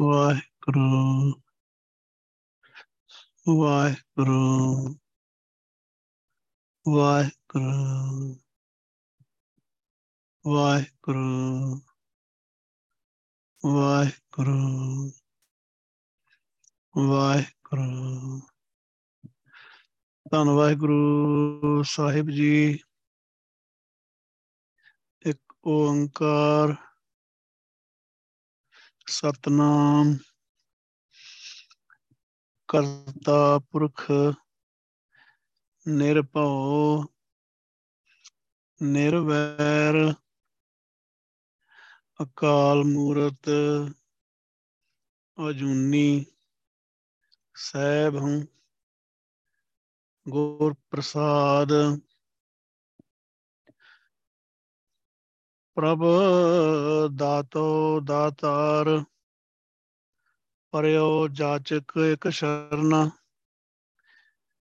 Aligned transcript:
ਵਾਹਿਗੁਰੂ 0.00 1.32
ਵਾਹਿਗੁਰੂ 3.48 4.94
ਵਾਹਿਗੁਰੂ 6.88 8.36
ਵਾਹਿਗੁਰੂ 10.46 11.80
ਵਾਹਿਗੁਰੂ 13.64 15.12
ਵਾਹਿਗੁਰੂ 16.96 18.40
ਧੰਨ 20.30 20.48
ਵਾਹਿਗੁਰੂ 20.48 21.82
ਸਾਹਿਬ 21.82 22.30
ਜੀ। 22.30 22.78
ਇੱਕ 25.26 25.54
ਓੰਕਾਰ 25.66 26.89
ਸਤਨਾਮ। 29.10 30.16
ਕਰਤਾ 32.68 33.58
ਪੁਰਖ 33.70 34.10
ਨਿਰਭਉ 35.86 37.04
ਨਿਰਵੈਰ 38.82 40.14
ਅਕਾਲ 42.22 42.84
ਮੂਰਤ 42.84 43.50
ਅਜੂਨੀ 45.38 46.24
ਸੈਭ 47.54 48.16
ਹੂੰ 48.16 48.46
ਗੁਰ 50.26 50.74
ਪ੍ਰਸਾਦ 50.90 51.72
ਪ੍ਰਭ 55.76 56.00
ਦਾਤੋ 57.14 58.00
ਦਾਤਾਰ, 58.00 58.88
ਪਰਿਓ 60.72 61.28
ਜਾਚਕ 61.28 61.92
ਇਕ 62.12 62.28
ਸ਼ਰਨ, 62.28 63.10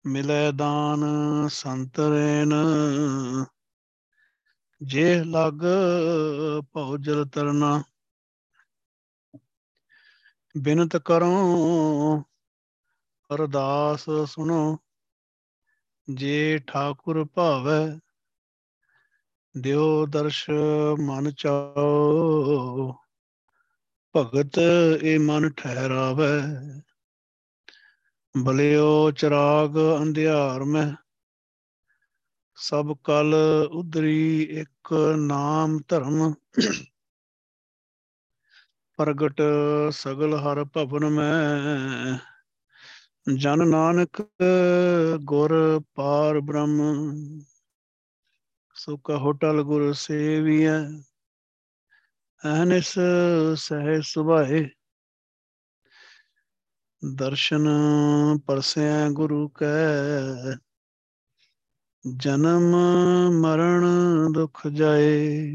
ਮਿਲੇ 0.04 0.52
ਦਾਨ 0.52 1.04
ਸੰਤਰੇਨ 1.48 2.52
ਜੇ 4.80 5.24
ਲਗ 5.24 5.64
ਭਉ 6.72 6.96
ਜਲ 6.96 7.24
ਤਰਨਾ, 7.28 7.82
ਬਿਨਤ 10.54 10.96
ਕਰੋ 10.96 11.32
ਅਰਦਾਸ 13.30 14.04
ਸੁਣੋ। 14.26 14.78
ਜੇ 16.08 16.58
ਠਾਕੁਰ 16.66 17.24
ਭਾਵੈ 17.24 17.98
ਦਿਓ 19.58 20.06
ਦਰਸ਼ 20.06 20.50
ਮਨ 21.00 21.30
ਚਾਓ। 21.30 22.94
ਭਗਤ 24.16 24.58
ਇਹ 25.02 25.20
ਮਨ 25.20 25.50
ਠਹਿਰਾਵੇ। 25.50 26.42
ਬਲਿਓ 28.36 29.10
ਚਰਾਗ 29.10 29.78
ਅੰਧਿਆਰ 30.02 30.64
ਮੈਂ 30.64 30.92
ਸਭ 32.54 32.96
ਕਲ 33.04 33.34
ਉਦਰੀ 33.72 34.42
ਇੱਕ 34.42 34.94
ਨਾਮ 35.16 35.80
ਧਰਮ। 35.88 36.34
ਪ੍ਰਗਟ 38.96 39.42
ਸਗਲ 39.90 40.34
ਹਰ 40.34 40.64
ਭਵਨ 40.64 41.08
ਮੈਂ 41.08 42.18
ਜਨ 43.34 43.68
ਨਾਨਕ 43.68 44.28
ਗੁਰ 45.20 45.80
ਪਾਰ 45.94 46.40
ਬ੍ਰਹਮ। 46.40 46.80
ਸੁਖ 48.80 49.10
ਹੋਟਲ 49.10 49.62
ਗੁਰ 49.62 49.92
ਸੇਵੀਐ 49.92 50.76
ਅਹਨਿਸ 52.42 52.92
ਸਹਿ 53.56 54.00
ਸੁਭਾਏ 54.02 54.62
ਦਰਸ਼ਨ 57.02 57.66
ਪਰਸੈ 58.46 59.08
ਗੁਰੂ 59.10 59.48
ਕੈ 59.48 60.54
ਜਨਮ 62.04 62.70
ਮਰਨ 63.40 63.86
ਦੁਖ 64.32 64.66
ਜਾਏ 64.66 65.50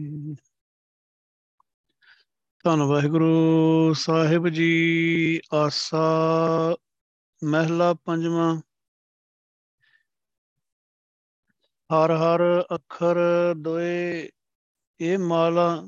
ਧੰਨ 2.66 2.82
ਵਾਹਿਗੁਰੂ 2.82 3.94
ਸਾਹਿਬ 3.94 4.48
ਜੀ 4.50 4.70
ਆਸਾ 5.54 6.06
ਮਹਿਲਾ 7.42 7.94
ਪੰਜਵਾਂ 7.94 8.56
ਹਰ 11.90 12.12
ਹਰ 12.12 12.42
ਅੱਖਰ 12.76 13.18
ਦੋਏ, 13.58 14.30
ਇਹ 15.00 15.18
ਮਾਲਾ 15.18 15.88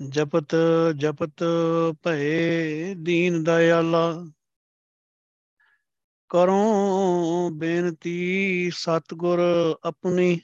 ਜਪਤ 0.00 0.56
ਜਪਤ 0.96 1.44
ਭਏ 2.02 2.94
ਦੀਨ 2.94 3.44
ਦਇਆਲਾ। 3.44 4.24
ਕਰੋ 6.30 7.50
ਬੇਨਤੀ 7.50 8.70
ਸਤਗੁਰ 8.74 9.38
ਆਪਣੀ, 9.84 10.40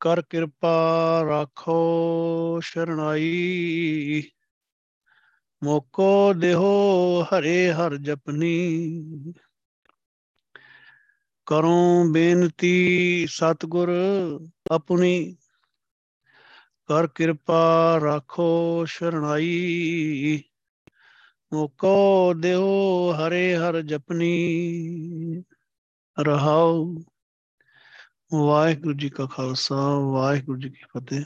ਕਰ 0.00 0.22
ਕਿਰਪਾ 0.22 0.74
ਰਾਖੋ 1.28 1.80
ਸ਼ਰਣਾਈ 2.60 4.22
ਮੋਕੋ 5.62 6.32
ਦੇਹੋ 6.32 6.72
ਹਰੇ 7.22 7.72
ਹਰ 7.72 7.96
ਜਪਨੀ। 7.96 8.52
ਕਰੋ 11.46 12.04
ਬੇਨਤੀ 12.12 13.26
ਸਤਗੁਰ, 13.30 13.90
ਆਪਣੀ 14.70 15.36
ਕਰ 16.86 17.06
ਕਿਰਪਾ 17.06 18.00
ਰਾਖੋ 18.00 18.84
ਸ਼ਰਣਾਈ 18.84 20.42
ਮੋਕੋ 21.52 22.34
ਦਿਓ 22.34 23.12
ਹਰੇ 23.12 23.56
ਹਰ 23.56 23.82
ਜਪਨੀ 23.82 24.32
ਰਹਾਉ 26.20 26.94
ਵਾਹਿਗੁਰੂ 28.34 28.92
ਜੀ 28.92 29.08
ਕਾ 29.08 29.26
ਖਾਲਸਾ, 29.26 29.94
ਵਾਹਿਗੁਰੂ 29.98 30.58
ਜੀ 30.58 30.70
ਕੀ 30.70 30.82
ਫਤਿਹ। 30.82 31.24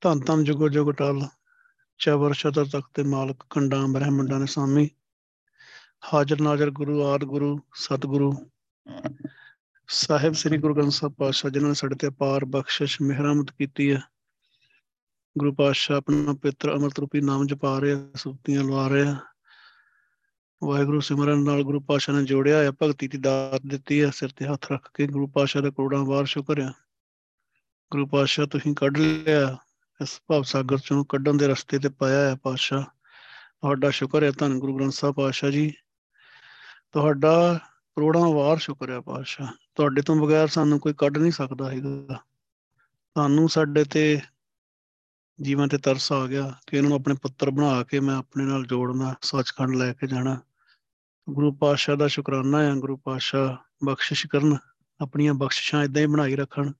ਧੰਨ 0.00 0.20
ਧੰਨ 0.20 0.44
ਜੁਗੋ 0.44 0.68
ਜੁਗ 0.68 0.92
ਟਲ 0.92 1.28
ਚਵਰ 1.98 2.32
ਸ਼ਤਰ 2.32 2.64
ਤਖਤ 2.64 2.90
ਤੇ 2.94 3.02
ਮਾਲਕ, 3.02 3.44
ਖੰਡਾਂ 3.50 3.88
ਬ੍ਰਹਮੰਡਾਂ 3.88 4.40
ਦੇ 4.40 4.46
ਸਾਮੀ। 4.46 4.90
ਹਾਜ਼ਰ 6.12 6.40
ਨਾਜ਼ਰ 6.40 6.70
ਗੁਰੂ, 6.70 7.02
ਆਦ 7.02 7.24
ਗੁਰੂ, 7.24 7.60
ਸਤਿਗੁਰੂ। 7.74 8.50
ਸਾਹਿਬ 9.88 10.32
ਸ੍ਰੀ 10.32 10.58
ਗੁਰੂ 10.58 10.74
ਗ੍ਰੰਥ 10.74 10.92
ਸਾਹਿਬ 10.92 11.14
ਪਾਤਸ਼ਾਹ, 11.14 11.50
ਜਿਨ੍ਹਾਂ 11.50 11.68
ਨੇ 11.68 11.74
ਸਾਡੇ 11.74 11.94
ਤੇ 11.94 12.08
ਅਪਾਰ 12.08 12.44
ਬਖਸ਼ਿਸ਼ 12.44 13.02
ਮਿਹਰਮਤ 13.02 13.50
ਕੀਤੀ 13.50 13.92
ਹੈ। 13.92 14.02
ਗੁਰੂ 15.38 15.54
ਪਾਤਸ਼ਾਹ 15.54 15.96
ਆਪਣਾ 15.96 16.32
ਪਵਿੱਤਰ 16.32 16.72
ਅੰਮ੍ਰਿਤ 16.72 16.98
ਰੂਪੀ 16.98 17.20
ਨਾਮ 17.20 17.46
ਜਪਾ 17.46 17.78
ਰਹੇ 17.78 17.92
ਆ 17.92 18.10
ਸੁਰਤੀਆਂ 18.16 18.64
ਲਵਾ 18.64 18.88
ਰਹੇ। 18.88 19.06
ਆ 19.06 19.16
ਵਾਹਿਗੁਰੂ 20.64 21.00
ਸਿਮਰਨ 21.00 21.44
ਨਾਲ 21.44 21.62
ਗੁਰੂ 21.62 21.80
ਪਾਤਸ਼ਾਹ 21.80 22.14
ਨੇ 22.14 22.24
ਜੋੜਿਆ 22.24 22.58
ਹੈ 22.58 22.70
ਭਗਤੀ 22.70 23.08
ਦੀ 23.08 23.18
ਦਾਤ 23.18 23.60
ਦਿੱਤੀ 23.66 24.02
ਹੈ, 24.02 24.10
ਸਿਰ 24.10 24.28
ਤੇ 24.28 24.46
ਹੱਥ 24.46 24.72
ਰੱਖ 24.72 24.90
ਕੇ 24.94 25.06
ਗੁਰੂ 25.06 25.26
ਪਾਤਸ਼ਾਹ 25.26 25.62
ਦਾ 25.62 25.70
ਕਰੋੜਾਂ 25.70 26.04
ਵਾਰ 26.04 26.24
ਸ਼ੁਕਰ 26.24 26.58
ਆ 26.58 26.72
ਗੁਰੂ 27.90 28.06
ਪਾਤਸ਼ਾਹ, 28.06 28.46
ਤੁਸੀਂ 28.46 28.74
ਕੱਢ 28.74 28.96
ਲਿਆ, 28.96 29.56
ਇਸ 30.02 30.20
ਭਵ 30.28 30.42
ਸਾਗਰ 30.42 30.78
ਚੋਂ 30.78 31.04
ਕੱਢਣ 31.04 31.36
ਦੇ 31.36 31.48
ਰਸਤੇ 31.48 31.78
ਤੇ 31.78 31.88
ਪਾਇਆ 31.88 32.30
ਹੈ 32.30 32.34
ਪਾਤਸ਼ਾਹ। 32.34 32.82
ਤੁਹਾਡਾ 32.82 33.90
ਸ਼ੁਕਰ 33.90 34.22
ਹੈ, 34.22 34.30
ਧੰਨ 34.30 34.58
ਗੁਰੂ 34.58 34.76
ਗ੍ਰੰਥ 34.76 34.92
ਸਾਹਿਬ 34.92 35.14
ਪਾਤਸ਼ਾਹ 35.14 35.50
ਜੀ। 35.50 35.74
ਤੁਹਾਡਾ 36.94 37.60
ਕਰੋੜਾਂ 37.96 38.20
ਵਾਰ 38.20 38.58
ਸ਼ੁਕਰ 38.58 38.90
ਹੈ 38.90 39.00
ਪਾਤਸ਼ਾਹ। 39.00 39.46
ਤੁਹਾਡੇ 39.74 40.02
ਤੋਂ 40.02 40.16
ਬਗੈਰ 40.16 40.48
ਸਾਨੂੰ 40.48 40.80
ਕੋਈ 40.80 40.94
ਕੱਢ 40.98 41.18
ਨਹੀਂ 41.18 41.32
ਸਕਦਾ 41.32 41.70
ਹੈਗਾ। 41.70 42.14
ਤੁਹਾਨੂੰ 43.14 43.48
ਸਾਡੇ 43.48 43.84
ਤੇ 43.84 44.20
ਜੀਵਨ 45.42 45.68
ਤੇ 45.68 45.78
ਤਰਸ 45.78 46.12
ਆ 46.12 46.26
ਗਿਆ 46.26 46.54
ਕਿ 46.66 46.76
ਇਹਨੂੰ 46.76 46.94
ਆਪਣੇ 46.94 47.14
ਪੁੱਤਰ 47.14 47.50
ਬਣਾ 47.50 47.82
ਕੇ 47.82 48.00
ਮੈਂ 48.00 48.16
ਆਪਣੇ 48.16 48.44
ਨਾਲ 48.44 48.66
ਜੋੜਨਾ, 48.66 49.14
ਸੱਚਖੰਡ 49.22 49.76
ਲੈ 49.76 49.92
ਕੇ 49.92 50.06
ਜਾਣਾ। 50.06 50.40
ਗੁਰੂ 51.30 51.52
ਪਾਤਸ਼ਾਹ 51.52 51.96
ਦਾ 51.96 52.08
ਸ਼ੁਕਰਾਨਾ 52.08 52.62
ਹੈ 52.62 52.74
ਗੁਰੂ 52.74 52.96
ਪਾਤਸ਼ਾਹ 52.96 53.56
ਬਖਸ਼ਿਸ਼ 53.84 54.26
ਕਰਨ, 54.26 54.56
ਆਪਣੀਆਂ 55.00 55.34
ਬਖਸ਼ਿਸ਼ਾਂ 55.34 55.84
ਇਦਾਂ 55.84 56.02
ਹੀ 56.02 56.06
ਬਣਾਈ 56.06 56.36
ਰੱਖਣ। 56.36 56.72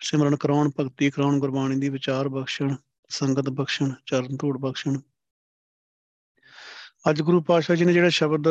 ਸਿਮਰਨ 0.00 0.36
ਕਰਾਉਣ, 0.36 0.70
ਭਗਤੀ 0.80 1.10
ਕਰਾਉਣ, 1.10 1.38
ਗੁਰਬਾਣੀ 1.38 1.76
ਦੀ 1.76 1.88
ਵਿਚਾਰ 1.88 2.28
ਬਖਸ਼ਣ, 2.28 2.74
ਸੰਗਤ 3.08 3.50
ਬਖਸ਼ਣ, 3.50 3.92
ਚਰਨ 4.06 4.36
ਧੂੜ 4.36 4.58
ਬਖਸ਼ਣ। 4.58 4.98
ਅੱਜ 7.10 7.22
ਗੁਰੂ 7.22 7.42
ਪਾਤਸ਼ਾਹ 7.42 7.76
ਜੀ 7.76 7.84
ਨੇ 7.84 7.92
ਜਿਹੜਾ 7.92 8.08
ਸ਼ਬਦ 8.08 8.44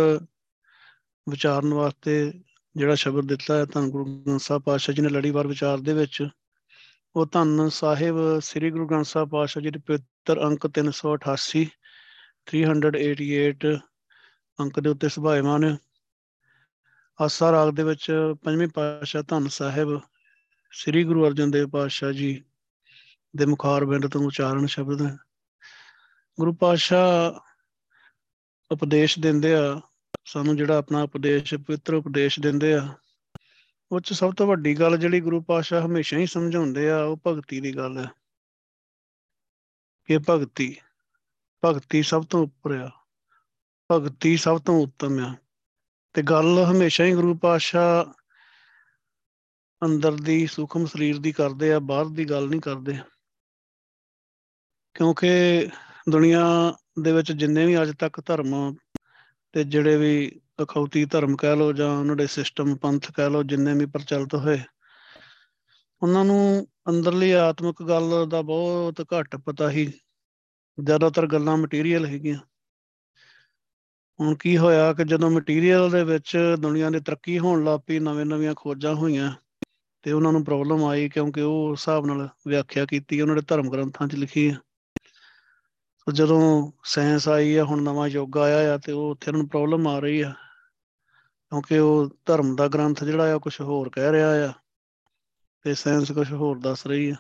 ਵਿਚਾਰਨ 1.30 1.74
ਵਾਸਤੇ 1.74 2.34
ਜਿਹੜਾ 2.76 2.96
ਸ਼ਬਦ 2.96 3.28
ਦਿੱਤਾ 3.28 3.58
ਹੈ 3.58 3.66
ਧੰਨ 3.66 3.90
ਗੁਰੂ 3.90 4.06
ਗ੍ਰੰਥ 4.06 4.42
ਸਾਹਿਬ 4.42 4.62
ਪਾਤਸ਼ਾਹ 4.62 4.96
ਜੀ 4.96 5.02
ਨੇ 5.02 5.10
ਲੜੀਵਾਰ 5.10 5.48
ਵਿਚਾਰ 5.48 5.78
ਦੇ 5.78 5.94
ਵਿੱਚ, 5.94 6.28
ਉਹ 7.16 7.26
ਧੰਨ 7.26 7.70
ਸਾਹਿਬ 7.70 8.40
ਸ੍ਰੀ 8.40 8.72
ਗੁਰੂ 8.72 8.88
ਗ੍ਰੰਥ 8.88 9.06
ਸਾਹਿਬ 9.06 9.30
ਪਾਤਸ਼ਾਹ 9.30 9.64
ਜੀ 9.64 9.70
ਦੇ 9.70 9.80
ਪਵਿੱਤਰ 9.80 10.42
ਅੰਕ 10.48 10.68
388 10.80 11.66
388 12.52 13.78
ਅੰਕ 14.60 14.80
ਦੇ 14.80 14.90
ਉੱਤੇ 14.90 15.10
ਸੁਭਾਇਮਾਨ 15.10 15.64
ਹੈ 15.64 15.78
ਆਸਾ 17.20 17.52
ਰਾਗ 17.52 17.70
ਦੇ 17.70 17.84
ਵਿੱਚ 17.84 18.12
ਪੰਜਵੇਂ 18.44 18.68
ਪਾਤਸ਼ਾਹ 18.68 19.24
ਧੰਨ 19.24 19.48
ਸਾਹਿਬ 19.48 20.00
ਸ੍ਰੀ 20.72 21.04
ਗੁਰੂ 21.04 21.28
ਅਰਜਨ 21.28 21.52
ਦੇਵ 21.52 21.70
ਪਾਤਸ਼ਾਹ 21.70 22.12
ਜੀ 22.12 22.44
ਦੇ 23.36 23.46
ਮੁਖਾਰ 23.46 23.86
ਬਿੰਦ 23.86 24.08
ਤੋਂ 24.08 24.22
ਉਚਾਰਨ 24.22 24.66
ਸ਼ਬਦ 24.66 25.02
ਹੈ 25.02 25.18
ਗੁਰੂ 26.38 26.54
ਪਾਤਸ਼ਾਹ 26.54 27.40
ਉਪਦੇਸ਼ 28.72 29.20
ਦਿੰਦੇ 29.20 29.56
ਆ 29.56 29.82
ਸਾਨੂੰ 30.28 30.58
ਜਿਹੜਾ 30.58 30.78
ਆਪਣਾ 30.78 31.04
ਉਪਦੇਸ਼, 31.04 31.56
ਪਵਿੱਤਰ 31.56 31.94
ਉਪਦੇਸ਼ 31.94 32.40
ਦਿੰਦੇ 32.40 32.74
ਆ, 32.74 32.94
ਉਹ 33.92 34.00
ਚ 34.00 34.14
ਸਭ 34.14 34.34
ਤੋਂ 34.34 34.48
ਵੱਡੀ 34.48 34.80
ਗੱਲ 34.80 34.98
ਜਿਹੜੀ 34.98 35.22
ਗੁਰੂ 35.22 35.42
ਪਾਤਸ਼ਾਹ 35.42 35.86
ਹਮੇਸ਼ਾ 35.86 36.18
ਹੀ 36.18 36.26
ਸਮਝਾਉਂਦੇ 36.26 36.90
ਆ, 36.90 37.04
ਉਹ 37.04 37.18
ਭਗਤੀ 37.28 37.62
ਦੀ 37.62 37.76
ਗੱਲ 37.76 37.98
ਹੈ 37.98 38.12
ਕਿ 40.06 40.18
ਭਗਤੀ 40.30 40.78
ਭਗਤੀ 41.66 42.04
ਸਭ 42.04 42.26
ਤੋਂ 42.30 42.44
ਉੱਪਰ 42.44 42.72
ਆ, 42.72 42.92
ਭਗਤੀ 43.92 44.38
ਸਭ 44.38 44.62
ਤੋਂ 44.62 44.84
ਉੱਤਮ 44.84 45.20
ਆ। 45.20 45.36
ਤੇ 46.14 46.22
ਗੱਲ 46.22 46.66
ਹਮੇਸ਼ਾ 46.72 47.04
ਹੀ 47.04 47.12
ਗੁਰੂ 47.12 47.38
ਪਾਤਸ਼ਾਹ 47.38 48.14
ਅੰਦਰ 49.86 50.16
ਦੀ 50.16 50.48
ਸੂਖਮ 50.48 50.86
ਸਰੀਰ 50.86 51.20
ਦੀ 51.20 51.32
ਕਰਦੇ 51.32 51.74
ਆ, 51.74 51.80
ਬਾਹਰ 51.80 52.06
ਦੀ 52.06 52.26
ਗੱਲ 52.26 52.50
ਨਹੀਂ 52.50 52.62
ਕਰਦੇ। 52.62 53.00
ਕਿਉਂਕਿ 54.94 55.30
ਦੁਨੀਆ 56.10 56.46
ਦੇ 57.02 57.12
ਵਿੱਚ 57.12 57.32
ਜਿੰਨੇ 57.32 57.66
ਵੀ 57.66 57.82
ਅੱਜ 57.82 57.94
ਤੱਕ 58.00 58.26
ਧਰਮ 58.26 58.76
ਤੇ 59.58 59.64
ਜਿਹੜੇ 59.64 59.98
ਵੀ 59.98 60.42
ਅਖੌਤੀ 60.64 61.06
ਧਰਮ 61.06 61.36
ਕਹਿ 61.36 61.56
ਲਓ 61.56 61.74
ਜਾਂ 61.74 61.98
ਉਹਨਾਂ 61.98 62.16
ਦੇ 62.16 62.28
ਸਿਸਟਮ 62.28 62.76
ਪੰਥ 62.76 63.12
ਕਹਿ 63.12 63.30
ਲਓ, 63.30 63.44
ਜਿੰਨੇ 63.44 63.74
ਵੀ 63.74 63.86
ਪ੍ਰਚਲਿਤ 63.86 64.36
ਹੋਏ, 64.36 64.60
ਉਹਨਾਂ 66.02 66.26
ਨੂੰ 66.26 66.68
ਅੰਦਰਲੀ 66.90 67.32
ਆਤਮਿਕ 67.32 67.84
ਗੱਲ 67.84 68.30
ਦਾ 68.30 68.42
ਬਹੁਤ 68.42 69.02
ਘੱਟ 69.02 69.36
ਪਤਾ 69.36 69.70
ਹੀ। 69.70 69.94
ਜ਼ਿਆਦਾਤਰ 70.84 71.28
ਗੱਲਾਂ 71.28 71.58
ਮਟੀਰੀਅਲ 71.58 72.06
ਹੈਗੀਆਂ। 72.06 72.40
ਹੁਣ 74.20 74.36
ਕੀ 74.36 74.58
ਹੋਇਆ 74.58 74.94
ਕਿ 74.94 75.04
ਜਦੋਂ 75.04 75.32
ਮਟੀਰੀਅਲ 75.32 75.90
ਦੇ 75.90 76.04
ਵਿੱਚ 76.04 76.56
ਦੁਨੀਆ 76.60 76.90
ਦੀ 76.90 77.00
ਤਰੱਕੀ 77.00 77.40
ਹੋਣ 77.40 77.64
ਲੱਗ 77.64 77.80
ਪਈ, 77.80 78.00
ਨਵੇਂ-ਨਵੀਆਂ 78.00 78.54
ਖੋਜਾਂ 78.58 78.96
ਹੋਈਆਂ, 78.96 79.32
ਤੇ 80.04 80.12
ਉਹਨਾਂ 80.12 80.32
ਨੂੰ 80.32 80.46
ਪ੍ਰੋਬਲਮ 80.46 80.86
ਆਈ 80.86 81.10
ਕਿਉਂਕਿ 81.10 81.42
ਉਹ 81.42 81.72
ਹਿਸਾਬ 81.72 82.06
ਨਾਲ 82.06 82.30
ਵਿਆਖਿਆ 82.48 82.86
ਕੀਤੀ, 82.86 83.22
ਉਹਨਾਂ 83.22 83.36
ਦੇ 83.36 83.42
ਧਰਮ 83.42 83.70
ਗ੍ਰੰਥਾਂ 83.70 84.08
'ਚ 84.08 84.16
ਲਿਖੀ 84.16 84.52
ਹੈ 84.52 84.58
ਜਦੋਂ 86.14 86.72
ਸਾਇੰਸ 86.84 87.28
ਆਈ 87.28 87.56
ਆ, 87.56 87.64
ਹੁਣ 87.64 87.82
ਨਵਾਂ 87.82 88.08
ਯੁੱਗ 88.08 88.38
ਆਇਆ 88.38 88.74
ਆ 88.74 88.78
ਤੇ 88.78 88.92
ਉਹ 88.92 89.12
ਉੱਥੇ 89.12 89.32
ਨੂੰ 89.32 89.50
ਪ੍ਰੋਬਲਮ 89.50 89.88
ਆ 89.88 90.00
ਰਹੀ 90.00 90.22
ਆ। 90.22 90.34
ਕਿਉਂਕਿ 91.50 91.78
ਉਹ 91.78 92.10
ਧਰਮ 92.26 92.56
ਦਾ 92.56 92.68
ਗ੍ਰੰਥ 92.68 93.04
ਜਿਹੜਾ 93.04 93.36
ਆ 93.36 93.38
ਕੁਝ 93.38 93.62
ਹੋਰ 93.62 93.90
ਕਹਿ 93.90 94.12
ਰਿਹਾ 94.12 94.50
ਆ 94.50 94.54
ਤੇ 95.62 95.74
ਸਾਇੰਸ 95.74 96.12
ਕੁਝ 96.12 96.34
ਹੋਰ 96.34 96.60
ਦੱਸ 96.60 96.88
ਰਹੀ 96.88 97.10
ਆ। 97.10 97.16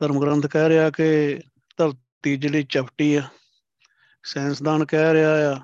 ਧਰਮ 0.00 0.20
ਗ੍ਰੰਥ 0.20 0.46
ਕਹਿ 0.46 0.68
ਰਿਹਾ 0.68 0.90
ਕਿ 0.90 1.40
ਧਰਤੀ 1.76 2.36
ਜਿਹੜੀ 2.36 2.62
ਚਪਟੀ 2.62 3.14
ਆ 3.14 3.22
ਸਾਇੰਸਦਾਨ 4.22 4.84
ਕਹਿ 4.84 5.12
ਰਿਹਾ 5.12 5.52
ਆ 5.52 5.54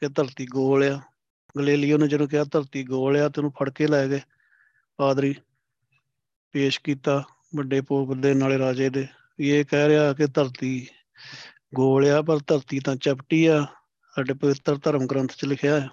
ਕਿ 0.00 0.08
ਧਰਤੀ 0.08 0.46
ਗੋਲ 0.46 0.84
ਆ। 0.84 1.00
ਗਲੇਲੀਓ 1.58 1.98
ਨੇ 1.98 2.08
ਜਦੋਂ 2.08 2.28
ਕਿਹਾ 2.28 2.44
ਧਰਤੀ 2.44 2.84
ਗੋਲ 2.84 3.16
ਆ 3.16 3.28
ਤੇ 3.28 3.40
ਉਹਨੂੰ 3.40 3.50
ਫੜ 3.50 3.70
ਕੇ 3.70 3.86
ਲੈ 3.86 4.08
ਗਏ। 4.08 4.20
ਪਾਦਰੀ 4.96 5.34
ਪੇਸ਼ 6.52 6.80
ਕੀਤਾ 6.80 7.24
ਵੱਡੇ 7.56 7.80
ਪੋਪ 7.80 8.14
ਦੇ, 8.14 8.34
ਨਾਲੇ 8.34 8.58
ਰਾਜੇ 8.58 8.90
ਦੇ। 8.90 9.06
ਇਹ 9.40 9.64
ਕਹਿ 9.64 9.88
ਰਿਹਾ 9.88 10.12
ਕਿ 10.12 10.26
ਧਰਤੀ 10.26 10.88
ਗੋਲ 11.74 12.06
ਆ, 12.06 12.22
ਪਰ 12.22 12.38
ਧਰਤੀ 12.46 12.80
ਤਾਂ 12.80 12.96
ਚਪਟੀ 12.96 13.46
ਆ। 13.46 13.66
ਸਾਡੇ 14.16 14.34
ਪਵਿੱਤਰ 14.34 14.76
ਧਰਮ 14.76 15.06
ਗ੍ਰੰਥ 15.06 15.32
'ਚ 15.36 15.44
ਲਿਖਿਆ 15.44 15.80
ਹੈ। 15.80 15.88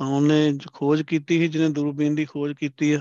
ਉਹਨੇ 0.00 0.58
ਖੋਜ 0.72 1.02
ਕੀਤੀ 1.02 1.38
ਸੀ, 1.38 1.48
ਜਿਹਨੇ 1.48 1.68
ਦੂਰਬੀਨ 1.68 2.14
ਦੀ 2.14 2.24
ਖੋਜ 2.24 2.52
ਕੀਤੀ 2.52 2.92
ਆ। 2.92 3.00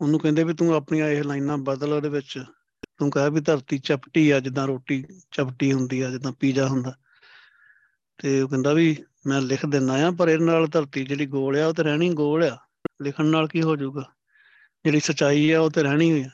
ਉਹਨੂੰ 0.00 0.20
ਕਹਿੰਦੇ 0.20 0.44
ਵੀ 0.44 0.54
ਤੂੰ 0.54 0.74
ਆਪਣੀਆਂ 0.74 1.08
ਇਹ 1.08 1.24
ਲਾਈਨਾਂ 1.24 1.58
ਬਦਲ 1.58 1.92
ਉਹਦੇ 1.92 2.08
ਵਿੱਚ। 2.08 2.44
ਤੂੰ 2.98 3.10
ਕਹਿ 3.10 3.30
ਵੀ 3.30 3.40
ਧਰਤੀ 3.40 3.78
ਚਪਟੀ 3.78 4.30
ਆ, 4.30 4.40
ਜਿੱਦਾਂ 4.40 4.66
ਰੋਟੀ 4.66 5.04
ਚਪਟੀ 5.30 5.72
ਹੁੰਦੀ 5.72 6.00
ਆ, 6.00 6.10
ਜਿੱਦਾਂ 6.10 6.32
ਪੀਜ਼ਾ 6.32 6.68
ਹੁੰਦਾ। 6.68 6.94
ਤੇ 8.18 8.40
ਉਹ 8.40 8.48
ਕਹਿੰਦਾ 8.48 8.72
ਵੀ 8.72 8.96
ਮੈਂ 9.26 9.40
ਲਿਖ 9.40 9.66
ਦਿੰਦਾ 9.66 10.06
ਆ, 10.06 10.10
ਪਰ 10.10 10.28
ਇਹਦੇ 10.28 10.44
ਨਾਲ 10.44 10.66
ਧਰਤੀ 10.66 11.04
ਜਿਹੜੀ 11.04 11.26
ਗੋਲ 11.26 11.58
ਆ, 11.58 11.66
ਉਹ 11.66 11.74
ਤੇ 11.74 11.82
ਰਹਿਣੀ 11.82 12.14
ਗੋਲ 12.14 12.44
ਆ। 12.44 12.58
ਲਿਖਣ 13.02 13.26
ਨਾਲ 13.26 13.48
ਕੀ 13.48 13.62
ਹੋ 13.62 13.76
ਜਾਊਗਾ? 13.76 14.12
ਜਿਹੜੀ 14.84 15.00
ਸਚਾਈ 15.00 15.50
ਆ, 15.50 15.60
ਉਹ 15.60 15.70
ਤੇ 15.70 15.82
ਰਹਿਣੀ 15.82 16.12
ਹੋਈ 16.12 16.22
ਆ। 16.22 16.30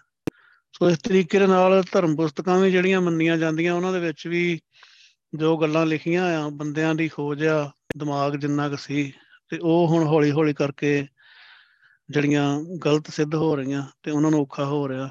ਸੋ 0.72 0.90
ਇਸ 0.90 0.98
ਤਰੀਕੇ 0.98 1.38
ਦੇ 1.38 1.46
ਨਾਲ 1.46 1.82
ਧਰਮ 1.92 2.16
ਪੁਸਤਕਾਂ 2.16 2.60
ਵੀ 2.60 2.70
ਜਿਹੜੀਆਂ 2.70 3.00
ਮੰਨੀਆਂ 3.00 3.36
ਜਾਂਦੀਆਂ, 3.36 3.74
ਉਹਨਾਂ 3.74 3.92
ਦੇ 3.92 4.00
ਵਿੱਚ 4.00 4.26
ਵੀ 4.26 4.60
ਜੋ 5.34 5.56
ਗੱਲਾਂ 5.56 5.86
ਲਿਖੀਆਂ 5.86 6.24
ਆ, 6.24 6.48
ਬੰਦਿਆਂ 6.48 6.94
ਦੀ 6.94 7.08
ਖੋਜ 7.08 7.44
ਆ, 7.44 7.70
ਦਿਮਾਗ 7.96 8.36
ਜਿੰਨਾ 8.36 8.68
ਕੁ 8.68 8.76
ਸੀ, 8.76 9.12
ਤੇ 9.48 9.58
ਉਹ 9.58 9.88
ਹੁਣ 9.88 10.06
ਹੌਲੀ 10.06 10.30
ਹੌਲੀ 10.30 10.54
ਕਰਕੇ 10.54 11.06
ਜਿਹੜੀਆਂ 12.10 12.60
ਗਲਤ 12.84 13.10
ਸਿੱਧ 13.10 13.34
ਹੋ 13.34 13.56
ਰਹੀਆਂ 13.56 13.82
ਤੇ 14.02 14.10
ਉਹਨਾਂ 14.10 14.30
ਨੂੰ 14.30 14.40
ਔਖਾ 14.40 14.64
ਹੋ 14.64 14.88
ਰਿਹਾ। 14.88 15.08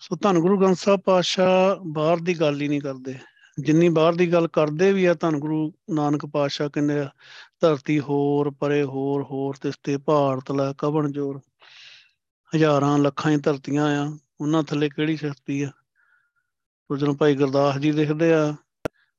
ਸੋ 0.00 0.16
ਧੰਨ 0.16 0.38
ਗੁਰੂ 0.38 0.58
ਗ੍ਰੰਥ 0.58 0.78
ਸਾਹਿਬ 0.78 1.00
ਪਾਤਸ਼ਾਹ 1.00 1.76
ਬਾਹਰ 1.86 2.16
ਦੀ 2.16 2.40
ਗੱਲ 2.40 2.60
ਹੀ 2.60 2.68
ਨਹੀਂ 2.68 2.80
ਕਰਦੇ। 2.80 3.14
ਜਿੰਨੀ 3.60 3.88
ਬਾਹਰ 3.88 4.14
ਦੀ 4.14 4.32
ਗੱਲ 4.32 4.48
ਕਰਦੇ 4.48 4.92
ਵੀ 4.92 5.04
ਆ, 5.04 5.14
ਧੰਨ 5.14 5.38
ਗੁਰੂ 5.38 5.72
ਨਾਨਕ 5.90 6.26
ਪਾਤਸ਼ਾਹ 6.26 6.68
ਕਹਿੰਦੇ 6.68 6.98
ਆ, 7.00 7.08
ਧਰਤੀ 7.60 8.00
ਹੋਰ, 8.00 8.50
ਪਰੇ 8.50 8.82
ਹੋਰ 8.82 9.22
ਹੋਰ 9.22 9.54
ਤਿਸਤੇ 9.54 9.96
ਭਾਰਤ 9.96 10.52
ਲੈ, 10.52 10.72
ਕਵਣ 10.78 11.12
ਜੋਰ। 11.12 11.40
ਹਜ਼ਾਰਾਂ 12.56 12.98
ਲੱਖਾਂ 12.98 13.32
ਹੀ 13.32 13.36
ਧਰਤੀਆਂ 13.36 13.86
ਆ 13.86 14.18
ਉਹਨਾਂ 14.40 14.62
ਥੱਲੇ 14.62 14.88
ਕਿਹੜੀ 14.88 15.16
ਸ਼ਕਤੀ 15.16 15.62
ਆ? 15.62 15.70
ਉਹ 16.90 16.96
ਜਦੋਂ 16.96 17.14
ਭਾਈ 17.14 17.34
ਗੁਰਦਾਸ 17.34 17.78
ਜੀ 17.78 17.92
ਲਿਖਦੇ 17.92 18.32
ਆ 18.34 18.54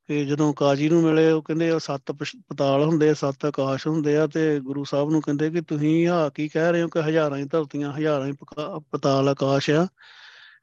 ਕਿ 0.08 0.26
ਜਦੋਂ 0.26 0.54
ਕਾਜੀ 0.54 0.90
ਨੂੰ 0.90 1.02
ਮਿਲੇ, 1.04 1.32
ਉਹ 1.32 1.42
ਕਹਿੰਦੇ 1.42 1.70
ਆ 1.72 1.78
ਸੱਤ 1.78 2.12
ਪਤਾਲ 2.50 2.84
ਹੁੰਦੇ 2.84 3.10
ਆ, 3.10 3.14
ਸੱਤ 3.14 3.46
ਆਕਾਸ਼ 3.46 3.88
ਹੁੰਦੇ 3.88 4.18
ਆ 4.18 4.28
ਤੇ 4.28 4.60
ਗੁਰੂ 4.60 4.84
ਸਾਹਿਬ 4.84 5.10
ਨੂੰ 5.10 5.22
ਕਹਿੰਦੇ 5.22 5.50
ਕਿ 5.50 5.62
ਤੁਸੀਂ 5.62 6.08
ਆ 6.08 6.30
ਕੀ 6.30 6.48
ਕਹਿ 6.48 6.72
ਰਹੇ 6.72 6.84
ਹੋ 6.84 6.88
ਕਿ 6.88 7.02
ਹਜ਼ਾਰਾਂ 7.02 7.38
ਹੀ 7.38 7.44
ਧਰਤੀਆਂ, 7.44 7.94
ਹਜ਼ਾਰਾਂ 7.94 8.28
ਹੀ 8.28 8.34
ਪਤਾਲ 8.92 9.30
ਆਕਾਸ਼ 9.30 9.70
ਆ। 9.70 9.88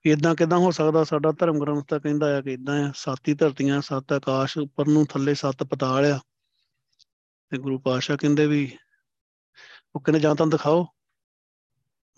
ਇਦਾਂ 0.04 0.34
ਕਿਦਾਂ 0.34 0.58
ਹੋ 0.58 0.70
ਸਕਦਾ? 0.70 1.04
ਸਾਡਾ 1.04 1.32
ਧਰਮ 1.32 1.60
ਗ੍ਰੰਥ 1.60 1.84
ਤਾਂ 1.88 2.00
ਕਹਿੰਦਾ 2.00 2.38
ਆ 2.38 2.40
ਕਿ 2.40 2.52
ਇਦਾਂ 2.52 2.88
ਆ, 2.88 2.92
ਸੱਤ 2.94 3.28
ਹੀ 3.28 3.34
ਧਰਤੀਆਂ, 3.34 3.80
ਸੱਤ 3.80 4.12
ਆਕਾਸ਼, 4.12 4.58
ਉੱਪਰ 4.58 4.88
ਨੂੰ 4.88 5.06
ਥੱਲੇ 5.06 5.34
ਸੱਤ 5.34 5.62
ਪਤਾਲ 5.62 6.04
ਆ। 6.04 6.20
ਤੇ 7.50 7.58
ਗੁਰੂ 7.58 7.78
ਪਾਤਸ਼ਾਹ 7.78 8.16
ਕਹਿੰਦੇ 8.16 8.46
ਵੀ, 8.46 8.76
ਉਹ 9.94 10.00
ਕਹਿੰਦੇ 10.00 10.20
ਜਾਂ 10.20 10.34
ਤਾਂ 10.34 10.46
ਦਿਖਾਓ। 10.46 10.86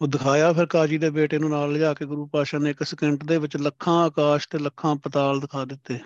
ਉਹ 0.02 0.06
ਦਿਖਾਇਆ 0.06 0.52
ਫਿਰ 0.52 0.66
ਕਾਜੀ 0.66 0.98
ਦੇ 0.98 1.10
ਬੇਟੇ 1.10 1.38
ਨੂੰ 1.38 1.50
ਨਾਲ 1.50 1.72
ਲਿਜਾ 1.72 1.94
ਕੇ 1.94 2.06
ਗੁਰੂ 2.06 2.26
ਪਾਸ਼ਾ 2.26 2.58
ਨੇ 2.58 2.70
ਇੱਕ 2.70 2.82
ਸਕਿੰਟ 2.82 3.24
ਦੇ 3.24 3.38
ਵਿੱਚ 3.38 3.56
ਲੱਖਾਂ 3.56 4.04
ਆਕਾਸ਼ 4.04 4.48
ਤੇ 4.48 4.58
ਲੱਖਾਂ 4.58 4.96
ਪਤਾਲ 4.96 5.40
ਦਿਖਾ 5.40 5.64
ਦਿੱਤੇ। 5.64 5.98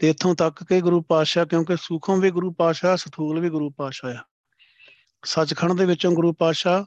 ਤੇ 0.00 0.10
ਇੱਥੋਂ 0.10 0.34
ਤੱਕ 0.34 0.64
ਕਿ 0.64 0.80
ਗੁਰੂ 0.80 1.02
ਪਾਸ਼ਾ 1.02 1.44
ਕਿਉਂਕਿ 1.44 1.76
ਸੂਖਮ 1.76 2.20
ਵੀ 2.20 2.30
ਗੁਰੂ 2.30 2.52
ਪਾਸ਼ਾ 2.52 2.96
ਸਥੂਲ 2.96 3.40
ਵੀ 3.40 3.50
ਗੁਰੂ 3.50 3.70
ਪਾਸ਼ਾ 3.70 4.08
ਆ। 4.08 4.18
ਸੱਚਖੰਡ 5.24 5.72
ਦੇ 5.72 5.84
ਵਿੱਚੋਂ 5.84 6.12
ਗੁਰੂ 6.12 6.32
ਪਾਸ਼ਾ 6.32 6.86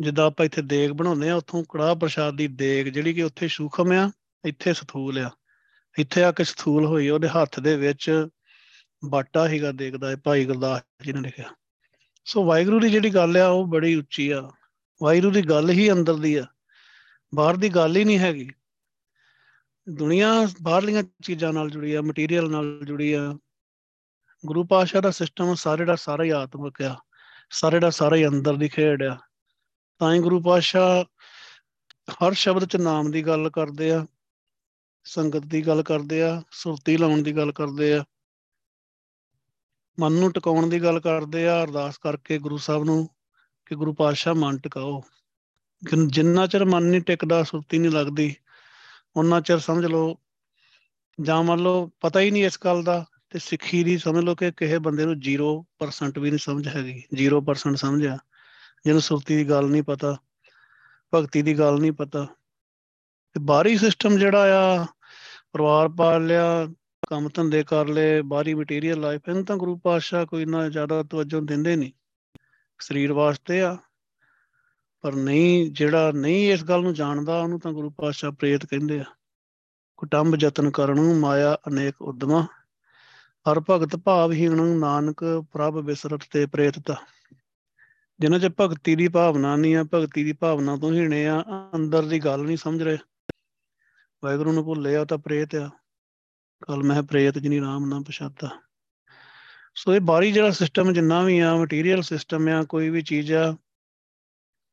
ਜਿੱਦਾਂ 0.00 0.26
ਆਪਾਂ 0.26 0.46
ਇੱਥੇ 0.46 0.62
ਦੇਗ 0.62 0.90
ਬਣਾਉਂਦੇ 0.90 1.30
ਆ 1.30 1.34
ਉੱਥੋਂ 1.34 1.64
ਕੜਾਹ 1.68 1.94
ਪ੍ਰਸ਼ਾਦ 1.94 2.36
ਦੀ 2.36 2.48
ਦੇਗ 2.48 2.86
ਜਿਹੜੀ 2.86 3.14
ਕਿ 3.14 3.22
ਉੱਥੇ 3.22 3.48
ਸੂਖਮ 3.48 3.92
ਆ, 3.92 4.10
ਇੱਥੇ 4.44 4.72
ਸਥੂਲ 4.74 5.18
ਆ। 5.18 5.30
ਇੱਥੇ 5.98 6.24
ਆ 6.24 6.32
ਕੇ 6.32 6.44
ਸਥੂਲ 6.44 6.86
ਹੋਈ, 6.86 7.08
ਉਹਦੇ 7.08 7.28
ਹੱਥ 7.28 7.60
ਦੇ 7.60 7.76
ਵਿੱਚ 7.76 8.28
ਬਾਟਾ 9.04 9.48
ਹੀਗਾ 9.48 9.72
ਦੇਖਦਾ 9.72 10.16
ਭਾਈ 10.16 10.44
ਗੁਰਦਾਸ 10.44 11.04
ਜੀ 11.04 11.12
ਨੇ 11.12 11.20
ਲਿਖਿਆ। 11.20 11.52
ਸੋ 12.24 12.44
ਵਾਹਿਗੁਰੂ 12.44 12.80
ਦੀ 12.80 12.90
ਜਿਹੜੀ 12.90 13.10
ਗੱਲ 13.10 13.36
ਆ, 13.36 13.48
ਉਹ 13.48 13.66
ਬੜੀ 13.66 13.94
ਉੱਚੀ 13.94 14.30
ਆ। 14.30 14.50
ਵਾਹਿਗੁਰੂ 15.02 15.32
ਦੀ 15.32 15.42
ਗੱਲ 15.42 15.70
ਹੀ 15.70 15.92
ਅੰਦਰ 15.92 16.14
ਦੀ 16.14 16.34
ਆ। 16.34 16.46
ਬਾਹਰ 17.34 17.56
ਦੀ 17.56 17.68
ਗੱਲ 17.68 17.96
ਹੀ 17.96 18.04
ਨਹੀਂ 18.04 18.18
ਹੈਗੀ। 18.18 18.50
ਦੁਨੀਆ 19.88 20.48
ਬਾਹਰਲੀਆਂ 20.62 21.02
ਚੀਜ਼ਾਂ 21.22 21.52
ਨਾਲ 21.52 21.70
ਜੁੜੀ 21.70 21.94
ਆ 21.94 22.02
ਮਟੀਰੀਅਲ 22.02 22.50
ਨਾਲ 22.50 22.80
ਜੁੜੀ 22.84 23.12
ਆ। 23.12 23.38
ਗੁਰੂ 24.46 24.64
ਪਾਤਸ਼ਾਹ 24.64 25.00
ਦਾ 25.00 25.10
ਸਿਸਟਮ 25.10 25.54
ਸਾਰੇ 25.54 25.84
ਦਾ 25.84 25.96
ਸਾਰਾ 25.96 26.24
ਹੀ 26.24 26.30
ਆਤਮਿਕ 26.30 26.82
ਆ। 26.82 27.00
ਸਾਰੇ 27.50 27.80
ਦਾ 27.80 27.90
ਸਾਰਾ 27.90 28.16
ਹੀ 28.16 28.26
ਅੰਦਰ 28.26 28.56
ਦੀ 28.56 28.68
ਖੇਡ 28.68 29.02
ਆ। 29.02 29.18
ਤਾਂ 29.98 30.14
ਹੀ 30.14 30.18
ਗੁਰੂ 30.18 30.42
ਪਾਤਸ਼ਾਹ 30.42 31.04
ਹਰ 32.12 32.32
ਸ਼ਬਦ 32.32 32.64
'ਚ 32.64 32.76
ਨਾਮ 32.76 33.10
ਦੀ 33.10 33.22
ਗੱਲ 33.22 33.50
ਕਰਦੇ 33.50 33.90
ਆ, 33.90 34.06
ਸੰਗਤ 35.04 35.38
ਦੀ 35.38 35.66
ਗੱਲ 35.66 35.82
ਕਰਦੇ 35.82 36.22
ਆ, 36.22 36.42
ਸੁਰਤੀ 36.50 36.96
ਲਾਉਣ 36.96 37.22
ਦੀ 37.22 37.36
ਗੱਲ 37.36 37.52
ਕਰਦੇ 37.52 37.94
ਆ। 37.94 38.04
ਮਨ 40.00 40.12
ਨੂੰ 40.12 40.32
ਟਿਕਾਉਣ 40.32 40.68
ਦੀ 40.68 40.82
ਗੱਲ 40.82 41.00
ਕਰਦੇ 41.00 41.48
ਆ, 41.48 41.62
ਅਰਦਾਸ 41.64 41.98
ਕਰਕੇ 41.98 42.38
ਗੁਰੂ 42.38 42.56
ਸਾਹਿਬ 42.56 42.84
ਨੂੰ 42.84 43.08
ਕਿ 43.66 43.74
ਗੁਰੂ 43.74 43.94
ਪਾਤਸ਼ਾਹ 43.94 44.34
ਮਨ 44.34 44.58
ਟਿਕਾਓ। 44.58 45.02
ਜਿੰਨਾ 46.06 46.46
ਚਿਰ 46.46 46.64
ਮਨ 46.64 46.82
ਨਹੀਂ 46.82 47.00
ਟਿਕਦਾ, 47.00 47.42
ਸੁਰਤੀ 47.42 47.78
ਨਹੀਂ 47.78 47.90
ਲੱਗਦੀ 47.90 48.34
ਉਹਨਾਂ 49.16 49.40
ਚਿਰ 49.40 49.58
ਸਮਝ 49.58 49.84
ਲਓ, 49.84 50.16
ਜਾਂ 51.20 51.42
ਮੰਨ 51.42 51.60
ਲਓ 51.60 51.90
ਪਤਾ 52.00 52.20
ਹੀ 52.20 52.30
ਨਹੀਂ 52.30 52.44
ਇਸ 52.44 52.58
ਗੱਲ 52.64 52.82
ਦਾ, 52.82 53.04
ਤੇ 53.30 53.38
ਸਿੱਖੀ 53.38 53.84
ਦੀ 53.84 53.98
ਸਮਝ 53.98 54.24
ਲਓ 54.24 54.34
ਕਿ 54.34 54.50
ਕਿਸੇ 54.50 54.78
ਬੰਦੇ 54.78 55.04
ਨੂੰ 55.04 55.20
0% 55.20 56.18
ਵੀ 56.18 56.30
ਨਹੀਂ 56.30 56.38
ਸਮਝ 56.38 56.68
ਹੈਗੀ। 56.68 57.02
0% 57.14 57.76
ਸਮਝਿਆ। 57.76 58.18
ਜਿਹਨੂੰ 58.84 59.02
ਸੁਰਤੀ 59.02 59.36
ਦੀ 59.36 59.48
ਗੱਲ 59.50 59.66
ਨਹੀਂ 59.66 59.82
ਪਤਾ, 59.82 60.16
ਭਗਤੀ 61.14 61.42
ਦੀ 61.42 61.58
ਗੱਲ 61.58 61.78
ਨਹੀਂ 61.78 61.92
ਪਤਾ। 61.92 62.26
ਤੇ 63.32 63.40
ਬਾਹਰੀ 63.40 63.78
ਸਿਸਟਮ 63.78 64.18
ਜਿਹੜਾ 64.18 64.44
ਆ, 64.58 64.86
ਪਰਿਵਾਰ 65.52 65.88
ਪਾਲ 65.88 66.26
ਲਿਆ 66.26 66.66
ਕੰਮ 67.12 67.28
ਧੰਦੇ 67.34 67.62
ਕਰ 67.62 67.88
ਲਏ, 67.88 68.20
ਬਾਹਰੀ 68.22 68.52
ਮਟੀਰੀਅਲ 68.54 69.00
ਲਾਈਫ 69.00 69.28
ਇਹਨੂੰ 69.28 69.44
ਤਾਂ 69.44 69.56
ਗੁਰੂ 69.56 69.76
ਪਾਤਸ਼ਾਹ 69.76 70.24
ਕੋਈ 70.26 70.44
ਨਾ 70.44 70.68
ਜ਼ਿਆਦਾ 70.68 71.02
ਤਵੱਜੋ 71.02 71.40
ਦਿੰਦੇ 71.40 71.74
ਨਹੀਂ 71.76 71.92
ਸਰੀਰ 72.80 73.12
ਵਾਸਤੇ 73.12 73.60
ਆ, 73.62 73.76
ਪਰ 75.04 75.14
ਨਹੀਂ, 75.14 75.70
ਜਿਹੜਾ 75.72 76.12
ਨਹੀਂ 76.12 76.52
ਇਸ 76.52 76.62
ਗੱਲ 76.64 76.82
ਨੂੰ 76.82 76.94
ਜਾਣਦਾ, 76.94 77.40
ਉਹਨੂੰ 77.40 77.58
ਤਾਂ 77.60 77.72
ਗੁਰੂ 77.72 77.90
ਪਾਤਸ਼ਾਹ 77.90 78.32
ਪ੍ਰੇਤ 78.32 78.64
ਕਹਿੰਦੇ 78.66 78.98
ਆ। 79.00 79.04
ਕੁਟੰਬ 79.98 80.36
ਯਤਨ 80.40 80.70
ਕਰਨ 80.70 81.00
ਮਾਇਆ 81.14 81.56
ਅਨੇਕ 81.68 82.00
ਉਦਮਾ 82.02 82.42
ਹਰ 83.46 83.60
ਭਗਤ 83.70 83.96
ਭਾਵਹੀਣ 83.96 84.62
ਨਾਨਕ 84.78 85.24
ਪ੍ਰਭ 85.52 85.80
ਬਿਸਰਤ 85.80 86.24
ਤੇ 86.30 86.46
ਪ੍ਰੇਤਤਾ 86.46 86.96
ਜਿਨ੍ਹਾਂ 88.20 88.40
'ਚ 88.40 88.52
ਭਗਤੀ 88.60 88.96
ਦੀ 88.96 89.08
ਭਾਵਨਾ 89.08 89.54
ਨਹੀਂ 89.56 89.76
ਆ, 89.76 89.84
ਭਗਤੀ 89.94 90.24
ਦੀ 90.24 90.32
ਭਾਵਨਾ 90.32 90.76
ਤੋਂ 90.76 90.92
ਹੀਣੇ 90.94 91.26
ਆ, 91.26 91.42
ਅੰਦਰ 91.74 92.06
ਦੀ 92.06 92.18
ਗੱਲ 92.18 92.44
ਨਹੀਂ 92.44 92.56
ਸਮਝ 92.56 92.82
ਰਹੇ। 92.82 92.98
ਵਾਹਿਗੁਰੂ 94.22 94.52
ਨੂੰ 94.52 94.64
ਭੁੱਲੇ 94.64 94.96
ਆ 94.96 95.04
ਤਾਂ 95.04 95.18
ਪ੍ਰੇਤ 95.18 95.54
ਆ। 95.54 95.70
ਕੱਲ 96.62 96.82
ਮੈਂ 96.82 97.02
ਪ੍ਰੇਤ 97.02 97.38
ਜਿਨੀ 97.38 97.60
ਰਾਮ 97.60 97.88
ਨਾ 97.88 98.00
ਪਛਾਤਾ 98.00 98.50
ਸੋ 99.74 99.94
ਇਹ 99.94 100.00
ਬਾਹਰੀ 100.00 100.32
ਜਿਹੜਾ 100.32 100.50
ਸਿਸਟਮ 100.50 100.92
ਜਿੰਨਾ 100.92 101.22
ਵੀ 101.22 101.38
ਆ 101.38 101.56
ਮਟੀਰੀਅਲ 101.56 102.02
ਸਿਸਟਮ 102.02 102.48
ਆ, 102.48 102.62
ਕੋਈ 102.64 102.88
ਵੀ 102.88 103.02
ਚੀਜ਼ 103.02 103.32
ਆ, 103.32 103.56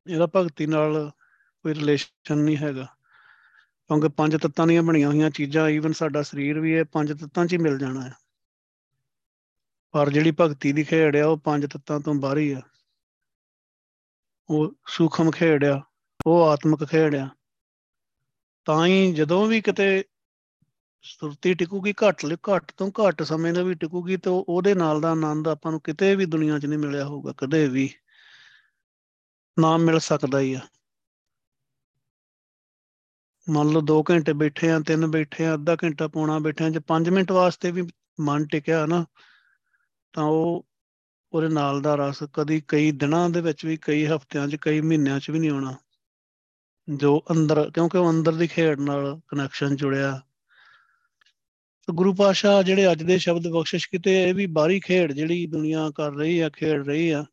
ਇਹਦਾ 0.07 0.27
ਭਗਤੀ 0.35 0.65
ਨਾਲ 0.65 1.11
ਕੋਈ 1.63 1.73
ਰਿਲੇਸ਼ਨ 1.73 2.37
ਨਹੀਂ 2.37 2.57
ਹੈਗਾ। 2.57 2.87
ਕਿਉਂਕਿ 3.87 4.07
ਪੰਜ 4.07 4.35
ਤੱਤਾਂ 4.35 4.67
ਦੀਆਂ 4.67 4.83
ਬਣੀਆਂ 4.83 5.07
ਹੋਈਆਂ 5.07 5.29
ਚੀਜ਼ਾਂ 5.29 5.69
ਈਵਨ 5.69 5.93
ਸਾਡਾ 5.93 6.21
ਸਰੀਰ 6.21 6.59
ਵੀ 6.59 6.73
ਇਹ 6.73 6.85
ਪੰਜ 6.85 7.13
ਤੱਤਾਂ 7.21 7.45
'ਚ 7.45 7.53
ਹੀ 7.53 7.57
ਮਿਲ 7.57 7.77
ਜਾਣਾ 7.77 8.01
ਹੈ 8.01 8.13
ਪਰ 9.91 10.09
ਜਿਹੜੀ 10.09 10.31
ਭਗਤੀ 10.39 10.71
ਦੀ 10.71 10.83
ਖੇਡ 10.83 11.15
ਆ, 11.15 11.27
ਉਹ 11.27 11.37
ਪੰਜ 11.37 11.65
ਤੱਤਾਂ 11.65 11.99
ਤੋਂ 11.99 12.13
ਬਾਹਰੀ 12.13 12.51
ਆ। 12.51 12.61
ਉਹ 14.49 14.75
ਸੂਖਮ 14.87 15.31
ਖੇਡ 15.31 15.65
ਆ, 15.65 15.81
ਉਹ 16.27 16.49
ਆਤਮਿਕ 16.49 16.85
ਖੇਡ 16.85 17.15
ਆ। 17.15 17.29
ਤਾਂ 18.65 18.85
ਹੀ 18.85 19.13
ਜਦੋਂ 19.13 19.47
ਵੀ 19.47 19.61
ਕਿਤੇ 19.61 20.03
ਸੁਰਤੀ 21.03 21.53
ਟਿਕੂਗੀ, 21.53 21.93
ਘੱਟ 21.93 22.25
ਲ, 22.25 22.35
ਘੱਟ 22.35 22.71
ਤੋਂ 22.77 22.91
ਘੱਟ 22.91 23.23
ਸਮੇਂ 23.23 23.53
ਨਾਲ 23.53 23.63
ਵੀ 23.63 23.73
ਟਿਕੂਗੀ 23.73 24.17
ਤੇ 24.17 24.29
ਉਹਦੇ 24.29 24.75
ਨਾਲ 24.75 25.01
ਦਾ 25.01 25.11
ਆਨੰਦ 25.11 25.47
ਆਪਾਂ 25.47 25.71
ਨੂੰ 25.71 25.81
ਕਿਤੇ 25.81 26.15
ਵੀ 26.15 26.25
ਦੁਨੀਆ 26.25 26.59
'ਚ 26.59 26.65
ਨਹੀਂ 26.65 26.79
ਮਿਲਿਆ 26.79 27.05
ਹੋਊਗਾ, 27.05 27.33
ਕਦੇ 27.37 27.67
ਵੀ। 27.67 27.89
ਨਾ 29.59 29.77
ਮਿਲ 29.77 29.99
ਸਕਦਾ 29.99 30.39
ਹੀ 30.39 30.53
ਆ। 30.53 30.59
ਮੰਨ 33.49 33.69
ਲਓ 33.69 33.81
2 33.81 34.03
ਘੰਟੇ 34.09 34.33
ਬੈਠੇ 34.33 34.71
ਆ, 34.71 34.79
ਤਿੰਨ 34.79 35.07
ਬੈਠੇ 35.07 35.45
ਆ, 35.45 35.53
ਅੱਧਾ 35.53 35.77
ਘੰਟਾ 35.83 36.07
ਪੌਣਾ 36.07 36.39
ਬੈਠੇ 36.39 36.65
ਆ, 36.65 36.69
ਜੇ 36.69 36.79
5 36.79 37.09
ਮਿੰਟ 37.09 37.31
ਵਾਸਤੇ 37.31 37.71
ਵੀ 37.71 37.83
ਮਨ 38.19 38.45
ਟਿਕਿਆ 38.45 38.85
ਨਾ, 38.85 39.05
ਤਾਂ 40.13 40.23
ਉਹ 40.23 40.65
ਉਹਦੇ 41.33 41.47
ਨਾਲ 41.47 41.81
ਦਾ 41.81 41.95
ਰਸ 41.95 42.23
ਕਦੀ 42.33 42.61
ਕਈ 42.67 42.91
ਦਿਨਾਂ 42.91 43.29
ਦੇ 43.29 43.41
ਵਿੱਚ 43.41 43.65
ਵੀ, 43.65 43.77
ਕਈ 43.77 44.05
ਹਫ਼ਤਿਆਂ 44.05 44.47
'ਚ, 44.47 44.55
ਕਈ 44.55 44.81
ਮਹੀਨਿਆਂ 44.81 45.19
'ਚ 45.19 45.31
ਵੀ 45.31 45.39
ਨਹੀਂ 45.39 45.49
ਆਉਣਾ। 45.49 45.75
ਜੋ 46.89 47.23
ਅੰਦਰ, 47.31 47.71
ਕਿਉਂਕਿ 47.71 47.97
ਉਹ 47.97 48.09
ਅੰਦਰ 48.11 48.31
ਦੀ 48.31 48.47
ਖੇਡ 48.47 48.79
ਨਾਲ 48.79 49.19
ਕਨੈਕਸ਼ਨ 49.27 49.75
ਜੁੜਿਆ। 49.75 50.21
ਗੁਰੂ 51.89 52.13
ਪਾਸ਼ਾ 52.13 52.61
ਜਿਹੜੇ 52.63 52.91
ਅੱਜ 52.91 53.03
ਦੇ 53.03 53.17
ਸ਼ਬਦ 53.17 53.47
ਬਖਸ਼ਿਸ਼ 53.47 53.89
ਕੀਤੇ, 53.89 54.23
ਇਹ 54.23 54.33
ਵੀ 54.33 54.45
ਬਾਹਰੀ 54.47 54.79
ਖੇਡ 54.79 55.11
ਜਿਹੜੀ 55.11 55.45
ਦੁਨੀਆ 55.47 55.89
ਕਰ 55.95 56.11
ਰਹੀ 56.11 56.39
ਆ, 56.39 56.49
ਖੇਡ 56.49 56.87
ਰਹੀ 56.87 57.09
ਆ। 57.09 57.25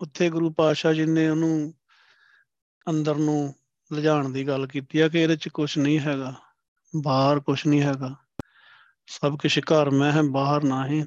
ਉੱਥੇ 0.00 0.28
ਗੁਰੂ 0.30 0.50
ਪਾਸ਼ਾ 0.52 0.92
ਜੀ 0.92 1.04
ਨੇ 1.06 1.28
ਉਹਨੂੰ 1.28 1.74
ਅੰਦਰ 2.86 3.16
ਨੂੰ 3.16 3.54
ਲਿਜਾਣ 3.90 4.28
ਦੀ 4.28 4.46
ਗੱਲ 4.48 4.66
ਕੀਤੀ 4.66 5.00
ਆ 5.00 5.08
ਕਿ 5.08 5.20
ਇਹਦੇ 5.20 5.36
'ਚ 5.36 5.48
ਕੁਝ 5.48 5.78
ਨਹੀਂ 5.78 5.98
ਹੈਗਾ, 6.00 6.34
ਬਾਹਰ 6.94 7.40
ਕੁਝ 7.40 7.66
ਨਹੀਂ 7.66 7.82
ਹੈਗਾ। 7.82 8.14
ਸਭ 9.06 9.38
ਕੁਝ 9.38 9.58
ਘਰ 9.60 9.90
ਮੈਂ 9.90 10.12
ਹੈ, 10.12 10.22
ਬਾਹਰ 10.22 10.64
ਨਾ 10.64 10.86
ਹੈ। 10.86 11.06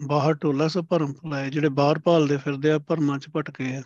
ਬਾਹਰ 0.00 0.34
ਟੋਲਾ 0.34 0.68
ਸੋ 0.68 0.82
ਭਰਮ 0.82 1.12
ਭੁਲਾਏ 1.12 1.50
ਜਿਹੜੇ 1.50 1.68
ਬਾਹਰ 1.68 1.98
ਭਾਲਦੇ 1.98 2.36
ਫਿਰਦੇ 2.36 2.70
ਆ, 2.70 2.78
ਭਰਮਾਂ 2.78 3.18
'ਚ 3.18 3.28
ਭਟਕੇ 3.36 3.74
ਆ। 3.76 3.82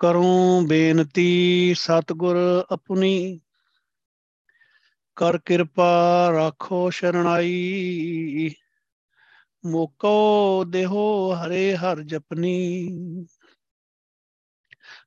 ਕਰੂੰ 0.00 0.66
ਬੇਨਤੀ, 0.68 1.74
ਸਤਗੁਰ 1.74 2.36
ਆਪਣੀ 2.70 3.40
ਕਰ 5.16 5.38
ਕਿਰਪਾ 5.38 6.30
ਰੱਖੋ 6.30 6.90
ਸ਼ਰਣਾਈ 6.90 8.50
ਮੋਕੋ 9.66 10.64
ਦੇਹੋ 10.64 11.34
ਹਰੇ 11.34 11.76
ਹਰ 11.76 12.00
ਜਪਨੀ। 12.00 12.88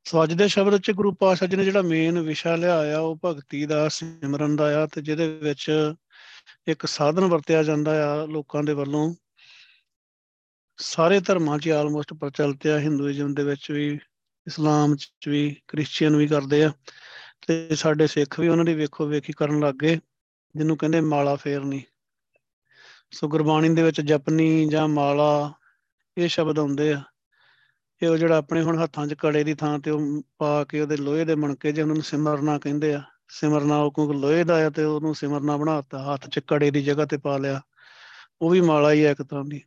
ਸੋ 0.05 0.23
ਅੱਜ 0.23 0.33
ਦੇ 0.33 0.47
ਸ਼ਬਦ 0.47 0.81
ਚ 0.81 0.91
ਗੁਰੂ 0.91 1.11
ਪਾਤਸ਼ਾਹ 1.11 1.47
ਜੀ 1.47 1.55
ਨੇ 1.55 1.65
ਜਿਹੜਾ 1.65 1.81
ਮੇਨ 1.81 2.19
ਵਿਸ਼ਾ 2.19 2.55
ਲਿਆ 2.55 2.97
ਆ 2.97 2.99
ਉਹ 2.99 3.19
ਭਗਤੀ 3.25 3.65
ਦਾ 3.65 3.89
ਸਿਮਰਨ 3.89 4.55
ਦਾ 4.55 4.83
ਆ 4.83 4.85
ਤੇ 4.85 5.01
ਜਿਹਦੇ 5.01 5.27
ਵਿੱਚ 5.37 5.93
ਇੱਕ 6.67 6.85
ਸਾਧਨ 6.85 7.25
ਵਰਤਿਆ 7.25 7.63
ਜਾਂਦਾ 7.63 8.13
ਆ 8.13 8.25
ਲੋਕਾਂ 8.25 8.63
ਦੇ 8.63 8.73
ਵੱਲੋਂ। 8.73 9.15
ਸਾਰੇ 10.77 11.19
ਧਰਮਾਂ 11.19 11.59
'ਚ 11.59 11.69
ਆਲਮੋਸਟ 11.69 12.13
ਪ੍ਰਚਲਿਤ 12.13 12.67
ਆ 12.67 12.79
ਹਿੰਦੂਇਜ਼ਮ 12.79 13.33
ਦੇ 13.33 13.43
ਵਿੱਚ 13.43 13.71
ਵੀ 13.71 13.99
ਇਸਲਾਮ 14.47 14.95
'ਚ 14.95 15.09
ਵੀ 15.27 15.61
ਕ੍ਰਿਸਚੀਅਨ 15.67 16.15
ਵੀ 16.15 16.27
ਕਰਦੇ 16.27 16.63
ਆ। 16.63 16.73
ਤੇ 17.47 17.75
ਸਾਡੇ 17.75 18.07
ਸਿੱਖ 18.07 18.39
ਵੀ 18.39 18.47
ਉਹਨਾਂ 18.47 18.65
ਦੀ 18.65 18.73
ਵੇਖੋ 18.73 19.05
ਵੇਖੀ 19.05 19.33
ਕਰਨ 19.33 19.59
ਲੱਗ 19.59 19.75
ਗਏ, 19.75 19.99
ਜਿਹਨੂੰ 20.55 20.77
ਕਹਿੰਦੇ 20.77 21.01
ਮਾਲਾ 21.01 21.35
ਫੇਰਨੀ। 21.35 21.83
ਸੋ 23.11 23.27
ਗੁਰਬਾਣੀ 23.27 23.69
ਦੇ 23.69 23.83
ਵਿੱਚ 23.83 24.01
ਜਪਨੀ 24.01 24.69
ਜਾਂ 24.69 24.87
ਮਾਲਾ, 24.87 25.53
ਇਹ 26.17 26.27
ਸ਼ਬਦ 26.27 26.59
ਆਉਂਦੇ 26.59 26.93
ਆ। 26.93 27.01
ਇਹ 28.01 28.09
ਉਹ 28.09 28.17
ਜਿਹੜਾ 28.17 28.37
ਆਪਣੇ 28.37 28.61
ਹੁਣ 28.61 28.83
ਹੱਥਾਂ 28.83 29.07
'ਚ 29.07 29.13
ਕੜੇ 29.13 29.43
ਦੀ 29.43 29.53
ਥਾਂ 29.53 29.79
ਤੇ 29.79 29.91
ਉਹ 29.91 30.21
ਪਾ 30.37 30.63
ਕੇ 30.63 30.81
ਉਹਦੇ 30.81 30.97
ਲੋਹੇ 30.97 31.25
ਦੇ 31.25 31.35
ਮਣਕੇ 31.35 31.71
ਜੇ 31.71 31.81
ਉਹਨਾਂ 31.81 31.95
ਨੂੰ 31.95 32.03
ਸਿਮਰਨਾ 32.03 32.59
ਕਹਿੰਦੇ 32.59 32.93
ਆ। 32.93 33.01
ਸਿਮਰਨਾ 33.29 33.77
ਉਹ 33.77 33.91
ਕਿਉਂਕਿ 33.91 34.13
ਲੋਹੇ 34.13 34.43
ਦਾ 34.43 34.65
ਆ 34.65 34.69
ਤੇ 34.69 34.83
ਉਹਨੂੰ 34.83 35.15
ਸਿਮਰਨਾ 35.15 35.57
ਬਣਾਤਾ 35.57 36.13
ਹੱਥ 36.13 36.29
'ਚ 36.29 36.39
ਕੜੇ 36.39 36.71
ਦੀ 36.71 36.83
ਜਗ੍ਹਾ 36.83 37.05
ਤੇ 37.05 37.17
ਪਾ 37.17 37.37
ਲਿਆ। 37.37 37.61
ਉਹ 38.41 38.49
ਵੀ 38.49 38.61
ਮਾਲਾ 38.61 38.91
ਹੀ 38.91 39.03
ਆ 39.03 39.11
ਇੱਕ 39.11 39.21
ਤਰ੍ਹਾਂ 39.21 39.45
ਦੀ। 39.45 39.61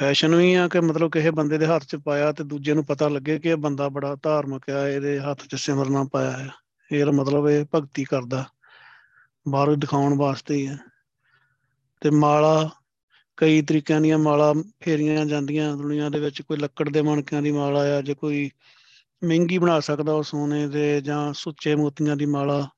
ਫੈਸ਼ਨ 0.00 0.34
ਵੀ 0.34 0.54
ਆ 0.54 0.68
ਕਿ 0.68 0.80
ਮਤਲਬ 0.80 1.10
ਕਿਸੇ 1.10 1.30
ਬੰਦੇ 1.30 1.58
ਦੇ 1.58 1.66
ਹੱਥ 1.66 1.84
'ਚ 1.84 1.96
ਪਾਇਆ 1.96 2.32
ਤੇ 2.32 2.44
ਦੂਜੇ 2.44 2.74
ਨੂੰ 2.74 2.84
ਪਤਾ 2.84 3.08
ਲੱਗੇ 3.08 3.38
ਕਿ 3.38 3.48
ਇਹ 3.48 3.56
ਬੰਦਾ 3.56 3.88
ਬੜਾ 3.88 4.16
ਧਾਰਮਿਕ 4.22 4.70
ਆ, 4.70 4.88
ਇਹਦੇ 4.88 5.20
ਹੱਥ 5.20 5.46
'ਚ 5.46 5.54
ਸਿਮਰਨਾ 5.54 6.04
ਪਾਇਆ 6.04 6.30
ਹੈ 6.30 6.50
ਇਹਦਾ 6.92 7.10
ਮਤਲਬ 7.10 7.48
ਇਹ 7.48 7.64
ਭਗਤੀ 7.74 8.04
ਕਰਦਾ, 8.04 8.44
ਬਾਹਰੋਂ 9.48 9.76
ਦਿਖਾਉਣ 9.76 10.16
ਵਾਸਤੇ 10.18 10.54
ਹੀ 10.54 10.66
ਹੈ। 10.66 10.78
ਤੇ 12.00 12.10
ਮਾਲਾ, 12.10 12.70
ਕਈ 13.36 13.62
ਤਰੀਕਿਆਂ 13.62 14.00
ਦੀਆਂ 14.00 14.18
ਮਾਲਾ 14.18 14.52
ਫੇਰੀਆਂ 14.80 15.26
ਜਾਂਦੀਆਂ 15.26 15.76
ਦੁਨੀਆ 15.76 16.08
ਦੇ 16.08 16.20
ਵਿੱਚ, 16.20 16.42
ਕੋਈ 16.42 16.56
ਲੱਕੜ 16.56 16.88
ਦੇ 16.88 17.02
ਮਣਕਿਆਂ 17.02 17.42
ਦੀ 17.42 17.52
ਮਾਲਾ 17.52 17.80
ਆ 17.80 18.00
ਜੇ 18.00 18.14
ਕੋਈ 18.14 18.50
ਮਹਿੰਗੀ 19.24 19.58
ਬਣਾ 19.58 19.80
ਸਕਦਾ 19.80 20.12
ਉਹ 20.12 20.22
ਸੋਨੇ 20.22 20.66
ਦੇ 20.68 21.00
ਜਾਂ 21.00 21.32
ਸੁੱਚੇ 21.32 21.74
ਮੋਤੀਆਂ 21.74 22.16
ਦੀ 22.16 22.26
ਮਾਲਾ, 22.26 22.68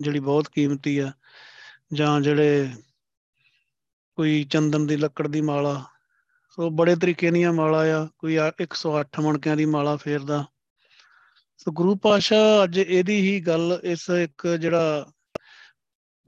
ਜਿਹੜੀ 0.00 0.18
ਬਹੁਤ 0.18 0.48
ਕੀਮਤੀ 0.48 0.98
ਆ, 0.98 1.12
ਜਾਂ 1.92 2.20
ਜਿਹੜੇ 2.20 2.68
ਕੋਈ 4.16 4.44
ਚੰਦਨ 4.44 4.86
ਦੀ 4.86 4.96
ਲੱਕੜ 4.96 5.28
ਦੀ 5.28 5.40
ਮਾਲਾ। 5.40 5.84
ਸੋ 6.50 6.70
ਬੜੇ 6.70 6.96
ਤਰੀਕੇ 6.96 7.30
ਦੀਆਂ 7.30 7.52
ਮਾਲਾ 7.52 7.78
ਆ, 7.78 8.08
ਕੋਈ 8.18 8.38
108 8.38 9.20
ਮਣਕਿਆਂ 9.20 9.56
ਦੀ 9.56 9.66
ਮਾਲਾ 9.66 9.96
ਫੇਰਦਾ। 9.96 10.44
ਸੋ 11.58 11.72
ਗੁਰੂ 11.72 11.94
ਪਾਸ਼ਾ 11.96 12.36
ਅੱਜ 12.64 12.78
ਇਹਦੀ 12.78 13.20
ਹੀ 13.20 13.40
ਗੱਲ 13.40 13.80
ਇਸ 13.84 14.08
ਇੱਕ 14.10 14.46
ਜਿਹੜਾ 14.60 15.06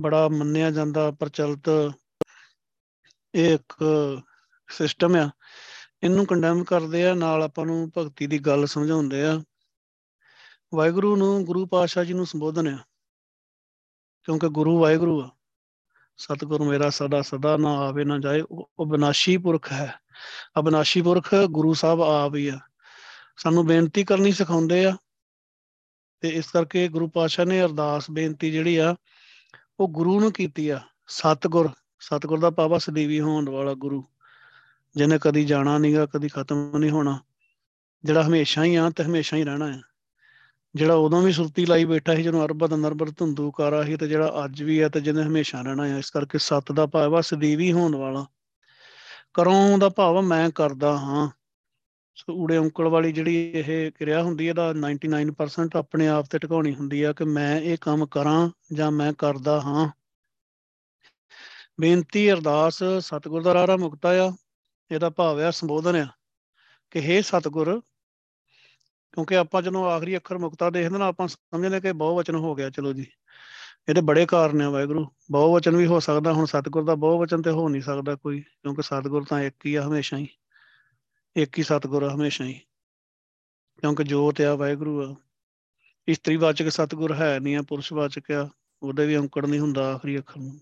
ਬੜਾ 0.01 0.29
ਮੰਨਿਆ 0.29 0.71
ਜਾਂਦਾ, 0.71 1.11
ਪ੍ਰਚਲਿਤ 1.11 1.69
ਇਹ 3.35 3.55
ਇੱਕ 3.55 3.75
ਸਿਸਟਮ 4.69 5.15
ਆ। 5.17 5.31
ਇਹਨੂੰ 6.03 6.27
ਕੰਡੈਮ 6.27 6.63
ਕਰਦੇ 6.65 7.07
ਆ, 7.07 7.15
ਨਾਲ 7.15 7.43
ਆਪਾਂ 7.43 7.67
ਨੂੰ 7.67 7.91
ਭਗਤੀ 7.99 8.27
ਦੀ 8.27 8.39
ਗੱਲ 8.39 8.67
ਸਮਝਾਉਂਦੇ 8.67 9.23
ਆ। 9.25 9.41
ਵਾਹਿਗੁਰੂ 10.75 11.17
ਨੂੰ 11.17 11.45
ਗੁਰੂ 11.45 11.67
ਪਾਤਸ਼ਾਹ 11.67 12.05
ਜੀ 12.05 12.13
ਨੂੰ 12.13 12.27
ਸੰਬੋਧਨ 12.27 12.69
ਆ, 12.69 12.79
ਕਿਉਂਕਿ 14.25 14.49
ਗੁਰੂ 14.49 14.79
ਵਾਹਿਗੁਰੂ 14.79 15.21
ਆ। 15.23 15.31
ਸਤਿਗੁਰ 16.17 16.63
ਮੇਰਾ 16.63 16.91
ਸਦਾ 16.91 17.21
ਸਦਾ, 17.23 17.57
ਨਾ 17.57 17.77
ਆਵੇ 17.79 18.05
ਨਾ 18.05 18.19
ਜਾਏ। 18.19 18.41
ਉਹ 18.51 18.87
ਬਿਨਾਸ਼ੀ 18.87 19.37
ਪੁਰਖ 19.37 19.71
ਹੈ। 19.73 19.93
ਅਬਨਾਸ਼ੀ 20.59 21.03
ਪੁਰਖ 21.03 21.35
ਗੁਰੂ 21.51 21.75
ਸਾਹਿਬ 21.75 22.03
ਆਪ 22.03 22.35
ਹੀ 22.35 22.49
ਆ। 22.49 22.59
ਸਾਨੂੰ 23.37 23.67
ਬੇਨਤੀ 23.67 24.05
ਕਰਨੀ 24.05 24.33
ਸਿਖਾਉਂਦੇ 24.33 24.85
ਆ 24.85 24.97
ਤੇ 26.21 26.29
ਇਸ 26.29 26.47
ਕਰਕੇ 26.47 26.89
ਗੁਰੂ 26.89 27.09
ਪਾਤਸ਼ਾਹ 27.09 27.47
ਨੇ 27.47 27.61
ਅਰਦਾਸ, 27.63 28.11
ਬੇਨਤੀ 28.11 28.51
ਜਿਹੜੀ 28.51 28.77
ਆ, 28.77 28.95
ਉਹ 29.81 29.89
ਗੁਰੂ 29.89 30.21
ਨੂੰ 30.21 30.33
ਕੀਤੀ 30.33 30.69
ਆ, 30.69 30.81
ਸਤਿਗੁਰ 31.09 31.69
ਸਤਿਗੁਰ 32.01 32.39
ਦਾ 32.39 32.51
ਪਾਵਾ 32.51 32.79
ਸਦੀਵੀ 32.79 33.21
ਹੋਣ 33.21 33.49
ਵਾਲਾ 33.51 33.75
ਗੁਰੂ, 33.75 34.05
ਜਿਹਨੇ 34.97 35.19
ਕਦੀ 35.23 35.45
ਜਾਣਾ 35.45 35.79
ਨਹੀਂਗਾ 35.79 36.07
ਕਦੀ 36.07 36.29
ਖਤਮ 36.29 36.77
ਨਹੀਂ 36.77 36.91
ਹੋਣਾ, 36.91 37.19
ਜਿਹੜਾ 38.05 38.23
ਹਮੇਸ਼ਾ 38.23 38.65
ਹੀ 38.65 38.75
ਆ 38.75 38.91
ਤੇ 38.91 39.05
ਹਮੇਸ਼ਾ 39.05 39.37
ਹੀ 39.37 39.45
ਰਹਿਣਾ 39.45 39.67
ਆ। 39.67 39.81
ਜਿਹੜਾ 40.75 40.95
ਉਦੋਂ 40.95 41.23
ਵੀ 41.23 41.33
ਸੁਰਤੀ 41.33 41.67
ਲਾਈ 41.67 41.85
ਬੈਠਾ 41.85 42.15
ਸੀ 42.15 42.23
ਜਦੋਂ 42.23 42.45
ਅਰਬਦ 42.45 42.75
ਨਰਬਦ 42.75 43.15
ਧੁੰਦੂ 43.17 43.51
ਕਾਰਾ 43.51 43.83
ਸੀ, 43.85 43.97
ਤੇ 43.97 44.09
ਜਿਹੜਾ 44.09 44.45
ਅੱਜ 44.45 44.63
ਵੀ 44.63 44.81
ਹੈ 44.83 44.89
ਤੇ 44.89 45.01
ਜਿਹਨੇ 45.01 45.23
ਹਮੇਸ਼ਾ 45.23 45.63
ਰਹਿਣਾ 45.63 45.83
ਆ, 45.83 45.99
ਇਸ 45.99 46.11
ਕਰਕੇ 46.11 46.39
ਸਤ 46.39 46.73
ਦਾ 46.73 46.87
ਭਾਵ 46.87 47.21
ਸਦੀਵੀ 47.21 47.73
ਹੋਣ 47.73 47.97
ਵਾਲਾ। 47.97 48.27
ਕਰੋਂ 49.35 49.79
ਦਾ 49.79 49.89
ਭਾਵ 49.89 50.21
ਮੈਂ 50.21 50.51
ਕਰਦਾ 50.51 50.97
ਹਾਂ 50.99 51.29
ਸੋ 52.21 52.33
ਊੜੇ 52.33 52.57
ਔਂਕਲ 52.57 52.89
ਵਾਲੀ 52.89 53.13
ਜਿਹੜੀ 53.13 53.53
ਇਹ 53.55 53.93
ਕਿਰਿਆ 53.93 54.23
ਹੁੰਦੀ 54.23 54.49
ਹੈ 54.49 54.53
ਦਾ 54.53 54.73
99% 54.73 55.77
ਆਪਣੇ 55.77 56.09
ਆਪ 56.09 56.27
ਤੇ 56.31 56.39
ਟਿਕਾਉਣੀ 56.39 56.75
ਹੁੰਦੀ 56.75 57.03
ਆ 57.03 57.13
ਕਿ 57.13 57.25
ਮੈਂ 57.25 57.61
ਇਹ 57.61 57.79
ਕੰਮ 57.81 58.07
ਕਰਾਂ 58.07 58.51
ਜਾਂ 58.73 58.91
ਮੈਂ 58.91 59.13
ਕਰਦਾ 59.13 59.61
ਹਾਂ। 59.61 59.89
ਬੇਨਤੀ 61.81 62.33
ਅਰਦਾਸ 62.33 62.83
ਸਤਿਗੁਰ 62.99 63.43
ਦਾ 63.43 63.55
ਰਾਰਾ 63.55 63.77
ਮੁਕਤਾ 63.77 64.09
ਆ, 64.27 64.33
ਇਹਦਾ 64.91 65.11
ਭਾਵ 65.11 65.41
ਆ 65.41 65.51
ਸੰਬੋਧਨ 65.51 65.97
ਆ 65.97 66.07
ਕਿ 66.91 67.01
हे 67.01 67.23
ਸਤਿਗੁਰ, 67.23 67.81
ਕਿਉਂਕਿ 69.13 69.37
ਆਪਾਂ 69.37 69.63
ਜਦੋਂ 69.63 69.91
ਆਖਰੀ 69.91 70.17
ਅੱਖਰ 70.17 70.39
ਮੁਕਤਾ 70.39 70.71
ਦੇਖਦੇ 70.71 70.99
ਨਾ, 70.99 71.07
ਆਪਾਂ 71.07 71.29
ਸਮਝਦੇ 71.29 71.81
ਕਿ 71.81 71.93
ਬਹੁ 71.93 72.17
ਵਚਨ 72.17 72.35
ਹੋ 72.35 72.55
ਗਿਆ, 72.55 72.71
ਚਲੋ 72.71 72.93
ਜੀ। 72.93 73.07
ਇਹਦੇ 73.89 74.01
ਬੜੇ 74.01 74.27
ਕਾਰਨ 74.27 74.63
ਆ 74.63 74.71
ਵਾਹਿਗੁਰੂ 74.71 75.07
ਬਹੁ 75.31 75.55
ਵਚਨ 75.55 75.77
ਵੀ 75.77 75.87
ਹੋ 75.87 76.01
ਸਕਦਾ, 76.01 76.33
ਹੁਣ 76.33 76.47
ਸਤਿਗੁਰ 76.47 76.85
ਦਾ 76.85 76.95
ਬਹੁ 76.95 77.21
ਵਚਨ 77.21 77.43
ਤੇ 77.43 77.51
ਹੋ 77.51 77.69
ਨਹੀਂ 77.69 77.83
ਸਕਦਾ 77.83 78.15
ਕੋਈ, 78.15 78.41
ਕਿਉਂਕਿ 78.41 78.83
ਸਤਿਗੁਰ 78.83 79.25
ਤਾਂ 79.25 79.41
ਇੱਕ 79.41 79.67
ਹੀ 79.67 79.75
ਆ 79.75 79.87
ਹਮੇਸ਼ਾ 79.87 80.17
ਹੀ। 80.17 80.29
ਇੱਕ 81.37 81.59
ਹੀ 81.59 81.63
ਸਤਿਗੁਰ 81.63 82.03
ਆ, 82.03 82.15
ਹਮੇਸ਼ਾ 82.15 82.45
ਹੀ। 82.45 82.61
ਕਿਉਂਕਿ 83.81 84.05
ਜੋਤ 84.05 84.41
ਆ, 84.41 84.55
ਵਾਹਿਗੁਰੂ 84.55 85.13
ਆ। 85.13 85.17
ਇਸਤਰੀ 86.09 86.37
ਵਾਚਕ 86.37 86.69
ਸਤਿਗੁਰ 86.69 87.15
ਹੈ 87.15 87.39
ਨਹੀਂ 87.41 87.57
ਆ 87.57 87.63
ਪੁਰਸ਼ 87.63 87.93
ਵਾਚਕ 87.93 88.31
ਆ। 88.31 88.51
ਉਹਦੇ 88.83 89.07
ਵੀ 89.07 89.17
ਔਂਕੜ 89.17 89.47
ਨਹੀਂ 89.47 89.61
ਹੁੰਦਾ 89.61 89.95
ਆਖਰੀ 89.95 90.19
ਅੱਖਰ 90.19 90.41
ਨੂੰ। 90.41 90.61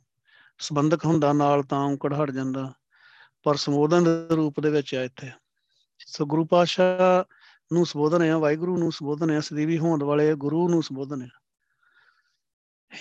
ਸੰਬੰਧਕ 0.59 1.05
ਹੁੰਦਾ, 1.05 1.33
ਨਾਲ 1.33 1.63
ਤਾਂ 1.63 1.79
ਔਂਕੜ 1.79 2.15
ਹਟ 2.15 2.31
ਜਾਂਦਾ। 2.31 2.73
ਪਰ 3.43 3.57
ਸੰਬੋਧਨ 3.57 4.05
ਦੇ 4.05 4.37
ਰੂਪ 4.37 4.61
ਦੇ 4.61 4.71
ਵਿੱਚ 4.71 4.95
ਆ 4.95 5.03
ਇੱਥੇ। 5.03 5.31
ਸੋ 6.07 6.27
ਗੁਰੂ 6.27 6.45
ਪਾਤਸ਼ਾਹ 6.45 7.25
ਨੂੰ 7.73 7.87
ਸੰਬੋਧਨ 7.87 8.23
ਹੈ 8.23 8.37
ਵਾਹਿਗੁਰੂ 8.37 8.79
ਨੂੰ 8.79 8.93
ਸੰਬੋਧਨ 8.93 9.31
ਹੈ 9.31 9.41
ਸਦੀਵੀ 9.41 9.79
ਹੋਣ 9.79 10.05
ਵਾਲੇ 10.05 10.35
ਗੁਰੂ 10.35 10.69
ਨੂੰ 10.69 10.83
ਸੰਬੋਧਨ 10.83 11.23
ਹੈ 11.23 11.29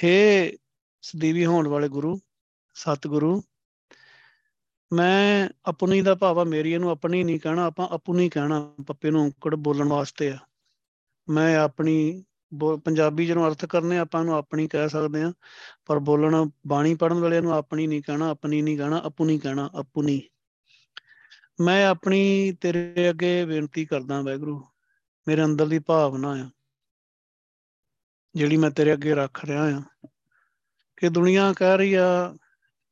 ਹੇ 0.03 0.57
ਸਦੀਵੀ 1.01 1.45
ਹੋਣ 1.45 1.67
ਵਾਲੇ 1.67 1.89
ਗੁਰੂ, 1.89 2.19
ਸਤਿਗੁਰੂ 2.74 3.43
ਮੈਂ 4.91 5.50
ਆਪਣੀ 5.65 6.01
ਦਾ 6.01 6.13
ਭਾਵਾ 6.15 6.44
ਮੇਰੀ 6.44 6.72
ਇਹਨੂੰ 6.74 6.89
ਆਪਣੀ 6.89 7.24
ਨਹੀਂ 7.24 7.39
ਕਹਿਣਾ, 7.39 7.65
ਆਪਾਂ 7.65 7.88
ਆਪਣੀ 7.88 8.29
ਕਹਿਣਾ, 8.29 8.60
ਪੱਪੇ 8.88 9.12
ਨੂੰ 9.12 9.22
ਔਂਕੜ 9.25 9.56
ਬੋਲਣ 9.58 9.88
ਵਾਸਤੇ 9.88 10.29
ਆ। 10.32 10.38
ਮੈਂ 11.27 11.58
ਆਪਣੀ 11.58 12.24
ਪੰਜਾਬੀ 12.86 13.25
ਜਿਹਨੂੰ 13.25 13.48
ਅਰਥ 13.48 13.65
ਕਰਨੇ 13.65 13.98
ਆਪਾਂ 13.98 14.24
ਨੂੰ 14.24 14.36
ਆਪਣੀ 14.36 14.67
ਕਹਿ 14.67 14.89
ਸਕਦੇ 14.89 15.24
ਆ। 15.24 15.32
ਪਰ 15.86 16.00
ਬੋਲਣ, 16.00 16.50
ਬਾਣੀ 16.67 16.96
ਪੜਨ 16.96 17.20
ਵਾਲਿਆਂ 17.20 17.41
ਨੂੰ 17.41 17.53
ਆਪਣੀ 17.53 17.88
ਨਹੀਂ 17.88 18.01
ਕਹਿਣਾ, 18.01 18.29
ਆਪਣੀ 18.29 18.62
ਨਹੀਂ 18.62 18.77
ਕਹਿਣਾ 18.77 19.01
ਆਪਣੀ 19.06 19.38
ਕਹਿਣਾ 19.39 19.70
ਆਪਣੀ 19.75 20.22
ਮੈਂ 21.62 21.86
ਆਪਣੀ 21.88 22.51
ਤੇਰੇ 22.62 23.10
ਅੱਗੇ 23.10 23.46
ਬੇਨਤੀ 23.46 23.86
ਕਰਦਾ 23.86 24.22
ਵੈਗਰੂ 24.22 24.63
ਮੇਰੇ 25.27 25.44
ਅੰਦਰ 25.44 25.67
ਦੀ 25.67 25.79
ਭਾਵਨਾ 25.79 26.32
ਆ, 26.34 26.50
ਜਿਹੜੀ 28.36 28.58
ਮੈਂ 28.58 28.70
ਤੇਰੇ 28.72 28.94
ਅੱਗੇ 28.94 29.15
ਰੱਖ 29.15 29.46
ਰਿਹਾ 29.46 29.63
ਆ, 29.77 29.82
ਕਿ 30.98 31.10
ਦੁਨੀਆ 31.10 31.53
ਕਹਿ 31.53 31.77
ਰਹੀ 31.77 31.94
ਆ 31.94 32.36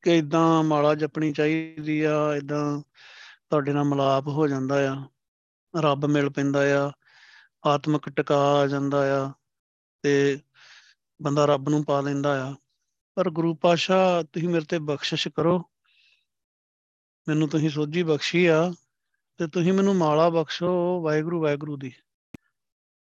ਕਿ 0.06 0.18
ਇਦਾਂ 0.18 0.62
ਮਾਲਾ 0.62 0.94
ਜਪਣੀ 0.94 1.32
ਚਾਹੀਦੀ 1.32 2.02
ਆ 2.02 2.34
ਇਦਾਂ 2.36 2.80
ਤੁਹਾਡੇ 3.50 3.72
ਨਾਲ 3.72 3.84
ਮਲਾਪ 3.84 4.26
ਹੋ 4.26 4.48
ਜਾਂਦਾ 4.48 4.92
ਆ, 4.92 5.04
ਰੱਬ 5.80 6.06
ਮਿਲ 6.06 6.30
ਪੈਂਦਾ 6.30 6.86
ਆ, 6.86 6.92
ਆਤਮਿਕ 7.66 8.08
ਟਿਕਾ 8.08 8.36
ਆ 8.36 8.66
ਜਾਂਦਾ 8.66 9.22
ਆ 9.22 9.32
ਤੇ 10.02 10.38
ਬੰਦਾ 11.22 11.44
ਰੱਬ 11.44 11.68
ਨੂੰ 11.68 11.84
ਪਾ 11.84 12.00
ਲੈਂਦਾ 12.00 12.50
ਆ। 12.50 12.54
ਪਰ 13.14 13.30
ਗੁਰੂ 13.30 13.54
ਪਾਸ਼ਾ 13.54 14.22
ਤੁਸੀਂ 14.22 14.48
ਮੇਰੇ 14.48 14.64
ਤੇ 14.64 14.78
ਬਖਸ਼ਿਸ਼ 14.78 15.28
ਕਰੋ। 15.28 15.70
ਮੈਨੂੰ 17.28 17.48
ਤੁਸੀਂ 17.48 17.70
ਸੋਝੀ 17.70 18.02
ਬਖਸ਼ੀ 18.02 18.46
ਆ 18.46 18.72
ਤੇ 19.36 19.46
ਤੁਸੀਂ 19.46 19.72
ਮੈਨੂੰ 19.72 19.96
ਮਾਲਾ 19.96 20.28
ਬਖਸ਼ੋ 20.28 21.02
ਵਾਹਿਗੁਰੂ 21.02 21.42
ਵਾਹਿਗੁਰੂ 21.42 21.76
ਦੀ। 21.76 21.92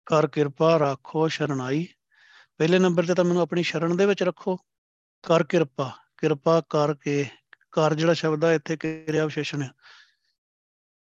ਕਰ 0.06 0.28
ਕਿਰਪਾ 0.28 0.78
ਰੱਖੋ 0.78 1.28
ਸ਼ਰਣਾਈ 1.28 1.88
ਪਹਿਲੇ 2.58 2.80
ਨੰਬਰ 2.80 3.06
ਤੇ 3.06 3.14
ਤਾਂ 3.14 3.24
ਮੈਨੂੰ 3.24 3.42
ਆਪਣੀ 3.42 3.64
ਸ਼ਰਨ 3.64 3.98
ਦੇ 3.98 4.06
ਵਿੱਚ 4.06 4.24
ਰੱਖੋ। 4.24 4.56
ਕਰ 5.28 5.44
ਕਿਰਪਾ। 5.44 5.98
ਕਿਰਪਾ 6.22 6.62
ਕਰਕੇ 6.70 7.26
ਕਰ 7.72 7.94
ਜਿਹੜਾ 7.94 8.14
ਸ਼ਬਦ 8.14 8.46
ਆ, 8.46 8.54
ਇੱਥੇ 8.54 8.78
ਕਿਰਿਆ 8.78 9.26
ਵਿਸ਼ੇਸ਼ਣ 9.26 9.62
ਹੈ 9.62 9.72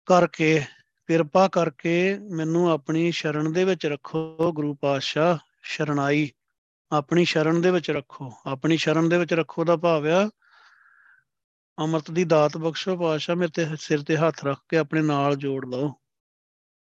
ਕਰਕੇ, 0.05 0.63
ਕਿਰਪਾ 1.07 1.47
ਕਰਕੇ 1.47 2.19
ਮੈਨੂੰ 2.19 2.71
ਆਪਣੀ 2.71 3.11
ਸ਼ਰਨ 3.11 3.53
ਦੇ 3.53 3.63
ਵਿੱਚ 3.63 3.85
ਰੱਖੋ, 3.85 4.51
ਗੁਰੂ 4.55 4.75
ਪਾਤਸ਼ਾਹ। 4.75 5.37
ਸ਼ਰਣਾਈ 5.63 6.31
ਆਪਣੀ 6.91 7.25
ਸ਼ਰਨ 7.25 7.61
ਦੇ 7.61 7.71
ਵਿੱਚ 7.71 7.91
ਰੱਖੋ। 7.91 8.33
ਆਪਣੀ 8.45 8.77
ਸ਼ਰਨ 8.77 9.09
ਦੇ 9.09 9.17
ਵਿੱਚ 9.17 9.33
ਰੱਖੋ 9.33 9.63
ਦਾ 9.63 9.75
ਭਾਵ 9.75 10.07
ਆ, 10.07 10.29
ਅਮਰਤ 11.83 12.11
ਦੀ 12.11 12.23
ਦਾਤ 12.23 12.57
ਬਖਸ਼ੋ, 12.57 12.97
ਪਾਤਸ਼ਾਹ 12.97 13.35
ਮੇਰੇ 13.35 13.51
ਤੇ 13.55 13.75
ਸਿਰ 13.79 14.03
ਤੇ 14.03 14.17
ਹੱਥ 14.17 14.45
ਰੱਖ 14.45 14.59
ਕੇ 14.69 14.77
ਆਪਣੇ 14.77 15.01
ਨਾਲ 15.01 15.35
ਜੋੜ 15.35 15.65
ਲਓ। 15.65 15.93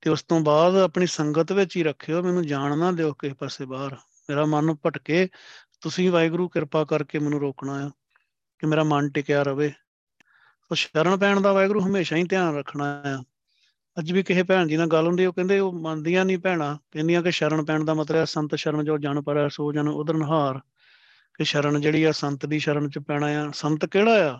ਤੇ 0.01 0.09
ਉਸ 0.09 0.23
ਤੋਂ 0.23 0.39
ਬਾਅਦ 0.39 0.75
ਆਪਣੀ 0.75 1.07
ਸੰਗਤ 1.07 1.51
ਵਿੱਚ 1.51 1.77
ਹੀ 1.77 1.83
ਰੱਖਿਓ, 1.83 2.23
ਮੈਨੂੰ 2.23 2.47
ਜਾਣ 2.47 2.77
ਨਾ 2.77 2.91
ਦਿਓ 2.91 3.13
ਕਿਸੇ 3.13 3.33
ਪਾਸੇ 3.33 3.65
ਬਾਹਰ। 3.65 3.95
ਮੇਰਾ 4.29 4.45
ਮਨ 4.45 4.75
ਭਟਕੇ, 4.85 5.29
ਤੁਸੀਂ 5.81 6.11
ਵਾਹਿਗੁਰੂ 6.11 6.49
ਕਿਰਪਾ 6.49 6.83
ਕਰਕੇ 6.83 7.19
ਮੈਨੂੰ 7.19 7.39
ਰੋਕਣਾ 7.39 7.87
ਆ। 7.87 7.91
ਕਿ 8.59 8.67
ਮੇਰਾ 8.67 8.83
ਮਨ 8.83 9.09
ਟਿਕਿਆ 9.09 9.43
ਰਵੇ। 9.43 9.69
ਸੋ 10.63 10.75
ਸ਼ਰਨ 10.75 11.17
ਪੈਣ 11.17 11.41
ਦਾ 11.41 11.53
ਵਾਹਿਗੁਰੂ 11.53 11.85
ਹਮੇਸ਼ਾ 11.85 12.15
ਹੀ 12.15 12.23
ਧਿਆਨ 12.23 12.55
ਰੱਖਣਾ 12.55 13.03
ਆ। 13.05 13.23
ਅੱਜ 13.99 14.11
ਵੀ 14.11 14.23
ਕਿਸੇ 14.23 14.43
ਭੈਣ 14.43 14.67
ਜੀ 14.67 14.77
ਨਾਲ 14.77 14.87
ਗੱਲ 14.87 15.07
ਹੁੰਦੀ 15.07 15.25
ਉਹ 15.25 15.33
ਕਹਿੰਦੇ 15.33 15.59
ਉਹ 15.59 15.73
ਮੰਨਦੀਆਂ 15.73 16.25
ਨਹੀਂ 16.25 16.37
ਭੈਣਾ, 16.37 16.77
ਕਹਿੰਦੀਆਂ 16.91 17.21
ਕਿ 17.23 17.31
ਸ਼ਰਨ 17.31 17.65
ਪੈਣ 17.65 17.83
ਦਾ 17.83 17.93
ਮਤਲਬ 17.93 18.17
ਹੈ 18.17 18.25
ਸੰਤ 18.25 18.55
ਸ਼ਰਨ 18.55 18.85
ਜੋ 18.85 18.97
ਜਨ 18.97 19.21
ਪਰ 19.21 19.49
ਸੋ 19.49 19.71
ਜਨ 19.73 19.87
ਉਧਰ 19.87 20.13
ਨਹਾਰ 20.13 20.59
ਕਿ 21.37 21.43
ਸ਼ਰਨ 21.43 21.81
ਜਿਹੜੀ 21.81 22.03
ਆ 22.03 22.11
ਸੰਤ 22.11 22.45
ਦੀ 22.45 22.59
ਸ਼ਰਨ 22.59 22.89
ਚ 22.89 22.99
ਪੈਣਾ 22.99 23.27
ਆ। 23.27 23.51
ਸੰਤ 23.51 23.85
ਕਿਹੜਾ 23.85 24.31
ਆ? 24.31 24.39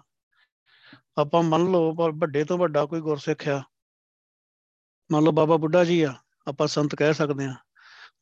ਆਪਾਂ 1.17 1.43
ਮੰਨ 1.43 1.71
ਲਓ 1.71 1.93
ਪਰ 1.95 2.11
ਵੱਡੇ 2.11 2.43
ਤੋਂ 2.43 2.57
ਵੱਡਾ 2.57 2.85
ਕੋਈ 2.85 3.01
ਗੁਰਸਿੱਖ 3.01 3.47
ਆ। 3.47 3.63
ਮੰਨ 5.11 5.23
ਲਓ 5.23 5.31
ਬਾਬਾ 5.31 5.57
ਬੁੱਢਾ 5.57 5.83
ਜੀ 5.83 6.01
ਆ, 6.01 6.13
ਆਪਾਂ 6.47 6.67
ਸੰਤ 6.67 6.95
ਕਹਿ 6.95 7.13
ਸਕਦੇ 7.13 7.45
ਆ। 7.45 7.55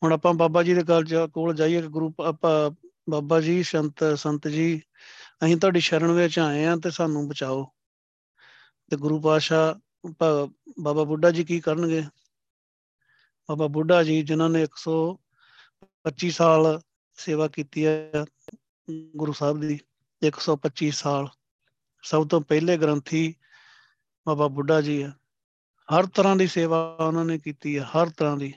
ਹੁਣ 0.03 0.13
ਆਪਾਂ 0.13 0.33
ਬਾਬਾ 0.33 0.63
ਜੀ 0.63 0.73
ਦੇ 0.73 0.83
ਗੱਲ 0.83 1.27
ਕੋਲ 1.33 1.55
ਜਾਈਏ 1.55 1.81
ਕਿ 1.81 1.87
ਗੁਰੂ 1.87 2.13
ਆਪਾਂ 2.25 2.71
ਬਾਬਾ 3.09 3.41
ਜੀ, 3.41 3.63
ਸੰਤ 3.63 4.03
ਸੰਤ 4.17 4.47
ਜੀ 4.47 4.81
ਅਸੀਂ 5.41 5.57
ਤੁਹਾਡੀ 5.57 5.79
ਸ਼ਰਨ 5.79 6.11
ਵਿੱਚ 6.11 6.37
ਆਏ 6.39 6.65
ਆ 6.65 6.75
ਤੇ 6.83 6.91
ਸਾਨੂੰ 6.91 7.27
ਬਚਾਓ। 7.27 7.63
ਤੇ 8.89 8.97
ਗੁਰੂ 8.97 9.19
ਪਾਸ਼ਾ 9.21 9.79
ਬਾਬਾ 10.79 11.03
ਬੁੱਢਾ 11.03 11.31
ਜੀ 11.31 11.43
ਕੀ 11.43 11.59
ਕਰਨਗੇ? 11.59 12.03
ਬਾਬਾ 13.49 13.67
ਬੁੱਢਾ 13.67 14.03
ਜੀ, 14.03 14.21
ਜਿਨ੍ਹਾਂ 14.21 14.49
ਨੇ 14.49 14.61
125 14.63 16.29
ਸਾਲ 16.31 16.79
ਸੇਵਾ 17.17 17.47
ਕੀਤੀ 17.47 17.85
ਹੈ 17.85 18.25
ਗੁਰੂ 19.15 19.33
ਸਾਹਿਬ 19.33 19.59
ਦੀ 19.59 19.79
125 20.21 20.91
ਸਾਲ। 20.91 21.29
ਸਭ 22.03 22.27
ਤੋਂ 22.27 22.41
ਪਹਿਲੇ 22.41 22.77
ਗ੍ਰੰਥੀ 22.77 23.35
ਬਾਬਾ 24.27 24.47
ਬੁੱਢਾ 24.47 24.81
ਜੀ 24.81 25.01
ਆ 25.01 25.11
ਹਰ 25.89 26.05
ਤਰ੍ਹਾਂ 26.05 26.35
ਦੀ 26.35 26.47
ਸੇਵਾ 26.47 26.97
ਉਹਨਾਂ 26.99 27.25
ਨੇ 27.25 27.37
ਕੀਤੀ 27.39 27.77
ਹੈ, 27.77 27.83
ਹਰ 27.83 28.09
ਤਰ੍ਹਾਂ 28.09 28.37
ਦੀ। 28.37 28.53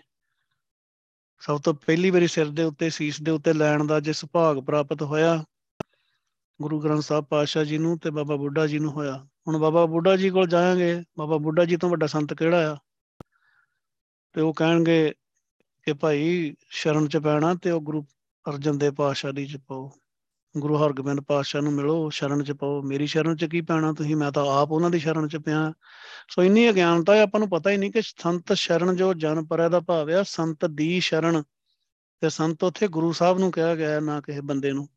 ਸਭ 1.40 1.60
ਤੋਂ 1.60 1.74
ਪਹਿਲੀ 1.74 2.10
ਵਾਰੀ 2.10 2.26
ਸਿਰ 2.26 2.46
ਦੇ 2.50 2.62
ਉੱਤੇ, 2.62 2.90
ਸੀਸ 2.90 3.20
ਦੇ 3.22 3.30
ਉੱਤੇ 3.30 3.52
ਲੈਣ 3.52 3.86
ਦਾ 3.86 4.00
ਜੇ 4.00 4.12
ਸੁਭਾਗ 4.12 4.58
ਪ੍ਰਾਪਤ 4.58 5.02
ਹੋਇਆ 5.02 5.44
ਗੁਰੂ 6.62 6.80
ਗ੍ਰੰਥ 6.80 7.02
ਸਾਹਿਬ 7.02 7.24
ਪਾਤਸ਼ਾਹ 7.24 7.64
ਜੀ 7.64 7.78
ਨੂੰ 7.78 7.98
ਤੇ 7.98 8.10
ਬਾਬਾ 8.10 8.36
ਬੁੱਢਾ 8.36 8.66
ਜੀ 8.66 8.78
ਨੂੰ 8.78 8.92
ਹੋਇਆ। 8.92 9.26
ਹੁਣ 9.48 9.58
ਬਾਬਾ 9.58 9.86
ਬੁੱਢਾ 9.86 10.16
ਜੀ 10.16 10.30
ਕੋਲ 10.30 10.46
ਜਾਵਾਂਗੇ, 10.46 11.02
ਬਾਬਾ 11.18 11.36
ਬੁੱਢਾ 11.36 11.64
ਜੀ 11.64 11.76
ਤੋਂ 11.76 11.90
ਵੱਡਾ 11.90 12.06
ਸੰਤ 12.06 12.34
ਕਿਹੜਾ 12.34 12.72
ਆ? 12.72 12.76
ਤੇ 14.32 14.40
ਉਹ 14.40 14.54
ਕਹਿਣਗੇ 14.54 15.14
ਕਿ 15.82 15.92
ਭਾਈ 15.92 16.54
ਸ਼ਰਨ 16.70 17.08
ਚ 17.08 17.16
ਪੈਣਾ 17.16 17.54
ਤੇ 17.54 17.70
ਉਹ 17.70 17.80
ਗੁਰੂ 17.80 18.02
ਅਰਜਨ 18.48 18.78
ਦੇਵ 18.78 18.94
ਪਾਤਸ਼ਾਹ 18.94 19.32
ਦੀ 19.32 19.46
ਚ 19.46 19.56
ਪਾਓ। 19.56 19.92
ਗੁਰੂ 20.58 20.76
ਹਰਗੋਬਿੰਦ 20.76 21.20
ਪਾਤਸ਼ਾਹ 21.20 21.62
ਨੂੰ 21.62 21.72
ਮਿਲੋ, 21.72 22.10
ਸ਼ਰਨ 22.10 22.44
ਚ 22.44 22.52
ਪਾਓ। 22.52 22.82
ਮੇਰੀ 22.82 23.06
ਸ਼ਰਨ 23.06 23.36
ਚ 23.36 23.44
ਕੀ 23.44 23.60
ਪੈਣਾ 23.60 23.92
ਤੁਸੀਂ? 23.92 24.16
ਮੈਂ 24.16 24.32
ਤਾਂ 24.32 24.46
ਆਪ 24.46 24.72
ਉਹਨਾਂ 24.72 24.90
ਦੀ 24.90 24.98
ਸ਼ਰਨ 24.98 25.28
ਚ 25.28 25.36
ਪਿਆ। 25.36 25.72
ਸੋ 26.30 26.44
ਇੰਨੀ 26.44 26.70
ਅਗਿਆਨਤਾ 26.70 27.14
ਹੈ 27.14 27.22
ਆਪਾਂ 27.22 27.40
ਨੂੰ 27.40 27.48
ਪਤਾ 27.48 27.70
ਹੀ 27.70 27.76
ਨਹੀਂ 27.76 27.92
ਕਿ 27.92 28.02
ਸੰਤ 28.02 28.52
ਸ਼ਰਨ 28.52 28.96
ਜੋ 28.96 29.14
ਜਨ 29.14 29.46
ਪਰੈ 29.46 29.68
ਦਾ 29.68 29.80
ਭਾਵ 29.80 30.10
ਆ, 30.10 30.22
ਸੰਤ 30.22 30.64
ਦੀ 30.64 31.00
ਸ਼ਰਨ। 31.00 31.42
ਤੇ 32.20 32.28
ਸੰਤ 32.28 32.64
ਉੱਥੇ 32.64 32.88
ਗੁਰੂ 32.88 33.12
ਸਾਹਿਬ 33.12 33.38
ਨੂੰ 33.38 33.50
ਕਿਹਾ 33.50 33.74
ਗਿਆ 33.74 34.00
ਨਾ 34.00 34.20
ਕਿਸੇ 34.20 34.40
ਬੰਦੇ 34.40 34.72
ਨੂੰ। 34.72 34.88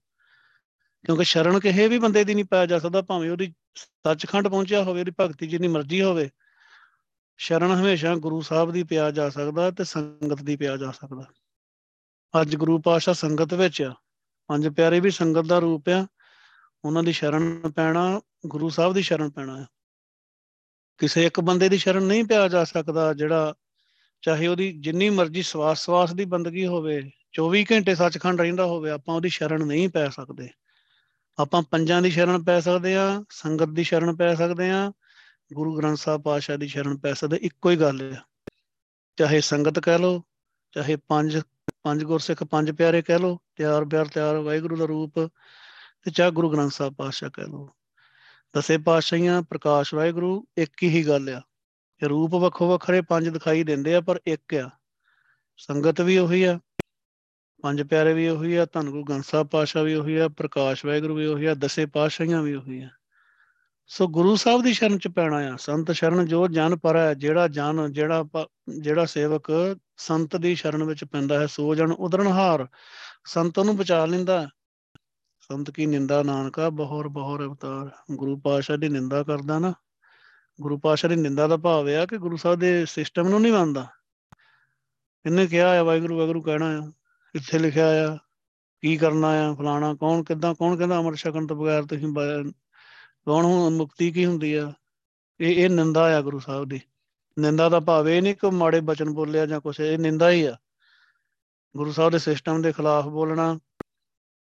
ਕਿਉਂਕਿ 1.06 1.24
ਸ਼ਰਨ 1.24 1.60
ਕਿਸੇ 1.60 1.88
ਵੀ 1.88 2.00
ਬੰਦੇ 2.00 2.24
ਦੀ 2.24 2.34
ਨਹੀਂ 2.34 2.46
ਪਾਇਆ 2.46 2.66
ਜਾ 2.66 2.80
ਸਕਦਾ, 2.80 3.02
ਭਾਵੇਂ 3.02 3.32
ਉਹਦੀ 3.32 3.54
ਸੱਚਖੰਡ 3.76 4.48
ਪਹੁੰਚਿਆ 4.48 4.84
ਹੋਵੇ, 4.84 5.00
ਉਹਦੀ 5.00 5.12
ਭਗਤੀ 5.20 5.48
ਜਿੰਨੀ 5.48 5.68
ਮਰਜ਼ੀ 5.68 6.02
ਹੋਵੇ। 6.02 6.30
ਸ਼ਰਨ 7.38 7.72
ਹਮੇਸ਼ਾ 7.72 8.16
ਗੁਰੂ 8.16 8.42
ਸਾਹਿਬ 8.42 8.72
ਦੀ 8.72 8.84
ਪਿਆ 8.84 9.12
ਜਾ 9.12 9.30
ਸਕਦਾ 9.30 9.72
ਤੇ 9.72 9.84
ਸੰਗਤ 9.84 10.42
ਦੀ 10.44 10.56
ਪਿਆ 10.56 10.78
ਜਾ 10.78 10.92
ਸਕਦਾ। 10.92 11.26
ਅੱਜ 12.42 12.56
ਗੁਰੂ 12.56 12.82
ਪਾਤਸ਼ਾਹ 12.82 13.14
ਸੰਗਤ 13.14 13.54
ਵਿੱਚ 13.54 13.82
ਆ। 13.82 13.96
ਪੰਜ 14.48 14.68
ਪਿਆਰੇ 14.68 15.00
ਵੀ 15.00 15.12
ਸੰਗਤ 15.12 15.42
ਦਾ 15.42 15.60
ਰੂਪ 15.60 15.90
ਆ। 15.90 16.08
ਉਹਨਾਂ 16.86 17.04
ਦੀ 17.04 17.12
ਸ਼ਰਨ 17.12 17.72
ਪੈਣਾ, 17.72 18.22
ਗੁਰੂ 18.48 18.70
ਸਾਹਿਬ 18.70 18.94
ਦੀ 18.94 19.02
ਸ਼ਰਨ 19.02 19.30
ਪੈਣਾ 19.30 19.62
ਹੈ 19.62 19.68
ਕਿਸੇ 20.98 21.26
ਇੱਕ 21.26 21.40
ਬੰਦੇ 21.40 21.70
ਦੀ 21.70 21.78
ਸ਼ਰਨ 21.78 22.04
ਨਹੀਂ 22.04 22.24
ਪਿਆ 22.24 22.48
ਜਾ 22.48 22.64
ਸਕਦਾ 22.64 23.14
ਜਿਹੜਾ 23.14 23.54
ਚਾਹੇ 24.22 24.48
ਉਹਦੀ 24.48 24.82
ਜਿੰਨੀ 24.82 25.10
ਮਰਜ਼ੀ 25.10 25.42
ਸਵਾਸ 25.44 25.86
ਸਵਾਸ 25.86 26.14
ਦੀ 26.14 26.26
ਬੰਦਗੀ 26.26 26.66
ਹੋਵੇ 26.66 27.12
24 27.32 27.66
ਘੰਟੇ 27.72 27.96
ਸੱਚਖੰਡ 27.96 28.42
ਰਹਿੰਦਾ 28.42 28.66
ਹੋਵੇ, 28.66 28.90
ਆਪਾਂ 28.90 29.16
ਉਹਦੀ 29.16 29.30
ਸ਼ਰਨ 29.30 29.66
ਨਹੀਂ 29.66 29.90
ਪੈ 29.90 30.10
ਸਕਦੇ। 30.10 30.50
ਆਪਾਂ 31.38 31.62
ਪੰਜਾਂ 31.62 32.02
ਦੀ 32.02 32.12
ਸ਼ਰਨ 32.12 32.44
ਪੈ 32.44 32.60
ਸਕਦੇ 32.60 32.96
ਆ 32.96 33.24
ਸੰਗਤ 33.30 33.70
ਦੀ 33.70 33.84
ਸ਼ਰਨ 33.84 34.16
ਪੈ 34.16 34.36
ਸਕਦੇ 34.36 34.70
ਆ 34.70 34.92
ਗੁਰੂ 35.54 35.78
ਗ੍ਰੰਥ 35.78 35.98
ਸਾਹਿਬ 35.98 36.22
ਪਾਤਸ਼ਾਹ 36.22 36.58
ਦੀ 36.58 36.68
ਸ਼ਰਨ 36.68 36.98
ਪੈ 36.98 37.14
ਸਕਦੇ, 37.14 37.38
ਇੱਕੋ 37.38 37.70
ਹੀ 37.70 37.76
ਗੱਲ 37.76 38.02
ਹੈ 38.02 38.22
ਚਾਹੇ 39.18 39.42
ਸੰਗਤ 39.42 39.80
ਕਹਿ 39.80 40.00
ਲੋ 40.00 40.24
ਚਾਹੇ 40.72 40.96
ਪੰਜ 40.96 41.42
ਪੰਜ 41.84 42.04
ਗੁਰਸਿੱਖ, 42.04 42.44
ਪੰਜ 42.44 42.72
ਪਿਆਰੇ 42.72 43.02
ਕਹਿ 43.02 43.20
ਲੋ 43.20 43.40
ਤਿਆਰ 43.56 43.86
ਬਿਆਰ 43.86 44.06
ਤਿਆਰ 44.06 44.36
ਵਾਹਿਗੁਰੂ 44.36 44.76
ਦਾ 44.76 44.86
ਰੂਪ 44.86 45.20
ਤੇ 46.04 46.12
ਚਾਹ 46.12 46.32
ਗੁਰੂ 46.32 46.50
ਗ੍ਰੰਥ 46.50 46.72
ਸਾਹਿਬ 46.72 46.94
ਪਾਤਸ਼ਾਹ 46.94 47.30
ਕਹਿ 47.30 47.46
ਲੋ 47.46 47.70
ਦਸੇ 48.58 48.78
ਪਾਤਸ਼ਾਹੀਆਂ, 48.78 49.42
ਪ੍ਰਕਾਸ਼ 49.42 49.94
ਵਾਹਿਗੁਰੂ, 49.94 50.46
ਇੱਕ 50.58 50.84
ਹੀ 50.84 51.08
ਗੱਲ 51.08 51.30
ਆ। 51.30 51.42
ਇਹ 52.04 52.08
ਰੂਪ 52.08 52.36
ਵੱਖੋ 52.36 52.70
ਵੱਖਰੇ 52.70 53.02
ਪੰਜ 53.02 53.30
ਦਿਖਾਈ 53.30 53.64
ਦਿੰਦੇ 53.64 53.96
ਆ, 53.96 54.02
ਪਰ 54.02 54.20
ਇੱਕ 54.28 54.54
ਆ। 54.54 54.70
ਸੰਗਤ 55.58 56.02
ਵੀ 56.02 56.18
ਉਹੀ 56.18 56.44
ਆ। 56.44 56.60
ਪੰਜ 57.62 57.82
ਪਿਆਰੇ 57.82 58.14
ਵੀ 58.14 58.30
ਉਹੀ 58.30 58.56
ਆ, 58.56 58.68
ਧੰਨ 58.74 58.90
ਗੁਰੂ 58.90 59.04
ਗ੍ਰੰਥ 59.04 59.26
ਸਾਹਿਬ 59.26 59.48
ਪਾਤਸ਼ਾਹ 59.48 59.84
ਵੀ 59.84 59.94
ਉਹੀ 59.94 60.16
ਆ, 60.16 60.28
ਪ੍ਰਕਾਸ਼ 60.28 60.86
ਵਾਹਿਗੁਰੂ 60.86 61.16
ਵੀ 61.16 61.26
ਉਹੀ 61.26 61.46
ਆ, 61.46 61.54
ਦਸੇ 61.54 61.86
ਪਾਤਸ਼ਾਹੀਆਂ 61.86 62.42
ਵੀ 62.42 62.56
ਉਹੀ 62.56 62.82
ਆ। 62.82 62.90
ਸੋ 63.88 64.08
ਗੁਰੂ 64.08 64.36
ਸਾਹਿਬ 64.36 64.64
ਦੀ 64.64 64.74
ਸ਼ਰਨ 64.74 64.98
ਚ 64.98 65.08
ਪੈਣਾ 65.08 65.38
ਆ, 65.38 65.56
ਸੰਤ 65.56 65.92
ਸ਼ਰਨ 65.92 66.26
ਜੋ 66.26 66.48
ਜਨ 66.48 66.78
ਪਰ 66.78 66.96
ਹੈ, 66.96 67.14
ਜਿਹੜਾ 67.14 67.48
ਜਨ, 67.48 67.94
ਜਿਹੜਾ 67.94 68.26
ਜਿਹੜਾ 68.80 69.06
ਸੇਵਕ 69.06 69.78
ਸੰਤ 69.98 70.36
ਦੀ 70.36 70.56
ਸ਼ਰਨ 70.56 70.84
ਵਿੱਚ 70.84 71.04
ਪੈਂਦਾ 71.04 71.40
ਹੈ, 71.40 71.46
ਸੋ 71.46 71.76
ਜਨ 71.76 71.92
ਉਦਰਨਹਾਰ 71.92 72.68
ਸੰਤ 73.26 73.60
ਨੂੰ 73.60 73.78
ਬਚਾ 73.78 74.06
ਲੈਂਦਾ 74.06 74.50
ਸੰਤ 75.42 75.72
ਕੀ 75.72 75.86
ਨਿੰਦਾ 75.86 76.24
ਨਾਨਕਾ, 76.24 76.70
ਬਹੁਰ 76.70 77.08
ਬਹੁਰ 77.08 77.46
ਅਵਤਾਰ। 77.46 78.16
ਗੁਰੂ 78.16 78.40
ਪਾਤਸ਼ਾਹ 78.40 78.78
ਦੀ 78.78 78.90
ਨਿੰਦਾ 78.90 79.24
ਕਰਦਾ 79.24 79.60
ਨਾ। 79.60 79.74
ਗੁਰੂ 80.62 80.80
ਪਾਤਸ਼ਾਹ 80.80 81.10
ਦੀ 81.10 81.16
ਨਿੰਦਾ 81.16 81.48
ਦਾ 81.48 81.58
ਭਾਵ 81.58 81.88
ਹੈ 81.88 82.06
ਕਿ 82.06 82.18
ਗੁਰੂ 82.18 82.38
ਸਾਹਿਬ 82.38 82.60
ਦੇ 82.60 82.86
ਸਿਸਟਮ 82.86 83.28
ਨੂੰ 83.28 83.42
ਨਹੀਂ 83.42 83.54
ਮੰਨਦਾ। 83.54 83.88
ਇਹਨੇ 85.26 85.48
ਕਿਹਾ 85.48 85.80
ਆ, 85.80 85.84
ਵਾਹਿਗੁਰੂ 85.84 86.18
ਵਾਹਿਗੁਰੂ 86.18 86.42
ਕਹਿਣਾ 86.42 86.66
ਆ। 86.66 86.92
ਇੱਥੇ 87.36 87.60
ਲਿਖਿਆ 87.60 88.14
ਆ? 88.14 88.18
ਕੀ 88.82 88.98
ਕਰਨਾ 88.98 89.28
ਆ? 89.28 89.54
ਫਲਾਣਾ 89.54 89.94
ਕੌਣ 89.94 90.24
ਕਿੱਦਾਂ, 90.24 90.56
ਕੌਣ 90.56 90.78
ਕਹਿੰਦਾ 90.78 91.00
ਅਮਰ 91.00 91.16
ਛਕਣ 91.16 91.48
ਤੋਂ 91.48 91.58
ਬਗੈਰ 91.58 91.84
ਤੁਸੀਂ 91.84 92.14
ਕੌਣ 93.26 93.46
ਹੁਣ 93.46 93.74
ਮੁਕਤੀ 93.74 94.12
ਕੀ 94.12 94.26
ਹੁੰਦੀ 94.26 94.54
ਆ? 94.54 94.74
ਇਹ 95.40 95.66
ਇਹ 95.66 95.70
ਨਿੰਦਾ 95.70 96.18
ਆ 96.18 96.22
ਗੁਰੂ 96.22 96.40
ਸਾਹਿਬ 96.40 96.70
ਦੀ। 96.70 96.82
ਨਿੰਦਾ 97.40 97.70
ਦਾ 97.70 97.80
ਭਾਵ 97.80 98.10
ਇਹ 98.10 98.22
ਨਹੀਂ 98.22 98.36
ਕਿ 98.36 98.50
ਮਾੜੇ 98.50 98.80
ਬਚਨ 98.80 99.10
ਬੋਲਿਆ 99.10 99.46
ਜਾਂ 99.46 99.62
ਕੁਛ, 99.62 99.80
ਇਹ 99.80 99.98
ਨਿੰਦਾ 99.98 100.30
ਹੀ 100.32 100.44
ਆ। 100.44 100.58
ਗੁਰੂ 101.78 101.92
ਸਾਹਿਬ 101.92 102.12
ਦੇ 102.12 102.20
ਸਿਸਟਮ 102.20 102.62
ਦੇ 102.62 102.72
ਖਿਲਾਫ 102.72 103.06
ਬੋਲਣਾ 103.06 103.60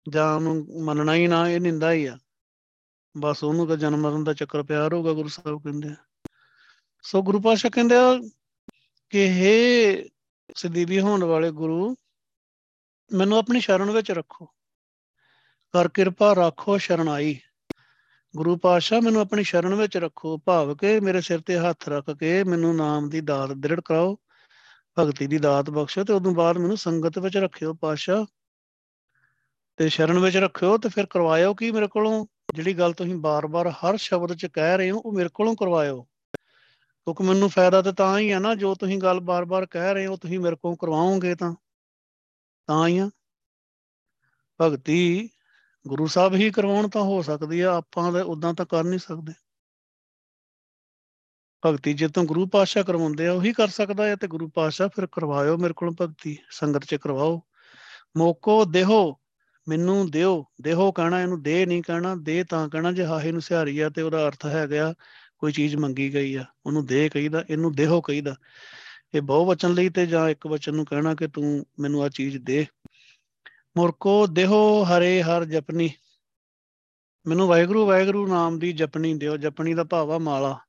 ਜਾਂ 0.09 0.35
ਉਹਨੂੰ 0.35 0.83
ਮੰਨਣਾ 0.83 1.15
ਹੀ 1.15 1.27
ਨਾ, 1.27 1.49
ਇਹ 1.49 1.61
ਨਿੰਦਾ 1.61 1.91
ਹੀ 1.91 2.05
ਆ। 2.05 2.17
ਬਸ 3.17 3.43
ਉਹਨੂੰ 3.43 3.67
ਤਾਂ 3.67 3.77
ਜਨਮ 3.77 3.99
ਮਰਨ 3.99 4.23
ਦਾ 4.23 4.33
ਚੱਕਰ 4.33 4.63
ਪਿਆ 4.63 4.87
ਰਹੂਗਾ 4.87 5.13
ਗੁਰੂ 5.13 5.27
ਸਾਹਿਬ 5.27 5.63
ਕਹਿੰਦੇ 5.63 5.89
ਆ। 5.89 5.95
ਸੋ 7.03 7.23
ਗੁਰੂ 7.23 7.41
ਪਾਸ਼ਾ 7.41 7.69
ਕਹਿੰਦੇ 7.69 7.95
ਆ 7.95 8.29
ਕਿ 9.09 9.25
ਇਹ 9.25 10.09
ਸਦੀਵੀ 10.55 10.99
ਹੋਣ 10.99 11.23
ਵਾਲੇ 11.23 11.51
ਗੁਰੂ 11.51 11.95
ਮੈਨੂੰ 13.13 13.37
ਆਪਣੀ 13.37 13.59
ਸ਼ਰਨ 13.59 13.91
ਵਿੱਚ 13.91 14.11
ਰੱਖੋ। 14.11 14.45
ਕਰ 15.73 15.87
ਕਿਰਪਾ 15.87 16.33
ਰੱਖੋ 16.33 16.77
ਸ਼ਰਣਾਈ 16.77 17.39
ਗੁਰੂ 18.35 18.57
ਪਾਤਸ਼ਾਹ, 18.57 19.01
ਮੈਨੂੰ 19.01 19.21
ਆਪਣੀ 19.21 19.43
ਸ਼ਰਨ 19.43 19.75
ਵਿੱਚ 19.75 19.97
ਰੱਖੋ। 19.97 20.37
ਭਾਵ 20.37 20.75
ਕੇ 20.75 20.99
ਮੇਰੇ 20.99 21.21
ਸਿਰ 21.21 21.41
ਤੇ 21.41 21.57
ਹੱਥ 21.57 21.89
ਰੱਖ 21.89 22.11
ਕੇ 22.19 22.43
ਮੈਨੂੰ 22.43 22.75
ਨਾਮ 22.75 23.09
ਦੀ 23.09 23.21
ਦਾਤ 23.21 23.51
ਦ੍ਰਿੜ 23.51 23.81
ਕਰਾਓ, 23.81 24.17
ਭਗਤੀ 24.99 25.27
ਦੀ 25.27 25.37
ਦਾਤ 25.37 25.69
ਬਖਸ਼ੋ 25.69 26.03
ਤੇ 26.03 26.13
ਉਦੋਂ 26.13 26.33
ਬਾਅਦ 26.33 26.57
ਮੈਨੂੰ 26.57 26.77
ਸੰਗਤ 26.77 27.19
ਵਿੱਚ 27.19 27.37
ਰੱਖਿਓ 27.37 27.73
ਪਾਤਸ਼ਾਹ। 27.73 28.25
ਤੇ 29.77 29.89
ਸ਼ਰਨ 29.89 30.19
ਵਿੱਚ 30.19 30.37
ਰੱਖਿਓ 30.37 30.77
ਤੇ 30.77 30.89
ਫਿਰ 30.89 31.05
ਕਰਵਾਇਓ 31.05 31.53
ਕੀ 31.53 31.71
ਮੇਰੇ 31.71 31.87
ਕੋਲੋਂ? 31.87 32.25
ਜਿਹੜੀ 32.53 32.73
ਗੱਲ 32.73 32.93
ਤੁਸੀਂ 32.93 33.15
ਬਾਰ-ਬਾਰ 33.15 33.69
ਹਰ 33.69 33.97
ਸ਼ਬਦ 33.97 34.33
'ਚ 34.33 34.45
ਕਹਿ 34.45 34.77
ਰਹੇ 34.77 34.91
ਹੋ, 34.91 34.97
ਉਹ 34.97 35.13
ਮੇਰੇ 35.13 35.29
ਕੋਲੋਂ 35.33 35.55
ਕਰਵਾਇਓ। 35.55 36.01
ਕਿਉਂਕਿ 37.05 37.23
ਮੈਨੂੰ 37.23 37.49
ਫਾਇਦਾ 37.49 37.81
ਤੇ 37.81 37.91
ਤਾਂ 37.91 38.19
ਹੀ 38.19 38.31
ਆ 38.31 38.39
ਨਾ, 38.39 38.55
ਜੋ 38.55 38.75
ਤੁਸੀਂ 38.75 38.97
ਗੱਲ 38.97 39.19
ਬਾਰ-ਬਾਰ 39.19 39.65
ਕਹਿ 39.65 39.93
ਰਹੇ 39.93 40.07
ਹੋ, 40.07 40.17
ਤੁਸੀਂ 40.17 40.39
ਮੇਰੇ 40.39 40.55
ਕੋਲੋਂ 40.55 40.77
ਕਰਵਾਓਗੇ 40.77 41.35
ਤਾਂ। 41.35 41.55
ਤਾਂ 42.71 42.87
ਹੀ 42.87 42.97
ਆ। 42.97 43.09
ਭਗਤੀ 44.61 45.29
ਗੁਰੂ 45.87 46.07
ਸਾਹਿਬ 46.07 46.35
ਹੀ 46.35 46.51
ਕਰਵਾਉਣ 46.51 46.87
ਤਾਂ 46.87 47.01
ਹੋ 47.01 47.21
ਸਕਦੀ 47.21 47.61
ਆ, 47.61 47.75
ਆਪਾਂ 47.75 48.11
ਤਾਂ 48.11 48.23
ਉਦਾਂ 48.23 48.53
ਤਾਂ 48.53 48.65
ਕਰ 48.65 48.83
ਨਹੀਂ 48.83 48.99
ਸਕਦੇ। 48.99 49.33
ਭਗਤੀ 51.65 51.93
ਜੇ 51.93 52.07
ਤੋਂ 52.07 52.23
ਗੁਰੂ 52.23 52.47
ਪਾਤਸ਼ਾਹ 52.47 52.83
ਕਰਵਾਉਂਦੇ 52.83 53.27
ਆ, 53.27 53.33
ਉਹੀ 53.33 53.53
ਕਰ 53.53 53.67
ਸਕਦਾ 53.67 54.05
ਹੈ 54.05 54.15
ਤੇ 54.15 54.27
ਗੁਰੂ 54.27 54.49
ਪਾਤਸ਼ਾਹ 54.49 54.89
ਫਿਰ 54.89 55.07
ਕਰਵਾਇਓ, 55.07 55.57
ਮੇਰੇ 55.57 55.73
ਕੋਲੋਂ 55.73 55.93
ਭਗਤੀ 56.01 56.37
ਸੰਗਤ 56.49 56.85
'ਚ 56.85 56.95
ਕਰਵਾਓ। 56.95 57.41
ਮੋਕੋ 58.17 58.65
ਦੇਹੋ, 58.65 59.19
ਮੈਨੂੰ 59.67 60.11
ਦਿਓ। 60.11 60.45
ਦੇਹੋ 60.61 60.91
ਕਹਿਣਾ, 60.91 61.21
ਇਹਨੂੰ 61.21 61.41
ਦੇ 61.41 61.65
ਨਹੀਂ 61.65 61.83
ਕਹਿਣਾ, 61.83 62.15
ਦੇ 62.15 62.43
ਤਾਂ 62.43 62.69
ਕਹਿਣਾ, 62.69 62.91
ਜੇ 62.91 63.05
ਹਾਹੇ 63.05 63.31
ਨੂੰ 63.31 63.41
ਸਿਹਾਰੀ 63.41 63.79
ਆ 63.79 63.89
ਤੇ 63.89 64.01
ਉਹਦਾ 64.01 64.27
ਅਰਥ 64.27 64.45
ਹੈ 64.45 64.69
ਗਿਆ 64.69 64.93
ਕੋਈ 65.37 65.51
ਚੀਜ਼ 65.51 65.75
ਮੰਗੀ 65.75 66.13
ਗਈ 66.13 66.35
ਆ, 66.35 66.45
ਉਹਨੂੰ 66.65 66.85
ਦੇ 66.85 67.09
ਕਹੀਦਾ, 67.09 67.43
ਇਹਨੂੰ 67.49 67.71
ਦੇਹੋ 67.71 68.01
ਕਹੀਦਾ। 68.01 68.35
ਇਹ 69.13 69.21
ਬਹੁ 69.21 69.45
ਵਚਨ 69.45 69.73
ਲਈ 69.73 69.89
ਤੇ 69.89 70.05
ਜਾਂ 70.05 70.29
ਇੱਕ 70.29 70.47
ਵਚਨ 70.47 70.75
ਨੂੰ 70.75 70.85
ਕਹਿਣਾ 70.85 71.15
ਕਿ 71.15 71.27
ਤੂੰ 71.27 71.65
ਮੈਨੂੰ 71.79 72.03
ਆ 72.03 72.09
ਚੀਜ਼ 72.09 72.37
ਦੇ। 72.37 72.65
ਮੁਰਕੋ 73.77 74.27
ਦੇਹੋ 74.27 74.83
ਹਰੇ 74.83 75.23
ਹਰ 75.23 75.45
ਜਪਨੀ। 75.45 75.89
ਮੈਨੂੰ 77.27 77.47
ਵਾਹਿਗੁਰੂ 77.47 77.85
ਵਾਹਿਗੁਰੂ 77.85 78.27
ਨਾਮ 78.27 78.59
ਦੀ 78.59 78.73
ਜਪਨੀ 78.73 79.13
ਦਿਓ, 79.13 79.37
ਜਪਨੀ 79.37 79.73
ਦਾ 79.73 79.83
ਭਾਵ 79.83 80.11
ਆ 80.11 80.17
ਮਾਲਾ। 80.17 80.59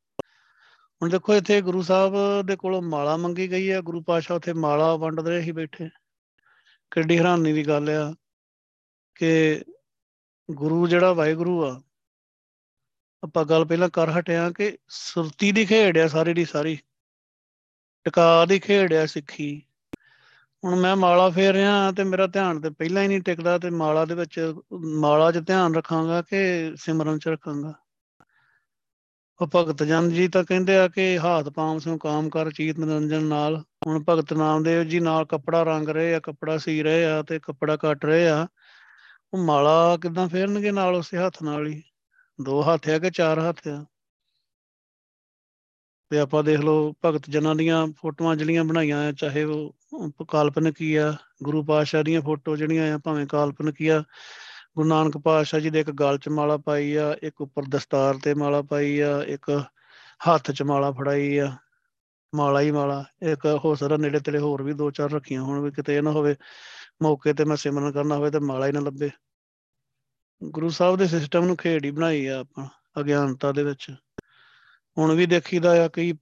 ਹੁਣ 1.02 1.10
ਦੇਖੋ, 1.10 1.34
ਇੱਥੇ 1.34 1.60
ਗੁਰੂ 1.60 1.82
ਸਾਹਿਬ 1.82 2.14
ਦੇ 2.46 2.56
ਕੋਲੋਂ 2.56 2.82
ਮਾਲਾ 2.82 3.16
ਮੰਗੀ 3.16 3.50
ਗਈ 3.50 3.70
ਹੈ 3.70 3.80
ਗੁਰੂ 3.80 4.02
ਪਾਸ਼ਾ 4.02 4.34
ਉੱਥੇ 4.34 4.52
ਮਾਲਾ 4.52 4.96
ਵੰਡ 4.96 5.20
ਰਹੇ 5.20 5.40
ਹੀ 5.40 5.52
ਬੈਠੇ। 5.52 5.88
ਕਿੱਡੀ 6.90 7.18
ਹੈਰਾਨੀ 7.18 7.52
ਦੀ 7.52 7.66
ਗੱਲ 7.66 7.90
ਆ 7.90 8.14
ਕਿ 9.14 9.62
ਗੁਰੂ 10.50 10.88
ਜਿਹੜਾ 10.88 11.12
ਵਾਹਿਗੁਰੂ 11.12 11.64
ਆ, 11.64 11.82
ਆਪਾਂ 13.22 13.44
ਗੱਲ 13.44 13.64
ਪਹਿਲਾਂ 13.64 13.88
ਕਰ 13.88 14.10
ਹਟਿਆ 14.10 14.50
ਕਿ 14.50 14.78
ਸੁਰਤੀ 14.88 15.52
ਦੀ 15.52 15.66
ਖੇਡ 15.66 15.98
ਆ 15.98 16.08
ਸਾਰੀ 16.08 16.34
ਦੀ 16.34 16.44
ਸਾਰੀ। 16.44 16.78
ਟਿਕਾ 18.04 18.46
ਦੀ 18.46 18.58
ਖੇਡ 18.58 18.94
ਆ 18.94 19.06
ਸਿੱਖੀ। 19.06 19.62
ਹੁਣ 20.64 20.76
ਮੈਂ 20.76 20.96
ਮਾਲਾ 20.96 21.30
ਫੇਰ 21.30 21.52
ਰਿਹਾ 21.52 21.92
ਤੇ 21.92 22.04
ਮੇਰਾ 22.04 22.26
ਧਿਆਨ 22.26 22.60
ਤੇ 22.60 22.70
ਪਹਿਲਾਂ 22.70 23.02
ਹੀ 23.02 23.08
ਨਹੀਂ 23.08 23.20
ਟਿਕਦਾ 23.20 23.58
ਤੇ 23.58 23.70
ਮਾਲਾ 23.70 24.04
ਦੇ 24.04 24.14
ਵਿੱਚ, 24.14 24.54
ਮਾਲਾ 24.72 25.32
'ਚ 25.32 25.38
ਧਿਆਨ 25.38 25.74
ਰੱਖਾਂਗਾ 25.74 26.22
ਕਿ 26.22 26.72
ਸਿਮਰਨ 26.76 27.18
'ਚ 27.18 27.28
ਰੱਖਾਂਗਾ। 27.28 27.74
ਉਹ 29.40 29.46
ਭਗਤ 29.54 29.82
ਜਨ 29.82 30.10
ਜੀ 30.10 30.28
ਤਾਂ 30.28 30.44
ਕਹਿੰਦੇ 30.44 30.76
ਆ 30.76 30.88
ਕਿ 30.88 31.18
ਹਾਥ 31.18 31.48
ਪਾਮ 31.48 31.78
ਸੋ 31.78 31.98
ਕਾਮ 31.98 32.28
ਕਰ, 32.28 32.50
ਚੀਤ 32.50 32.78
ਨਿਰੰਜਨ 32.78 33.22
ਨਾਲ। 33.22 33.64
ਹੁਣ 33.86 34.04
ਭਗਤ 34.08 34.32
ਨਾਮਦੇਵ 34.32 34.82
ਜੀ 34.82 35.00
ਨਾਲ 35.00 35.24
ਕੱਪੜਾ 35.24 35.62
ਰੰਗ 35.62 35.88
ਰਹੇ 35.88 36.14
ਆ, 36.14 36.20
ਕੱਪੜਾ 36.20 36.58
ਸੀ 36.58 36.82
ਰਹੇ 36.82 37.04
ਆ 37.04 37.22
ਤੇ 37.22 37.38
ਕੱਪੜਾ 37.38 37.76
ਕੱਟ 37.76 38.04
ਰਹੇ 38.04 38.28
ਆ। 38.28 38.46
ਉਹ 39.34 39.38
ਮਾਲਾ 39.38 39.96
ਕਿਦਾਂ 39.96 40.28
ਫੇਰਨਗੇ 40.28 40.70
ਨਾਲ 40.70 40.94
ਉਸੇ 40.94 41.18
ਹੱਥ 41.18 41.42
ਨਾਲ 41.42 41.66
ਹੀ? 41.66 41.82
ਦੋ 42.40 42.62
ਹੱਥ 42.62 42.88
ਆ 42.88 42.98
ਕਿ 42.98 43.10
ਚਾਰ 43.10 43.48
ਹੱਥ 43.48 43.68
ਆ? 43.68 43.84
ਤੇ 46.12 46.18
ਆਪਾਂ 46.18 46.42
ਦੇਖ 46.44 46.60
ਲਓ 46.60 46.92
ਭਗਤ 47.04 47.28
ਜਨਾਂ 47.30 47.54
ਦੀਆਂ 47.54 47.86
ਫੋਟੋਆਂ 47.98 48.34
ਜਿਹੜੀਆਂ 48.36 48.64
ਬਣਾਈਆਂ 48.64 48.98
ਆ, 49.08 49.12
ਚਾਹੇ 49.12 49.44
ਉਹ 49.44 50.24
ਕਾਲਪਨਿਕ 50.28 50.80
ਹੀ 50.80 50.94
ਆ, 50.96 51.12
ਗੁਰੂ 51.42 51.62
ਪਾਤਸ਼ਾਹ 51.64 52.02
ਦੀਆਂ 52.04 52.20
ਫੋਟੋ 52.22 52.56
ਜਿਹੜੀਆਂ 52.56 52.92
ਆ, 52.94 52.98
ਭਾਵੇਂ 52.98 53.26
ਕਾਲਪਨਿਕ 53.26 53.80
ਹੀ 53.80 53.88
ਆ, 53.88 54.02
ਗੁਰੂ 54.76 54.88
ਨਾਨਕ 54.88 55.16
ਪਾਤਸ਼ਾਹ 55.18 55.60
ਜੀ 55.60 55.70
ਦੇ 55.70 55.80
ਇੱਕ 55.80 55.90
ਗਲ 55.90 56.18
'ਚ 56.18 56.28
ਮਾਲਾ 56.28 56.56
ਪਾਈ 56.56 56.94
ਆ, 56.96 57.16
ਇੱਕ 57.22 57.40
ਉੱਪਰ 57.40 57.62
ਦਸਤਾਰ 57.68 58.18
ਤੇ 58.24 58.34
ਮਾਲਾ 58.34 58.62
ਪਾਈ 58.62 58.98
ਆ, 59.00 59.22
ਇੱਕ 59.22 59.50
ਹੱਥ 60.28 60.50
'ਚ 60.50 60.62
ਮਾਲਾ 60.62 60.90
ਫੜਾਈ 60.90 61.36
ਆ, 61.38 61.50
ਮਾਲਾ 62.34 62.60
ਹੀ 62.60 62.70
ਮਾਲਾ, 62.70 63.04
ਇੱਕ 63.22 63.46
ਹੋ 63.64 63.74
ਸਕਦਾ 63.74 63.96
ਨੇੜੇ 63.96 64.20
ਤੇੜੇ 64.20 64.38
ਹੋਰ 64.38 64.62
ਵੀ 64.62 64.72
ਦੋ 64.74 64.90
ਚਾਰ 64.90 65.10
ਰੱਖੀਆਂ 65.10 65.42
ਹੋਣ 65.42 65.60
ਵੀ 65.60 65.70
ਕਿਤੇ 65.70 65.96
ਇਹ 65.96 66.02
ਨਾ 66.02 66.10
ਹੋਵੇ, 66.10 66.36
ਮੌਕੇ 67.02 67.32
ਤੇ 67.32 67.44
ਮੈਂ 67.44 67.56
ਸਿਮਰਨ 67.56 67.92
ਕਰਨਾ 67.92 68.16
ਹੋਵੇ 68.16 68.30
ਤੇ 68.30 68.38
ਮਾਲਾ 68.38 68.66
ਹੀ 68.66 68.72
ਨਾ 68.72 68.80
ਲੱਭੇ। 68.80 69.10
ਗੁਰੂ 70.42 70.68
ਸਾਹਿਬ 70.68 70.96
ਦੇ 70.96 71.06
ਸਿਸਟਮ 71.06 71.44
ਨੂੰ 71.44 71.56
ਖੇੜ 71.56 71.84
ਹੀ 71.84 71.90
ਬਣਾਈ 71.90 72.26
ਆ 72.26 72.38
ਆਪਾਂ, 72.40 72.68
ਅਗਿਆਨਤਾ 73.00 73.52
ਦੇ 73.52 73.64
ਵਿੱਚ। 73.64 73.90
ਹੁਣ 74.96 75.14
ਵੀ 75.14 75.26
ਦੇਖੀਦਾ 75.26 75.84
ਆ, 75.84 75.88
ਕਈ 75.88 76.14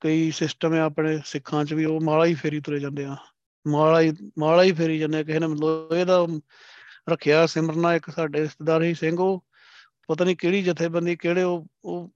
ਕਈ 0.00 0.30
ਸਿਸਟਮ 0.30 0.72
ਆ 0.74 0.84
ਆਪਣੇ 0.84 1.18
ਸਿੱਖਾਂ 1.24 1.64
'ਚ 1.64 1.74
ਵੀ, 1.74 1.84
ਉਹ 1.84 2.00
ਮਾਲਾ 2.00 2.24
ਹੀ 2.24 2.34
ਫੇਰੀ 2.34 2.60
ਤੁਰੇ 2.60 2.78
ਜਾਂਦੇ 2.80 3.04
ਆ। 3.04 3.16
ਮਾਲਾ 3.66 4.00
ਹੀ 4.00 4.12
ਮਾਲਾ 4.38 4.62
ਹੀ 4.62 4.72
ਫੇਰੀ 4.72 4.98
ਜਾਂਦੇ 4.98 5.22
ਕਿਸੇ 5.24 5.38
ਨੇ 5.38 5.46
ਮਤਲਬ 5.46 5.92
ਇਹਦਾ 5.94 6.26
ਰੱਖਿਆ, 7.10 7.44
ਸਿਮਰਨਾ 7.46 7.94
ਇੱਕ 7.94 8.10
ਸਾਡੇ 8.10 8.40
ਰਿਸ਼ਤੇਦਾਰ 8.40 8.82
ਹੀ 8.82 8.94
ਸਿੰਘ, 8.94 9.18
ਉਹ 9.18 9.44
ਪਤਾ 10.08 10.24
ਨਹੀਂ 10.24 10.36
ਕਿਹੜੀ 10.36 10.62
ਜਥੇਬੰਦੀ, 10.62 11.16
ਕਿਹੜੇ 11.16 11.42
ਉਹ 11.42 11.66
ਉਹ 11.84 12.10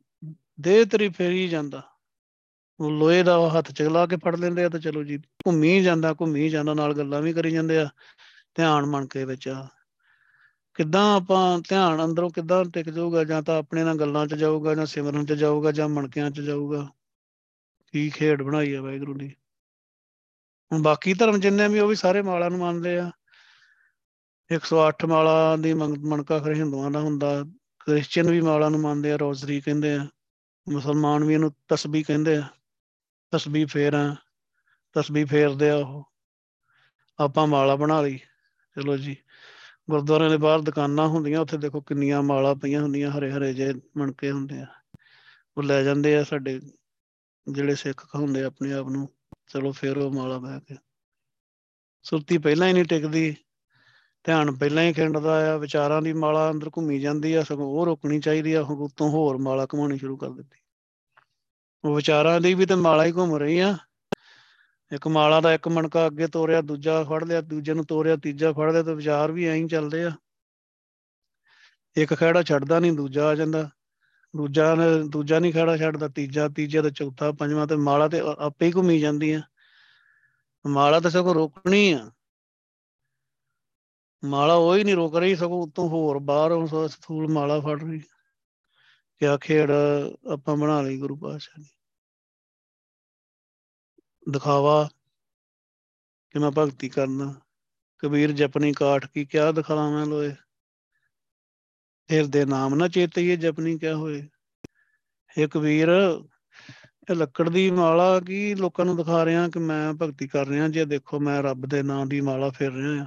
ਦੇਹ 0.61 0.85
ਤਰੀ 0.87 1.09
ਫੇਰੀ 1.09 1.47
ਜਾਂਦਾ। 1.49 1.83
ਉਹ 2.81 2.91
ਲੋਹੇ 2.91 3.23
ਦਾ 3.23 3.39
ਹੱਥ 3.49 3.71
ਚ 3.73 3.83
ਲਾ 3.83 4.07
ਕੇ 4.07 4.17
ਫੜ 4.17 4.37
ਲੈਂਦੇ 4.37 4.65
ਆ 4.65 4.69
ਤੇ 4.69 4.79
ਚਲੋ 4.79 5.03
ਜੀ, 5.05 5.19
ਘੁੰਮੀ 5.47 5.81
ਜਾਂਦਾ 5.83 6.15
ਘੁੰਮੀ 6.21 6.49
ਜਾਂਦਾ, 6.49 6.75
ਨਾਲ 6.75 6.95
ਗੱਲਾਂ 6.95 7.23
ਵੀ 7.23 7.33
ਕਰੀ 7.33 7.51
ਜਾਂਦੇ 7.51 7.79
ਆ, 7.79 7.89
ਧਿਆਨ 8.55 8.87
ਮਨ 8.87 9.07
ਕੇ 9.07 9.25
ਵਿੱਚ 9.25 9.49
ਕਿੱਦਾਂ 10.77 11.17
ਆਪਾਂ 11.17 11.59
ਧਿਆਨ 11.69 12.05
ਅੰਦਰੋਂ 12.05 12.31
ਕਿੱਦਾਂ 12.31 12.65
ਟਿਕ 12.65 12.91
ਜਾਊਗਾ 12.91 13.25
ਜਾਂ 13.25 13.43
ਤਾਂ 13.43 13.59
ਆਪਣੇ 13.59 13.85
ਨਾਲ 13.85 13.97
ਗੱਲਾਂ 13.97 14.27
'ਚ 14.27 14.35
ਜਾਊਗਾ 14.35 14.75
ਜਾਂ 14.75 14.87
ਸਿਮਰਨ 14.87 15.27
'ਚ 15.27 15.33
ਜਾਊਗਾ 15.33 15.73
ਜਾਂ 15.73 15.89
ਮਣਕਿਆਂ 15.89 16.31
'ਚ 16.31 16.41
ਜਾਊਗਾ? 16.41 16.89
ਕੀ 17.93 18.11
ਖੇਡ 18.11 18.43
ਬਣਾਈ 18.43 18.75
ਆ 18.75 18.83
ਵਾਹਿਗੁਰੂ 18.83 19.15
ਨੇ? 19.15 19.35
ਹੁਣ 20.73 20.83
ਬਾਕੀ 20.83 21.15
ਧਰਮ 21.15 21.41
ਜਿੰਨੇ 21.41 21.69
ਵੀ 21.69 21.79
ਉਹ 21.79 21.89
ਵੀ 21.89 21.95
ਸਾਰੇ 21.95 22.23
ਮਾਲਾ 22.23 22.49
ਨੂੰ 22.49 22.59
ਮੰਨਦੇ 22.59 22.99
ਆ। 22.99 23.11
108 24.51 25.07
ਮਾਲਾ 25.07 25.57
ਦੀ 25.57 25.75
ਮਣਕਾ 25.75 26.39
ਖਰੇ 26.39 26.55
ਹਿੰਦੂਆਂ 26.55 26.91
ਦਾ 26.91 27.01
ਹੁੰਦਾ। 27.01 27.45
ਕ੍ਰਿਸਚੀਅਨ 27.87 28.31
ਵੀ 28.31 28.41
ਮਾਲਾ 28.41 28.69
ਨੂੰ 28.69 28.81
ਮੰਨਦੇ 28.81 29.12
ਆ, 29.12 29.17
ਰੋਜ਼ਰੀ 29.17 29.61
ਕਹਿੰਦੇ 29.61 29.95
ਆ। 29.95 30.07
ਮੁਸਲਮਾਨ 30.69 31.25
ਵੀ 31.25 31.35
ਇਹਨੂੰ 31.35 31.55
ਤਸਬੀਹ 31.69 32.05
ਕਹਿੰਦੇ 32.09 32.37
ਆ। 32.37 32.49
ਤਸਬੀਹ 33.31 33.67
ਫੇਰ 33.67 33.95
ਆ, 33.95 34.17
ਤਸਬੀਹ 34.93 35.27
ਫੇਰਦੇ 35.27 35.71
ਆ 35.71 35.77
ਉਹ। 35.77 36.12
ਆਪਾਂ 37.19 37.47
ਮਾਲਾ 37.47 37.77
ਬਣਾ 37.77 38.01
ਲਈ। 38.01 38.19
ਚਲੋ 38.75 38.97
ਜੀ। 38.97 39.17
ਗੁਰਦੁਆਰਿਆਂ 39.90 40.31
ਦੇ 40.31 40.37
ਬਾਹਰ 40.37 40.61
ਦੁਕਾਨਾਂ 40.61 41.09
ਹੁੰਦੀਆਂ, 41.09 41.40
ਉੱਥੇ 41.40 41.57
ਦੇਖੋ 41.57 41.81
ਕਿੰਨੀਆਂ 41.81 42.22
ਮਾਲਾ 42.22 42.55
ਪਈਆਂ 42.55 42.83
ਹੁੰਦੀਆਂ, 42.83 43.11
ਹਰੇ 43.11 43.33
ਹਰੇ 43.33 43.55
ਜੇ 43.55 43.75
ਮਣਕੇ 43.96 44.31
ਹੁੰਦੇ 44.31 44.59
ਆ। 44.59 44.66
ਉਹ 45.57 45.62
ਲੈ 45.62 45.83
ਜਾਂਦੇ 45.83 46.16
ਆ 46.16 46.25
ਸਾਡੇ 46.25 46.61
ਜਿਹੜੇ 47.49 47.75
ਸਿੱਖ 47.75 48.07
ਹੁੰਦੇ 48.14 48.42
ਆਪਣੇ 48.42 48.72
ਆਪ 48.72 48.88
ਨੂੰ। 48.88 49.09
ਚਲੋ 49.46 49.72
ਫੇਰ 49.72 49.99
ਉਹ 49.99 50.11
ਮਾਲਾ 50.11 50.38
ਬਹਿ 50.38 50.61
ਕੇ। 50.61 50.77
ਸੁਰਤੀ 52.03 52.38
ਪਹਿਲਾਂ 52.38 52.68
ਹੀ 52.68 52.72
ਨਹੀਂ 52.72 52.85
ਟਿਕਦੀ, 52.85 53.37
ਧਿਆਨ 54.25 54.55
ਪਹਿਲਾਂ 54.55 54.83
ਹੀ 54.83 54.92
ਖਿੰਡਦਾ 54.92 55.55
ਆ, 55.55 55.57
ਵਿਚਾਰਾਂ 55.57 56.03
ਦੀ 56.03 56.12
ਮਾਲਾ 56.12 56.51
ਅੰਦਰ 56.51 56.70
ਘੁੰਮੀ 56.77 57.01
ਜਾਂਦੀ 57.01 57.35
ਆ, 57.35 57.42
ਸਗੋਂ 57.42 57.66
ਉਹ 57.66 57.87
ਰੋਕਣੀ 57.87 58.20
ਚਾਹੀਦੀ 58.20 58.53
ਆ 58.53 58.61
ਉਤੋਂ 58.61 59.11
ਹੋਰ 59.11 59.38
ਮਾਲਾ 59.38 59.66
ਘਮਾਉਣੀ 59.75 59.99
ਸ਼ੁਰੂ 59.99 60.16
ਕਰ 60.16 60.31
ਦਿੱਤੀ। 60.31 60.59
ਉਹ 61.85 61.96
ਵਿਚਾਰਾਂ 61.96 62.40
ਦੀ 62.40 62.55
ਵੀ 62.55 62.66
ਤੇ 62.66 62.75
ਮਾਲਾ 62.75 63.05
ਹੀ 63.05 63.12
ਘੁੰਮ 63.12 63.37
ਰਹੀ 63.37 63.59
ਆ 63.59 63.79
ਇੱਕ 64.92 65.09
ਮਾਲਾ 65.09 65.40
ਦਾ 65.40 65.55
ਇੱਕ 65.55 65.68
ਮਣਕਾ 65.68 66.07
ਅੱਗੇ 66.07 66.27
ਤੋਰਿਆ, 66.27 66.61
ਦੂਜਾ 66.61 67.05
ਫੜ 67.05 67.25
ਲਿਆ, 67.25 67.40
ਦੂਜੇ 67.40 67.75
ਨੂੰ 67.75 67.87
ਤੋਰਿਆ, 67.87 68.16
ਤੀਜਾ 68.16 68.53
ਫੜ 68.53 68.72
ਲਿਆ 68.72 68.83
ਤੇ 68.83 68.94
ਵਿਚਾਰ 68.94 69.33
ਵੀ 69.33 69.46
ਐਂ 69.46 69.55
ਹੀ 69.55 69.68
ਚੱਲਦੇ 69.68 70.05
ਆ। 70.05 70.12
ਇੱਕ 71.96 72.14
ਖੜਾ 72.14 72.42
ਛੱਡਦਾ 72.42 72.79
ਨਹੀਂ 72.79 72.92
ਦੂਜਾ 72.92 73.27
ਆ 73.27 73.35
ਜਾਂਦਾ। 73.35 73.70
ਦੂਜਾ 74.37 74.75
ਦੂਜਾ 75.09 75.38
ਨਹੀਂ 75.38 75.53
ਖੜਾ 75.53 75.77
ਛੱਡਦਾ, 75.77 76.09
ਤੀਜਾ 76.09 76.49
ਤੀਜਾ 76.49 76.83
ਤੇ 76.83 76.90
ਚੌਥਾ, 76.90 77.33
ਪੰਜਵਾਂ 77.33 77.66
ਤੇ 77.66 77.77
ਮਾਲਾ 77.77 78.09
ਤੇ 78.09 78.20
ਆਪੇ 78.38 78.66
ਹੀ 78.66 78.72
ਘੁੰਮੀ 78.72 79.01
ਜਾਂਦੀ 79.01 79.33
ਆ। 79.33 79.42
ਮਾਲਾ 80.66 81.01
ਤਾਂ 81.01 81.11
ਸਗੋਂ 81.11 81.35
ਰੋਕਣੀ 81.35 81.92
ਆ। 81.92 82.11
ਮਾਲਾ 84.25 84.55
ਉਹ 84.55 84.77
ਹੀ 84.77 84.85
ਨਹੀਂ 84.85 84.94
ਰੋਕ 84.94 85.16
ਰਹੀ, 85.16 85.37
ਸਗੋਂ 85.37 85.62
ਉਤੋਂ 85.62 85.88
ਹੋਰ 85.88 86.18
ਬਾਹਰ 86.18 86.66
ਸਥੂਲ 86.88 87.29
ਮਾਲਾ 87.29 87.61
ਫੜ 87.61 87.83
ਰਹੀ। 87.83 88.03
ਕਿਆ 89.18 89.37
ਖੇੜ 89.37 89.70
ਆਪਾਂ 90.33 90.57
ਬਣਾ 90.57 90.83
ਲਈ 90.83 90.99
ਗੁਰੂ 90.99 91.16
ਪਾਤਸ਼ਾਹ 91.16 91.61
ਨੇ 91.61 91.76
ਦਿਖਾਵਾ 94.31 94.89
ਕਿ 96.31 96.39
ਮੈਂ 96.39 96.51
ਭਗਤੀ 96.51 96.89
ਕਰਨਾ। 96.89 97.35
ਕਬੀਰ 97.99 98.33
ਜਪਨੀ 98.33 98.73
ਕਾਠ 98.73 99.07
ਕੀ 99.07 99.25
ਕਿਆ 99.25 99.53
ਦਿਖਾਵਾਂ 99.53 100.07
ਲੋਏ 100.07 100.35
ਹਿਰਦੇ 102.12 102.45
ਨਾਮ 102.45 102.75
ਨਾ 102.75 102.89
ਚੇਤਈਏ 102.89 103.37
ਜਪਨੀ 103.37 103.79
ਕਿਆ 103.79 103.97
ਹੋਏ? 103.97 104.29
ਇਹ 105.39 105.49
ਕਬੀਰ, 105.49 105.89
ਇਹ 107.11 107.15
ਲੱਕੜ 107.15 107.49
ਦੀ 107.49 107.71
ਮਾਲਾ 107.71 108.21
ਕੀ 108.21 108.55
ਲੋਕਾਂ 108.55 108.85
ਨੂੰ 108.85 108.97
ਦਿਖਾ 108.97 109.25
ਰਿਹਾ 109.25 109.49
ਕਿ 109.49 109.59
ਮੈਂ 109.59 109.93
ਭਗਤੀ 109.93 110.29
ਕਰ 110.29 110.47
ਰਿਹਾ? 110.47 110.69
ਜੇ 110.69 110.85
ਦੇਖੋ 110.85 111.21
ਮੈਂ 111.21 111.43
ਰੱਬ 111.43 111.67
ਦੇ 111.67 111.83
ਨਾਮ 111.83 112.09
ਦੀ 112.09 112.21
ਮਾਲਾ 112.21 112.51
ਫੇਰ 112.51 112.73
ਰਿਹਾ 112.73 113.05
ਆ। 113.05 113.07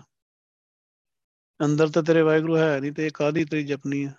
ਅੰਦਰ 1.66 1.90
ਤਾਂ 1.90 2.04
ਤੇਰੇ 2.04 2.22
ਵਾਹਿਗੁਰੂ 2.22 2.58
ਹੈ 2.58 2.80
ਨਹੀਂ 2.80 2.92
ਤੇ 2.92 3.10
ਕਾਦੀ 3.10 3.46
ਤੇਰੀ 3.46 3.64
ਜਪਨੀ 3.64 4.04
ਆ? 4.04 4.12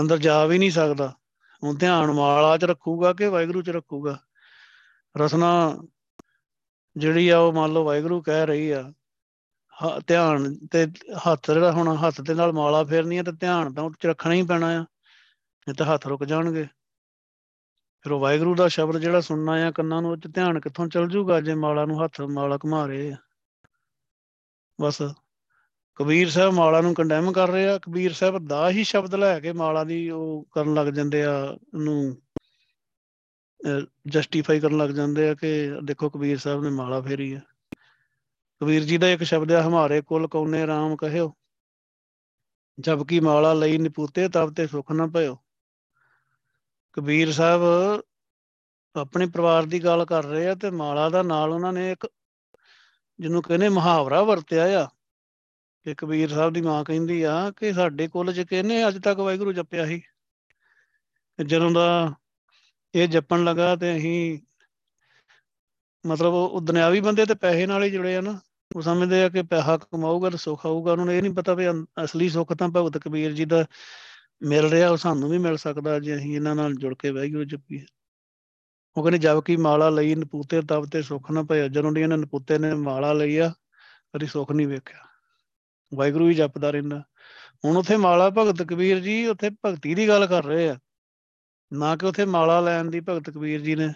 ਅੰਦਰ 0.00 0.18
ਜਾ 0.18 0.46
ਵੀ 0.46 0.58
ਨਹੀਂ 0.58 0.70
ਸਕਦਾ। 0.70 1.16
ਹੁਣ 1.64 1.76
ਧਿਆਨ 1.76 2.10
ਮਾਲਾ 2.10 2.58
'ਚ 2.58 2.64
ਰੱਖੂਗਾ 2.64 3.12
ਕਿ 3.12 3.26
ਵਾਹਿਗੁਰੂ 3.26 3.62
'ਚ 3.62 3.70
ਰੱਖੂਗਾ? 3.70 4.18
ਰਸਨਾ 5.14 5.50
ਜਿਹੜੀ 6.96 7.28
ਆ 7.28 7.38
ਉਹ 7.38 7.52
ਮੰਨ 7.52 7.72
ਲਓ 7.72 7.84
ਵਾਹਿਗੁਰੂ 7.84 8.20
ਕਹਿ 8.22 8.46
ਰਹੀ 8.46 8.70
ਆ 8.70 8.82
ਧਿਆਨ 10.06 10.54
ਤੇ 10.70 10.86
ਹੱਥ 11.26 11.50
ਜਿਹੜਾ 11.50 11.70
ਹੁਣ 11.72 11.94
ਹੱਥ 11.96 12.20
ਦੇ 12.20 12.34
ਨਾਲ 12.34 12.52
ਮਾਲਾ 12.52 12.82
ਫੇਰਨੀ 12.84 13.18
ਆ 13.18 13.22
ਤੇ 13.22 13.32
ਧਿਆਨ 13.32 13.72
ਤਾਂ 13.74 13.84
ਉੱਚ 13.84 14.06
ਰੱਖਣਾ 14.06 14.34
ਹੀ 14.34 14.42
ਪੈਣਾ 14.46 14.66
ਆ, 14.78 14.80
ਨਹੀਂ 14.80 15.74
ਤਾਂ 15.74 15.86
ਹੱਥ 15.86 16.06
ਰੁਕ 16.06 16.24
ਜਾਣਗੇ। 16.24 16.66
ਫਿਰ 18.04 18.12
ਉਹ 18.12 18.20
ਵਾਹਿਗੁਰੂ 18.20 18.54
ਦਾ 18.54 18.66
ਸ਼ਬਦ 18.68 18.98
ਜਿਹੜਾ 18.98 19.20
ਸੁਣਨਾ 19.20 19.52
ਆ 19.66 19.70
ਕੰਨਾਂ 19.70 20.00
ਨੂੰ 20.02 20.10
ਉੱਚ 20.12 20.26
ਧਿਆਨ 20.34 20.60
ਕਿੱਥੋਂ 20.60 20.86
ਚੱਲ 20.88 21.08
ਜੂਗਾ 21.08 21.40
ਜੇ 21.40 21.54
ਮਾਲਾ 21.54 21.84
ਨੂੰ 21.86 22.02
ਹੱਥ 22.04 22.20
ਮਾਲਾ 22.20 22.58
ਘੁਮਾ 22.64 22.84
ਰਹੇ 22.86 23.10
ਆ। 23.12 23.16
ਬਸ 24.78 25.02
ਕਬੀਰ 25.98 26.30
ਸਾਹਿਬ 26.30 26.52
ਮਾਲਾ 26.54 26.80
ਨੂੰ 26.80 26.94
ਕੰਡੈਮ 26.94 27.32
ਕਰ 27.32 27.48
ਰਹੇ 27.48 27.68
ਆ। 27.68 27.78
ਕਬੀਰ 27.78 28.12
ਸਾਹਿਬ 28.12 28.46
ਦਾ 28.48 28.68
ਹੀ 28.70 28.84
ਸ਼ਬਦ 28.84 29.14
ਲੈ 29.14 29.38
ਕੇ 29.40 29.52
ਮਾਲਾ 29.52 29.84
ਦੀ 29.84 30.08
ਉਹ 30.10 30.46
ਕਰਨ 30.52 30.74
ਲੱਗ 30.74 30.86
ਜਾਂਦੇ 30.88 31.22
ਆ 31.24 31.34
ਉਹਨੂੰ 31.74 32.16
ਜਸਟੀਫਾਈ 34.08 34.60
ਕਰਨ 34.60 34.76
ਲੱਗ 34.76 34.90
ਜਾਂਦੇ 34.90 35.28
ਆ 35.28 35.34
ਕਿ 35.34 35.50
ਦੇਖੋ 35.84 36.08
ਕਬੀਰ 36.10 36.38
ਸਾਹਿਬ 36.38 36.62
ਨੇ 36.64 36.70
ਮਾਲਾ 36.70 37.00
ਫੇਰੀ 37.00 37.32
ਆ। 37.32 37.40
ਕਬੀਰ 38.60 38.84
ਜੀ 38.84 38.98
ਦਾ 38.98 39.08
ਇੱਕ 39.08 39.22
ਸ਼ਬਦ 39.22 39.52
ਆ, 39.52 39.62
ਹਮਾਰੇ 39.68 40.00
ਕੁਲ 40.02 40.26
ਕੌਨੇ 40.28 40.66
ਰਾਮ 40.66 40.96
ਕਹਿਓ 40.96 41.34
ਜਬ 42.78 43.06
ਕੀ 43.06 43.20
ਮਾਲਾ 43.20 43.52
ਲਈ 43.54 43.78
ਨਿਪੂਤੇ, 43.78 44.28
ਤਬ 44.28 44.54
ਤੇ 44.54 44.66
ਸੁਖ 44.66 44.92
ਨਾ 44.92 45.06
ਭਇਓ। 45.06 45.36
ਕਬੀਰ 46.92 47.32
ਸਾਹਿਬ 47.32 47.62
ਆਪਣੇ 48.96 49.26
ਪਰਿਵਾਰ 49.26 49.66
ਦੀ 49.66 49.84
ਗੱਲ 49.84 50.04
ਕਰ 50.04 50.24
ਰਹੇ 50.24 50.48
ਆ 50.48 50.54
ਤੇ 50.54 50.70
ਮਾਲਾ 50.70 51.08
ਦਾ 51.08 51.22
ਨਾਲ 51.22 51.52
ਉਹਨਾਂ 51.52 51.72
ਨੇ 51.72 51.90
ਇੱਕ, 51.92 52.06
ਜਿਹਨੂੰ 53.18 53.42
ਕਹਿੰਦੇ 53.42 53.68
ਮੁਹਾਵਰਾ 53.68 54.22
ਵਰਤਿਆ 54.22 54.64
ਆ, 54.82 54.86
ਕਿ 55.86 55.94
ਕਬੀਰ 55.94 56.28
ਸਾਹਿਬ 56.28 56.52
ਦੀ 56.52 56.60
ਮਾਂ 56.60 56.84
ਕਹਿੰਦੀ 56.84 57.22
ਆ 57.22 57.50
ਕਿ 57.50 57.72
ਸਾਡੇ 57.72 58.08
ਕੁੱਲ 58.08 58.32
ਚ 58.32 58.40
ਕਿਹਨੇ 58.40 58.86
ਅੱਜ 58.88 58.98
ਤੱਕ 58.98 59.18
ਵਾਹਿਗੁਰੂ 59.18 59.52
ਜਪਿਆ 59.52 59.86
ਸੀ 59.86 60.02
ਜਦੋਂ 61.46 61.70
ਦਾ 61.70 62.14
ਇਹ 62.94 63.08
ਜਪਣ 63.08 63.44
ਲੱਗਾ 63.44 63.76
ਤੇ 63.76 63.96
ਅਸੀਂ 63.96 64.38
ਮਤਲਬ 66.06 66.32
ਉਹ 66.32 66.60
ਦੁਨਿਆਵੀ 66.60 67.00
ਬੰਦੇ 67.00 67.26
ਤੇ 67.26 67.34
ਪੈਸੇ 67.34 67.66
ਨਾਲ 67.66 67.84
ਹੀ 67.84 67.90
ਜੁੜੇ 67.90 68.16
ਆ 68.16 68.20
ਨਾ। 68.20 68.40
ਉਹ 68.76 68.82
ਸਮਝਦੇ 68.82 69.22
ਆ 69.24 69.28
ਕਿ 69.28 69.42
ਪੈਸਾ 69.42 69.76
ਕਮਾਊਗਾ 69.76 70.30
ਤਾਂ 70.30 70.38
ਸੁੱਖ 70.38 70.66
ਆਊਗਾ। 70.66 70.92
ਉਹਨਾਂ 70.92 71.06
ਨੂੰ 71.06 71.14
ਇਹ 71.14 71.22
ਨਹੀਂ 71.22 71.34
ਪਤਾ 71.34 71.54
ਵੀ 71.54 71.64
ਅਸਲੀ 72.04 72.28
ਸੁੱਖ 72.28 72.52
ਤਾਂ 72.52 72.68
ਭਗਤ 72.68 72.98
ਕਬੀਰ 72.98 73.32
ਜੀ 73.32 73.44
ਦਾ 73.44 73.64
ਮਿਲ 74.42 74.66
ਰਿਹਾ, 74.66 74.90
ਉਹ 74.90 74.96
ਸਾਨੂੰ 74.96 75.30
ਵੀ 75.30 75.38
ਮਿਲ 75.38 75.56
ਸਕਦਾ 75.56 75.98
ਜੇ 76.00 76.16
ਅਸੀਂ 76.16 76.36
ਇਹਨਾਂ 76.36 76.54
ਨਾਲ 76.54 76.74
ਜੁੜ 76.74 76.94
ਕੇ 76.98 77.10
ਵਾਹਿਗੁਰੂ 77.10 77.44
ਜਪੀਏ। 77.44 77.84
ਉਹ 78.96 79.02
ਕਹਿੰਦੇ 79.02 79.18
ਜਦ 79.18 79.40
ਕੀ 79.40 79.56
ਮਾਲਾ 79.56 79.88
ਲਈ 79.90 80.14
ਨਪੂਤੇ, 80.14 80.62
ਤਬ 80.62 80.86
ਤੇ 80.86 81.02
ਸੁੱਖ 81.02 81.30
ਨਾ 81.30 81.42
ਭਇਆ 81.42 81.68
ਜਦੋਂ 81.68 81.92
ਦੀ 81.92 82.00
ਇਹਨਾਂ 82.00 82.18
ਨਪੂਤੇ 82.18 82.58
ਨੇ 82.58 82.74
ਮਾਲਾ 82.74 83.12
ਲਈ 83.12 83.36
ਆ, 83.36 83.52
ਕਦੀ 84.16 84.26
ਸੁੱਖ 84.26 84.52
ਨਹੀਂ 84.52 84.66
ਵੇਖਿਆ। 84.66 84.98
ਵਾਹਿਗੁਰੂ 85.94 86.28
ਹੀ 86.28 86.34
ਜਪਦਾ 86.34 86.70
ਰਹਿੰਦਾ। 86.70 87.02
ਹੁਣ 87.64 87.76
ਉੱਥੇ 87.76 87.96
ਮਾਲਾ 87.96 88.30
ਭਗਤ 88.30 88.62
ਕਬੀਰ 88.62 89.00
ਜੀ, 89.00 89.26
ਉੱਥੇ 89.26 89.50
ਭਗਤੀ 89.50 89.94
ਦੀ 89.94 90.08
ਗੱਲ 90.08 90.26
ਕਰ 90.26 90.44
ਰਹੇ 90.44 90.68
ਆ। 90.68 90.76
ਨਾ 91.72 91.94
ਕਿ 91.96 92.06
ਉੱਥੇ 92.06 92.24
ਮਾਲਾ 92.24 92.60
ਲੈਣ 92.60 92.90
ਦੀ 92.90 93.00
ਭਗਤ 93.00 93.30
ਕਬੀਰ 93.30 93.60
ਜੀ 93.60 93.74
ਨੇ। 93.76 93.92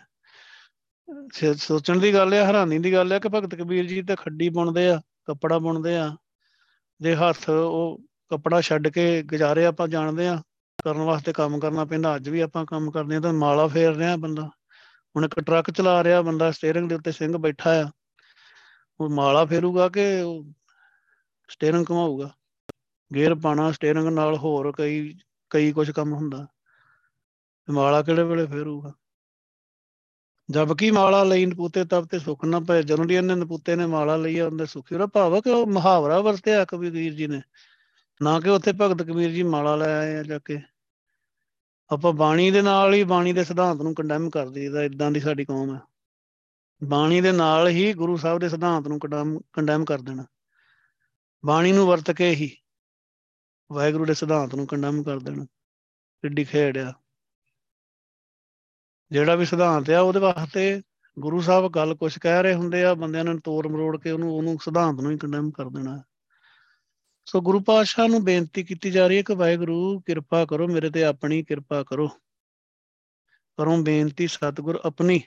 ਸੋਚਣ 1.58 1.98
ਦੀ 2.00 2.12
ਗੱਲ 2.14 2.32
ਹੈ 2.34 2.44
ਹੈਰਾਨੀ 2.44 2.78
ਦੀ 2.78 2.92
ਗੱਲ 2.92 3.12
ਹੈ 3.12 3.18
ਕਿ 3.18 3.28
ਭਗਤ 3.28 3.54
ਕਬੀਰ 3.54 3.86
ਜੀ 3.86 4.02
ਤੇ 4.02 4.16
ਖੱਡੀ 4.16 4.48
ਬੁਣਦੇ 4.48 4.88
ਆ, 4.90 5.00
ਕੱਪੜਾ 5.26 5.58
ਬੁਣਦੇ 5.58 5.96
ਆ। 5.98 6.10
ਦੇ 7.02 7.14
ਹੱਥ 7.16 7.48
ਉਹ 7.50 8.00
ਕੱਪੜਾ 8.30 8.60
ਛੱਡ 8.60 8.88
ਕੇ 8.88 9.22
ਗੁਜ਼ਾਰੇ 9.22 9.64
ਆਪਾਂ 9.66 9.88
ਜਾਣਦੇ 9.88 10.28
ਆ, 10.28 10.36
ਕਰਨ 10.84 11.00
ਵਾਸਤੇ 11.00 11.32
ਕੰਮ 11.32 11.58
ਕਰਨਾ 11.60 11.84
ਪੈਂਦਾ, 11.84 12.14
ਅੱਜ 12.16 12.28
ਵੀ 12.28 12.40
ਆਪਾਂ 12.40 12.64
ਕੰਮ 12.66 12.90
ਕਰਦੇ 12.90 13.16
ਆ 13.16 13.20
ਤਾਂ 13.20 13.32
ਮਾਲਾ 13.32 13.66
ਫੇਰ 13.66 13.94
ਰਿਹਾ 13.94 14.16
ਬੰਦਾ। 14.16 14.50
ਹੁਣ 15.16 15.24
ਇੱਕ 15.24 15.38
ਟਰੱਕ 15.40 15.70
ਚਲਾ 15.70 16.02
ਰਿਹਾ 16.04 16.22
ਬੰਦਾ, 16.22 16.50
ਸਟੀਅਰਿੰਗ 16.50 16.88
ਦੇ 16.88 16.94
ਉੱਤੇ 16.94 17.12
ਸਿੰਘ 17.12 17.36
ਬੈਠਾ 17.36 17.70
ਆ। 17.82 17.90
ਉਹ 19.00 19.08
ਮਾਲਾ 19.10 19.44
ਫੇਰੂਗਾ 19.44 19.88
ਕਿ 19.88 20.04
ਸਟੀਅਰਿੰਗ 21.48 21.84
ਘਮਾਊਗਾ? 21.90 22.30
ਗੇਅਰ 23.10 23.34
ਪਾਣਾ 23.34 23.70
ਸਟੀਅਰਿੰਗ 23.72 24.08
ਨਾਲ 24.08 24.36
ਹੋਰ 24.36 24.72
ਕਈ 24.72 25.14
ਕਈ 25.50 25.72
ਕੁਝ 25.72 25.90
ਕੰਮ 25.90 26.12
ਹੁੰਦਾ। 26.12 26.46
ਮਾਲਾ 27.70 28.02
ਕਿਹੜੇ 28.02 28.22
ਵੇਲੇ 28.22 28.46
ਫੇਰੂਗਾ? 28.46 28.92
ਜਦ 30.50 30.76
ਕੀ 30.76 30.90
ਮਾਲਾ 30.90 31.24
ਲਈ 31.24 31.46
ਨਪੂਤੇ 31.46 31.84
ਤਬ 31.84 32.06
ਤੇ 32.06 32.18
ਸੁੱਖ 32.18 32.44
ਨਾ 32.44 32.60
ਪਏ। 32.60 32.82
ਜਦੋਂ 32.82 33.04
ਦੀ 33.04 33.14
ਇਹਨੇ 33.14 33.34
ਨਪੂਤੇ 33.34 33.76
ਨੇ 33.76 33.86
ਮਾਲਾ 33.86 34.16
ਲਈ 34.16 34.38
ਆ 34.38 34.46
ਉਹਦੇ 34.46 34.66
ਸੁਖੀ 34.66 34.94
ਉਹਦਾ 34.94 35.06
ਭਾਵ 35.06 35.40
ਕਿ 35.40 35.50
ਉਹ 35.50 35.66
ਮੁਹਾਵਰਾ 35.66 36.20
ਵਰਤਿਆ 36.20 36.64
ਕਬੀਰ 36.64 37.12
ਜੀ 37.12 37.26
ਨੇ। 37.26 37.42
ਨਾ 38.22 38.40
ਕਿ 38.40 38.48
ਉੱਥੇ 38.48 38.72
ਭਗਤ 38.72 39.02
ਕਬੀਰ 39.02 39.30
ਜੀ 39.30 39.42
ਮਾਲਾ 39.42 39.76
ਲੈ 39.76 39.98
ਆਏ 39.98 40.16
ਆ 40.16 40.22
ਜਾ 40.22 40.38
ਕੇ। 40.38 40.60
ਆਪਾਂ 41.92 42.12
ਬਾਣੀ 42.12 42.50
ਦੇ 42.50 42.62
ਨਾਲ 42.62 42.94
ਹੀ 42.94 43.04
ਬਾਣੀ 43.04 43.32
ਦੇ 43.32 43.44
ਸਿਧਾਂਤ 43.44 43.78
ਨੂੰ 43.78 43.94
ਕੰਡੈਮ 43.94 44.30
ਕਰ 44.30 44.48
ਦਈਦਾ 44.48 44.82
ਇਦਾਂ 44.82 45.10
ਦੀ 45.10 45.20
ਸਾਡੀ 45.20 45.44
ਕੌਮ 45.44 45.74
ਹੈ 45.74 45.80
ਬਾਣੀ 46.84 47.20
ਦੇ 47.20 47.32
ਨਾਲ 47.32 47.68
ਹੀ 47.68 47.92
ਗੁਰੂ 47.92 48.16
ਸਾਹਿਬ 48.16 48.38
ਦੇ 48.38 48.48
ਸਿਧਾਂਤ 48.48 48.88
ਨੂੰ 48.88 48.98
ਕੰਡੈਮ 48.98 49.38
ਕੰਡੈਮ 49.52 49.84
ਕਰ 49.84 49.98
ਦੇਣਾ। 49.98 50.24
ਬਾਣੀ 51.44 51.72
ਨੂੰ 51.72 51.86
ਵਰਤ 51.86 52.10
ਕੇ 52.10 52.30
ਹੀ 52.30 52.56
ਵਾਹਿਗੁਰੂ 53.72 54.04
ਦੇ 54.04 54.14
ਸਿਧਾਂਤ 54.14 54.54
ਨੂੰ 54.54 54.66
ਕੰਡੈਮ 54.66 55.02
ਕਰ 55.02 55.18
ਦੇਣਾ। 55.18 55.44
ਕਿੱਡੀ 56.22 56.44
ਖੇੜ 56.44 56.78
ਆ। 56.78 56.92
ਜਿਹੜਾ 59.14 59.34
ਵੀ 59.34 59.44
ਸਿਧਾਂਤ 59.44 59.90
ਆ, 59.90 60.00
ਉਹਦੇ 60.00 60.20
ਵਾਸਤੇ 60.20 60.82
ਗੁਰੂ 61.18 61.40
ਸਾਹਿਬ 61.40 61.72
ਗੱਲ 61.72 61.94
ਕੁਝ 61.94 62.18
ਕਹਿ 62.18 62.42
ਰਹੇ 62.42 62.54
ਹੁੰਦੇ 62.54 62.84
ਆ, 62.84 62.94
ਬੰਦਿਆਂ 62.94 63.24
ਨੇ 63.24 63.38
ਤੋੜ 63.44 63.66
ਮਰੋੜ 63.66 64.00
ਕੇ 64.00 64.10
ਉਹਨੂੰ 64.10 64.36
ਉਹਨੂੰ 64.36 64.58
ਸਿਧਾਂਤ 64.64 65.00
ਨੂੰ 65.00 65.12
ਹੀ 65.12 65.18
ਕੰਡੈਮ 65.18 65.50
ਕਰ 65.50 65.64
ਦੇਣਾ। 65.64 66.02
ਸੋ 67.24 67.40
ਗੁਰੂ 67.40 67.60
ਪਾਤਸ਼ਾਹ 67.60 68.08
ਨੂੰ 68.08 68.24
ਬੇਨਤੀ 68.24 68.62
ਕੀਤੀ 68.62 68.90
ਜਾ 68.90 69.06
ਰਹੀ 69.06 69.16
ਹੈ 69.16 69.22
ਕਿ 69.22 69.34
ਵਾਹਿਗੁਰੂ, 69.34 70.00
ਕਿਰਪਾ 70.00 70.44
ਕਰੋ, 70.44 70.68
ਮੇਰੇ 70.68 70.90
ਤੇ 70.90 71.04
ਆਪਣੀ 71.04 71.42
ਕਿਰਪਾ 71.42 71.82
ਕਰੋ। 71.82 72.08
ਕਰੋ 73.56 73.76
ਬੇਨਤੀ 73.76 74.26
ਸਤਿਗੁਰ 74.26 74.80
ਆਪਣੀ 74.84 75.20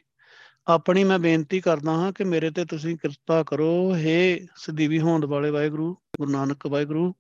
ਆਪਣੀ 0.68 1.04
ਮੈਂ 1.04 1.20
ਬੇਨਤੀ 1.20 1.60
ਕਰਦਾ 1.60 1.92
ਹਾਂ 1.92 2.12
ਕਿ 2.12 2.24
ਮੇਰੇ 2.24 2.52
ਤੇ 2.52 2.66
ਤੁਸੀਂ 2.66 2.98
ਕਿਰਪਾ 2.98 3.44
ਕਰੋ। 3.44 3.96
हे 3.96 4.46
ਸਦੀਵੀ 4.56 5.00
ਹੋਂਦ 5.00 5.26
ਵਾਲੇ 5.26 5.50
ਵਾਹਿਗੁਰੂ, 5.50 5.94
ਗੁਰੂ 5.94 6.32
ਨਾਨਕ 6.32 6.68
ਵਾਹਿਗੁਰੂ, 6.68 7.14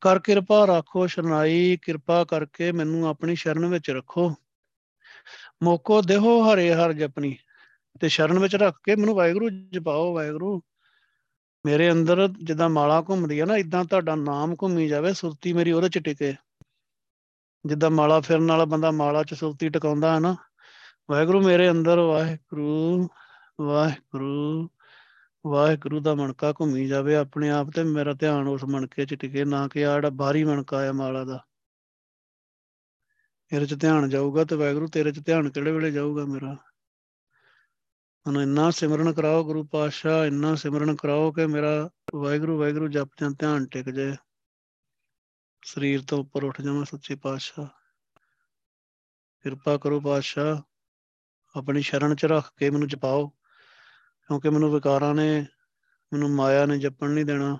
ਕਰ 0.00 0.18
ਕਿਰਪਾ 0.18 0.64
ਰੱਖੋ 0.64 1.06
ਸ਼ਰਨਾਈ, 1.06 1.78
ਕਿਰਪਾ 1.82 2.24
ਕਰਕੇ 2.24 2.72
ਮੈਨੂੰ 2.72 3.08
ਆਪਣੀ 3.08 3.34
ਸ਼ਰਨ 3.34 3.66
ਵਿੱਚ 3.66 3.90
ਰੱਖੋ। 3.90 4.34
ਮੋਕੋ 5.60 6.00
ਦੇਹੋ 6.02 6.30
ਹਰੇ 6.44 6.72
ਹਰ 6.74 6.92
ਜਪਨੀ, 6.92 7.36
ਤੇ 8.00 8.08
ਸ਼ਰਨ 8.08 8.38
ਵਿੱਚ 8.38 8.56
ਰੱਖ 8.56 8.76
ਕੇ 8.84 8.96
ਮੈਨੂੰ 8.96 9.14
ਵਾਹਿਗੁਰੂ 9.14 9.48
ਜਪਾਓ 9.72 10.12
ਵਾਹਿਗੁਰੂ। 10.14 10.60
ਮੇਰੇ 11.64 11.90
ਅੰਦਰ 11.92 12.26
ਜਿੱਦਾਂ 12.42 12.68
ਮਾਲਾ 12.68 13.00
ਘੁੰਮਦੀ 13.08 13.38
ਆ 13.40 13.44
ਨਾ 13.44 13.56
ਇਦਾਂ 13.56 13.84
ਤੁਹਾਡਾ 13.84 14.14
ਨਾਮ 14.14 14.54
ਘੁੰਮੀ 14.62 14.88
ਜਾਵੇ, 14.88 15.12
ਸੁਰਤੀ 15.12 15.52
ਮੇਰੀ 15.52 15.72
ਉਹਦੇ 15.72 15.88
ਚ 15.88 15.98
ਟਿਕੇ। 15.98 16.34
ਜਿੱਦਾਂ 17.64 17.90
ਮਾਲਾ 17.90 18.20
ਫਿਰਨ 18.20 18.50
ਵਾਲਾ 18.50 18.64
ਬੰਦਾ 18.64 18.90
ਮਾਲਾ 18.90 19.22
ਚ 19.22 19.34
ਸੁਰਤੀ 19.34 19.68
ਟਿਕਾਉਂਦਾ 19.68 20.14
ਹੈ 20.14 20.20
ਨਾ, 20.20 20.34
ਵਾਹਿਗੁਰੂ 21.10 21.40
ਮੇਰੇ 21.42 21.70
ਅੰਦਰ 21.70 21.98
ਵਾਹਿਗੁਰੂ 22.00 23.08
ਵਾਹਿਗੁਰੂ 23.60 24.68
ਵਾਹਿਗੁਰੂ 25.44 26.00
ਦਾ 26.00 26.14
ਮਣਕਾ 26.14 26.52
ਘੁੰਮੀ 26.52 26.86
ਜਾਵੇ 26.86 27.16
ਆਪਣੇ 27.16 27.50
ਆਪ 27.50 27.70
ਤੇ 27.70 27.82
ਮੇਰਾ 27.84 28.12
ਧਿਆਨ 28.12 28.48
ਉਸ 28.48 28.64
ਮਣਕੇ 28.64 29.06
'ਚ 29.06 29.14
ਟਿਕੇ, 29.14 29.44
ਨਾ 29.44 29.66
ਕਿ 29.68 29.86
ਆ 29.86 29.94
ਜਿਹੜਾ 29.94 30.10
ਬਾਹਰੀ 30.10 30.44
ਮਣਕਾ 30.44 30.88
ਆ 30.88 30.92
ਮਾਲਾ 30.92 31.24
ਦਾ। 31.24 31.38
ਇਹਦੇ 33.52 33.66
'ਚ 33.66 33.74
ਧਿਆਨ 33.74 34.08
ਜਾਊਗਾ 34.08 34.44
ਤੇ 34.44 34.56
ਵਾਹਿਗੁਰੂ 34.56 34.88
ਤੇਰੇ 34.88 35.12
'ਚ 35.12 35.26
ਧਿਆਨ 35.26 35.50
ਕਿਹੜੇ 35.50 35.72
ਵੇਲੇ 35.72 35.90
ਜਾਊਗਾ 35.90 36.24
ਮੇਰਾ? 36.24 36.56
ਮੈਨੂੰ 38.26 38.42
ਇੰਨਾ 38.42 38.70
ਸਿਮਰਨ 38.70 39.12
ਕਰਾਓ 39.12 39.44
ਗੁਰੂ 39.44 39.64
ਪਾਤਸ਼ਾਹ, 39.64 40.26
ਇੰਨਾ 40.26 40.54
ਸਿਮਰਨ 40.54 40.96
ਕਰਾਓ 40.96 41.32
ਕਿ 41.32 41.46
ਮੇਰਾ 41.46 41.90
ਵਾਹਿਗੁਰੂ 42.14 42.58
ਵਾਹਿਗੁਰੂ 42.58 42.88
ਜਪਦਿਆਂ 42.88 43.30
ਧਿਆਨ 43.30 43.66
ਟਿਕ 43.66 43.90
ਜਾਏ। 43.90 44.16
ਸਰੀਰ 45.64 46.02
ਤੋਂ 46.02 46.18
ਉੱਪਰ 46.18 46.44
ਉੱਠ 46.44 46.60
ਜਾਵਾਂ 46.60 46.84
ਸੱਚੇ 46.84 47.14
ਪਾਤਸ਼ਾਹ। 47.14 47.66
ਕਿਰਪਾ 49.42 49.76
ਕਰੋ 49.76 50.00
ਪਾਤਸ਼ਾਹ, 50.00 50.62
ਆਪਣੀ 51.58 51.82
ਸ਼ਰਨ 51.82 52.14
'ਚ 52.14 52.24
ਰੱਖ 52.24 52.52
ਕੇ 52.56 52.70
ਮੈਨੂੰ 52.70 52.88
ਜਪਾਓ, 52.88 53.28
ਕਿਉਂਕਿ 54.28 54.50
ਮੈਨੂੰ 54.50 54.72
ਵਿਕਾਰਾਂ 54.72 55.14
ਨੇ, 55.14 55.46
ਮੈਨੂੰ 56.12 56.30
ਮਾਇਆ 56.30 56.66
ਨੇ 56.66 56.78
ਜਪਣ 56.78 57.10
ਨਹੀਂ 57.10 57.24
ਦੇਣਾ। 57.24 57.58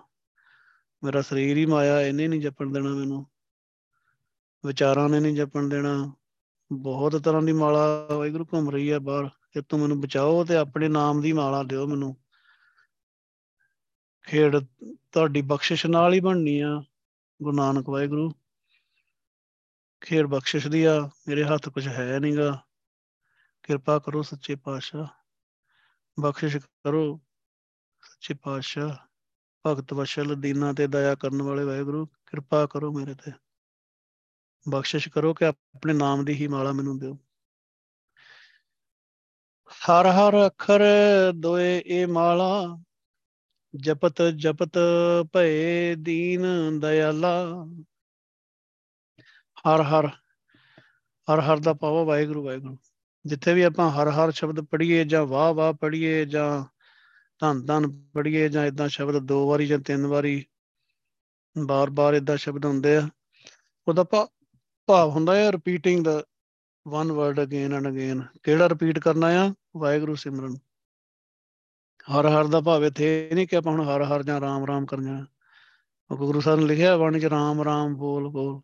ਮੇਰਾ 1.05 1.23
ਸਰੀਰ 1.23 1.57
ਹੀ 1.57 1.67
ਮਾਇਆ, 1.67 2.01
ਇਹਨੇ 2.01 2.29
ਨਹੀਂ 2.29 2.41
ਜਪਣ 2.41 2.73
ਦੇਣਾ 2.73 2.91
ਮੈਨੂੰ। 2.91 3.27
ਵਿਚਾਰਾਂ 4.67 5.09
ਨੇ 5.09 5.21
ਨਹੀਂ 5.21 5.37
ਜਪਣ 5.37 5.69
ਦੇਣਾ। 5.69 6.15
ਬਹੁਤ 6.73 7.17
ਤਰ੍ਹਾਂ 7.17 7.43
ਦੀ 7.43 7.53
ਮਾਲਾ 7.53 8.07
ਵਾਹਿਗੁਰੂ 8.17 8.45
ਘੁੰਮ 8.45 8.71
ਰਹੀ 8.71 8.93
ਹੈ 8.93 8.99
ਬਾਹਰ। 8.99 9.31
ਕਿ 9.53 9.63
ਤੂੰ 9.63 9.81
ਮੈਨੂੰ 9.81 10.01
ਬਚਾਓ 10.01 10.45
ਤੇ 10.45 10.57
ਆਪਣੇ 10.57 10.89
ਨਾਮ 10.89 11.21
ਦੀ 11.21 11.33
ਮਾਲਾ 11.33 11.63
ਦਿਓ 11.63 11.87
ਮੈਨੂੰ। 11.87 12.17
ਖੇਡ 14.27 14.57
ਤੁਹਾਡੀ 15.13 15.43
ਬਖਸ਼ਿਸ਼ 15.43 15.87
ਨਾਲ 15.87 16.13
ਹੀ 16.13 16.21
ਬਣਨੀ 16.21 16.61
ਆ, 16.61 16.83
ਗੁਰੂ 17.43 17.57
ਨਾਨਕ 17.57 17.89
ਵਾਹਿਗੁਰੂ। 17.89 18.33
ਖੇਡ 20.01 20.27
ਬਖਸ਼ਿਸ਼ 20.27 20.67
ਦੀ 20.67 20.85
ਆ, 20.85 21.11
ਮੇਰੇ 21.29 21.45
ਹੱਥ 21.45 21.69
ਕੁਝ 21.69 21.89
ਹੈ 21.89 22.19
ਨਹੀਂਗਾ 22.19 22.65
ਕਿਰਪਾ 23.63 23.99
ਕਰੋ 23.99 24.23
ਸੱਚੇ 24.23 24.55
ਪਾਤਸ਼ਾਹ। 24.55 25.07
ਬਖਸ਼ਿਸ਼ 26.21 26.57
ਕਰੋ 26.57 27.21
ਸੱਚੇ 28.03 28.35
ਪਾਤਸ਼ਾਹ। 28.35 28.97
ਭਗਤ 29.67 29.93
ਵਸ਼ਲ 29.93 30.35
ਦੀਨਾ 30.35 30.73
ਤੇ 30.73 30.87
ਦਇਆ 30.87 31.15
ਕਰਨ 31.15 31.43
ਵਾਲੇ 31.43 31.65
ਵਾਹਿਗੁਰੂ, 31.65 32.07
ਕਿਰਪਾ 32.07 32.67
ਕਰੋ 32.67 32.93
ਮੇਰੇ 32.93 33.15
ਤੇ। 33.15 33.33
ਬਖਸ਼ਿਸ਼ 34.69 35.09
ਕਰੋ 35.09 35.35
ਕਿ 35.35 35.45
ਆਪਣੇ 35.45 35.93
ਨਾਮ 35.93 36.25
ਦੀ 36.25 36.33
ਹੀ 36.33 36.49
ਮਾਲਾ 36.49 36.73
ਮੈਨੂੰ 36.73 36.99
ਦਿਓ। 36.99 37.19
ਹਰ 39.91 40.07
ਹਰ 40.07 40.47
ਅੱਖਰ 40.47 40.81
ਦੋਏ 41.35 41.83
ਇਹ 41.87 42.07
ਮਾਲਾ, 42.07 42.79
ਜਪਤ 43.77 44.23
ਜਪਤ 44.23 44.79
ਭਏ 45.33 45.95
ਦੀਨ 45.95 46.43
ਦਇਆਲਾ। 46.81 47.65
ਹਰ 49.61 49.83
ਹਰ 49.83 50.07
ਹਰ 51.29 51.41
ਹਰ 51.41 51.59
ਦਾ 51.59 51.73
ਪਾਵਾ 51.73 52.03
ਵਾਹਿਗੁਰੂ 52.03 52.45
ਵਾਹਿਗੁਰੂ। 52.45 52.79
ਜਿੱਥੇ 53.27 53.55
ਵੀ 53.55 53.63
ਆਪਾਂ 53.63 53.91
ਹਰ 53.91 54.09
ਹਰ 54.09 54.31
ਸ਼ਬਦ 54.31 54.61
ਪੜ੍ਹੀਏ 54.61 55.05
ਜਾਂ 55.05 55.27
ਵਾਹ 55.27 55.55
ਵਾਹ 55.55 55.73
ਪੜ੍ਹੀਏ 55.73 56.25
ਜਾਂ 56.25 56.65
ਧੰਨ 57.39 57.67
ਧੰਨ 57.67 58.03
ਪੜ੍ਹੀਏ 58.15 58.49
ਜਾਂ 58.49 58.67
ਇਦਾਂ 58.67 58.89
ਸ਼ਬਦ 58.89 59.19
ਦੋ 59.19 59.49
ਵਾਰੀ 59.49 59.67
ਜਾਂ 59.67 59.79
ਤਿੰਨ 59.79 60.07
ਵਾਰੀ 60.07 60.45
ਬਾਰ-ਬਾਰ 61.67 62.15
ਇਦਾਂ 62.15 62.37
ਸ਼ਬਦ 62.37 62.65
ਹੁੰਦੇ 62.65 62.97
ਆ, 62.97 63.09
ਉਹਦਾ 63.89 64.05
ਭਾਵ 64.91 65.11
ਹੁੰਦਾ 65.11 65.37
ਹੈ 65.37 65.53
repeating 65.53 66.05
the 66.05 66.25
one 66.89 67.13
word 67.13 67.43
again 67.43 67.75
and 67.75 67.89
again 67.89 68.23
ਕਿਹੜਾ 68.43 68.69
ਰਿਪੀਟ 68.69 68.99
ਕਰਨਾ 68.99 69.27
ਆ? 69.27 69.55
ਵਾਹਿਗੁਰੂ 69.77 70.15
ਸਿਮਰਨ। 70.15 70.57
ਹਰ 72.13 72.27
ਹਰ 72.27 72.47
ਦਾ 72.47 72.61
ਭਾਵ 72.61 72.85
ਇੱਥੇ 72.85 73.31
ਨਹੀਂ 73.35 73.49
ਕਿ 73.49 73.57
ਆਪਾਂ 73.57 73.73
ਹੁਣ 73.73 73.89
ਹਰ 73.89 74.03
ਹਰ 74.03 74.23
ਜਾਂ 74.23 74.41
ਰਾਮ 74.41 74.67
ਰਾਮ 74.67 74.87
ਕਰਨਾ। 74.87 75.27
ਉਹ 76.11 76.17
ਗੁਰੂ 76.17 76.41
ਸਾਹਿਬ 76.41 76.61
ਨੇ 76.61 76.67
ਲਿਖਿਆ, 76.67 76.97
ਬਾਣੀ 76.97 77.21
ਚ 77.21 77.25
ਰਾਮ 77.25 77.63
ਰਾਮ 77.63 77.95
ਬੋਲ 77.95 78.29
ਬੋਲ। 78.29 78.61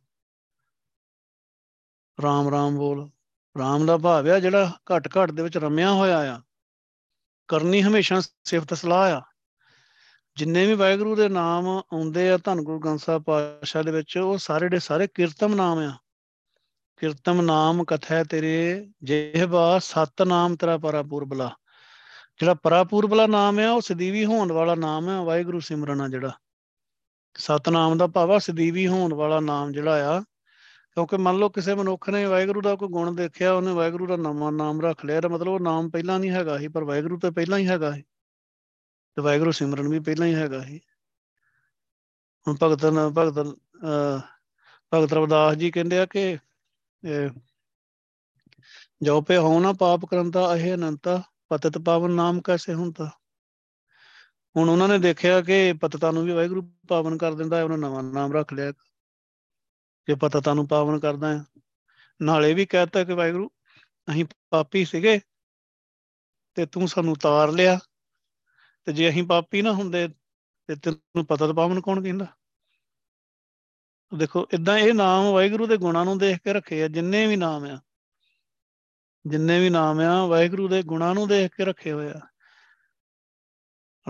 ਰਾਮ 2.22 2.48
ਰਾਮ 2.48 2.76
ਬੋਲ। 2.76 3.10
ਰਾਮ 3.58 3.86
ਦਾ 3.86 3.96
ਭਾਵ 3.96 4.28
ਆ 4.28 4.38
ਜਿਹੜਾ 4.38 4.78
ਘਟ 4.84 5.08
ਘਟ 5.08 5.30
ਦੇ 5.30 5.42
ਵਿੱਚ 5.42 5.58
ਰਮਿਆ 5.58 5.92
ਹੋਇਆ 5.92 6.36
ਆ। 6.36 6.42
ਕਰਨੀ 7.48 7.82
ਹਮੇਸ਼ਾ 7.82 8.22
ਸਿਫਤ 8.44 8.74
ਸਲਾਹ 8.74 9.12
ਆ। 9.12 9.22
ਜਿੰਨੇ 10.36 10.66
ਵੀ 10.66 10.74
ਵਾਹਿਗੁਰੂ 10.74 11.16
ਦੇ 11.16 11.28
ਨਾਮ 11.28 11.68
ਆਉਂਦੇ 11.68 12.30
ਆ 12.30 12.38
ਧੰਨ 12.44 12.60
ਗੁਰੂ 12.60 12.78
ਗ੍ਰੰਥ 12.78 13.00
ਸਾਹਿਬ 13.00 13.22
ਪਾਤਸ਼ਾਹ 13.22 13.82
ਦੇ 13.82 13.92
ਵਿੱਚ, 13.92 14.18
ਉਹ 14.18 14.38
ਸਾਰੇ 14.38 14.68
ਦੇ 14.68 14.78
ਸਾਰੇ 14.78 15.06
ਕੀਰਤਮ 15.14 15.54
ਨਾਮ 15.54 15.78
ਆ। 15.78 15.98
ਕੀਰਤਮ 16.96 17.40
ਨਾਮ 17.40 17.85
ਕਥੈ 17.85 18.24
ਤੇਰੇ 18.24 18.88
ਜਿਹਵਾ 19.02 19.78
ਸਤ 19.78 20.22
ਨਾਮ 20.22 20.56
ਤੇਰਾ 20.56 20.78
ਪਰਾਪੂਰਬਲਾ। 20.78 21.56
ਜਿਹੜਾ 22.40 22.54
ਪਰਾਪੂਰਬਲਾ 22.54 23.26
ਨਾਮ 23.26 23.59
ਆ, 23.59 23.70
ਉਹ 23.70 23.80
ਸਦੀਵੀ 23.80 24.24
ਹੋਣ 24.24 24.52
ਵਾਲਾ 24.52 24.74
ਨਾਮ 24.74 25.09
ਆ, 25.09 25.22
ਵਾਹਿਗੁਰੂ 25.22 25.61
ਸਿਮਰਨ 25.61 26.00
ਆ 26.00 26.09
ਜਿਹੜਾ। 26.09 26.30
ਸਤਨਾਮ 27.35 27.98
ਦਾ 27.98 28.06
ਭਾਵ 28.06 28.32
ਆ, 28.32 28.38
ਸਦੀਵੀ 28.38 28.87
ਹੋਣ 28.87 29.14
ਵਾਲਾ 29.14 29.40
ਨਾਮ 29.40 29.72
ਜਿਹੜਾ 29.72 30.16
ਆ। 30.16 30.20
ਕਿਉਂਕਿ 30.94 31.16
ਮੰਨ 31.16 31.37
ਲਓ 31.37 31.48
ਕਿਸੇ 31.48 31.74
ਮਨੁੱਖ 31.74 32.11
ਨੇ 32.11 32.24
ਵਾਹਿਗੁਰੂ 32.24 32.61
ਦਾ 32.61 32.74
ਕੋਈ 32.74 32.88
ਗੁਣ 32.88 33.14
ਦੇਖਿਆ, 33.14 33.52
ਉਹਨੇ 33.52 33.72
ਵਾਹਿਗੁਰੂ 33.72 34.06
ਦਾ 34.06 34.16
ਨਵਾਂ 34.16 34.52
ਨਾਮ 34.52 34.80
ਰੱਖ 34.80 35.04
ਲਿਆ, 35.04 35.20
ਤਾਂ 35.20 35.30
ਮਤਲਬ 35.30 35.48
ਉਹ 35.48 35.61
ਨਾਮ 35.61 35.90
ਪਹਿਲਾਂ 35.90 36.18
ਨਹੀਂ 36.20 36.30
ਹੈਗਾ 36.30 36.59
ਸੀ, 36.59 36.68
ਪਰ 36.68 36.85
ਵਾਹਿਗੁਰੂ 36.85 37.18
ਤੇ 37.18 37.30
ਪਹਿਲਾਂ 37.30 37.59
ਹੀ 37.59 37.68
ਹੈਗਾ 37.68 37.92
ਸੀ। 37.92 38.02
ਤੇ 39.16 39.22
ਵਾਹਿਗੁਰੂ 39.22 39.50
ਸਿਮਰਨ 39.50 39.88
ਵੀ 39.88 40.00
ਪਹਿਲਾਂ 40.00 40.26
ਹੀ 40.26 40.35
ਹੈਗਾ 40.35 40.61
ਸੀ। 40.61 40.80
ਹੁਣ 42.48 42.56
ਭਗਤ 42.62 42.87
ਭਗਤ 42.87 43.56
ਭਗਤ 44.94 45.12
ਰਵਿਦਾਸ 45.12 45.54
ਜੀ 45.54 45.70
ਕਹਿੰਦੇ 45.70 45.98
ਆ 45.98 46.06
ਕਿ 46.06 46.38
ਜੋ 49.02 49.20
ਪੇ 49.20 49.37
ਹੋ 49.37 49.61
ਨਾ 49.61 49.72
ਪਾਪ 49.72 50.04
ਕਰੰਤਾ 50.04 50.56
ਇਹ 50.56 50.74
ਅਨੰਤਾ 50.74 51.22
ਪਤਿਤ 51.48 51.78
ਪਾਵਨ 51.78 52.11
ਨਾਮ 52.11 52.40
ਕੈਸੇ 52.40 52.74
ਹੁੰਦਾ? 52.74 53.11
ਹੁਣ 54.56 54.68
ਉਹਨਾਂ 54.68 54.88
ਨੇ 54.88 54.98
ਦੇਖਿਆ 54.98 55.40
ਕਿ 55.40 55.72
ਪਤਤਾ 55.72 56.11
ਨੂੰ 56.11 56.24
ਵੀ 56.24 56.32
ਵਾਹਿਗੁਰੂ 56.32 56.62
ਪਾਵਨ 56.88 57.18
ਕਰ 57.18 57.35
ਦਿੰਦਾ 57.35 57.56
ਹੈ, 57.56 57.62
ਉਹਨਾਂ 57.64 57.78
ਨਵਾਂ 57.78 58.02
ਨਾਮ 58.02 58.32
ਰੱਖ 58.32 58.52
ਲਿਆ 58.52 58.72
ਕਿ 60.09 60.14
ਪਤਤਾ 60.14 60.54
ਨੂੰ 60.54 60.68
ਪਾਵਨ 60.68 60.98
ਕਰਦਾ 61.00 61.28
ਹੈ, 61.28 61.44
ਨਾਲੇ 62.20 62.54
ਵੀ 62.54 62.66
ਕਹਿਤਾ 62.66 63.04
ਕਿ 63.04 63.12
ਵਾਹਿਗੁਰੂ, 63.12 63.50
ਅਸੀਂ 64.11 64.24
ਪਾਪੀ 64.50 64.85
ਸੀਗੇ 64.85 65.20
ਤੇ 66.54 66.66
ਤੂੰ 66.66 66.88
ਸਾਨੂੰ 66.88 67.16
ਤਾਰ 67.16 67.52
ਲਿਆ। 67.52 67.78
ਤੇ 68.85 68.92
ਜੇ 68.92 69.09
ਅਸੀਂ 69.11 69.24
ਪਾਪੀ 69.24 69.62
ਨਾ 69.62 69.72
ਹੁੰਦੇ 69.72 70.09
ਤੇ 70.68 70.76
ਤੈਨੂੰ 70.76 71.26
ਪਤਾ 71.26 71.46
ਤਾਂ 71.46 71.54
ਪਾਵਨ 71.54 71.80
ਕੌਣ 71.80 72.02
ਕਹਿੰਦਾ? 72.02 72.26
ਦੇਖੋ 74.14 74.47
ਇਦਾਂ 74.53 74.79
ਇਹ 74.79 74.95
ਨਾਮ 74.95 75.33
ਵਾਹਿਗੁਰੂ 75.33 75.66
ਦੇ 75.66 75.77
ਗੁਣਾਂ 75.77 76.05
ਨੂੰ 76.05 76.19
ਦੇਖ 76.19 76.37
ਕੇ 76.37 76.53
ਰੱਖੇ 76.53 76.83
ਆ, 76.83 76.88
ਜਿੰਨੇ 76.88 77.27
ਵੀ 77.27 77.37
ਨਾਮ 77.37 77.64
ਆ। 77.64 77.81
ਜਿੰਨੇ 79.27 79.61
ਵੀ 79.61 79.71
ਨਾਮ 79.71 80.01
ਆ, 80.01 80.27
ਵਾਹਿਗੁਰੂ 80.27 80.69
ਦੇ 80.69 80.83
ਗੁਣਾਂ 80.83 81.14
ਨੂੰ 81.14 81.29
ਦੇਖ 81.29 81.57
ਕੇ 81.57 81.64
ਰੱਖੇ 81.64 81.92
ਹੋਏ 81.92 82.11
ਆ। 82.11 82.21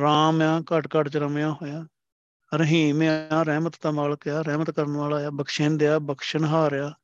ਰਾਮ 0.00 0.42
ਆ, 0.42 0.60
ਘਟ 0.60 0.86
ਘਟ 0.86 1.08
ਚ 1.08 1.16
ਰਮਿਆ 1.16 1.52
ਹੋਇਆ। 1.52 1.86
ਰਹੀਮ 2.54 3.02
ਆ, 3.02 3.42
ਰਹਿਮਤ 3.42 3.74
ਦਾ 3.82 3.90
ਮਾਲਕ 3.90 4.28
ਆ, 4.28 4.42
ਰਹਿਮਤ 4.42 4.70
ਕਰਨ 4.70 4.96
ਵਾਲਾ 4.96 5.26
ਆ, 5.26 5.30
ਬਖਸ਼ਿੰਦ 5.30 5.82
ਆ, 5.82 5.98
ਬਖਸ਼ਣਹਾਰ 5.98 6.72
ਆ। 6.72 6.94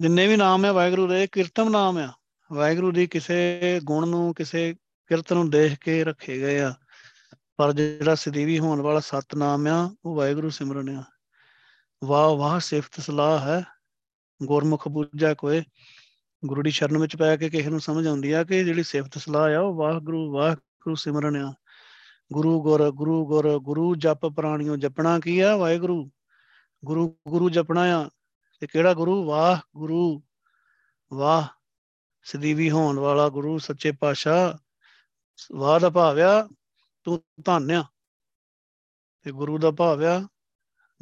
ਜਿੰਨੇ 0.00 0.26
ਵੀ 0.26 0.36
ਨਾਮ 0.36 0.64
ਆ, 0.64 0.72
ਵਾਹਿਗੁਰੂ 0.72 1.06
ਦੇ 1.06 1.26
ਕੀਰਤਨ 1.26 1.70
ਨਾਮ 1.70 1.98
ਆ। 1.98 2.12
ਵਾਹਿਗੁਰੂ 2.52 2.92
ਦੀ 2.92 3.06
ਕਿਸੇ 3.06 3.60
ਗੁਣ 3.84 4.08
ਨੂੰ, 4.08 4.34
ਕਿਸੇ 4.34 4.74
ਕਿਰਤ 5.06 5.32
ਨੂੰ 5.32 5.50
ਦੇਖ 5.50 5.78
ਕੇ 5.78 6.04
ਰੱਖੇ 6.04 6.38
ਗਏ 6.38 6.60
ਆ। 6.60 6.74
ਪਰ 7.58 7.72
ਜਿਹੜਾ 7.72 8.14
ਸਦੀਵੀ 8.14 8.58
ਹੋਣ 8.58 8.80
ਵਾਲਾ 8.80 9.00
ਸਤਨਾਮ 9.00 9.66
ਆ, 9.66 9.94
ਉਹ 10.04 10.16
ਵਾਹਿਗੁਰੂ 10.16 10.50
ਸਿਮਰਨ 10.50 10.88
ਆ। 10.88 11.04
ਵਾਹ 12.04 12.28
ਵਾਹ, 12.28 12.60
ਸਿਫਤ 12.60 13.00
ਸਲਾਹ 13.00 13.38
ਹੈ। 13.38 13.64
ਗੁਰਮੁਖ 14.42 14.88
ਬੂਝਾ 14.88 15.34
ਕੋਏ। 15.34 15.64
ਗੁਰੂ 16.46 16.62
ਦੀ 16.62 16.70
ਸ਼ਰਨ 16.70 16.98
ਵਿੱਚ 16.98 17.16
ਪੈ 17.16 17.36
ਕੇ 17.36 17.50
ਕਿਸੇ 17.50 17.70
ਨੂੰ 17.70 17.80
ਸਮਝ 17.80 18.06
ਆਉਂਦੀ 18.06 18.32
ਆ 18.32 18.44
ਕਿ 18.44 18.64
ਜਿਹੜੀ 18.64 18.82
ਸਿਫਤ 18.82 19.18
ਸਲਾਹ 19.18 19.54
ਆ, 19.54 19.60
ਉਹ 19.60 19.74
ਵਾਹਿਗੁਰੂ 19.74 20.32
ਵਾਹਿਗੁਰੂ 20.32 20.94
ਸਿਮਰਨ 20.94 21.36
ਆ। 21.36 21.54
ਗੁਰੂ 22.32 22.62
ਗੁਰ 22.62 22.90
ਗੁਰੂ 22.90 23.26
ਗੁਰ, 23.26 23.58
ਗੁਰੂ 23.58 23.96
ਜਪ 23.96 24.26
ਪ੍ਰਾਣੀਓ, 24.26 24.76
ਜਪਣਾ 24.76 25.18
ਕੀ 25.18 25.40
ਆ? 25.40 25.56
ਵਾਹਿਗੁਰੂ। 25.56 26.10
ਗੁਰੂ 26.84 27.16
ਗੁਰੂ 27.28 27.50
ਜਪਣਾ 27.50 27.80
ਆ। 27.80 28.10
ਤੇ 28.60 28.66
ਕਿਹੜਾ 28.66 28.94
ਗੁਰੂ? 28.94 29.24
ਵਾਹ 29.24 29.58
ਗੁਰੂ 29.76 30.22
ਵਾਹ, 31.12 31.46
ਸਦੀਵੀ 32.22 32.70
ਹੋਣ 32.70 32.98
ਵਾਲਾ 32.98 33.28
ਗੁਰੂ, 33.28 33.58
ਸੱਚੇ 33.58 33.92
ਪਾਤਸ਼ਾਹ। 33.92 34.58
ਵਾਹ 35.52 35.80
ਦਾ 35.80 35.90
ਭਾਵ 35.90 36.18
ਆ 36.18 36.48
ਤੂੰ 37.08 37.24
ਧੰਨ 37.44 37.70
ਆ 37.70 37.84
ਤੇ 39.22 39.32
ਗੁਰੂ 39.32 39.58
ਦਾ 39.58 39.70
ਭਾਵ 39.70 40.04
ਆ, 40.04 40.28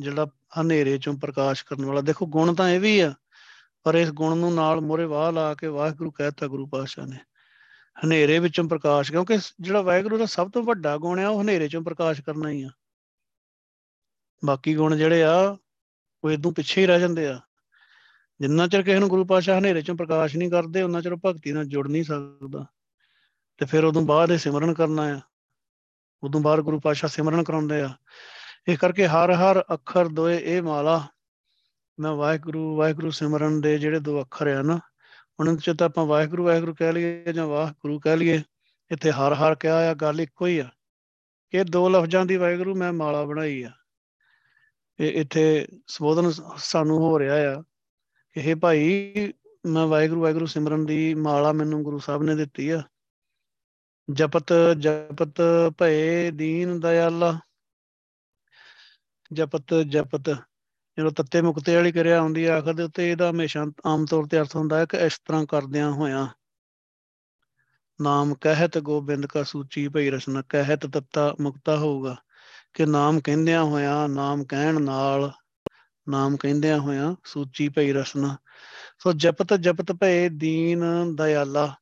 ਜਿਹੜਾ 0.00 0.26
ਹਨੇਰੇ 0.60 0.98
ਚੋਂ 0.98 1.14
ਪ੍ਰਕਾਸ਼ 1.14 1.64
ਕਰਨ 1.64 1.84
ਵਾਲਾ। 1.84 2.00
ਦੇਖੋ, 2.00 2.26
ਗੁਣ 2.26 2.54
ਤਾਂ 2.54 2.68
ਇਹ 2.68 2.80
ਵੀ 2.80 3.00
ਆ, 3.00 3.14
ਪਰ 3.82 3.94
ਇਸ 3.94 4.10
ਗੁਣ 4.10 4.36
ਨੂੰ 4.36 4.54
ਨਾਲ 4.54 4.80
ਮੋਰੇ 4.80 5.04
ਵਾਹ 5.04 5.32
ਲਾ 5.32 5.54
ਕੇ 5.54 5.66
ਵਾਹਿਗੁਰੂ 5.66 6.10
ਕਹਿਤਾ 6.10 6.46
ਗੁਰੂ 6.46 6.66
ਪਾਤਸ਼ਾਹ 6.66 7.06
ਨੇ। 7.06 7.16
ਹਨੇਰੇ 8.04 8.38
ਵਿੱਚੋਂ 8.38 8.64
ਪ੍ਰਕਾਸ਼, 8.64 9.10
ਕਿਉਂਕਿ 9.10 9.38
ਜਿਹੜਾ 9.60 9.82
ਵਾਹਿਗੁਰੂ 9.82 10.18
ਦਾ 10.18 10.26
ਸਭ 10.26 10.50
ਤੋਂ 10.50 10.62
ਵੱਡਾ 10.62 10.96
ਗੁਣ 10.96 11.18
ਆ, 11.18 11.28
ਉਹ 11.28 11.42
ਹਨੇਰੇ 11.42 11.68
ਚੋਂ 11.68 11.82
ਪ੍ਰਕਾਸ਼ 11.82 12.20
ਕਰਨਾ 12.20 12.50
ਹੀ 12.50 12.62
ਆ। 12.62 12.68
ਬਾਕੀ 14.44 14.74
ਗੁਣ 14.74 14.96
ਜਿਹੜੇ 14.96 15.22
ਆ, 15.22 15.56
ਉਹ 16.24 16.30
ਇਦੋਂ 16.30 16.52
ਪਿੱਛੇ 16.52 16.80
ਹੀ 16.80 16.86
ਰਹਿ 16.86 17.00
ਜਾਂਦੇ 17.00 17.26
ਆ। 17.26 17.40
ਜਿੰਨਾ 18.40 18.66
ਚਿਰ 18.66 18.82
ਕਿਸੇ 18.82 18.98
ਨੂੰ 18.98 19.08
ਗੁਰੂ 19.08 19.24
ਪਾਤਸ਼ਾਹ 19.24 19.58
ਹਨੇਰੇ 19.58 19.82
ਚੋਂ 19.82 19.96
ਪ੍ਰਕਾਸ਼ 19.96 20.36
ਨਹੀਂ 20.36 20.50
ਕਰਦੇ 20.50 20.82
ਉਹਨਾਂ 20.82 21.02
ਚਿਰ 21.02 21.16
ਭਗਤੀ 21.16 21.52
ਨਾਲ 21.52 21.64
ਜੁੜ 21.64 21.88
ਨਹੀਂ 21.88 22.04
ਸਕਦਾ। 22.04 22.66
ਤੇ 23.58 23.66
ਫਿਰ 23.66 23.84
ਉਦੋਂ 23.84 24.02
ਬਾਅਦ 24.02 24.30
ਇਹ 24.30 24.38
ਸਿਮਰਨ 24.38 24.74
ਕਰਨਾ 24.74 25.02
ਆ। 25.02 25.20
ਉਦੋਂ 26.22 26.40
ਬਾਅਦ 26.40 26.60
ਗੁਰੂ 26.60 26.80
ਪਾਤਸ਼ਾਹ 26.80 27.10
ਸਿਮਰਨ 27.10 27.42
ਕਰਾਉਂਦੇ 27.42 27.80
ਆ। 27.80 27.90
ਇਸ 28.68 28.78
ਕਰਕੇ 28.78 29.06
ਹਰ 29.06 29.32
ਹਰ 29.32 29.62
ਅੱਖਰ 29.74 30.08
ਦੋਏ 30.08 30.36
ਇਹ 30.36 30.62
ਮਾਲਾ, 30.62 31.00
ਮੈਂ 31.98 32.12
ਵਾਹਿਗੁਰੂ 32.12 32.76
ਵਾਹਿਗੁਰੂ 32.76 33.10
ਸਿਮਰਨ 33.10 33.60
ਦੇ 33.60 33.76
ਜਿਹੜੇ 33.78 34.00
ਦੋ 34.00 34.20
ਅੱਖਰ 34.20 34.46
ਆ 34.48 34.62
ਨਾ 34.62 34.78
ਉਹਨਾਂ 35.40 35.54
ਚ 35.54 35.74
ਤਾਂ 35.78 35.86
ਆਪਾਂ 35.86 36.04
ਵਾਹਿਗੁਰੂ 36.06 36.44
ਵਾਹਿਗੁਰੂ 36.44 36.74
ਕਹਿ 36.74 36.92
ਲਈਏ 36.92 37.32
ਜਾਂ 37.32 37.46
ਵਾਹਿਗੁਰੂ 37.46 37.98
ਕਹਿ 38.00 38.16
ਲਈਏ, 38.16 38.42
ਇੱਥੇ 38.90 39.10
ਹਰ 39.10 39.34
ਹਰ 39.34 39.54
ਕਿਹਾ 39.54 39.90
ਆ 39.90 39.94
ਗੱਲ 39.94 40.20
ਇੱਕੋ 40.20 40.46
ਹੀ 40.46 40.58
ਆ 40.58 40.68
ਇਹ 41.52 41.64
ਦੋ 41.64 41.88
ਲਫ਼ਜ਼ਾਂ 41.88 42.24
ਦੀ 42.26 42.36
ਵਾਹਿਗੁਰੂ 42.36 42.74
ਮੈਂ 42.74 42.92
ਮਾਲਾ 42.92 43.24
ਬਣਾਈ 43.24 43.62
ਆ। 43.62 43.70
ਇਹ 44.98 45.20
ਇੱਥੇ 45.20 45.66
ਸੰਬੋਧਨ 45.86 46.30
ਸਾਨੂੰ 46.58 46.98
ਹੋ 46.98 47.18
ਰਿਹਾ 47.18 47.34
ਆ 47.52 47.62
ਕਿ 48.36 48.40
ਇਹ 48.40 48.56
ਭਾਈ, 48.56 49.32
ਮੈਂ 49.66 49.86
ਵਾਹਿਗੁਰੂ 49.86 50.20
ਵਾਹਿਗੁਰੂ 50.20 50.46
ਸਿਮਰਨ 50.46 50.86
ਦੀ 50.86 51.14
ਮਾਲਾ 51.14 51.52
ਮੈਨੂੰ 51.52 51.82
ਗੁਰੂ 51.82 51.98
ਸਾਹਿਬ 51.98 52.22
ਨੇ 52.22 52.34
ਦਿੱਤੀ 52.34 52.68
ਆ। 52.70 52.82
ਜਪਤ 54.10 54.52
ਜਪਤ 54.78 55.34
ਭਏ 55.78 56.30
ਦੀਨ 56.30 56.80
ਦਇਆਲਾ। 56.80 57.40
ਜਪਤ 59.32 59.74
ਜਪਤ। 59.88 60.30
ਜਦੋਂ 60.98 61.10
ਤੱਤੇ 61.10 61.40
ਮੁਕਤੇ 61.40 61.76
ਵਾਲੀ 61.76 61.92
ਕਿਰਿਆ 61.92 62.18
ਆਉਂਦੀ 62.18 62.44
ਆ, 62.44 62.56
ਆਖਰ 62.56 62.74
ਦੇ 62.74 62.82
ਉੱਤੇ 62.82 63.10
ਇਹਦਾ 63.10 63.30
ਹਮੇਸ਼ਾ 63.30 63.66
ਆਮ 63.86 64.04
ਤੌਰ 64.04 64.26
ਤੇ 64.26 64.40
ਅਰਥ 64.40 64.56
ਹੁੰਦਾ 64.56 64.78
ਹੈ 64.78 64.84
ਕਿ 64.84 64.96
ਇਸ 64.96 65.18
ਤਰ੍ਹਾਂ 65.18 65.46
ਕਰਦਿਆਂ 65.46 65.92
ਹੋਇਆਂ। 65.92 66.26
ਨਾਮ 68.00 68.34
ਕਹਿਤ 68.34 68.78
ਗੋਬਿੰਦ 68.78 69.26
ਕਾ 69.26 69.42
ਸੂਚੀ 69.42 69.88
ਭਈ 69.88 70.10
ਰਸਨਾ, 70.10 70.42
ਕਹਿਤ 70.48 70.86
ਤੱਤਾ 70.86 71.34
ਮੁਕਤਾ 71.40 71.76
ਹੋਊਗਾ। 71.76 72.16
ਕਿ 72.74 72.86
ਨਾਮ 72.86 73.20
ਕਹਿੰਦਿਆਂ 73.20 73.62
ਹੋਇਆਂ, 73.62 74.08
ਨਾਮ 74.08 74.44
ਕਹਿਣ 74.44 74.82
ਨਾਲ, 74.82 75.32
ਨਾਮ 76.08 76.36
ਕਹਿੰਦਿਆਂ 76.36 76.78
ਹੋਇਆਂ 76.78 77.14
ਸੂਚੀ 77.24 77.68
ਭਈ 77.68 77.92
ਰਸਨਾ। 77.92 78.36
ਸੋ 78.98 79.12
ਜਪਤ 79.12 79.54
ਜਪਤ 79.54 79.92
ਭਏ 79.92 80.28
ਦੀਨ 80.28 80.84
ਦਇਆਲਾ। 81.14 81.74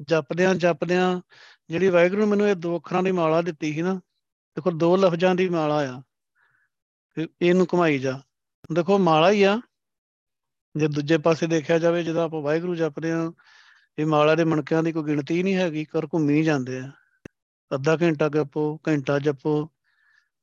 ਜਪਦਿਆਂ 0.00 0.54
ਜਪਦਿਆਂ 0.54 1.20
ਜਿਹੜੀ 1.68 1.88
ਵਾਹਿਗੁਰੂ 1.88 2.20
ਨੇ 2.20 2.26
ਮੈਨੂੰ 2.26 2.48
ਇਹ 2.48 2.54
ਦੋ 2.54 2.76
ਅੱਖਰਾਂ 2.76 3.02
ਦੀ 3.02 3.12
ਮਾਲਾ 3.12 3.42
ਦਿੱਤੀ 3.42 3.72
ਸੀ 3.72 3.82
ਨਾ, 3.82 3.94
ਦੇਖੋ 4.56 4.70
ਦੋ 4.70 4.96
ਲਫ਼ਜ਼ਾਂ 4.96 5.34
ਦੀ 5.34 5.48
ਮਾਲਾ 5.48 5.98
ਆ 5.98 6.02
ਇਹਨੂੰ 7.42 7.66
ਘੁਮਾਈ 7.72 7.98
ਜਾ। 7.98 8.20
ਦੇਖੋ 8.72 8.98
ਮਾਲਾ 8.98 9.30
ਹੀ 9.30 9.42
ਆ। 9.42 9.60
ਜੇ 10.76 10.88
ਦੂਜੇ 10.88 11.18
ਪਾਸੇ 11.18 11.46
ਦੇਖਿਆ 11.46 11.78
ਜਾਵੇ, 11.78 12.02
ਜਦੋਂ 12.02 12.24
ਆਪਾਂ 12.24 12.40
ਵਾਹਿਗੁਰੂ 12.40 12.74
ਜਪਦੇ 12.74 13.12
ਆ 13.12 13.32
ਇਹ 13.98 14.06
ਮਾਲਾ 14.06 14.34
ਦੇ 14.34 14.44
ਮਣਕਿਆਂ 14.44 14.82
ਦੀ 14.82 14.92
ਕੋਈ 14.92 15.04
ਗਿਣਤੀ 15.04 15.42
ਨਹੀਂ 15.42 15.56
ਹੈਗੀ 15.56 15.84
ਕਰ 15.84 16.06
ਘੁੰਮੀ 16.06 16.42
ਜਾਂਦੇ 16.42 16.78
ਆ। 16.78 16.92
ਅੱਧਾ 17.74 17.96
ਘੰਟਾ 18.02 18.28
ਜਪੋ 18.28 18.80
ਘੰਟਾ 18.88 19.18
ਜਪੋ। 19.18 19.70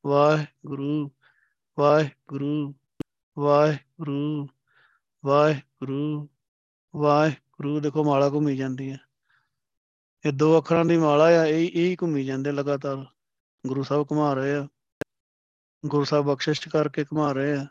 ਵਾਹਿਗੁਰੂ 0.05 1.11
ਵਾਹਿਗੁਰੂ 1.79 2.75
ਵਾਹਿਗੁਰੂ 3.39 4.47
ਵਾਹਿਗੁਰੂ 5.25 6.29
ਵਾਹਿਗੁਰੂ, 6.95 7.79
ਦੇਖੋ 7.79 8.03
ਮਾਲਾ 8.03 8.29
ਘੁੰਮੀ 8.29 8.57
ਜਾਂਦੀ 8.57 8.91
ਹੈ 8.91 8.99
ਇਹ 10.25 10.31
ਦੋ 10.31 10.57
ਅੱਖਰਾਂ 10.57 10.85
ਦੀ 10.85 10.97
ਮਾਲਾ 10.97 11.23
ਆ, 11.23 11.45
ਇਹ 11.45 11.69
ਇਹ 11.73 11.97
ਘੁੰਮੀ 12.01 12.25
ਜਾਂਦੇ 12.25 12.51
ਲਗਾਤਾਰ। 12.51 13.05
ਗੁਰੂ 13.67 13.83
ਸਾਹਿਬ 13.83 14.07
ਘੁਮਾ 14.11 14.33
ਰਹੇ 14.33 14.53
ਆ। 14.53 14.67
ਗੁਰੂ 15.85 16.03
ਸਾਹਿਬ 16.03 16.25
ਬਖਸ਼ਿਸ਼ 16.25 16.69
ਕਰਕੇ 16.69 17.03
ਘੁਮਾ 17.03 17.31
ਰਹੇ 17.31 17.53
ਆ। 17.53 17.67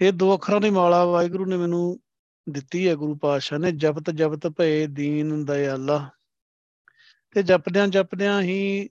ਇਹ 0.00 0.12
ਦੋ 0.12 0.34
ਅੱਖਰਾਂ 0.34 0.60
ਦੀ 0.60 0.70
ਮਾਲਾ 0.70 1.04
ਵਾਹਿਗੁਰੂ 1.04 1.46
ਨੇ 1.46 1.56
ਮੈਨੂੰ 1.56 2.00
ਦਿੱਤੀ 2.48 2.88
ਹੈ 2.88 2.94
ਗੁਰੂ 2.94 3.16
ਪਾਤਸ਼ਾਹ 3.16 3.58
ਨੇ, 3.58 3.72
ਜਪਤ 3.72 4.10
ਜਪਤ 4.10 4.46
ਭਏ 4.46 4.86
ਦੀਨ 4.86 5.44
ਦਇਆਲਾ। 5.44 6.10
ਤੇ 7.30 7.42
ਜਪਦਿਆਂ 7.42 7.88
ਜਪਦਿਆਂ 7.88 8.42
ਹੀ 8.42 8.90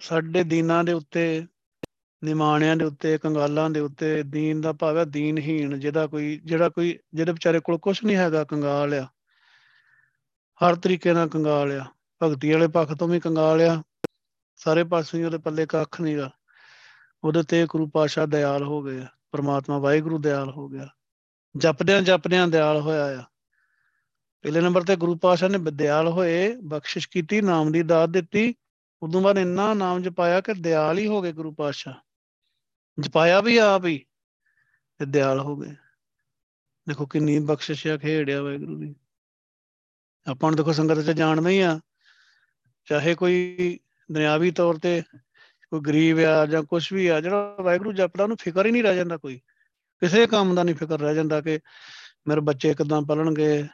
ਸਾਡੇ 0.00 0.44
ਦੀਨਾਂ 0.44 0.84
ਦੇ 0.84 0.92
ਉੱਤੇ, 0.92 1.46
ਨਿਮਾਣਿਆਂ 2.24 2.76
ਦੇ 2.76 2.84
ਉੱਤੇ, 2.84 3.18
ਕੰਗਾਲਾਂ 3.18 3.70
ਦੇ 3.70 3.80
ਉੱਤੇ 3.80 4.22
ਦੀਨ 4.22 4.60
ਦਾ 4.60 4.72
ਭਾਵ 4.72 4.98
ਹੈ 4.98 5.04
ਦੀਨਹੀਣ, 5.04 5.78
ਜਿਹਦਾ 5.78 6.06
ਕੋਈ, 6.06 6.40
ਜਿਹੜਾ 6.44 6.68
ਕੋਈ, 6.68 6.98
ਜਿਹਦੇ 7.14 7.32
ਵਿਚਾਰੇ 7.32 7.60
ਕੋਲ 7.60 7.78
ਕੁਝ 7.78 8.04
ਨਹੀਂ 8.04 8.16
ਹੈਗਾ, 8.16 8.44
ਕੰਗਾਲ 8.44 8.94
ਆ। 8.94 9.08
ਹਰ 10.54 10.74
ਤਰੀਕੇ 10.74 11.12
ਨਾਲ 11.12 11.28
ਕੰਗਾਲ 11.28 11.72
ਆ। 11.72 11.86
ਭਗਤੀ 12.22 12.52
ਵਾਲੇ 12.52 12.68
ਪੱਖ 12.68 12.94
ਤੋਂ 12.94 13.08
ਵੀ 13.08 13.20
ਕੰਗਾਲ 13.20 13.62
ਆ। 13.62 13.82
ਸਾਰੇ 14.56 14.84
ਪਾਸੇ 14.84 15.24
ਉਹਦੇ 15.24 15.38
ਪੱਲੇ 15.38 15.66
ਕੱਖ 15.66 16.00
ਨਹੀਂਗਾ 16.00 16.30
ਉਹਦੇ 17.24 17.42
ਤੇ 17.42 17.66
ਗੁਰੂ 17.66 17.88
ਪਾਸ਼ਾ 17.88 18.26
ਦਿਆਲ 18.26 18.62
ਹੋ 18.62 18.82
ਗਏ 18.82 19.06
ਪਰਮਾਤਮਾ 19.30 19.78
ਵਾਹਿਗੁਰੂ 19.78 20.18
ਦਿਆਲ 20.18 20.50
ਹੋ 20.50 20.68
ਗਿਆ। 20.68 20.88
ਜਪਦਿਆਂ 21.56 22.02
ਜਪਦਿਆਂ 22.02 22.48
ਦਿਆਲ 22.48 22.80
ਹੋਇਆ 22.80 23.20
ਆ। 23.20 23.24
ਪਹਿਲੇ 24.42 24.60
ਨੰਬਰ 24.60 24.82
ਤੇ 24.82 24.96
ਗੁਰੂ 24.96 25.16
ਪਾਸ਼ਾ 25.16 25.48
ਨੇ 25.48 25.58
ਦਿਆਲ 25.58 26.08
ਹੋਏ, 26.08 26.56
ਬਖਸ਼ਿਸ਼ 26.56 27.08
ਕੀਤੀ, 27.08 27.40
ਨਾਮ 27.40 27.72
ਦੀ 27.72 27.82
ਦਾਤ 27.82 28.08
ਦਿੱਤੀ। 28.08 28.54
ਉਦੋਂ 29.02 29.22
ਬਾਅਦ 29.22 29.38
ਇੰਨਾ 29.38 29.74
ਨਾਮ 29.74 30.02
ਜਪਾਇਆ 30.02 30.40
ਕਿ 30.40 30.54
ਦਿਆਲ 30.54 30.98
ਹੀ 30.98 31.06
ਹੋ 31.06 31.22
ਗਏ 31.22 31.32
ਗੁਰੂ 31.32 31.54
ਪਾਸ਼ਾ 31.54 31.94
ਜਪਾਇਆ 33.00 33.40
ਵੀ 33.40 33.56
ਆਪ 33.56 33.84
ਹੀ 33.84 34.04
ਤੇ 34.98 35.06
ਦਿਆਲ 35.06 35.40
ਹੋ 35.40 35.56
ਗਏ। 35.56 35.74
ਦੇਖੋ 36.88 37.06
ਕਿੰਨੀ 37.06 37.38
ਬਖਸ਼ਿਸ਼ 37.38 37.86
ਆ 37.86 37.96
ਖੇੜਿਆ 37.96 38.42
ਵਾਹਿਗੁਰੂ 38.42 38.78
ਦੀ। 38.78 38.94
ਆਪਾਂ 40.30 40.50
ਨੂੰ 40.50 40.56
ਦੇਖੋ 40.56 40.72
ਸੰਗਤ 40.72 41.00
ਚ 41.00 41.10
ਜਾਣਦੇ 41.10 41.50
ਹੀ 41.50 41.60
ਆ। 41.60 41.80
ਚਾਹੇ 42.84 43.14
ਕੋਈ 43.14 43.78
ਦੁਨਿਆਵੀ 44.12 44.50
ਤੌਰ 44.50 44.78
ਤੇ 44.78 45.02
ਕੋਈ 45.70 45.80
ਗਰੀਬ 45.80 46.18
ਆ 46.18 46.46
ਜਾਂ 46.46 46.62
ਕੁਝ 46.62 46.92
ਵੀ 46.92 47.06
ਆ, 47.06 47.20
ਜਿਹੜਾ 47.20 47.56
ਵਾਹਿਗੁਰੂ 47.60 47.92
ਜਪਦਾ 47.92 48.24
ਉਹਨੂੰ 48.24 48.36
ਫਿਕਰ 48.40 48.66
ਹੀ 48.66 48.70
ਨਹੀਂ 48.70 48.82
ਰਹਿ 48.82 48.96
ਜਾਂਦਾ 48.96 49.16
ਕੋਈ। 49.16 49.38
ਕਿਸੇ 50.00 50.26
ਕੰਮ 50.26 50.54
ਦਾ 50.54 50.62
ਨਹੀਂ 50.62 50.74
ਫਿਕਰ 50.74 51.00
ਰਹਿ 51.00 51.14
ਜਾਂਦਾ 51.14 51.40
ਕਿ 51.40 51.60
ਮੇਰੇ 52.28 52.40
ਬੱਚੇ 52.40 52.74
ਕਿਦਾਂ 52.74 53.02
ਪਲਣਗੇ, 53.02 53.64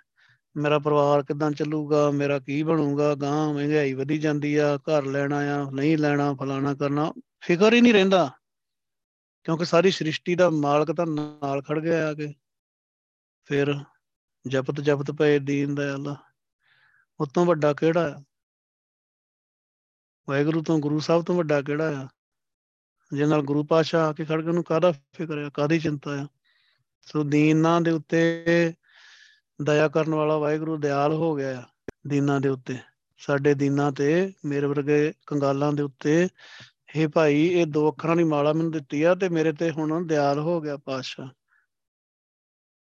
ਮੇਰਾ 0.57 0.79
ਪਰਿਵਾਰ 0.79 1.23
ਕਿਦਾਂ 1.23 1.51
ਚੱਲੂਗਾ, 1.51 2.11
ਮੇਰਾ 2.11 2.39
ਕੀ 2.39 2.63
ਬਣੂਗਾ 2.63 3.15
ਗਾਂ 3.15 3.55
ਮਹਿੰਗਾਈ 3.55 3.93
ਵਧੀ 3.93 4.19
ਜਾਂਦੀ 4.19 4.57
ਆ, 4.57 4.77
ਘਰ 4.77 5.05
ਲੈਣਾ 5.05 5.37
ਆ, 5.37 5.71
ਨਹੀਂ 5.71 5.99
ਲੈਣਾ, 5.99 6.35
ਫਲਾਣਾ 6.35 6.75
ਕਰਨਾ, 6.75 7.13
ਫਿਕਰ 7.41 7.75
ਹੀ 7.75 7.81
ਨਹੀਂ 7.81 7.95
ਰਹਿੰਦਾ। 7.95 8.31
ਕਿਉਂਕਿ 9.45 9.65
ਸਾਰੀ 9.65 9.91
ਸ੍ਰਿਸ਼ਟੀ 9.91 10.35
ਦਾ 10.35 10.51
ਮਾਲਕ 10.51 10.93
ਤਾਂ 10.93 11.07
ਨਾਲ 11.07 11.63
ਖੜ 11.63 11.79
ਗਿਆ 11.79 12.09
ਆ 12.09 12.15
ਕੇ। 12.15 12.35
ਫਿਰ 13.45 13.75
ਜਪਤ 14.49 14.81
ਜਪਤ 14.81 15.11
ਪਏ 15.11 15.39
ਦੀਨ 15.39 15.75
ਦਾ 15.75 15.95
ਅੱਲਾ 15.95 16.17
ਉਤੋਂ 17.21 17.47
ਵੱਡਾ 17.47 17.73
ਕਿਹੜਾ 17.73 18.19
ਆ? 18.19 18.23
ਵਾਹਿਗੁਰੂ 20.29 20.63
ਤੋਂ 20.63 20.79
ਗੁਰੂ 20.79 21.01
ਸਾਹਿਬ 21.01 21.25
ਤੋਂ 21.25 21.35
ਵੱਡਾ 21.37 21.63
ਕਿਹੜਾ 21.63 22.03
ਆ? 22.03 22.09
ਜਿਹਦੇ 23.13 23.31
ਨਾਲ 23.31 23.43
ਗੁਰੂ 23.43 23.65
ਪਾਸ਼ਾ 23.65 24.07
ਆ 24.07 24.13
ਕੇ 24.13 24.25
ਖੜ 24.25 24.43
ਕੇ 24.43 24.49
ਉਹਨੂੰ 24.49 24.65
ਕਾਹਦਾ 24.65 24.93
ਫਿਕਰ 24.93 25.39
ਆ? 25.39 25.51
ਕਾਹਦੀ 25.55 25.79
ਚਿੰਤਾ 25.79 26.23
ਆ? 26.23 26.27
ਸੋ 27.01 27.25
ਦੀਨਾਂ 27.25 27.81
ਦੇ 27.81 27.91
ਉੱਤੇ 27.91 28.45
ਦਇਆ 29.63 29.89
ਕਰਨ 29.89 30.15
ਵਾਲਾ 30.15 30.39
ਵਾਹਿਗੁਰੂ 30.39 30.77
ਦਿਆਲ 30.77 31.13
ਹੋ 31.13 31.37
ਗਿਆ 31.37 31.69
ਦੀਨਾਂ 32.07 32.41
ਦੇ 32.41 32.49
ਉੱਤੇ। 32.49 32.79
ਸਾਡੇ 33.19 33.55
ਦੀਨਾਂ 33.55 33.93
ਤੇ 33.93 34.33
ਮੇਰੇ 34.45 34.67
ਵਰਗੇ 34.67 35.13
ਕੰਗਾਲਾਂ 35.27 35.73
ਦੇ 35.73 35.83
ਉੱਤੇ 35.83 36.29
ਇਹ 36.97 37.09
ਭਾਈ, 37.09 37.47
ਇਹ 37.47 37.67
ਦੋ 37.67 37.91
ਅੱਖਰਾਂ 37.91 38.17
ਦੀ 38.17 38.25
ਮਾਲਾ 38.25 38.53
ਮੈਨੂੰ 38.53 38.73
ਦਿੱਤੀ 38.73 39.03
ਆ 39.03 39.15
ਤੇ 39.15 39.29
ਮੇਰੇ 39.29 39.53
ਤੇ 39.53 39.71
ਹੁਣ 39.71 40.07
ਦਿਆਲ 40.07 40.39
ਹੋ 40.39 40.61
ਗਿਆ 40.61 40.77
ਪਾਤਸ਼ਾਹ। 40.77 41.29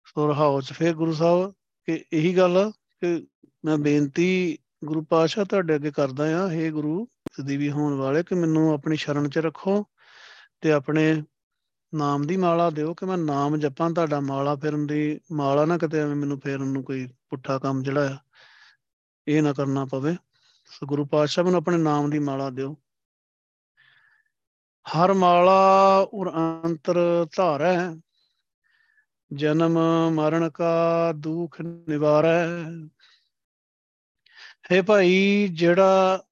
ਸੋ 0.06 0.28
ਰਹਾਉ 0.28 0.60
ਚ 0.60 0.72
ਫੇਰ 0.72 0.94
ਗੁਰੂ 0.94 1.12
ਸਾਹਿਬ 1.12 1.54
ਕਿ 1.86 2.04
ਇਹੀ 2.12 2.36
ਗੱਲ 2.36 2.56
ਆ 2.56 2.70
ਕਿ 2.70 3.26
ਮੈਂ 3.64 3.78
ਬੇਨਤੀ 3.78 4.58
ਗੁਰੂ 4.84 5.04
ਪਾਤਸ਼ਾਹ 5.04 5.44
ਤੁਹਾਡੇ 5.44 5.74
ਅੱਗੇ 5.74 5.90
ਕਰਦਾ 5.90 6.24
ਆ 6.44 6.48
हे 6.48 6.70
ਗੁਰੂ 6.72 7.08
ਸਦੀਵੀ 7.32 7.70
ਹੋਣ 7.70 7.94
ਵਾਲੇ, 7.94 8.22
ਕਿ 8.22 8.34
ਮੈਨੂੰ 8.34 8.72
ਆਪਣੀ 8.72 8.96
ਸ਼ਰਨ 8.96 9.28
'ਚ 9.28 9.38
ਰੱਖੋ 9.38 9.86
ਤੇ 10.60 10.72
ਆਪਣੇ 10.72 11.22
ਨਾਮ 11.94 12.26
ਦੀ 12.26 12.36
ਮਾਲਾ 12.36 12.70
ਦਿਓ, 12.70 12.94
ਕਿ 12.94 13.06
ਮੈਂ 13.06 13.18
ਨਾਮ 13.18 13.56
ਜਪਾਂ, 13.56 13.90
ਤੁਹਾਡਾ 13.90 14.20
ਮਾਲਾ 14.20 14.56
ਫੇਰਨ 14.56 14.86
ਦੀ, 14.86 15.20
ਮਾਲਾ 15.32 15.64
ਨਾ 15.64 15.78
ਕਿਤੇ 15.78 15.98
ਐਵੇਂ 15.98 16.16
ਮੈਨੂੰ 16.16 16.40
ਫੇਰਨ 16.40 16.66
ਨੂੰ 16.66 16.84
ਕੋਈ 16.84 17.08
ਪੁੱਠਾ 17.30 17.58
ਕੰਮ 17.58 17.82
ਜਿਹੜਾ 17.82 18.06
ਆ, 18.06 18.18
ਇਹ 19.28 19.42
ਨਾ 19.42 19.52
ਕਰਨਾ 19.52 19.84
ਪਵੇ। 19.84 20.16
ਸੋ 20.64 20.86
ਗੁਰੂ 20.86 21.06
ਪਾਤਸ਼ਾਹ, 21.06 21.44
ਮੈਨੂੰ 21.44 21.58
ਆਪਣੇ 21.58 21.76
ਨਾਮ 21.76 22.10
ਦੀ 22.10 22.18
ਮਾਲਾ 22.18 22.50
ਦਿਓ। 22.50 22.76
ਹਰ 24.86 25.12
ਮਾਲਾ 25.12 25.98
ਉਰ 26.12 26.30
ਅੰਤਰ 26.30 27.26
ਧਾਰੈ, 27.36 27.76
ਜਨਮ 29.32 29.78
ਮਰਨ 30.10 30.50
ਕਾ 30.50 31.12
ਦੁਖ 31.12 31.60
ਨਿਵਾਰੈ 31.60 32.46
ਹੈ 34.72 34.82
ਭਾਈ, 34.82 35.48
ਜਿਹੜਾ 35.48 36.24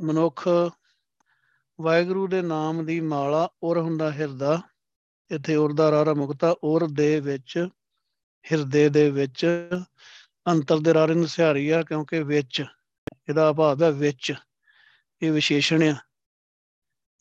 ਮਨੁੱਖ 0.00 0.48
ਵਾਹਿਗੁਰੂ 1.80 2.26
ਦੇ 2.26 2.42
ਨਾਮ 2.42 2.86
ਦੀ 2.86 3.00
ਮਾਲਾ 3.00 3.48
ਉਰ 3.62 3.78
ਹੁੰਦਾ 3.78 4.12
ਹਿਰਦਾ, 4.12 4.60
ਇੱਥੇ 5.30 5.56
ਉਰ 5.56 5.72
ਦਾ 5.72 5.90
ਰਾਰਾ 5.90 6.14
ਮੁਕਤਾ 6.14 6.54
ਉਰ 6.64 6.86
ਦੇ 6.86 7.20
ਵਿੱਚ, 7.20 7.68
ਹਿਰਦੇ 8.52 8.88
ਦੇ 8.88 9.10
ਵਿੱਚ, 9.10 9.46
ਅੰਤਰ 10.48 10.78
ਦੇ 10.78 10.94
ਰਾਰੇ 10.94 11.14
ਨੂੰ 11.14 11.28
ਸਿਹਾਰੀ 11.28 11.68
ਆ, 11.70 11.82
ਕਿਉਂਕਿ 11.82 12.22
ਵਿੱਚ, 12.22 12.64
ਇਹਦਾ 13.28 13.52
ਭਾਵ 13.52 13.82
ਹੈ 13.82 13.90
ਵਿੱਚ, 13.90 14.34
ਇਹ 15.22 15.32
ਵਿਸ਼ੇਸ਼ਣ 15.32 15.82
ਆ। 15.82 15.96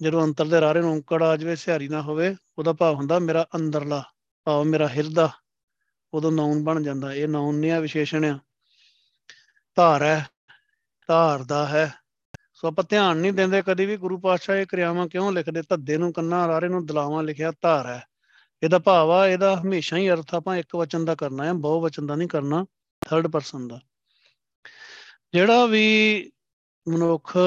ਜਦੋਂ 0.02 0.24
ਅੰਤਰ 0.24 0.46
ਦੇ 0.46 0.62
ਰਾਰੇ 0.62 0.82
ਨੂੰ 0.82 0.92
ਔਂਕੜ 0.92 1.24
ਆ 1.24 1.36
ਜਾਵੇ 1.38 1.56
ਸਿਹਾਰੀ 1.56 1.88
ਨਾ 1.88 2.02
ਹੋਵੇ, 2.02 2.36
ਉਹਦਾ 2.58 2.74
ਭਾਵ 2.74 2.96
ਹੁੰਦਾ 2.96 3.20
ਮੇਰਾ 3.20 3.48
ਅੰਦਰਲਾ, 3.56 4.04
ਭਾਵ 4.44 4.64
ਮੇਰਾ 4.64 4.88
ਹਿਰਦਾ, 4.88 5.30
ਉਦੋਂ 6.14 6.32
ਨਾਉਨ 6.32 6.64
ਬਣ 6.64 6.84
ਜਾਂਦਾ, 6.84 7.14
ਇਹ 7.14 7.28
ਨਾਉਨ 7.28 7.56
ਨਹੀਂ 7.56 7.72
ਆ, 7.72 7.80
ਵਿਸ਼ੇਸ਼ਣ 7.80 8.26
ਆ। 8.26 8.40
ਧਾਰ 9.76 10.04
ਹੈ 10.04 10.28
ਧਾਰਦਾ 11.12 11.68
ਹੈ। 11.68 11.94
ਸੋ 12.54 12.68
ਆਪਾਂ 12.68 12.84
ਧਿਆਨ 12.90 13.18
ਨਹੀਂ 13.18 13.34
ਦਿੰਦੇ 13.34 13.62
ਕਦੀ 13.62 13.86
ਵੀ 13.86 13.98
ਗੁਰੂ 13.98 14.20
ਪਾਤਸ਼ਾਹ 14.20 14.56
ਇਹ 14.56 14.66
ਕਿਰਿਆਵਾਂ 14.66 15.08
ਕਿਉਂ 15.08 15.32
ਲਿਖਦੇ? 15.32 15.62
ਧੱਦੇ 15.62 15.98
ਨੂੰ, 15.98 16.14
ਕੰਨਾਂ 16.14 16.48
ਰਾਰੇ 16.48 16.68
ਨੂੰ, 16.68 16.86
ਦਲਾਵਾਂ 16.86 17.24
ਲਿਖਿਆ 17.24 17.52
ਧਾਰ 17.62 17.88
ਹੈ। 17.88 18.04
ਇਹਦਾ 18.64 18.80
ਭਾਵ 18.80 19.12
ਆ, 19.12 19.28
ਇਹਦਾ 19.28 19.56
ਹਮੇਸ਼ਾ 19.56 19.98
ਹੀ 19.98 20.10
ਅਰਥ 20.10 20.36
ਆਪਾਂ 20.36 20.58
ਇੱਕ 20.58 20.76
ਵਚਨ 20.76 21.06
ਦਾ 21.06 21.16
ਕਰਨਾ 21.16 21.46
ਹੈ, 21.46 21.54
ਬਹੁ 21.54 21.82
ਵਚਨ 21.82 22.08
ਦਾ 22.08 22.16
ਨਹੀਂ 22.16 22.28
ਕਰਨਾ 22.28 22.66
ਥਰਡ 23.08 23.28
ਪਰਸਨ 23.28 23.68
ਦਾ। 23.68 23.80
ਜਿਹੜਾ 25.34 25.66
ਵੀ 25.66 25.88
ਮਨੁੱਖ 26.88 27.38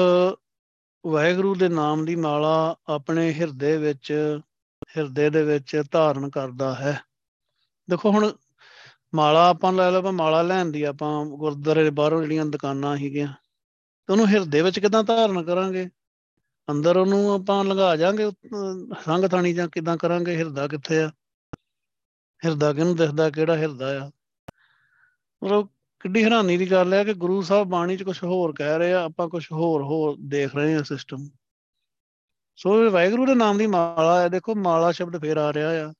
ਵਾਹਿਗੁਰੂ 1.07 1.55
ਦੇ 1.55 1.69
ਨਾਮ 1.69 2.05
ਦੀ 2.05 2.15
ਮਾਲਾ 2.15 2.75
ਆਪਣੇ 2.87 3.33
ਹਿਰਦੇ 3.33 3.77
ਵਿੱਚ, 3.77 4.39
ਹਿਰਦੇ 4.97 5.29
ਦੇ 5.29 5.43
ਵਿੱਚ 5.43 5.83
ਧਾਰਨ 5.91 6.29
ਕਰਦਾ 6.29 6.75
ਹੈ। 6.75 7.01
ਦੇਖੋ 7.89 8.11
ਹੁਣ 8.11 8.31
ਮਾਲਾ 9.15 9.49
ਆਪਾਂ 9.49 9.73
ਲੈ 9.73 9.91
ਲਓ, 9.91 9.99
ਆਪਾਂ 9.99 10.11
ਮਾਲਾ 10.11 10.41
ਲੈਣ 10.41 10.65
ਦੀ 10.65 10.83
ਆਪਾਂ 10.83 11.25
ਗੁਰਦੁਆਰੇ 11.25 11.83
ਦੇ 11.83 11.89
ਬਾਹਰੋਂ 11.89 12.21
ਜਿਹੜੀਆਂ 12.21 12.45
ਦੁਕਾਨਾਂ 12.45 12.97
ਸੀਗੀਆਂ 12.97 13.33
ਤੇ 14.07 14.13
ਉਹਨੂੰ 14.13 14.27
ਹਿਰਦੇ 14.27 14.61
ਵਿੱਚ 14.61 14.79
ਕਿਦਾਂ 14.79 15.03
ਧਾਰਨ 15.03 15.43
ਕਰਾਂਗੇ? 15.43 15.89
ਅੰਦਰ 16.71 16.97
ਉਹਨੂੰ 16.97 17.33
ਆਪਾਂ 17.33 17.63
ਲੰਘਾ 17.65 17.95
ਜਾਾਂਗੇ 17.95 18.31
ਸੰਗ 19.05 19.25
ਥਾਣੀ 19.25 19.53
ਜਾਂ 19.53 19.67
ਕਿਦਾਂ 19.67 19.97
ਕਰਾਂਗੇ? 19.97 20.37
ਹਿਰਦਾ 20.37 20.67
ਕਿੱਥੇ 20.67 21.01
ਆ? 21.01 21.11
ਹਿਰਦਾ 22.45 22.73
ਕਿਹਨੂੰ 22.73 22.95
ਦਿਖਦਾ, 22.95 23.29
ਕਿਹੜਾ 23.29 23.57
ਹਿਰਦਾ 23.57 24.05
ਆ? 24.05 24.11
ਮਤਲਬ 25.43 25.67
ਕਿੱਡੀ 25.99 26.23
ਹੈਰਾਨੀ 26.23 26.57
ਦੀ 26.57 26.71
ਗੱਲ 26.71 26.93
ਹੈ 26.93 27.03
ਕਿ 27.03 27.13
ਗੁਰੂ 27.13 27.41
ਸਾਹਿਬ 27.41 27.67
ਬਾਣੀ 27.67 27.97
'ਚ 27.97 28.03
ਕੁਝ 28.03 28.23
ਹੋਰ 28.23 28.53
ਕਹਿ 28.53 28.77
ਰਹੇ 28.77 28.93
ਆ, 28.93 29.03
ਆਪਾਂ 29.03 29.29
ਕੁਝ 29.29 29.51
ਹੋਰ 29.51 29.83
ਹੋਰ 29.83 30.17
ਦੇਖ 30.19 30.55
ਰਹੇ 30.55 30.75
ਆ 30.75 30.83
ਸਿਸਟਮ 30.83 31.29
ਸੋ 32.57 32.91
ਵਾਹਿਗੁਰੂ 32.91 33.25
ਦੇ 33.25 33.35
ਨਾਮ 33.35 33.57
ਦੀ 33.57 33.67
ਮਾਲਾ 33.67 34.21
ਹੈ। 34.21 34.27
ਦੇਖੋ, 34.27 34.55
ਮਾਲਾ 34.55 34.91
ਸ਼ਬਦ 34.91 35.21
ਫੇਰ 35.21 35.37
ਆ 35.37 35.53
ਰਿਹਾ 35.53 35.69
ਆ। 35.69 35.93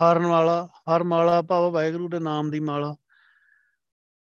ਹਰਨ 0.00 0.26
ਵਾਲਾ 0.26 0.68
ਹਰ 0.76 1.02
ਮਾਲਾ 1.02 1.42
ਭਾਵ 1.42 1.72
ਵਾਹਿਗੁਰੂ 1.72 2.08
ਦੇ 2.08 2.18
ਨਾਮ 2.18 2.50
ਦੀ 2.50 2.60
ਮਾਲਾ। 2.60 2.96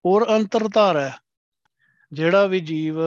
ਔਰ 0.06 0.36
ਅੰਤਰਧਾਰ 0.36 0.96
ਹੈ। 0.96 1.23
ਜਿਹੜਾ 2.12 2.46
ਵੀ 2.46 2.60
ਜੀਵ, 2.60 2.98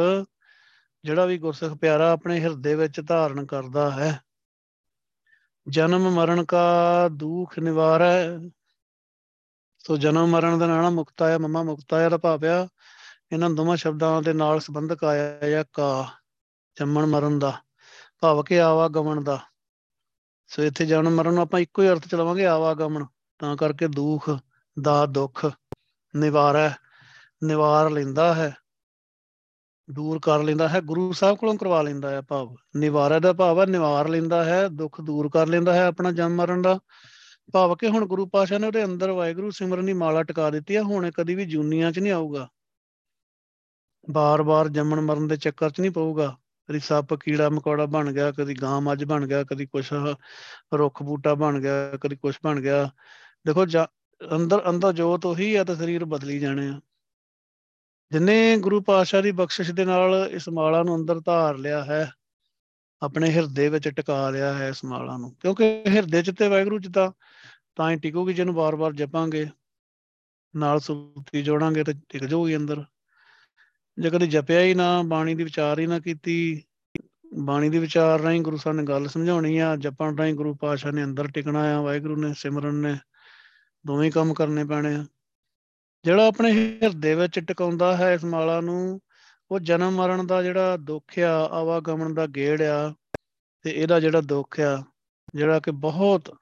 ਜਿਹੜਾ 1.03 1.25
ਵੀ 1.25 1.37
ਗੁਰਸਿੱਖ 1.37 1.73
ਪਿਆਰਾ 1.73 2.11
ਆਪਣੇ 2.11 2.39
ਹਿਰਦੇ 2.39 2.75
ਵਿੱਚ 2.75 3.01
ਧਾਰਨ 3.07 3.45
ਕਰਦਾ 3.45 3.91
ਹੈ। 3.91 4.21
ਜਨਮ 5.67 6.09
ਮਰਨ 6.09 6.45
ਕਾ 6.45 7.07
ਦੁੱਖ 7.09 7.59
ਨਿਵਾਰੈ। 7.59 8.37
ਸੋ 9.87 9.97
ਜਨਮ 9.97 10.27
ਮਰਨ 10.27 10.59
ਦਾ 10.59 10.67
ਨਾਮ 10.67 10.93
ਮੁਕਤਾ 10.93 11.27
ਹੈ 11.27 11.37
ਮਮਾ 11.37 11.63
ਮੁਕਤਾ 11.63 11.99
ਹੈ 11.99 12.09
ਦਾ 12.09 12.17
ਭਾਵ 12.17 12.45
ਆ 12.45 12.67
ਇਹਨਾਂ 13.31 13.49
ਦੋਵਾਂ 13.49 13.77
ਸ਼ਬਦਾਂ 13.77 14.21
ਦੇ 14.21 14.33
ਨਾਲ 14.33 14.59
ਸੰਬੰਧਕ 14.59 15.03
ਆਇਆ 15.03 15.39
ਹੈ 15.43 15.65
ਕਾ, 15.73 16.07
ਜੰਮਣ 16.79 17.05
ਮਰਨ 17.05 17.39
ਦਾ, 17.39 17.61
ਭਾਵ 18.19 18.43
ਕਿ 18.43 18.61
ਆਵਾਗਮਨ 18.61 19.23
ਦਾ। 19.23 19.39
ਸੋ 20.47 20.63
ਇੱਥੇ 20.63 20.85
ਜਨਮ 20.85 21.15
ਮਰਨ 21.15 21.33
ਨੂੰ 21.33 21.43
ਆਪਾਂ 21.43 21.59
ਇੱਕੋ 21.59 21.81
ਹੀ 21.81 21.89
ਅਰਥ 21.89 22.07
ਚਲਾਵਾਂਗੇ 22.07 22.45
ਆਵਾਗਮਨ। 22.45 23.05
ਤਾਂ 23.39 23.57
ਕਰਕੇ 23.57 23.87
ਦੁੱਖ 23.87 24.29
ਦਾ 24.81 25.05
ਦੁੱਖ 25.05 25.51
ਨਿਵਾਰੈ, 26.15 26.69
ਨਿਵਾਰ 27.43 27.89
ਲੈਂਦਾ 27.89 28.35
ਹੈ। 28.35 28.55
ਦੂਰ 29.89 30.19
ਕਰ 30.19 30.43
ਲੈਂਦਾ 30.43 30.67
ਹੈ, 30.69 30.81
ਗੁਰੂ 30.81 31.11
ਸਾਹਿਬ 31.11 31.37
ਕੋਲੋਂ 31.37 31.55
ਕਰਵਾ 31.55 31.81
ਲੈਂਦਾ 31.81 32.09
ਹੈ 32.09 32.21
ਭਾਵ। 32.21 32.55
ਨਿਵਾਰੈ 32.75 33.19
ਦਾ 33.19 33.33
ਭਾਵ 33.33 33.59
ਹੈ, 33.61 33.65
ਨਿਵਾਰ 33.65 34.07
ਲੈਂਦਾ 34.07 34.43
ਹੈ, 34.45 34.67
ਦੁੱਖ 34.67 35.01
ਦੂਰ 35.01 35.29
ਕਰ 35.29 35.47
ਲੈਂਦਾ 35.47 35.73
ਹੈ 35.73 35.85
ਆਪਣਾ 35.85 36.11
ਜਨਮ 36.11 36.35
ਮਰਨ 36.35 36.61
ਦਾ। 36.61 36.79
ਭਾਵ 37.53 37.75
ਕਿ 37.75 37.87
ਹੁਣ 37.87 38.05
ਗੁਰੂ 38.05 38.25
ਪਾਸ਼ਾ 38.25 38.57
ਨੇ 38.57 38.67
ਉਹਦੇ 38.67 38.83
ਅੰਦਰ 38.83 39.11
ਵਾਹਿਗੁਰੂ 39.11 39.49
ਸਿਮਰਨ 39.49 39.85
ਦੀ 39.85 39.93
ਮਾਲਾ 39.93 40.23
ਟਿਕਾ 40.23 40.49
ਦਿੱਤੀ 40.49 40.75
ਹੈ, 40.75 40.81
ਹੁਣ 40.81 41.11
ਕਦੀ 41.11 41.35
ਵੀ 41.35 41.45
ਜੂਨੀਆਂ 41.45 41.91
'ਚ 41.91 41.99
ਨਹੀਂ 41.99 42.13
ਆਊਗਾ। 42.13 42.47
ਬਾਰ-ਬਾਰ 44.09 44.69
ਜੰਮਣ 44.69 45.01
ਮਰਨ 45.01 45.27
ਦੇ 45.27 45.37
ਚੱਕਰ 45.37 45.69
'ਚ 45.69 45.79
ਨਹੀਂ 45.79 45.91
ਪਊਗਾ। 45.91 46.37
ਕਦੀ 46.69 46.79
ਸੱਪ, 46.79 47.13
ਕੀੜਾ, 47.13 47.49
ਮਕੌੜਾ 47.49 47.85
ਬਣ 47.85 48.11
ਗਿਆ, 48.13 48.31
ਕਦੀ 48.31 48.53
ਗਾਂ, 48.53 48.81
ਮੱਝ 48.81 49.03
ਬਣ 49.03 49.27
ਗਿਆ, 49.27 49.43
ਕਦੀ 49.43 49.65
ਕੁਛ 49.65 49.93
ਰੁੱਖ, 50.73 51.03
ਬੂਟਾ 51.03 51.33
ਬਣ 51.33 51.59
ਗਿਆ, 51.59 51.97
ਕਦੀ 52.01 52.15
ਕੁਛ 52.15 52.39
ਬਣ 52.43 52.61
ਗਿਆ। 52.61 52.89
ਦੇਖੋ 53.47 53.65
ਅੰਦਰ 54.35 54.69
ਅੰਦਰ 54.69 54.93
ਜੋਤ 54.93 55.25
ਉਹੀ 55.25 55.55
ਆ 55.55 55.63
ਤੇ 55.63 55.75
ਸਰੀਰ 55.75 56.05
ਬਦਲੀ 56.05 56.39
ਜਾਣੇ 56.39 56.67
ਆ। 56.67 56.81
ਜਿਨੇ 58.11 58.57
ਗੁਰੂ 58.57 58.81
ਪਾਤਸ਼ਾਹ 58.81 59.21
ਦੀ 59.21 59.31
ਬਖਸ਼ਿਸ਼ 59.31 59.71
ਦੇ 59.71 59.85
ਨਾਲ 59.85 60.29
ਇਸ 60.31 60.49
ਮਾਲਾ 60.49 60.83
ਨੂੰ 60.83 60.95
ਅੰਦਰ 60.95 61.19
ਧਾਰ 61.19 61.57
ਲਿਆ 61.57 61.83
ਹੈ, 61.83 62.11
ਆਪਣੇ 63.01 63.29
ਹਿਰਦੇ 63.29 63.69
ਵਿੱਚ 63.69 63.89
ਟਿਕਾ 63.89 64.29
ਲਿਆ 64.29 64.53
ਹੈ 64.53 64.69
ਇਸ 64.69 64.85
ਮਾਲਾ 64.85 65.17
ਨੂੰ। 65.17 65.35
ਕਿਉਂਕਿ 65.35 65.83
ਹਿਰਦੇ 65.87 66.21
'ਚ 66.23 66.31
ਤੇ 66.31 66.47
ਵਾਹਿਗੁਰੂ 66.47 66.79
ਜੀ 66.79 66.89
ਦਾ 66.89 67.13
ਤਾਂ 67.75 67.91
ਹੀ 67.91 67.95
ਟਿਕੂਗੀ, 67.95 68.33
ਜਿਹਨੂੰ 68.33 68.55
ਬਾਰ-ਬਾਰ 68.55 68.93
ਜਪਾਂਗੇ, 68.93 69.47
ਨਾਲ 70.55 70.79
ਸੁਰਤੀ 70.79 71.41
ਜੋੜਾਂਗੇ 71.41 71.83
ਤੇ 71.83 71.93
ਟਿਕ 72.09 72.25
ਜਾਊਗੀ 72.25 72.55
ਅੰਦਰ। 72.55 72.83
ਜੇ 73.99 74.09
ਕਦੇ 74.09 74.27
ਜਪਿਆ 74.27 74.61
ਹੀ 74.61 74.73
ਨਾ, 74.73 75.01
ਬਾਣੀ 75.01 75.35
ਦੀ 75.35 75.43
ਵਿਚਾਰ 75.43 75.79
ਹੀ 75.79 75.87
ਨਾ 75.87 75.99
ਕੀਤੀ, 75.99 76.63
ਬਾਣੀ 77.37 77.69
ਦੀ 77.69 77.79
ਵਿਚਾਰ 77.79 78.19
ਰਾਹੀਂ 78.19 78.41
ਗੁਰੂ 78.41 78.57
ਸਾਹਿਬ 78.57 78.77
ਨੇ 78.77 78.83
ਗੱਲ 78.83 79.07
ਸਮਝਾਉਣੀ 79.07 79.57
ਆ, 79.57 79.75
ਜਪਣ 79.75 80.17
ਰਾਹੀਂ 80.17 80.33
ਗੁਰੂ 80.33 80.55
ਪਾਤਸ਼ਾਹ 80.55 80.91
ਨੇ 80.91 81.03
ਅੰਦਰ 81.03 81.27
ਟਿਕਣਾ 81.27 81.77
ਆ, 81.77 81.81
ਵਾਹਿਗੁਰੂ 81.81 82.15
ਨੇ, 82.15 82.33
ਸਿਮਰਨ 82.37 82.75
ਨੇ, 82.75 82.97
ਦੋਵੇਂ 83.87 84.11
ਕੰਮ 84.11 84.33
ਕਰਨੇ 84.33 84.65
ਪੈਣੇ 84.65 84.95
ਆ। 84.95 85.05
ਜਿਹੜਾ 86.07 86.27
ਆਪਣੇ 86.27 86.51
ਹਿਰਦੇ 86.51 87.15
ਵਿੱਚ 87.15 87.39
ਟਿਕਾਉਂਦਾ 87.39 87.97
ਹੈ 87.97 88.13
ਇਸ 88.13 88.23
ਮਾਲਾ 88.23 88.61
ਨੂੰ, 88.61 88.99
ਉਹ 89.51 89.59
ਜਨਮ 89.59 89.91
ਮਰਨ 89.91 90.27
ਦਾ 90.27 90.43
ਜਿਹੜਾ 90.43 90.77
ਦੁੱਖ 90.77 91.19
ਆ, 91.19 91.49
ਆਵਾਗਮਨ 91.51 92.13
ਦਾ 92.13 92.27
ਗੇੜ 92.27 92.61
ਆ 92.61 92.93
ਤੇ 93.61 93.69
ਇਹਦਾ 93.69 93.99
ਜਿਹੜਾ 93.99 94.21
ਦੁੱਖ 94.21 94.59
ਆ, 94.59 94.83
ਜਿਹੜਾ 95.35 95.59
ਕਿ 95.59 95.71
ਬਹੁਤ 95.71 96.35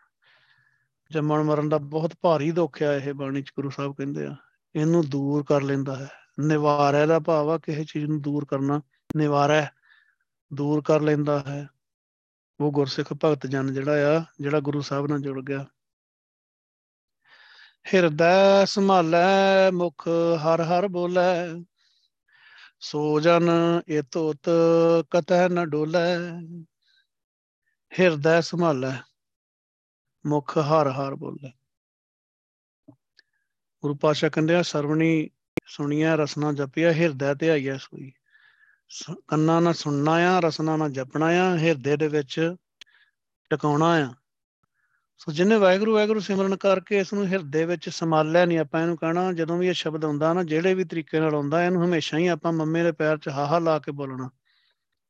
ਜੰਮਣ 1.12 1.44
ਮਰਨ 1.44 1.70
ਦਾ 1.70 1.78
ਬਹੁਤ 1.78 2.14
ਭਾਰੀ 2.22 2.52
ਦੁੱਖ 2.52 2.84
ਆ, 2.84 2.94
ਇਹ 2.94 3.14
ਬਾਣੀ 3.14 3.42
ਚ 3.42 3.52
ਗੁਰੂ 3.56 3.70
ਸਾਹਿਬ 3.70 3.96
ਕਹਿੰਦੇ 3.96 4.26
ਆ, 4.26 4.36
ਇਹਨੂੰ 4.76 5.10
ਦੂਰ 5.10 5.44
ਕਰ 5.44 5.62
ਲੈਂਦਾ 5.62 5.96
ਹੈ। 5.96 6.10
ਨਿਵਾਰੈ 6.40 7.06
ਦਾ 7.06 7.20
ਭਾਵ 7.20 7.50
ਆ, 7.50 7.58
ਕਿਸੇ 7.58 7.84
ਚੀਜ਼ 7.84 8.06
ਨੂੰ 8.06 8.22
ਦੂਰ 8.22 8.46
ਕਰਨਾ, 8.46 8.82
ਨਿਵਾਰੈ, 9.18 9.66
ਦੂਰ 10.54 10.82
ਕਰ 10.82 11.02
ਲੈਂਦਾ 11.02 11.44
ਹੈ। 11.48 11.68
ਉਹ 12.60 12.72
ਗੁਰਸਿੱਖ 12.72 13.14
ਭਗਤ 13.14 13.48
ਜਨ 13.48 13.74
ਜਿਹੜਾ 13.74 14.18
ਆ, 14.18 14.24
ਜਿਹੜਾ 14.40 14.60
ਗੁਰੂ 14.60 14.82
ਸਾਹਿਬ 14.82 15.08
ਨਾਲ 15.08 15.20
ਜੁੜ 15.20 15.44
ਗਿਆ। 15.46 15.66
ਹਿਰਦੈ 17.94 18.66
ਸੰਭਾਲੈ, 18.66 19.72
ਮੁਖ 19.72 20.08
ਹਰ 20.44 20.62
ਹਰ 20.62 20.88
ਬੋਲੇ। 20.88 21.66
ਸੋ 22.80 23.20
ਜਨ 23.20 23.50
ਇਤੋਤ 23.88 24.50
ਕਤੈ 25.12 25.50
ਨ 25.50 25.66
ਡੋਲੇ। 25.66 26.18
ਹਿਰਦੈ 28.00 28.42
ਸੰਭਾਲੈ, 28.42 28.96
ਮੁਖ 30.26 30.58
ਹਰ 30.58 30.90
ਹਰ 30.90 31.16
ਬੋਲੇ। 31.16 31.52
ਗੁਰੂ 33.82 33.96
ਪਾਸ਼ਾ 33.96 34.30
ਕਹਿੰਦੇ 34.30 34.56
ਆ, 34.56 34.62
ਸਰਵਣੀ 34.62 35.30
ਸੁਣੀਆਂ 35.66 36.18
ਰਸਨਾ 36.18 36.52
ਜਪਿਆ 36.54 36.92
ਹਿਰਦੈ 36.94 37.34
ਤੇ 37.34 37.50
ਆਈਆ 37.50 37.78
ਸੋਈ। 37.78 38.12
ਕੰਨਾਂ 39.28 39.62
ਨਾਲ 39.62 39.74
ਸੁਣਨਾ 39.74 40.12
ਆ, 40.12 40.40
ਰਸਨਾ 40.40 40.78
ਨਾਲ 40.78 40.92
ਜਪਣਾ 40.92 41.26
ਆ, 41.26 41.58
ਹਿਰਦੇ 41.58 41.98
ਦੇ 41.98 42.08
ਵਿੱਚ 42.08 42.56
ਟਿਕਾਉਣਾ 43.50 43.94
ਆ। 43.94 44.14
ਸੋ 45.20 45.32
ਜਿਹਨੇ 45.32 45.56
ਵਾਹਿਗੁਰੂ 45.58 45.94
ਵਾਹਿਗੁਰੂ 45.94 46.20
ਸਿਮਰਨ 46.20 46.56
ਕਰਕੇ 46.56 46.98
ਇਸ 47.00 47.14
ਨੂੰ 47.14 47.26
ਹਿਰਦੇ 47.28 47.66
ਵਿੱਚ 47.66 47.90
ਸੰਭਾਲਿਆ 47.90 48.46
ਨਹੀਂ 48.46 48.60
ਆਪਾਂ 48.60 48.82
ਇਹਨੂੰ 48.82 48.98
ਕਹਣਾ, 48.98 49.32
ਜਦੋਂ 49.34 49.58
ਵੀ 49.58 49.68
ਇਹ 49.68 49.74
ਸ਼ਬਦ 49.74 50.06
ਆਉਂਦਾ 50.06 50.34
ਨਾ, 50.34 50.44
ਜਿਹੜੇ 50.44 50.74
ਵੀ 50.74 50.84
ਤਰੀਕੇ 50.84 51.20
ਨਾਲ 51.20 51.36
ਆਉਂਦਾ, 51.36 51.64
ਇਹਨੂੰ 51.66 51.86
ਹਮੇਸ਼ਾ 51.86 52.18
ਹੀ 52.18 52.28
ਆਪਾਂ 52.28 52.52
ਮੰਮੇ 52.54 52.84
ਦੇ 52.84 52.92
ਪੈਰ 52.92 53.18
'ਚ 53.18 53.30
ਹਾਹਾ 53.30 53.60
ਲਾ 53.60 53.78
ਕੇ 53.80 53.92
ਬੋਲਣਾ। 53.92 54.30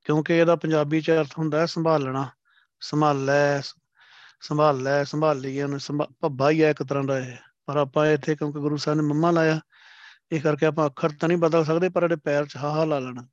ਕਿਉਂਕਿ 0.05 0.37
ਇਹਦਾ 0.37 0.55
ਪੰਜਾਬੀ 0.55 1.01
'ਚ 1.01 1.11
ਅਰਥ 1.11 1.37
ਹੁੰਦਾ 1.37 1.59
ਹੈ 1.59 1.65
ਸੰਭਾਲਣਾ 1.65 2.29
ਸੰਭਾਲੈ 2.81 3.61
ਸੰਭਾਲ 4.41 4.81
ਲੈ, 4.83 5.03
ਸੰਭਾਲ 5.03 5.39
ਲਈਏ 5.39 5.63
ਉਹਨੂੰ 5.63 6.07
ਭੱਬਾ 6.21 6.49
ਹੀ 6.49 6.61
ਆ 6.61 6.69
ਇੱਕ 6.69 6.83
ਤਰ੍ਹਾਂ 6.83 7.03
ਦਾ 7.03 7.19
ਇਹ। 7.19 7.35
ਪਰ 7.65 7.77
ਆਪਾਂ 7.77 8.05
ਇੱਥੇ 8.07 8.35
ਕਿਉਂਕਿ 8.35 8.59
ਗੁਰੂ 8.59 8.77
ਸਾਹਿਬ 8.77 9.01
ਨੇ 9.01 9.07
ਮੰਮਾ 9.07 9.31
ਲਾਇਆ, 9.31 9.59
ਇਹ 10.31 10.41
ਕਰਕੇ 10.41 10.65
ਆਪਾਂ 10.65 10.85
ਅੱਖਰ 10.85 11.09
ਤਾਂ 11.19 11.27
ਨਹੀਂ 11.29 11.37
ਬਦਲ 11.37 11.65
ਸਕਦੇ, 11.65 11.89
ਪਰ 11.89 12.03
ਇਹਦੇ 12.03 12.15
ਪੈਰ 12.15 12.45
'ਚ 12.45 12.57
ਹਾਹਾ 12.57 12.85
ਲਾ 12.85 12.99
ਲੈਣਾ। 12.99 13.27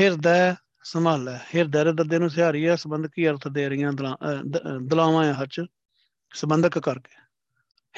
ਹਿਰਦੈ 0.00 0.54
ਸੰਭਾਲੈ 0.86 1.38
ਹਿਰਦੈ 1.54 1.84
ਦੇ 1.84 1.92
ਦੱਦੇ 1.92 2.18
ਨੂੰ 2.18 2.30
ਸਿਹਾਰੀ 2.30 2.66
ਹੈ, 2.68 2.76
ਸੰਬੰਧਕੀ 2.76 3.28
ਅਰਥ 3.28 3.48
ਦੇ 3.48 3.68
ਰਹੀਆਂ 3.68 3.92
ਦਲਾਵਾਂ 4.82 5.24
ਹੈ 5.24 5.32
ਹੱਚ 5.32 5.60
ਸੰਬੰਧਕ 6.32 6.78
ਕਰਕੇ। 6.78 7.14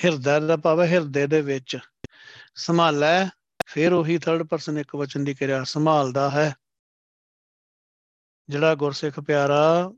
ਹਿਰਦੈ 0.04 0.40
ਦਾ 0.40 0.56
ਭਾਵ 0.56 0.80
ਹੈ 0.82 0.86
ਹਿਰਦੇ 0.86 1.26
ਦੇ 1.26 1.40
ਵਿੱਚ। 1.40 1.78
ਸੰਭਾਲੈ 2.54 3.26
ਫਿਰ 3.66 3.92
ਉਹੀ 3.92 4.18
ਥਰਡ 4.18 4.42
ਪਰਸਨ 4.42 4.78
ਇੱਕ 4.78 4.96
ਵਚਨ 4.96 5.24
ਦੀ 5.24 5.34
ਕਿਰਿਆ 5.34 5.64
ਸੰਭਾਲਦਾ 5.64 6.30
ਹੈ। 6.30 6.54
ਜਿਹੜਾ 8.48 8.74
ਗੁਰਸਿੱਖ 8.74 9.20
ਪਿਆਰਾ 9.20 9.92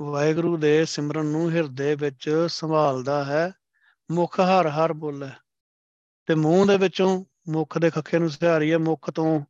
ਵਾਹਿਗੁਰੂ 0.00 0.56
ਦੇ 0.56 0.84
ਸਿਮਰਨ 0.84 1.26
ਨੂੰ 1.26 1.50
ਹਿਰਦੇ 1.50 1.94
ਵਿੱਚ 1.94 2.46
ਸੰਭਾਲਦਾ 2.48 3.24
ਹੈ, 3.24 3.52
ਮੁਖ 4.10 4.40
ਹਰ 4.40 4.68
ਹਰ 4.68 4.92
ਬੋਲੇ। 4.92 5.30
ਤੇ 6.26 6.34
ਮੂੰਹ 6.34 6.66
ਦੇ 6.66 6.78
ਵਿੱਚੋਂ 6.78 7.24
ਮੁਖ 7.48 7.78
ਦੇ 7.78 7.90
ਖੱਖੇ 7.90 8.18
ਨੂੰ 8.18 8.30
ਸਿਹਾਰੀ 8.30 8.72
ਹੈ, 8.72 8.78
ਮੁਖ 8.78 9.10
ਤੋਂ 9.10 9.40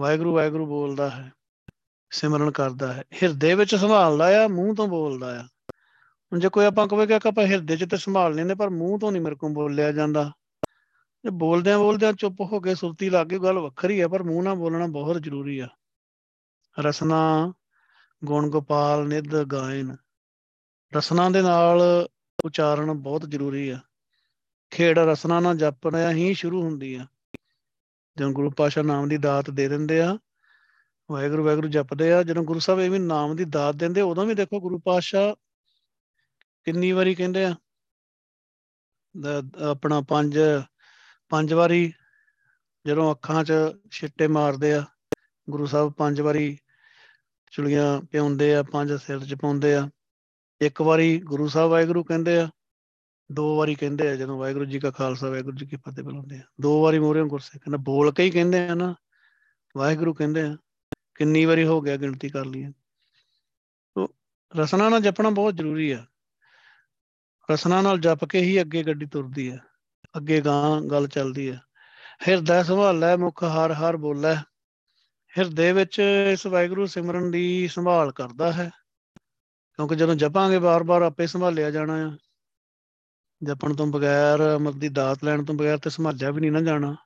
ਵਾਹਿਗੁਰੂ 0.00 0.34
ਵਾਹਿਗੁਰੂ 0.34 0.66
ਬੋਲਦਾ 0.66 1.10
ਹੈ, 1.10 1.32
ਸਿਮਰਨ 2.10 2.50
ਕਰਦਾ 2.50 2.92
ਹੈ। 2.92 3.04
ਹਿਰਦੇ 3.22 3.54
ਵਿੱਚ 3.54 3.74
ਸੰਭਾਲਦਾ 3.74 4.44
ਆ, 4.44 4.48
ਮੂੰਹ 4.48 4.74
ਤੋਂ 4.74 4.88
ਬੋਲਦਾ 4.88 5.40
ਆ। 5.40 5.42
ਹੁਣ 6.32 6.40
ਜੇ 6.40 6.48
ਕੋਈ 6.48 6.64
ਆਪਾਂ 6.64 6.86
ਕਹੇ 6.86 7.06
ਕਿ 7.06 7.28
ਆਪਾਂ 7.28 7.46
ਹਿਰਦੇ 7.46 7.76
'ਚ 7.76 7.90
ਤੇ 7.90 7.96
ਸੰਭਾਲ 7.96 8.34
ਲੈਂਦੇ, 8.34 8.54
ਪਰ 8.54 8.70
ਮੂੰਹ 8.70 8.98
ਤੋਂ 8.98 9.12
ਨਹੀਂ 9.12 9.22
ਮੇਰੇ 9.22 9.36
ਕੋਲ 9.36 9.52
ਬੋਲਿਆ 9.52 9.92
ਜਾਂਦਾ। 9.92 10.32
ਜੇ 11.24 11.30
ਬੋਲਦਿਆਂ 11.30 11.78
ਬੋਲਦਿਆਂ 11.78 12.12
ਚੁੱਪ 12.12 12.40
ਹੋ 12.40 12.60
ਕੇ 12.60 12.74
ਸੁਰਤੀ 12.74 13.10
ਲੱਗ 13.10 13.26
ਗਈ 13.26 13.38
ਗੱਲ 13.38 13.58
ਵੱਖਰੀ 13.58 14.00
ਆ, 14.00 14.08
ਪਰ 14.08 14.22
ਮੂੰਹ 14.22 14.42
ਨਾਲ 14.42 14.54
ਬੋਲਣਾ 14.54 14.86
ਬਹੁਤ 14.86 15.22
ਜ਼ਰੂਰੀ 15.22 15.58
ਆ। 15.58 15.68
ਰਸਨਾ, 16.80 17.52
ਗੁਣ 18.24 18.50
ਗੋਪਾਲ, 18.50 19.08
ਨਿਧ 19.08 19.36
ਗਾਇਨ। 19.36 19.96
ਰਸਨਾ 20.96 21.30
ਦੇ 21.30 21.42
ਨਾਲ 21.42 22.08
ਉਚਾਰਨ 22.44 22.92
ਬਹੁਤ 22.92 23.30
ਜ਼ਰੂਰੀ 23.30 23.68
ਆ। 23.68 23.78
ਖੇੜ 24.70 24.98
ਰਸਨਾ 24.98 25.40
ਨਾਲ 25.40 25.56
ਜਪਣਾ 25.56 26.10
ਹੀ 26.10 26.34
ਸ਼ੁਰੂ 26.34 26.62
ਹੁੰਦੀ 26.62 26.94
ਆ। 26.94 27.06
ਜਦੋਂ 28.16 28.32
ਗੁਰੂ 28.32 28.50
ਪਾਸ਼ਾ 28.50 28.82
ਨਾਮ 28.82 29.08
ਦੀ 29.08 29.16
ਦਾਤ 29.18 29.50
ਦੇ 29.50 29.68
ਦਿੰਦੇ 29.68 30.00
ਆ, 30.00 30.16
ਵਾਹਿਗੁਰੂ 31.10 31.44
ਵਾਹਿਗੁਰੂ 31.44 31.68
ਜਪਦੇ 31.68 32.12
ਆ, 32.12 32.22
ਜਦੋਂ 32.22 32.44
ਗੁਰੂ 32.44 32.58
ਸਾਹਿਬ 32.60 32.80
ਐਵੇਂ 32.80 33.00
ਨਾਮ 33.00 33.34
ਦੀ 33.36 33.44
ਦਾਤ 33.44 33.76
ਦਿੰਦੇ, 33.76 34.00
ਉਦੋਂ 34.00 34.26
ਵੀ 34.26 34.34
ਦੇਖੋ 34.34 34.60
ਗੁਰੂ 34.60 34.78
ਪਾਸ਼ਾ 34.84 35.34
ਕਿੰਨੀ 36.66 36.92
ਵਾਰੀ 36.92 37.14
ਕਹਿੰਦੇ 37.14 37.44
ਆ 37.44 37.54
ਆਪਣਾ 39.70 40.00
ਪੰਜ 40.00 40.38
ਪੰਜ 41.30 41.52
ਵਾਰੀ 41.52 41.92
ਜਦੋਂ 42.84 43.10
ਅੱਖਾਂ 43.12 43.44
'ਚ 43.44 43.52
ਛਿੱਟੇ 43.90 44.26
ਮਾਰਦੇ 44.28 44.72
ਆ, 44.74 44.84
ਗੁਰੂ 45.48 45.66
ਸਾਹਿਬ 45.66 45.92
ਪੰਜ 45.92 46.20
ਵਾਰੀ 46.20 46.56
ਚੁਲੀਆਂ 47.52 48.00
ਪਿਉਂਦੇ 48.12 48.54
ਆ, 48.54 48.62
ਪੰਜ 48.62 48.92
ਸਿਰ 48.92 49.24
'ਚ 49.26 49.34
ਪਾਉਂਦੇ 49.34 49.74
ਆ, 49.74 49.88
ਇੱਕ 50.60 50.82
ਵਾਰੀ 50.82 51.18
ਗੁਰੂ 51.20 51.48
ਸਾਹਿਬ 51.48 51.70
ਵਾਹਿਗੁਰੂ 51.70 52.04
ਕਹਿੰਦੇ 52.04 52.38
ਆ 52.40 52.48
ਦੋ 53.32 53.56
ਵਾਰੀ 53.58 53.74
ਕਹਿੰਦੇ 53.74 54.08
ਆ 54.08 54.16
ਜਦੋਂ 54.16 54.38
ਵਾਹਿਗੁਰੂ 54.38 54.64
ਜੀ 54.64 54.80
ਕਾ 54.80 54.90
ਖਾਲਸਾ, 54.90 55.30
ਵਾਹਿਗੁਰੂ 55.30 55.56
ਜੀ 55.56 55.66
ਕੀ 55.66 55.76
ਫਤਿਹ 55.76 56.04
ਬੁਲਾਉਂਦੇ 56.04 56.36
ਆ। 56.36 56.42
ਦੋ 56.60 56.82
ਵਾਰੀ 56.82 56.98
ਮੋਰੇ 56.98 57.22
ਗੁਰਸੇ 57.22 57.58
ਕਹਿੰਦਾ 57.58 57.78
ਬੋਲ 57.78 58.12
ਕੇ 58.12 58.22
ਹੀ 58.22 58.30
ਕਹਿੰਦੇ 58.30 58.68
ਆ 58.68 58.74
ਨਾ, 58.74 58.94
ਵਾਹਿਗੁਰੂ 59.76 60.14
ਕਹਿੰਦੇ 60.14 60.42
ਆ, 60.42 60.56
ਕਿੰਨੀ 61.14 61.44
ਵਾਰੀ 61.44 61.64
ਹੋ 61.64 61.80
ਗਿਆ 61.80 61.96
ਗਿਣਤੀ 61.96 62.28
ਕਰ 62.28 62.44
ਲਈ 62.44 62.72
ਤੋ 63.94 64.08
ਰਸਨਾ 64.56 64.88
ਨਾਲ 64.88 65.00
ਜਪਣਾ 65.00 65.30
ਬਹੁਤ 65.30 65.56
ਜ਼ਰੂਰੀ 65.56 65.90
ਆ। 65.90 66.06
ਰਸਨਾ 67.50 67.82
ਨਾਲ 67.82 68.00
ਜਪ 68.00 68.24
ਕੇ 68.24 68.40
ਹੀ 68.40 68.60
ਅੱਗੇ 68.60 68.82
ਗੱਡੀ 68.82 69.06
ਤੁਰਦੀ 69.06 69.48
ਆ, 69.48 69.58
ਅੱਗੇ 70.16 70.40
ਗਾਂ 70.40 70.80
ਗੱਲ 70.80 71.08
ਚੱਲਦੀ 71.08 71.48
ਆ। 71.48 71.58
ਹਿਰਦਾ 72.28 72.62
ਸੰਭਾਲੈ, 72.62 73.16
ਮੁਖ 73.16 73.44
ਹਰ 73.44 73.72
ਹਰ 73.72 73.96
ਬੋਲੇ। 73.96 74.36
ਹਿਰਦੇ 75.38 75.72
ਵਿੱਚ 75.72 75.98
ਇਸ 76.32 76.46
ਵਾਹਿਗੁਰੂ 76.46 76.86
ਸਿਮਰਨ 76.86 77.30
ਦੀ 77.30 77.68
ਸੰਭਾਲ 77.68 78.12
ਕਰਦਾ 78.12 78.52
ਹੈ। 78.52 78.70
ਕਿਉਂਕਿ 79.76 79.96
ਜਦੋਂ 79.96 80.14
ਜਪਾਂਗੇ 80.14 80.58
ਬਾਰ-ਬਾਰ 80.58 81.02
ਆਪੇ 81.02 81.26
ਸੰਭਾਲਿਆ 81.26 81.70
ਜਾਣਾ 81.70 81.94
ਆ। 81.94 82.16
ਜਪਣ 83.44 83.74
ਤੋਂ 83.74 83.86
ਬਗੈਰ 83.86 84.56
ਅਮਰ 84.56 84.72
ਦੀ 84.72 84.88
ਦਾਤ 84.88 85.24
ਲੈਣ 85.24 85.44
ਤੋਂ 85.44 85.54
ਬਗੈਰ 85.54 85.78
ਤੇ 85.78 85.90
ਸੰਭਾਲਿਆ 85.90 86.30
ਵੀ 86.30 86.40
ਨਹੀਂ 86.40 86.52
ਨਾ 86.52 86.60
ਜਾਣਾ। 86.60 86.96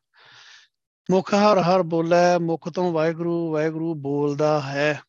ਮੁਖ 1.10 1.34
ਹਰ 1.34 1.58
ਹਰ 1.58 1.82
ਬੋਲੇ, 1.82 2.38
ਮੁਖ 2.38 2.68
ਤੋਂ 2.68 2.92
ਵਾਹਿਗੁਰੂ 2.92 3.52
ਵਾਹਿਗੁਰੂ 3.52 3.94
ਬੋਲਦਾ 3.94 4.60
ਹੈ। 4.60 5.00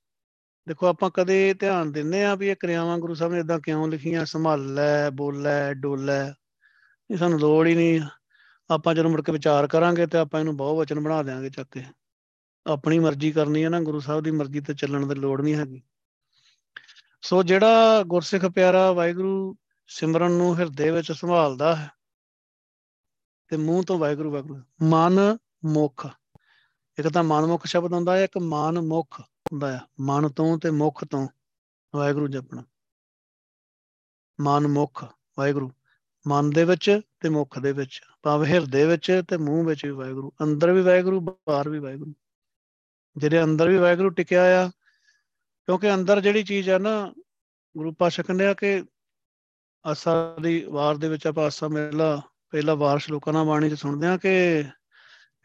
ਦੇਖੋ, 0.68 0.88
ਆਪਾਂ 0.88 1.10
ਕਦੇ 1.14 1.54
ਧਿਆਨ 1.54 1.92
ਦਿੰਨੇ 1.92 2.26
ਆ 2.26 2.36
ਵੀ 2.36 2.48
ਇਹ 2.48 2.56
ਕਿਰਿਆਵਾਂ 2.56 2.98
ਗੁਰੂ 2.98 3.14
ਸਾਹਿਬ 3.14 3.34
ਨੇ 3.34 3.40
ਇਦਾਂ 3.40 3.60
ਕਿਉਂ 3.60 3.88
ਲਿਖੀਆਂ? 3.88 4.26
ਸੰਭਾਲੈ 4.26 5.10
ਬੋਲੇ, 5.10 5.74
ਡੋਲੇ। 5.74 6.34
ਇਹ 7.12 7.18
ਸਾਨੂੰ 7.18 7.40
ਲੋੜ 7.40 7.68
ਹੀ 7.68 7.76
ਨਹੀਂ। 7.76 8.02
ਆਪਾਂ 8.70 8.96
ਜਦੋਂ 8.96 9.10
ਮੁੜ 9.10 9.22
ਕੇ 9.22 9.32
ਵਿਚਾਰ 9.32 9.68
ਕਰਾਂਗੇ 9.68 10.08
ਤੇ 10.08 10.18
ਆਪਾਂ 10.18 10.40
ਇਹਨੂੰ 10.40 10.58
ਬਹੁ 10.58 10.80
ਵਚਨ 10.80 11.00
ਬਣਾ 11.00 11.24
ਦੇਾਂਗੇ 11.24 11.50
ਚੱਕ 11.50 11.68
ਕੇ। 11.72 11.84
ਆਪਣੀ 12.68 13.00
ਮਰਜ਼ੀ 13.00 13.32
ਕਰਨੀ 13.32 13.64
ਹੈ 13.64 13.70
ਨਾ, 13.70 13.80
ਗੁਰੂ 13.80 14.00
ਸਾਹਿਬ 14.00 14.24
ਦੀ 14.24 14.32
ਮਰਜ਼ੀ 14.32 14.60
ਤੇ 14.60 14.74
ਚੱਲਣ 14.74 15.08
ਦੀ 15.08 15.16
ਲੋੜ 15.16 15.42
ਨਹੀਂ 15.42 15.56
ਹੈਗੀ। 15.56 15.82
ਸੋ 17.22 17.44
ਜਿਹੜਾ 17.44 18.04
ਗੁਰਸਿੱਖ 18.08 18.46
ਪਿਆਰਾ 18.46 18.92
ਵਾਹਿਗੁਰੂ 18.92 19.56
ਸਿਮਰਨ 19.92 20.32
ਨੂੰ 20.32 20.60
ਹਿਰਦੇ 20.60 20.92
ਵਿੱਚ 20.92 21.12
ਸੰਭਾਲਦਾ 21.12 21.76
ਹੈ 21.76 21.92
ਤੇ 23.48 23.58
ਮੂੰਹ 23.58 23.84
ਤੋਂ 23.84 24.00
ਵਾਹਿਗੁਰੂ 24.00 24.32
ਵਾਹਿਗੁਰੂ, 24.32 24.62
ਮਨ 24.82 25.38
ਮੁਖ। 25.66 26.08
ਇੱਕ 27.00 27.08
ਤਾਂ 27.08 27.24
ਮਨ 27.24 27.46
ਮੁਖ 27.46 27.66
ਸ਼ਬਦ 27.66 27.94
ਹੁੰਦਾ 27.94 28.18
ਹੈ, 28.18 28.24
ਇੱਕ 28.24 28.38
ਮਨ 28.38 28.82
ਮੁਖ 28.82 29.20
ਹੁੰਦਾ 29.20 29.72
ਹੈ। 29.72 29.82
ਮਨ 30.00 30.30
ਤੋਂ 30.30 30.60
ਤੇ 30.60 30.72
ਮੁਖ 30.72 31.04
ਤੋਂ 31.04 31.28
ਵਾਹਿਗੁਰੂ 31.96 32.28
ਜਪਣਾ। 32.28 32.64
ਮਨ 34.42 34.68
ਮੁਖ, 34.68 35.06
ਵਾਹਿਗੁਰੂ। 35.40 35.72
ਮਨ 36.28 36.50
ਦੇ 36.50 36.64
ਵਿੱਚ 36.64 37.02
ਤੇ 37.20 37.30
ਮੁਖ 37.30 37.60
ਦੇ 37.60 37.72
ਵਿੱਚ। 37.72 38.02
ਭਾਵ 38.24 38.46
ਹਿਰਦੇ 38.46 38.86
ਵਿੱਚ 38.86 39.24
ਤੇ 39.28 39.38
ਮੂੰਹ 39.38 39.68
ਵਿੱਚ 39.68 39.86
ਵੀ 39.86 39.92
ਵਾਹਿਗੁਰੂ। 39.92 40.32
ਅੰਦਰ 40.44 40.72
ਵੀ 40.72 40.82
ਵਾਹਿਗੁਰੂ, 40.82 41.22
ਬਾਹਰ 41.22 41.70
ਵੀ 41.70 41.80
ਵਾਹਿਗੁਰੂ। 41.80 42.14
ਜਿਹੜੇ 43.18 43.44
ਅੰਦਰ 43.44 43.70
ਵੀ 43.70 43.78
ਵਾਹਿਗੁਰੂ 43.78 44.10
ਟਿਕਿਆ 44.10 44.66
ਆ, 44.66 44.70
ਕਿਉਂਕਿ 45.66 45.94
ਅੰਦਰ 45.94 46.22
ਜਿਹੜੀ 46.22 46.44
ਚੀਜ਼ 46.44 46.70
ਆ 46.70 46.78
ਨਾ, 46.78 47.14
ਗੁਰੂ 47.78 47.94
ਪਾਸ਼ਾ 47.94 48.24
ਕਹਿੰਦੇ 48.24 48.48
ਆ 48.48 48.54
ਕਿ 48.54 48.84
ਆਸਾ 49.86 50.36
ਦੀ 50.42 50.64
ਵਾਰ 50.64 50.98
ਦੇ 50.98 51.10
ਵਿੱਚ 51.10 51.28
ਆਪਾਂ 51.28 51.46
ਆਸਾ 51.46 51.68
ਮੇਲਾ, 51.68 52.22
ਪਹਿਲਾ 52.50 52.76
ਵਾਰ 52.76 53.00
ਸ਼ਲੋਕਾਂ 53.00 53.34
ਨਾਲ 53.34 53.46
ਬਾਣੀ 53.46 53.70
ਚ 53.70 53.74
ਸੁਣਦੇ 53.74 54.08
ਆ 54.08 54.18
ਕਿ 54.18 54.60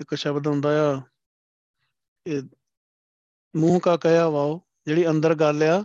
ਇੱਕ 0.00 0.14
ਸ਼ਬਦ 0.14 0.46
ਹੁੰਦਾ 0.46 0.70
ਆ, 0.92 1.02
ਇਹ 2.26 2.42
ਮੂੰਹ 3.56 3.80
ਕਾ 3.80 3.96
ਕਹਿਆ 3.96 4.28
ਵਾਓ, 4.28 4.60
ਜਿਹੜੀ 4.86 5.08
ਅੰਦਰ 5.08 5.34
ਗੱਲ 5.34 5.62
ਆ, 5.62 5.84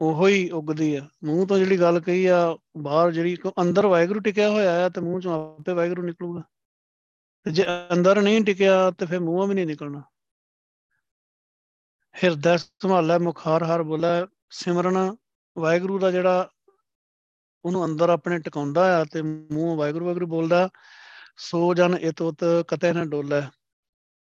ਉਹੋ 0.00 0.26
ਹੀ 0.28 0.50
ਉਗਦੀ 0.50 0.94
ਆ। 0.96 1.08
ਮੂੰਹ 1.24 1.46
ਤੋਂ 1.46 1.58
ਜਿਹੜੀ 1.58 1.80
ਗੱਲ 1.80 2.00
ਕਹੀ 2.00 2.26
ਆ, 2.26 2.58
ਬਾਹਰ 2.76 3.10
ਜਿਹੜੀ 3.12 3.36
ਅੰਦਰ 3.62 3.86
ਵਾਹਿਗੁਰੂ 3.86 4.20
ਟਿਕਿਆ 4.20 4.50
ਹੋਇਆ 4.50 4.84
ਆ, 4.86 4.88
ਤੇ 4.88 5.00
ਮੂੰਹ 5.00 5.20
ਚੋਂ 5.20 5.32
ਆਪੇ 5.58 5.72
ਵਾਹਿਗੁਰੂ 5.72 6.02
ਨਿਕਲੂਗਾ। 6.02 6.42
ਤੇ 7.44 7.50
ਜੇ 7.50 7.64
ਅੰਦਰ 7.92 8.20
ਨਹੀਂ 8.22 8.44
ਟਿਕਿਆ, 8.44 8.90
ਤੇ 8.90 9.06
ਫਿਰ 9.06 9.20
ਮੂੰਹੋਂ 9.20 9.46
ਵੀ 9.48 9.54
ਨਹੀਂ 9.54 9.66
ਨਿਕਲਣਾ। 9.66 10.02
ਹਿਰਦਾ 12.24 12.56
ਸੰਭਾਲਿਆ 12.56 13.18
ਮੁਖਾਰ 13.18 13.64
ਹਰ 13.64 13.82
ਬੋਲਾ, 13.82 14.26
ਸਿਮਰਨ 14.50 15.16
ਵਾਹਿਗੁਰੂ 15.58 15.98
ਦਾ 15.98 16.10
ਜਿਹੜਾ 16.10 16.48
ਉਹਨੂੰ 17.64 17.84
ਅੰਦਰ 17.84 18.08
ਆਪਣੇ 18.08 18.38
ਟਿਕਾਉਂਦਾ 18.38 19.00
ਆ 19.00 19.04
ਤੇ 19.04 19.22
ਮੂੰਹ 19.22 19.76
ਵਾਹਿਗੁਰੂ 19.76 20.04
ਵਾਹਿਗੁਰੂ 20.04 20.26
ਬੋਲਦਾ, 20.26 20.68
ਸੋ 21.36 21.74
ਜਨ 21.74 21.94
ਇਤੋਤ 21.94 22.44
ਕਤੇ 22.68 22.92
ਨਾ 22.92 23.04
ਡੋਲੇ। 23.04 23.42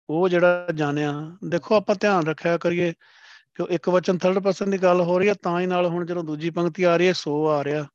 ਉਹ 0.09 0.29
ਜਿਹੜਾ 0.29 0.67
ਜਾਣਿਆ, 0.75 1.37
ਦੇਖੋ 1.45 1.75
ਆਪਾਂ 1.75 1.95
ਧਿਆਨ 1.95 2.27
ਰੱਖਿਆ 2.27 2.59
ਕਰੀਏ 2.59 2.93
ਕਿ 3.55 3.65
ਇੱਕ 3.71 3.89
ਵਚਨ 3.89 4.19
ਥਰਡ 4.19 4.39
ਪਰਸਨ 4.39 4.71
ਦੀ 4.71 4.79
ਗੱਲ 4.79 5.01
ਹੋ 5.01 5.19
ਰਹੀ 5.19 5.29
ਹੈ 5.29 5.35
ਤਾਂ 5.35 5.61
ਹੀ 5.61 5.67
ਨਾਲ 5.67 5.87
ਹੁਣ 5.87 6.07
ਜਦੋਂ 6.07 6.25
ਦੂਜੀ 6.25 6.51
ਪੰਕਤੀ 6.51 6.83
ਆ 6.83 6.97
ਰਹੀ 6.97 7.07
ਹੈ, 7.07 7.13
ਸੋ 7.13 7.49
ਆ 7.49 7.65
ਰਿਹਾ। 7.65 7.87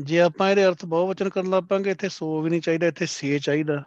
ਜੇ 0.00 0.20
ਆਪਾਂ 0.20 0.50
ਇਹਦੇ 0.50 0.66
ਅਰਥ 0.66 0.84
ਬਹੁ 0.84 1.08
ਵਚਨ 1.08 1.28
ਕਰਨ 1.28 1.50
ਲੱਪਾਂਗੇ 1.50 1.90
ਇੱਥੇ 1.90 2.08
ਸੋ 2.08 2.42
ਵੀ 2.42 2.50
ਨਹੀਂ 2.50 2.60
ਚਾਹੀਦਾ, 2.60 2.86
ਇੱਥੇ 2.86 3.06
ਸੇ 3.06 3.38
ਚਾਹੀਦਾ। 3.38 3.82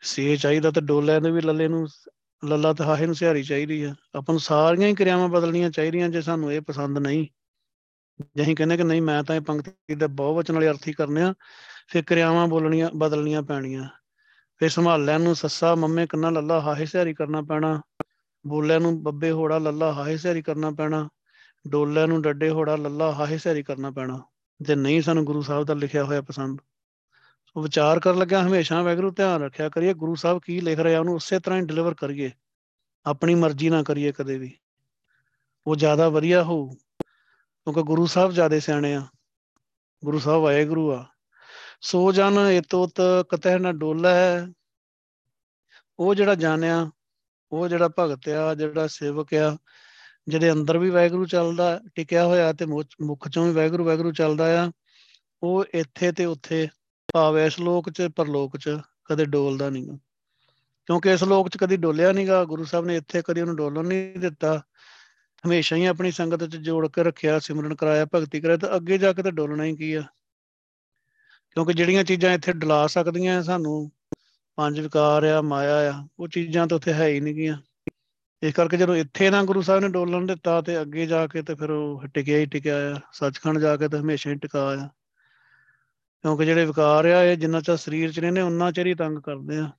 ਸੇ 0.00 0.36
ਚਾਹੀਦਾ 0.36 0.70
ਤੇ 0.70 0.80
ਡੋਲਿਆਂ 0.80 1.20
ਦੇ 1.20 1.30
ਵੀ, 1.30 1.40
ਲੱਲੇ 1.40 1.68
ਨੂੰ, 1.68 1.86
ਲੱਲਾ 2.44 2.72
ਤੇ 2.72 2.84
ਹਾਹੇ 2.84 3.06
ਨੂੰ 3.06 3.14
ਸਿਹਾਰੀ 3.14 3.42
ਚਾਹੀਦੀ 3.42 3.82
ਆ। 3.82 3.94
ਆਪਾਂ 4.14 4.32
ਨੂੰ 4.32 4.40
ਸਾਰੀਆਂ 4.40 4.88
ਹੀ 4.88 4.94
ਕਿਰਿਆਵਾਂ 4.94 5.28
ਬਦਲਣੀਆਂ 5.28 5.70
ਚਾਹੀਦੀਆਂ 5.70 6.08
ਜੇ 6.08 6.22
ਸਾਨੂੰ 6.22 6.52
ਇਹ 6.52 6.60
ਪਸੰਦ 6.60 6.98
ਨਹੀਂ। 6.98 7.26
ਜੇ 8.36 8.42
ਅਸੀਂ 8.42 8.56
ਕਹਿੰਦੇ 8.56 8.76
ਕਿ 8.76 8.84
ਨਹੀਂ, 8.84 9.02
ਮੈਂ 9.02 9.22
ਤਾਂ 9.22 9.36
ਇਹ 9.36 9.40
ਪੰਕਤੀ 9.40 9.94
ਦੇ 9.94 10.06
ਬਹੁ 10.06 10.36
ਵਚਨ 10.36 10.54
ਵਾਲੇ 10.54 10.68
ਅਰਥ 10.68 10.88
ਹੀ 10.88 10.92
ਕਰਨੇ 10.92 11.22
ਆ, 11.22 11.34
ਫਿਰ 11.88 12.02
ਕਿਰਿਆਵਾਂ 12.02 12.46
ਬੋਲਣੀਆਂ, 12.46 12.90
ਬਦਲਣੀਆਂ 12.96 13.42
ਪੈਣੀਆਂ। 13.42 13.88
ਫਿਰ 14.58 14.68
ਸੰਭਾਲਿਆਂ 14.68 15.18
ਨੂੰ 15.18 15.36
ਸੱਸਾ, 15.36 15.74
ਮੰਮੇ, 15.74 16.06
ਕੰਨਾ, 16.06 16.30
ਲੱਲਾ, 16.30 16.60
ਹਾਹੇ, 16.60 16.86
ਸਿਹਾਰੀ 16.86 17.14
ਕਰਨਾ 17.14 17.42
ਪੈਣਾ। 17.42 17.82
ਬੋਲਿਆਂ 18.46 18.80
ਨੂੰ 18.80 19.02
ਬੱਬੇ, 19.02 19.30
ਹੋੜਾ, 19.30 19.58
ਲੱਲਾ, 19.58 19.92
ਹਾਹੇ, 19.92 20.16
ਸਿਹਾਰੀ 20.16 20.42
ਕਰਨਾ 20.42 20.70
ਪੈਣਾ। 20.70 21.08
ਡੋਲਿਆਂ 21.68 22.08
ਨੂੰ 22.08 22.22
ਡੱਡੇ, 22.22 22.50
ਹੋੜਾ, 22.50 22.76
ਲੱਲਾ, 22.76 23.12
ਹਾਹੇ, 23.12 23.38
ਸਿਹਾਰੀ 23.38 23.62
ਕਰਨਾ 23.62 23.90
ਪੈਣਾ। 23.90 24.22
ਜੇ 24.60 24.74
ਨਹੀਂ 24.74 25.02
ਸਾਨੂੰ 25.02 25.24
ਗੁਰੂ 25.24 25.42
ਸਾਹਿਬ 25.42 25.64
ਦਾ 25.64 25.74
ਲਿਖਿਆ 25.74 26.04
ਹੋਇਆ 26.04 26.22
ਪਸੰਦ 26.22 26.60
ਸੋ 27.46 27.62
ਵਿਚਾਰ 27.62 28.00
ਕਰਨ 28.00 28.18
ਲੱਗਿਆ 28.18 28.46
ਹਮੇਸ਼ਾ 28.46 28.82
ਵੈਗਰੂ 28.82 29.10
ਧਿਆਨ 29.10 29.42
ਰੱਖਿਆ 29.42 29.68
ਕਰੀਏ, 29.68 29.94
ਗੁਰੂ 29.94 30.14
ਸਾਹਿਬ 30.14 30.40
ਕੀ 30.44 30.60
ਲਿਖ 30.60 30.78
ਰਿਹਾ, 30.78 31.00
ਉਹਨੂੰ 31.00 31.14
ਉਸੇ 31.14 31.40
ਤਰ੍ਹਾਂ 31.40 31.60
ਹੀ 31.60 31.66
ਡਿਲੀਵਰ 31.66 31.94
ਕਰੀਏ। 31.94 32.30
ਆਪਣੀ 33.06 33.34
ਮਰਜ਼ੀ 33.34 33.70
ਨਾ 33.70 33.82
ਕਰੀਏ 33.82 34.12
ਕਦੇ 34.12 34.38
ਵੀ। 34.38 34.54
ਉਹ 35.66 35.76
ਜ਼ਿਆਦਾ 35.76 36.08
ਵਧੀਆ 36.08 36.42
ਹੋਊ 36.42 36.70
ਕਿਉਂਕਿ 37.68 37.82
ਗੁਰੂ 37.82 38.06
ਸਾਹਿਬ 38.06 38.32
ਜ਼ਿਆਦਾ 38.32 38.58
ਸਿਆਣੇ 38.58 38.94
ਆ। 38.94 39.06
ਗੁਰੂ 40.04 40.18
ਸਾਹਿਬ 40.18 40.42
ਵਾਹਿਗੁਰੂ 40.42 40.92
ਆ। 40.92 41.04
ਸੋ 41.80 42.12
ਜਨ 42.12 42.38
ਇਤੋਤ 42.52 42.92
ਕਤਹਿ 43.28 43.58
ਨਾ 43.58 43.72
ਡੋਲਾ 43.72 44.14
ਹੈ 44.14 44.46
ਉਹ 45.98 46.14
ਜਿਹੜਾ 46.14 46.34
ਜਾਣਿਆ, 46.34 46.90
ਉਹ 47.52 47.68
ਜਿਹੜਾ 47.68 47.88
ਭਗਤ 47.98 48.28
ਆ, 48.28 48.54
ਜਿਹੜਾ 48.54 48.86
ਸੇਵਕ 48.86 49.34
ਆ, 49.34 49.58
ਜਿਹਦੇ 50.28 50.52
ਅੰਦਰ 50.52 50.78
ਵੀ 50.78 50.90
ਵਾਹਿਗੁਰੂ 50.90 51.26
ਚੱਲਦਾ, 51.26 51.80
ਟਿਕਿਆ 51.94 52.24
ਹੋਇਆ 52.26 52.52
ਤੇ 52.52 52.66
ਮੁੱਖ 52.66 53.28
ਚੋਂ 53.28 53.46
ਵੀ 53.46 53.52
ਵਾਹਿਗੁਰੂ 53.52 53.84
ਵਾਹਿਗੁਰੂ 53.84 54.12
ਚੱਲਦਾ 54.12 54.64
ਆ, 54.64 54.70
ਉਹ 55.42 55.64
ਇੱਥੇ 55.74 56.12
ਤੇ 56.12 56.24
ਉੱਥੇ 56.24 56.68
ਭਾਵੇਂ 57.14 57.46
ਇਸ 57.46 57.60
ਲੋਕ 57.60 57.90
'ਚ, 57.90 58.08
ਪਰਲੋਕ 58.16 58.56
'ਚ 58.56 58.78
ਕਦੇ 59.04 59.24
ਡੋਲਦਾ 59.24 59.70
ਨਹੀਂਗਾ 59.70 59.96
ਕਿਉਂਕਿ 60.86 61.12
ਇਸ 61.12 61.24
ਲੋਕ 61.24 61.48
'ਚ 61.48 61.56
ਕਦੀ 61.56 61.76
ਡੋਲਿਆ 61.76 62.12
ਨਹੀਂਗਾ 62.12 62.44
ਗੁਰੂ 62.44 62.64
ਸਾਹਿਬ 62.64 62.86
ਨੇ 62.86 62.96
ਇੱਥੇ 62.96 63.22
ਕਦੀ 63.24 63.40
ਉਹਨੂੰ 63.40 63.56
ਡੋਲਣ 63.56 63.86
ਨਹੀਂ 63.86 64.20
ਦਿੱਤਾ। 64.20 64.62
ਹਮੇਸ਼ਾ 65.46 65.76
ਹੀ 65.76 65.84
ਆਪਣੀ 65.84 66.10
ਸੰਗਤ 66.10 66.44
'ਚ 66.44 66.56
ਜੋੜ 66.56 66.88
ਕੇ 66.88 67.02
ਰੱਖਿਆ, 67.02 67.38
ਸਿਮਰਨ 67.38 67.74
ਕਰਾਇਆ, 67.74 68.06
ਭਗਤੀ 68.14 68.40
ਕਰਾਇਆ, 68.40 68.56
ਤਾਂ 68.56 68.76
ਅੱਗੇ 68.76 68.98
ਜਾ 68.98 69.12
ਕੇ 69.12 69.22
ਤਾਂ 69.22 69.32
ਡੋਲਣਾ 69.32 69.64
ਹੀ 69.64 69.76
ਕੀ 69.76 69.92
ਆ? 69.92 70.02
ਕਿਉਂਕਿ 71.50 71.72
ਜਿਹੜੀਆਂ 71.72 72.04
ਚੀਜ਼ਾਂ 72.04 72.32
ਇੱਥੇ 72.32 72.52
ਡਲਾ 72.52 72.86
ਸਕਦੀਆਂ 72.86 73.42
ਸਾਨੂੰ, 73.42 73.90
ਪੰਜ 74.56 74.80
ਵਿਕਾਰ 74.80 75.24
ਆ, 75.24 75.40
ਮਾਇਆ 75.40 75.92
ਆ, 75.92 76.08
ਉਹ 76.18 76.28
ਚੀਜ਼ਾਂ 76.28 76.66
ਤਾਂ 76.66 76.76
ਉੱਥੇ 76.76 76.92
ਹੈ 76.92 77.08
ਹੀ 77.08 77.20
ਨਹੀਂ 77.20 77.34
ਗੀਆਂ। 77.34 77.58
ਇਸ 78.42 78.54
ਕਰਕੇ 78.54 78.76
ਜਦੋਂ 78.76 78.96
ਇੱਥੇ 78.96 79.30
ਨਾ 79.30 79.44
ਗੁਰੂ 79.44 79.62
ਸਾਹਿਬ 79.62 79.80
ਨੇ 79.80 79.88
ਡੋਲਣ 79.88 80.26
ਦਿੱਤਾ 80.26 80.60
ਤੇ 80.60 80.80
ਅੱਗੇ 80.80 81.06
ਜਾ 81.06 81.26
ਕੇ 81.26 81.42
ਤੇ 81.42 81.54
ਫਿਰ 81.54 81.70
ਉਹ 81.70 82.02
ਟਿਕਿਆ 82.14 82.38
ਹੀ 82.38 82.46
ਟਿਕਿਆ 82.46 82.96
ਆ, 82.96 83.00
ਸੱਚਖੰਡ 83.12 83.58
ਜਾ 83.58 83.76
ਕੇ 83.76 83.88
ਤਾਂ 83.88 84.00
ਹਮੇਸ਼ਾ 84.00 84.30
ਹੀ 84.30 84.36
ਟਿਕਾ 84.36 84.76
ਆ। 84.76 84.88
ਕਿਉਂਕਿ 86.22 86.44
ਜਿਹੜੇ 86.44 86.64
ਵਿਕਾਰ 86.66 87.04
ਆ, 87.04 87.22
ਇਹ 87.22 87.36
ਜਿੰਨਾ 87.36 87.60
ਚਿਰ 87.60 87.76
ਸਰੀਰ 87.76 88.12
'ਚ 88.12 88.20
ਰਹਿੰਦੇ 88.20 88.40
ਉਹਨਾਂ 88.40 88.72
ਚਿਰ 88.72 88.86
ਹੀ 88.86 88.94
ਤੰਗ 88.94 89.18
ਕਰਦੇ 89.18 89.58
ਆ। 89.58 89.70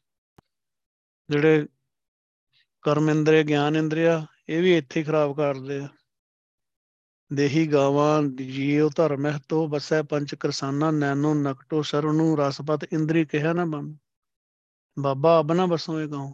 ਜਿਹੜੇ 1.29 1.67
ਕਰਮ 2.81 3.09
ਇੰਦਰੀ 3.09 3.43
ਗਿਆਨ 3.43 3.75
ਇੰਦਰੀਆ 3.75 4.25
ਇਹ 4.49 4.61
ਵੀ 4.61 4.77
ਇੱਥੇ 4.77 5.03
ਖਰਾਬ 5.03 5.35
ਕਰਦੇ 5.35 5.79
ਆ। 5.79 5.87
ਦੇਹੀ 7.33 7.67
ਗਾਵਾਂ, 7.67 8.23
ਜੀਉ 8.23 8.89
ਧਰਮਹਿ 8.95 9.39
ਤੋ 9.49 9.67
ਬਸੈ, 9.67 10.01
ਪੰਚ 10.01 10.35
ਕਰਸਾਨਾ 10.35 10.91
ਨੈਨੋ 10.91 11.33
ਨਕਟੋ 11.33 11.81
ਸਰਨੂ 11.81 12.35
ਰਸਪਤ, 12.35 12.93
ਇੰਦਰੀ 12.93 13.25
ਕਿਹਾ 13.25 13.53
ਨਾ 13.53 13.65
ਬਨ 13.65 13.95
ਬਾਬਾ 14.99 15.39
ਅਬ 15.39 15.53
ਨਾ 15.53 15.65
ਬਸੋ 15.65 16.01
ਇਹ 16.01 16.07
ਗਾਉ। 16.07 16.33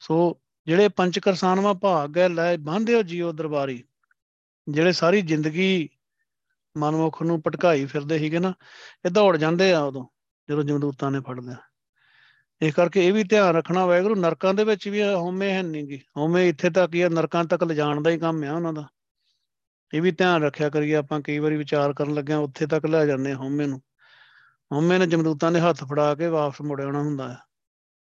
ਸੋ 0.00 0.40
ਜਿਹੜੇ 0.66 0.88
ਪੰਚ 0.88 1.18
ਕਰਸਾਨਵਾ 1.18 1.72
ਭਾਗ 1.72 2.18
ਹੈ, 2.18 2.28
ਲੈ 2.28 2.56
ਬੰਧਿਓ 2.56 3.02
ਜੀਓ 3.02 3.32
ਦਰਬਾਰੀ। 3.32 3.84
ਜਿਹੜੇ 4.68 4.92
ਸਾਰੀ 4.92 5.22
ਜ਼ਿੰਦਗੀ 5.22 5.88
ਮਨਮੁਖ 6.76 7.22
ਨੂੰ 7.22 7.42
ਭਟਕਾਈ 7.46 7.86
ਫਿਰਦੇ 7.86 8.18
ਸੀਗੇ 8.18 8.38
ਨਾ, 8.38 8.54
ਇਹ 9.04 9.10
ਦੌੜ 9.10 9.36
ਜਾਂਦੇ 9.36 9.72
ਆ 9.72 9.80
ਉਦੋਂ, 9.80 10.06
ਜਦੋਂ 10.48 10.62
ਜਮਦੂਤਾਂ 10.62 11.10
ਨੇ 11.10 11.20
ਫੜ 11.20 11.40
ਲਿਆ। 11.40 11.56
ਇਸ 12.62 12.74
ਕਰਕੇ 12.74 13.06
ਇਹ 13.06 13.12
ਵੀ 13.12 13.24
ਧਿਆਨ 13.24 13.54
ਰੱਖਣਾ 13.54 13.86
ਵਾਹਿਗੁਰੂ, 13.86 14.14
ਨਰਕਾਂ 14.14 14.54
ਦੇ 14.54 14.64
ਵਿੱਚ 14.64 14.88
ਵੀ 14.88 15.02
ਹਉਮੈ 15.02 15.48
ਹੈ 15.48 15.62
ਨਹੀਂ 15.62 15.84
ਗੀ। 15.84 16.02
ਹਉਮੈ 16.16 16.42
ਇੱਥੇ 16.44 16.70
ਤੱਕ 16.70 16.94
ਹੀ 16.94 17.02
ਆ 17.02 17.08
ਨਰਕਾਂ 17.08 17.44
ਤੱਕ 17.44 17.64
ਲਿਜਾਣ 17.64 18.00
ਦਾ 18.00 18.10
ਹੀ 18.10 18.18
ਕੰਮ 18.18 18.44
ਆ 18.44 18.52
ਉਹਨਾਂ 18.52 18.72
ਦਾ। 18.72 18.88
ਇਹ 19.94 20.02
ਵੀ 20.02 20.10
ਧਿਆਨ 20.10 20.42
ਰੱਖਿਆ 20.42 20.68
ਕਰੀਏ 20.68 20.94
ਆਪਾਂ, 20.94 21.20
ਕਈ 21.20 21.38
ਵਾਰੀ 21.38 21.56
ਵਿਚਾਰ 21.56 21.92
ਕਰਨ 21.92 22.14
ਲੱਗਿਆ 22.14 22.38
ਉੱਥੇ 22.38 22.66
ਤੱਕ 22.66 22.86
ਲੈ 22.86 23.06
ਜਾਂਦੇ 23.06 23.34
ਹਉਮੈ 23.34 23.66
ਨੂੰ। 23.66 23.82
ਹਉਮੈ 24.72 24.98
ਨੇ 24.98 25.06
ਜਮਦੂਤਾਂ 25.06 25.52
ਦੇ 25.52 25.60
ਹੱਥ 25.60 25.84
ਫੜਾ 25.84 26.14
ਕੇ 26.14 26.26
ਵਾਪਸ 26.26 26.60
ਮੁੜ 26.60 26.80
ਆਉਣਾ 26.80 26.98
ਹੁੰਦਾ 26.98 27.28
ਹੈ 27.28 27.38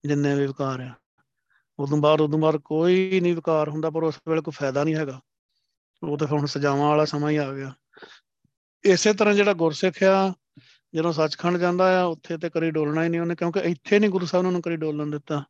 ਜਿੰਨੇ 0.06 0.36
ਵੀ 0.36 0.48
ਵਿਕਾਰ 0.48 0.80
ਆ। 0.80 0.94
ਉਦੋਂ 1.80 1.98
ਬਾਅਦ 1.98 2.22
ਉਦੋਂ 2.22 2.40
ਬਾਅਦ 2.40 2.58
ਕੋਈ 2.58 3.20
ਨਹੀਂ 3.20 3.36
ਵਿਕਾਰ 3.36 3.70
ਹੁੰਦਾ, 3.70 3.90
ਪਰ 3.90 4.04
ਉਸ 4.04 4.20
ਵੇਲੇ 4.28 4.42
ਕੋਈ 4.42 4.52
ਫਾਇਦਾ 4.52 4.84
ਨਹੀਂ 4.84 4.96
ਹੈਗਾ। 4.96 5.20
ਉਹ 6.04 6.18
ਤਾਂ 6.18 6.28
ਹੁਣ 6.28 6.46
ਸਜਾਵਾਂ 6.46 6.90
ਵਾਲਾ 6.90 7.06
ਸਮਾਂ 7.06 7.32
ਹੀ 7.32 7.38
ਆ 7.38 7.54
ਗਿਆ। 7.54 7.74
ਇਸੇ 8.84 9.14
ਤਰ੍ਹਾਂ 9.14 9.34
ਜਿਹੜਾ 9.34 9.54
ਗੁਰਸਿੱਖ 9.54 10.04
ਆ 10.04 10.34
ਜਦੋਂ 10.96 11.14
ਸੱਚਖੰਡ 11.14 11.58
ਜਾਂਦਾ 11.58 12.02
ਆ, 12.02 12.04
ਉੱਥੇ 12.04 12.38
ਤੇ 12.38 12.50
ਕਰੀ 12.50 12.72
ਡੋਲਣਾ 12.72 13.04
ਹੀ 13.04 13.10
ਨਹੀਂ 13.10 13.22
ਉਹਨੇ, 13.22 13.36
ਕਿਉਂਕਿ 13.36 13.60
ਇੱਥੇ 13.60 14.00
ਨਹੀਂ 14.00 14.10
ਗੁਰੂ 14.10 14.26
ਸਾਹਿਬ 14.26 14.44
ਨੇ 14.44 14.48
ਉਹਨੂੰ 14.48 14.62
ਕਰੀ 14.62 14.76
ਡੋਲਣ 14.76 15.12
ਦਿੱਤਾ। 15.12 15.44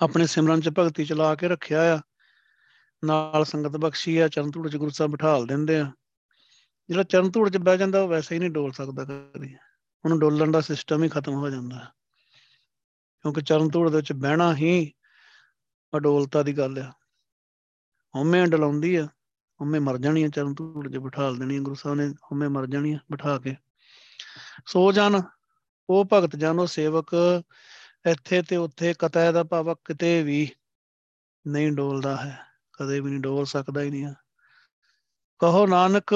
ਆਪਣੇ 0.00 0.26
ਸਿਮਰਨ 0.26 0.60
ਚ 0.60 0.68
ਭਗਤੀ 0.68 1.04
ਚਲਾ 1.04 1.34
ਕੇ 1.34 1.48
ਰੱਖਿਆ 1.48 1.96
ਆ। 1.96 2.00
ਨਾਲ 3.04 3.44
ਸੰਗਤ 3.44 3.68
ਬਖਸ਼ੀ 3.68 4.18
ਆ, 4.18 4.28
ਚਰਨ 4.28 4.50
ਧੂੜ 4.50 4.68
ਚ 4.68 4.76
ਗੁਰੂ 4.76 4.90
ਸਾਹਿਬ 4.90 5.10
ਬਿਠਾਲ 5.10 5.46
ਦਿੰਦੇ 5.46 5.78
ਆ। 5.78 5.92
ਜਿਹੜਾ 6.88 7.02
ਚਰਨ 7.02 7.30
ਧੂੜ 7.30 7.50
ਚ 7.50 7.56
ਬਹਿ 7.56 7.78
ਜਾਂਦਾ, 7.78 8.02
ਉਹ 8.02 8.08
ਵੈਸੇ 8.08 8.34
ਹੀ 8.34 8.40
ਨਹੀਂ 8.40 8.50
ਡੋਲ 8.50 8.72
ਸਕਦਾ 8.72 9.04
ਕਦੀ। 9.04 9.56
ਉਹਨੂੰ 10.04 10.18
ਡੋਲਣ 10.18 10.50
ਦਾ 10.50 10.60
ਸਿਸਟਮ 10.60 11.04
ਹੀ 11.04 11.08
ਖਤਮ 11.08 11.32
ਹੋ 11.32 11.50
ਜਾਂਦਾ। 11.50 11.92
ਕਿਉਂਕਿ 13.22 13.40
ਚਰਨ 13.40 13.68
ਧੂੜ 13.68 13.90
ਦੇ 13.90 13.96
ਵਿੱਚ 13.96 14.12
ਬਹਿਣਾ 14.12 14.54
ਹੀ 14.54 14.92
ਅਡੋਲਤਾ 15.96 16.42
ਦੀ 16.42 16.58
ਗੱਲ 16.58 16.78
ਆ। 16.78 16.92
ਹਉਮੈ 18.14 18.46
ਡਲਾਉਂਦੀ 18.46 18.96
ਆ 18.96 19.06
ਹਉਮੈ 19.60 19.80
ਮਰ 19.80 19.98
ਜਾਣੀ 19.98 20.22
ਆ 20.22 20.28
ਚਰਨ 20.28 20.54
ਧੂੜ 20.54 20.92
'ਚ 20.92 20.96
ਬਿਠਾਲ 20.96 21.36
ਦੇਣੀ 21.36 21.56
ਆ 21.56 21.60
ਗੁਰੂ 21.60 21.74
ਸਾਹਿਬ 21.74 21.98
ਨੇ 21.98 22.08
ਹਉਮੈ 22.08 22.48
ਮਰ 22.48 22.66
ਜਾਣੀ 22.66 22.92
ਆ 22.92 22.98
ਬਿਠਾ 23.10 23.38
ਕੇ। 23.38 23.56
ਸੋ 24.66 24.92
ਜਨ, 24.92 25.22
ਉਹ 25.88 26.04
ਭਗਤ 26.12 26.36
ਜਨ, 26.36 26.58
ਉਹ 26.58 26.66
ਸੇਵਕ, 26.66 27.14
ਇੱਥੇ 28.06 28.42
ਤੇ 28.42 28.56
ਉੱਥੇ 28.56 28.94
ਕਤੈ 28.98 29.32
ਦਾ 29.32 29.44
ਭਾਵ 29.44 29.74
ਕਿਤੇ 29.74 30.22
ਵੀ 30.22 30.48
ਨਹੀਂ 31.46 31.72
ਡੋਲਦਾ 31.72 32.16
ਹੈ, 32.16 32.38
ਕਦੇ 32.72 33.00
ਵੀ 33.00 33.10
ਨਹੀਂ 33.10 33.20
ਡੋਲ 33.20 33.44
ਸਕਦਾ 33.44 33.82
ਹੀ 33.82 33.90
ਨਹੀਂ 33.90 34.06
ਆ 34.06 34.14
ਕਹੋ 35.40 35.66
ਨਾਨਕ, 35.66 36.14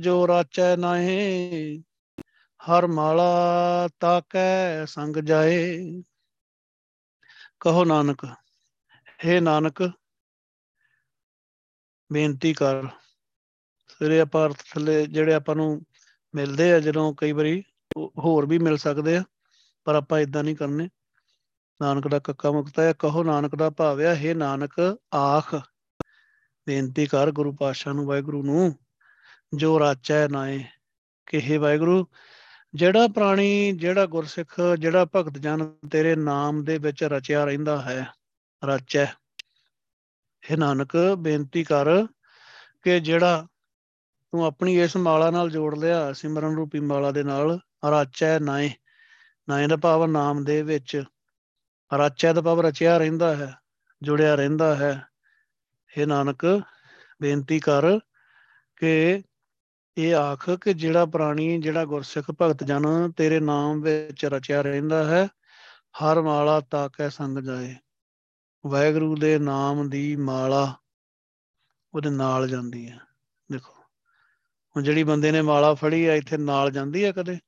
ਜੋ 0.00 0.28
ਰਾਚੈ 0.28 0.76
ਨਾਹੇ, 0.76 1.78
ਹਰ 2.60 2.86
ਮਾਲਾ 2.86 3.88
ਤਾਕੈ 4.00 4.84
ਸੰਗ 4.84 5.16
ਜਾਏ। 5.16 6.02
ਕਹੋ 7.60 7.84
ਨਾਨਕ 7.84 8.24
हे 9.24 9.40
ਨਾਨਕ, 9.40 9.82
ਬੇਨਤੀ 12.10 12.52
ਕਰ, 12.52 12.86
ਸਵੇਰੇ 13.88 14.20
ਆਪਾਂ 14.20 14.46
ਅਰਥ 14.46 14.62
ਥੱਲੇ, 14.70 15.06
ਜਿਹੜੇ 15.06 15.34
ਆਪਾਂ 15.34 15.56
ਨੂੰ 15.56 15.82
ਮਿਲਦੇ 16.34 16.72
ਆ 16.72 16.80
ਜਦੋਂ 16.80 17.14
ਕਈ 17.14 17.32
ਵਾਰੀ 17.32 17.64
ਹੋਰ 17.98 18.46
ਵੀ 18.46 18.58
ਮਿਲ 18.58 18.76
ਸਕਦੇ 18.76 19.16
ਆ, 19.16 19.22
ਪਰ 19.84 19.94
ਆਪਾਂ 19.94 20.20
ਇਦਾਂ 20.20 20.44
ਨਹੀਂ 20.44 20.56
ਕਰਨੇ। 20.56 20.88
ਨਾਨਕ 21.82 22.08
ਦਾ 22.08 22.18
ਕੱਕਾ 22.18 22.50
ਮੁਕਤਾ 22.50 22.82
ਹੈ, 22.82 22.92
ਕਹੋ 22.92 23.24
ਨਾਨਕ 23.24 23.54
ਦਾ 23.54 23.70
ਭਾਵਿਆ 23.70 24.14
ਹੈ 24.14 24.34
ਨਾਨਕ 24.34 24.98
ਆਖ। 25.14 25.54
ਬੇਨਤੀ 26.66 27.06
ਕਰ 27.06 27.30
ਗੁਰੂ 27.30 27.52
ਪਾਤਸ਼ਾਹ 27.52 27.94
ਨੂੰ, 27.94 28.06
ਵਾਹਿਗੁਰੂ 28.06 28.42
ਨੂੰ, 28.42 28.78
ਜੋ 29.54 29.80
ਰਾਚੈ 29.80 30.28
ਨਾਏ, 30.28 30.64
ਕਿ 31.26 31.40
ਹੈ 31.40 31.58
ਵਾਹਿਗੁਰੂ, 31.58 32.06
ਜਿਹੜਾ 32.74 33.08
ਪ੍ਰਾਣੀ, 33.08 33.72
ਜਿਹੜਾ 33.72 34.06
ਗੁਰਸਿੱਖ, 34.06 34.60
ਜਿਹੜਾ 34.78 35.06
ਭਗਤ 35.16 35.38
ਜਨ 35.38 35.74
ਤੇਰੇ 35.90 36.16
ਨਾਮ 36.16 36.64
ਦੇ 36.64 36.78
ਵਿੱਚ 36.78 37.04
ਰਚਿਆ 37.04 37.44
ਰਹਿੰਦਾ 37.44 37.82
ਹੈ, 37.82 38.06
ਰਚੈ 38.64 39.04
ਇਹ 40.50 40.56
ਨਾਨਕ, 40.56 40.96
ਬੇਨਤੀ 41.18 41.64
ਕਰ 41.64 42.06
ਕਿ 42.82 43.00
ਜਿਹੜਾ 43.00 43.46
ਤੂੰ 44.32 44.44
ਆਪਣੀ 44.44 44.80
ਇਸ 44.80 44.96
ਮਾਲਾ 44.96 45.30
ਨਾਲ 45.30 45.50
ਜੋੜ 45.50 45.78
ਲਿਆ, 45.78 46.12
ਸਿਮਰਨ 46.12 46.54
ਰੂਪੀ 46.54 46.80
ਮਾਲਾ 46.80 47.10
ਦੇ 47.10 47.22
ਨਾਲ। 47.22 47.58
ਰਚੈ 47.84 48.38
ਨਾਏ 48.38 48.70
ਨਾਏ 49.48 49.66
ਦਾ 49.66 49.76
ਭਾਵ 49.76 50.06
ਨਾਮ 50.06 50.44
ਦੇ 50.44 50.62
ਵਿੱਚ। 50.62 51.04
ਰਚੈ 51.94 52.32
ਦਾ 52.32 52.40
ਭਾਵ 52.40 52.60
ਰਚਿਆ 52.60 52.98
ਰਹਿੰਦਾ 52.98 53.36
ਹੈ, 53.36 53.54
ਜੁੜਿਆ 54.02 54.34
ਰਹਿੰਦਾ 54.34 54.74
ਹੈ। 54.76 55.08
ਇਹ 55.98 56.06
ਨਾਨਕ, 56.06 56.62
ਬੇਨਤੀ 57.22 57.60
ਕਰ 57.60 57.98
ਕਿ 58.76 59.22
ਇਹ 59.96 60.14
ਆਖ 60.14 60.50
ਕਿ 60.50 60.74
ਜਿਹੜਾ 60.74 61.06
ਪ੍ਰਾਣੀ, 61.06 61.60
ਜਿਹੜਾ 61.60 61.84
ਗੁਰਸਿੱਖ 61.84 62.30
ਭਗਤ 62.40 62.64
ਜਨ 62.64 63.12
ਤੇਰੇ 63.12 63.40
ਨਾਮ 63.40 63.80
ਵਿੱਚ 63.80 64.24
ਰਚਿਆ 64.24 64.62
ਰਹਿੰਦਾ 64.62 65.04
ਹੈ, 65.04 65.28
ਹਰ 66.02 66.22
ਮਾਲਾ 66.22 66.60
ਤਾਕੈ 66.60 67.08
ਸੰਗ 67.08 67.38
ਜਾਏ। 67.38 67.74
ਵਾਹਿਗੁਰੂ 68.66 69.16
ਦੇ 69.16 69.38
ਨਾਮ 69.38 69.88
ਦੀ 69.88 70.16
ਮਾਲਾ 70.16 70.74
ਉਹਦੇ 71.94 72.10
ਨਾਲ 72.10 72.48
ਜਾਂਦੀ 72.48 72.90
ਹੈ। 72.90 72.98
ਦੇਖੋ 73.52 73.79
ਹੁਣ 74.76 74.82
ਜਿਹੜੀ 74.82 75.02
ਬੰਦੇ 75.02 75.32
ਨੇ 75.32 75.42
ਮਾਲਾ 75.42 75.74
ਫੜੀ 75.74 76.06
ਆ, 76.06 76.14
ਇੱਥੇ 76.14 76.36
ਨਾਲ 76.36 76.70
ਜਾਂਦੀ 76.70 77.04
ਆ 77.04 77.12
ਕਦੇ? 77.12 77.38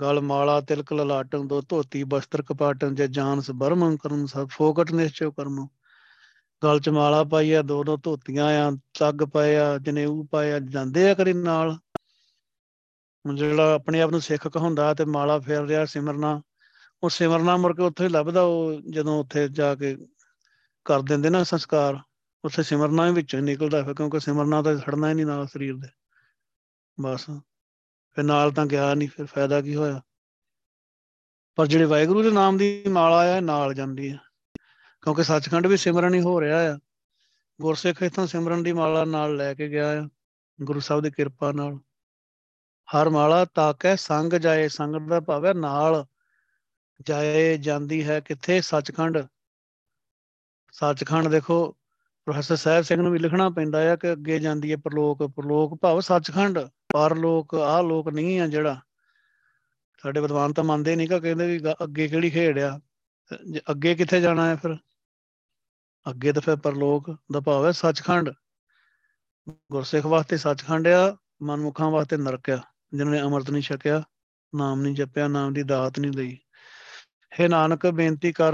ਗਲ 0.00 0.20
ਮਾਲਾ, 0.20 0.60
ਤਿਲਕ 0.60 0.92
ਲਲਾਟਨ 0.92 1.46
ਦੋ, 1.46 1.60
ਧੋਤੀ, 1.60 2.04
ਬਸਤਰ 2.04 2.42
ਕਪਾਟਨ 2.42 2.94
ਜੇ 2.94 3.08
ਜਾਨਸ 3.08 3.50
ਬਰਮੰ 3.50 3.96
ਕਰਨ 3.96 4.26
ਸਭ, 4.26 4.48
ਫੋਕਟ 4.48 4.92
ਨਿਸ਼ਚੈ 4.92 5.30
ਕਰਮੋ। 5.30 5.68
ਗਲ 6.64 6.80
ਚ 6.80 6.88
ਮਾਲਾ 6.88 7.24
ਪਾਈ 7.24 7.52
ਆ, 7.52 7.62
ਦੋ 7.62 7.84
ਦੋ 7.84 7.96
ਧੋਤੀਆਂ 7.96 8.46
ਆ 8.46 8.70
ਤੱਗ 8.98 9.14
ਪਏ 9.14 9.56
ਆ, 9.56 9.78
ਜਨੇਊ 9.78 10.24
ਪਾਏ 10.30 10.52
ਆ, 10.52 10.58
ਜਾਂਦੇ 10.58 11.10
ਆ 11.10 11.14
ਕਰੀ 11.14 11.32
ਨਾਲ? 11.32 11.78
ਜਿਹੜਾ 13.34 13.74
ਆਪਣੇ 13.74 14.00
ਆਪ 14.00 14.10
ਨੂੰ 14.10 14.20
ਸਿੱਖ 14.20 14.48
ਕਹਾਉਂਦਾ 14.48 14.94
ਤੇ 14.94 15.04
ਮਾਲਾ 15.04 15.38
ਫੇਰ 15.38 15.62
ਰਿਹਾ 15.62 15.84
ਸਿਮਰਨਾ, 15.84 16.42
ਉਹ 17.02 17.10
ਸਿਮਰਨਾ 17.10 17.56
ਮੁੜ 17.56 17.76
ਕੇ 17.76 17.82
ਉੱਥੇ 17.82 18.04
ਹੀ 18.04 18.08
ਲੱਭਦਾ, 18.08 18.42
ਉਹ 18.42 18.80
ਜਦੋਂ 18.90 19.20
ਉੱਥੇ 19.20 19.48
ਜਾ 19.48 19.74
ਕੇ 19.74 19.96
ਕਰ 20.84 21.02
ਦਿੰਦੇ 21.02 21.30
ਨਾ 21.30 21.44
ਸੰਸਕਾਰ, 21.44 21.98
ਉੱਥੇ 22.44 22.62
ਸਿਮਰਨਾ 22.62 23.06
ਹੀ 23.06 23.12
ਵਿੱਚੋਂ 23.12 23.40
ਨਿਕਲਦਾ 23.40 23.82
ਫਿਰ, 23.82 23.94
ਕਿਉਂਕਿ 23.94 24.20
ਸਿਮਰਨਾ 24.20 24.62
ਤਾਂ 24.62 24.76
ਛੜਨਾ 24.76 25.08
ਹੀ 25.08 25.14
ਨਹੀਂ 25.14 25.26
ਨਾਲ 25.26 25.46
ਸਰੀਰ 25.46 25.76
ਦੇ। 25.76 25.99
ਬਸ। 27.00 27.26
ਫਿਰ 28.12 28.22
ਨਾਲ 28.22 28.52
ਤਾਂ 28.52 28.66
ਗਿਆ 28.66 28.94
ਨਹੀਂ 28.94 29.08
ਫਿਰ 29.08 29.26
ਫਾਇਦਾ 29.26 29.60
ਕੀ 29.60 29.74
ਹੋਇਆ? 29.74 30.02
ਪਰ 31.56 31.66
ਜਿਹੜੇ 31.66 31.84
ਵਾਹਿਗੁਰੂ 31.84 32.22
ਦੇ 32.22 32.30
ਨਾਮ 32.30 32.56
ਦੀ 32.56 32.84
ਮਾਲਾ 32.88 33.36
ਆ 33.36 33.40
ਨਾਲ 33.40 33.74
ਜਾਂਦੀ 33.74 34.08
ਆ। 34.08 34.16
ਕਿਉਂਕਿ 35.02 35.22
ਸੱਚਖੰਡ 35.22 35.66
ਵੀ 35.66 35.76
ਸਿਮਰਨ 35.76 36.14
ਹੀ 36.14 36.20
ਹੋ 36.20 36.40
ਰਿਹਾ 36.40 36.74
ਆ। 36.74 36.78
ਗੁਰਸਿੱਖ 37.60 38.02
ਇਥੋਂ 38.02 38.26
ਸਿਮਰਨ 38.26 38.62
ਦੀ 38.62 38.72
ਮਾਲਾ 38.72 39.04
ਨਾਲ 39.04 39.36
ਲੈ 39.36 39.54
ਕੇ 39.54 39.68
ਗਿਆ 39.68 40.02
ਆ, 40.02 40.08
ਗੁਰੂ 40.62 40.80
ਸਾਹਿਬ 40.80 41.02
ਦੀ 41.02 41.10
ਕਿਰਪਾ 41.10 41.52
ਨਾਲ। 41.52 41.78
ਹਰ 42.96 43.08
ਮਾਲਾ 43.08 43.44
ਤਾਕੈ 43.44 43.96
ਸੰਗ 43.96 44.32
ਜਾਏ, 44.32 44.68
ਸੰਗ 44.68 45.08
ਦਾ 45.08 45.20
ਭਾਵ 45.20 45.46
ਹੈ 45.46 45.52
ਨਾਲ 45.52 46.06
ਜਾਏ, 47.06 47.58
ਜਾਂਦੀ 47.58 48.08
ਹੈ 48.08 48.20
ਕਿੱਥੇ? 48.20 48.60
ਸੱਚਖੰਡ। 48.60 49.18
ਸੱਚਖੰਡ 50.72 51.28
ਦੇਖੋ, 51.28 51.72
ਪ੍ਰੋਫੈਸਰ 52.24 52.56
ਸਾਹਿਬ 52.56 52.84
ਸਿੰਘ 52.84 53.02
ਨੂੰ 53.02 53.12
ਵੀ 53.12 53.18
ਲਿਖਣਾ 53.18 53.50
ਪੈਂਦਾ 53.50 53.92
ਆ 53.92 53.96
ਕਿ 53.96 54.12
ਅੱਗੇ 54.12 54.38
ਜਾਂਦੀ 54.38 54.72
ਹੈ 54.72 54.76
ਪ੍ਰਲੋਕ 54.76 55.22
ਪ੍ਰਲੋਕ 55.22 55.78
ਭਾਵ 55.82 56.00
ਸੱਚਖੰਡ। 56.00 56.58
ਪਰਲੋਕ 56.92 57.54
ਆਹ 57.54 57.82
ਲੋਕ 57.82 58.08
ਨਹੀਂ 58.08 58.40
ਆ 58.40 58.46
ਜਿਹੜਾ 58.46 58.80
ਸਾਡੇ 60.02 60.20
ਵਿਦਵਾਨ 60.20 60.52
ਤਾਂ 60.52 60.64
ਮੰਨਦੇ 60.64 60.96
ਨਹੀਂ 60.96 61.08
ਕਿ 61.08 61.20
ਕਹਿੰਦੇ 61.20 61.46
ਵੀ 61.46 61.60
ਅੱਗੇ 61.84 62.08
ਕਿਹੜੀ 62.08 62.30
ਖੇਡ 62.30 62.58
ਆ? 62.58 62.80
ਅੱਗੇ 63.70 63.94
ਕਿੱਥੇ 63.94 64.20
ਜਾਣਾ 64.20 64.48
ਹੈ 64.48 64.56
ਫਿਰ? 64.56 64.76
ਅੱਗੇ 66.10 66.32
ਤਾਂ 66.32 66.42
ਫਿਰ 66.42 66.56
ਪਰਲੋਕ 66.56 67.16
ਦਾ 67.32 67.40
ਭਾਵ 67.40 67.66
ਹੈ 67.66 67.70
ਸੱਚਖੰਡ। 67.70 68.30
ਗੁਰਸਿੱਖ 69.50 70.06
ਵਾਸਤੇ 70.06 70.36
ਸੱਚਖੰਡ 70.36 70.88
ਆ, 70.88 71.16
ਮਨਮੁਖਾਂ 71.42 71.90
ਵਾਸਤੇ 71.90 72.16
ਨਰਕ 72.16 72.50
ਆ, 72.50 72.62
ਜਿਨ੍ਹਾਂ 72.92 73.14
ਨੇ 73.14 73.22
ਅੰਮ੍ਰਿਤ 73.22 73.50
ਨਹੀਂ 73.50 73.62
ਛਕਿਆ, 73.62 74.02
ਨਾਮ 74.54 74.80
ਨਹੀਂ 74.80 74.94
ਜਪਿਆ, 74.94 75.28
ਨਾਮ 75.28 75.52
ਦੀ 75.52 75.62
ਦਾਤ 75.62 75.98
ਨਹੀਂ 75.98 76.12
ਲਈ। 76.12 76.38
ਹੈ 77.40 77.48
ਨਾਨਕ, 77.48 77.86
ਬੇਨਤੀ 77.86 78.32
ਕਰ, 78.32 78.52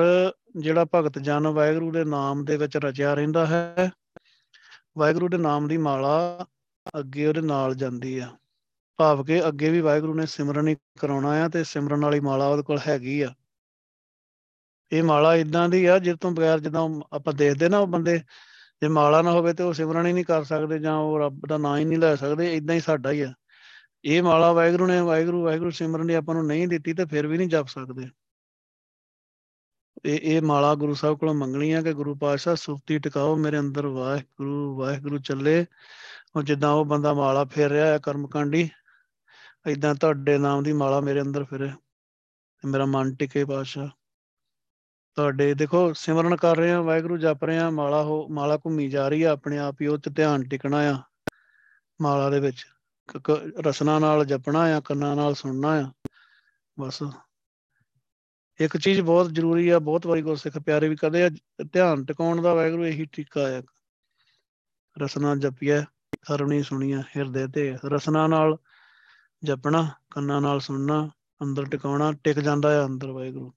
ਜਿਹੜਾ 0.56 0.86
ਭਗਤ 0.94 1.18
ਜਨ 1.18 1.46
ਵਾਹਿਗੁਰੂ 1.46 1.92
ਦੇ 1.92 2.04
ਨਾਮ 2.04 2.44
ਦੇ 2.44 2.56
ਵਿੱਚ 2.56 2.76
ਰਚਿਆ 2.76 3.14
ਰਹਿੰਦਾ 3.14 3.46
ਹੈ, 3.46 3.90
ਵਾਹਿਗੁਰੂ 4.98 5.28
ਦੇ 5.28 5.36
ਨਾਮ 5.36 5.68
ਦੀ 5.68 5.76
ਮਾਲਾ 5.76 6.46
ਅੱਗੇ 6.98 7.26
ਉਹਦੇ 7.26 7.40
ਨਾਲ 7.40 7.74
ਜਾਂਦੀ 7.74 8.18
ਆ। 8.18 8.36
ਭਾਵ 8.96 9.24
ਕਿ 9.24 9.48
ਅੱਗੇ 9.48 9.70
ਵੀ 9.70 9.80
ਵਾਹਿਗੁਰੂ 9.80 10.14
ਨੇ 10.14 10.26
ਸਿਮਰਨ 10.26 10.68
ਹੀ 10.68 10.76
ਕਰਾਉਣਾ 11.00 11.28
ਆ 11.28 11.48
ਤੇ 11.48 11.64
ਸਿਮਰਨ 11.64 12.04
ਵਾਲੀ 12.04 12.20
ਮਾਲਾ 12.20 12.46
ਉਹਦੇ 12.46 12.62
ਕੋਲ 12.62 12.78
ਹੈਗੀ 12.88 13.20
ਆ। 13.20 13.34
ਇਹ 14.92 15.02
ਮਾਲਾ 15.02 15.34
ਇਦਾਂ 15.34 15.68
ਦੀ 15.68 15.84
ਆ 15.84 15.98
ਜਿਸ 15.98 16.16
ਤੋਂ 16.20 16.30
ਬਗੈਰ 16.30 16.60
ਜਦੋਂ 16.60 17.02
ਆਪਾਂ 17.12 17.32
ਦੇਖਦੇ 17.32 17.68
ਨਾ 17.68 17.78
ਉਹ 17.78 17.86
ਬੰਦੇ, 17.86 18.18
ਜੇ 18.82 18.88
ਮਾਲਾ 18.88 19.22
ਨਾ 19.22 19.30
ਹੋਵੇ 19.30 19.52
ਤੇ 19.52 19.62
ਉਹ 19.62 19.72
ਸਿਮਰਨ 19.72 20.06
ਹੀ 20.06 20.12
ਨਹੀਂ 20.12 20.24
ਕਰ 20.24 20.44
ਸਕਦੇ 20.44 20.78
ਜਾਂ 20.78 20.96
ਉਹ 20.96 21.18
ਰੱਬ 21.18 21.40
ਦਾ 21.48 21.58
ਨਾਂ 21.58 21.78
ਹੀ 21.78 21.84
ਨਹੀਂ 21.84 21.98
ਲੈ 21.98 22.16
ਸਕਦੇ 22.16 22.54
ਇਦਾਂ 22.54 22.74
ਹੀ 22.74 22.80
ਸਾਡਾ 22.80 23.10
ਹੀ 23.10 23.20
ਆ। 23.20 23.32
ਇਹ 24.04 24.22
ਮਾਲਾ 24.22 24.52
ਵਾਹਿਗੁਰੂ 24.52 24.86
ਨੇ, 24.86 25.00
ਵਾਹਿਗੁਰੂ 25.00 25.42
ਵਾਹਿਗੁਰੂ 25.42 25.70
ਸਿਮਰਨ 25.70 26.06
ਦੀ 26.06 26.14
ਆਪਾਂ 26.14 26.34
ਨੂੰ 26.34 26.46
ਨਹੀਂ 26.46 26.68
ਦਿੱਤੀ 26.68 26.92
ਤੇ 26.92 27.04
ਫਿਰ 27.04 27.26
ਵੀ 27.26 27.38
ਨਹੀਂ 27.38 27.48
ਜਪ 27.48 27.66
ਸਕਦੇ। 27.66 28.08
ਇਹ 30.04 30.36
ਇਹ 30.36 30.42
ਮਾਲਾ 30.42 30.74
ਗੁਰੂ 30.74 30.94
ਸਾਹਿਬ 30.94 31.18
ਕੋਲੋਂ 31.18 31.34
ਮੰਗਣੀ 31.34 31.72
ਆ 31.72 31.82
ਕਿ 31.82 31.92
ਗੁਰੂ 31.92 32.14
ਪਾਤਸ਼ਾਹ 32.14 32.56
ਸੁਰਤੀ 32.56 32.98
ਟਿਕਾਓ 32.98 33.36
ਮੇਰੇ 33.36 33.58
ਅੰਦਰ, 33.58 33.86
ਵਾਹਿਗੁਰੂ 33.86 34.78
ਵਾਹਿਗੁਰੂ 34.78 35.18
ਚੱਲੇ। 35.18 35.66
ਉਹ 36.36 36.42
ਜਿੱਦਾਂ 36.42 36.70
ਉਹ 36.70 36.84
ਬੰਦਾ 36.84 37.14
ਮਾਲਾ 37.14 37.44
ਫੇਰ 37.44 37.70
ਰਿਹਾ 37.70 37.86
ਹੈ 37.86 37.98
ਕਰਮਕਾਂਡੀ 37.98 38.70
ਇਦਾਂ 39.66 39.94
ਤੁਹਾਡੇ 39.94 40.38
ਨਾਮ 40.38 40.62
ਦੀ 40.62 40.72
ਮਾਲਾ 40.72 41.00
ਮੇਰੇ 41.00 41.20
ਅੰਦਰ 41.20 41.44
ਫਿਰੇ। 41.44 41.70
ਮੇਰਾ 42.64 42.84
ਮਨ 42.86 43.14
ਟਿਕੇ 43.14 43.44
ਪਾਤਸ਼ਾਹ। 43.44 43.88
ਤੁਹਾਡੇ 45.14 45.54
ਦੇਖੋ, 45.54 45.92
ਸਿਮਰਨ 45.92 46.36
ਕਰ 46.36 46.56
ਰਹੇ 46.56 46.72
ਆ, 46.72 46.80
ਵਾਹਿਗੁਰੂ 46.80 47.16
ਜਪ 47.16 47.44
ਰਹੇ 47.44 47.58
ਆ, 47.58 47.70
ਮਾਲਾ 47.70 48.02
ਹੋ, 48.02 48.28
ਮਾਲਾ 48.28 48.56
ਘੁੰਮੀ 48.56 48.88
ਜਾ 48.88 49.08
ਰਹੀ 49.08 49.22
ਆ, 49.22 49.30
ਆਪਣੇ 49.30 49.58
ਆਪ 49.58 49.76
ਹੀ 49.80 49.86
ਉਹ 49.86 49.98
ਤੇ 49.98 50.10
ਧਿਆਨ 50.10 50.48
ਟਿਕਣਾ 50.48 50.78
ਆ 50.78 51.02
ਮਾਲਾ 52.02 52.30
ਦੇ 52.30 52.40
ਵਿੱਚ। 52.40 52.66
ਰਸਨਾ 53.60 53.98
ਨਾਲ 53.98 54.24
ਜਪਣਾ 54.24 54.58
ਆ, 54.58 54.80
ਕੰਨਾਂ 54.80 55.16
ਨਾਲ 55.16 55.34
ਸੁਣਨਾ 55.34 55.68
ਆ। 55.68 55.92
ਬਸ। 56.80 57.02
ਇੱਕ 58.60 58.76
ਚੀਜ਼ 58.76 59.00
ਬਹੁਤ 59.00 59.34
ਜ਼ਰੂਰੀ 59.34 59.68
ਆ, 59.68 59.78
ਬਹੁਤ 59.78 60.06
ਵਾਰੀ 60.06 60.22
ਗੁਰਸਿੱਖ 60.22 60.58
ਪਿਆਰੇ 60.58 60.88
ਵੀ 60.88 60.96
ਕਹਦੇ 60.96 61.24
ਆ, 61.24 61.30
ਧਿਆਨ 61.72 62.04
ਟਿਕਾਉਣ 62.04 62.42
ਦਾ 62.42 62.54
ਵਾਹਿਗੁਰੂ 62.54 62.86
ਇਹੀ 62.86 63.04
ਟਿਕਾ 63.04 63.58
ਆ। 63.58 63.62
ਰਸਨਾ 64.98 65.36
ਜਪਿਆ 65.36 65.84
ਹਰਣੀ 66.32 66.62
ਸੁਣੀਆ 66.62 67.02
ਹਿਰਦੇ 67.16 67.48
ਤੇ 67.48 67.78
ਰਸਨਾ 67.84 68.26
ਨਾਲ 68.26 68.56
ਜਪਣਾ, 69.44 69.90
ਕੰਨਾਂ 70.10 70.40
ਨਾਲ 70.40 70.60
ਸੁਣਨਾ, 70.60 71.10
ਅੰਦਰ 71.42 71.64
ਟਿਕਾਉਣਾ, 71.64 72.12
ਟਿਕ 72.12 72.40
ਜਾਂਦਾ 72.40 72.82
ਆ 72.82 72.86
ਅੰਦਰ 72.86 73.10
ਵਾਹਿਗੁਰੂ। 73.10 73.52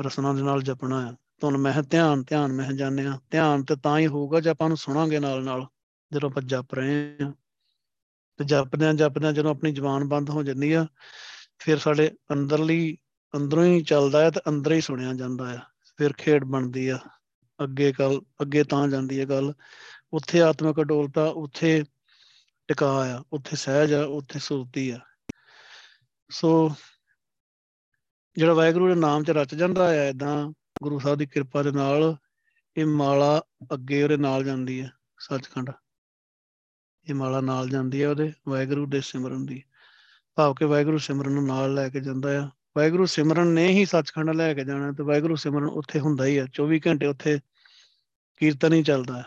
ਰਸਨਾ 0.00 0.32
ਦੇ 0.32 0.42
ਨਾਲ 0.42 0.62
ਜਪਣਾ 0.62 1.08
ਆ। 1.08 1.16
ਤੁਹਾਨੂੰ 1.40 1.60
ਮੈਂ 1.60 1.82
ਧਿਆਨ 1.82 2.22
ਧਿਆਨ 2.22 2.52
ਮੈਂ 2.52 2.72
ਜਾਣਿਆ 2.72 3.12
ਆ 3.12 3.18
ਧਿਆਨ 3.30 3.64
ਤੇ 3.64 3.76
ਤਾਂ 3.76 3.98
ਹੀ 3.98 4.06
ਹੋਊਗਾ 4.06 4.40
ਜੇ 4.40 4.50
ਆਪਾਂ 4.50 4.68
ਨੂੰ 4.68 4.76
ਸੁਣਾਂਗੇ 4.76 5.18
ਨਾਲ 5.18 5.44
ਨਾਲ, 5.44 5.66
ਜਦੋਂ 6.12 6.30
ਆਪਾਂ 6.30 6.42
ਜਪ 6.42 6.74
ਰਹੇ 6.74 7.16
ਆ। 7.22 7.32
ਤੇ 8.36 8.44
ਜਪਦੇ 8.44 8.86
ਆ 8.86 8.92
ਜਪਦੇ 8.92 9.26
ਆ 9.26 9.32
ਜਦੋਂ 9.32 9.50
ਆਪਣੀ 9.50 9.72
ਜ਼ੁਬਾਨ 9.72 10.04
ਬੰਦ 10.04 10.30
ਹੋ 10.30 10.42
ਜਾਂਦੀ 10.42 10.72
ਆ, 10.72 10.86
ਫਿਰ 11.58 11.78
ਸਾਡੇ 11.78 12.10
ਅੰਦਰਲੀ 12.32 12.98
ਅੰਦਰੋਂ 13.36 13.64
ਹੀ 13.64 13.82
ਚੱਲਦਾ 13.82 14.20
ਹੈ 14.20 14.30
ਤੇ 14.30 14.40
ਅੰਦਰ 14.48 14.72
ਹੀ 14.72 14.80
ਸੁਣਿਆ 14.80 15.12
ਜਾਂਦਾ 15.12 15.54
ਆ 15.54 15.58
ਫਿਰ 15.96 16.12
ਖੇਡ 16.12 16.44
ਬਣਦੀ 16.44 16.88
ਆ। 16.88 16.98
ਅੱਗੇ 17.64 17.92
ਗੱਲ 17.98 18.20
ਅੱਗੇ 18.42 18.64
ਤਾਂ 18.64 18.88
ਜਾਂਦੀ 18.88 19.20
ਹੈ 19.20 19.24
ਗੱਲ। 19.24 19.54
ਉੱਥੇ 20.12 20.42
ਆਤਮਿਕ 20.42 20.80
ਅਡੋਲਤਾ, 20.80 21.24
ਉੱਥੇ 21.24 21.84
ਟਿਕਾ 22.68 23.18
ਆ, 23.18 23.24
ਉੱਥੇ 23.32 23.56
ਸਹਿਜ 23.56 23.92
ਆ, 23.92 24.04
ਉੱਥੇ 24.04 24.38
ਸੁਰਤੀ 24.38 24.90
ਆ। 24.90 24.98
ਸੋ 26.30 26.70
ਜਿਹੜਾ 28.36 28.54
ਵਾਹਿਗੁਰੂ 28.54 28.88
ਦੇ 28.88 28.94
ਨਾਮ 28.94 29.24
'ਚ 29.24 29.30
ਰਚ 29.30 29.54
ਜਾਂਦਾ 29.54 29.86
ਆ 29.86 29.94
ਇਦਾਂ 29.94 30.52
ਗੁਰੂ 30.82 30.98
ਸਾਹਿਬ 30.98 31.18
ਦੀ 31.18 31.26
ਕਿਰਪਾ 31.26 31.62
ਦੇ 31.62 31.70
ਨਾਲ 31.70 32.16
ਇਹ 32.76 32.86
ਮਾਲਾ 32.86 33.42
ਅੱਗੇ 33.72 34.02
ਉਹਦੇ 34.04 34.16
ਨਾਲ 34.16 34.44
ਜਾਂਦੀ 34.44 34.82
ਹੈ, 34.82 34.92
ਸੱਚਖੰਡ। 35.18 35.70
ਇਹ 37.10 37.14
ਮਾਲਾ 37.14 37.40
ਨਾਲ 37.40 37.68
ਜਾਂਦੀ 37.68 38.02
ਹੈ, 38.02 38.08
ਉਹਦੇ 38.08 38.32
ਵਾਹਿਗੁਰੂ 38.48 38.86
ਦੇ 38.86 39.00
ਸਿਮਰਨ 39.00 39.46
ਦੀ। 39.46 39.64
ਭਾਵ 40.34 40.54
ਕਿ 40.54 40.64
ਵਾਹਿਗੁਰੂ 40.64 40.98
ਸਿਮਰਨ 40.98 41.32
ਨੂੰ 41.32 41.46
ਨਾਲ 41.46 41.74
ਲੈ 41.74 41.88
ਕੇ 41.88 42.00
ਜਾਂਦਾ 42.00 42.44
ਆ। 42.44 42.50
ਵਾਹਿਗੁਰੂ 42.76 43.06
ਸਿਮਰਨ 43.06 43.46
ਨੇ 43.46 43.66
ਹੀ 43.68 43.84
ਸੱਚਖੰਡ 43.84 44.30
ਲੈ 44.30 44.54
ਕੇ 44.54 44.64
ਜਾਣਾ 44.64 44.92
ਤੇ 44.92 45.02
ਵਾਹਿਗੁਰੂ 45.02 45.36
ਸਿਮਰਨ 45.36 45.68
ਉੱਥੇ 45.68 46.00
ਹੁੰਦਾ 46.00 46.24
ਹੀ 46.24 46.38
ਆ 46.38 46.46
24 46.52 46.78
ਘੰਟੇ 46.86 47.06
ਉੱਥੇ 47.06 47.38
ਕੀਰਤਨ 48.36 48.72
ਹੀ 48.72 48.82
ਚੱਲਦਾ। 48.82 49.18
ਹੈ 49.18 49.24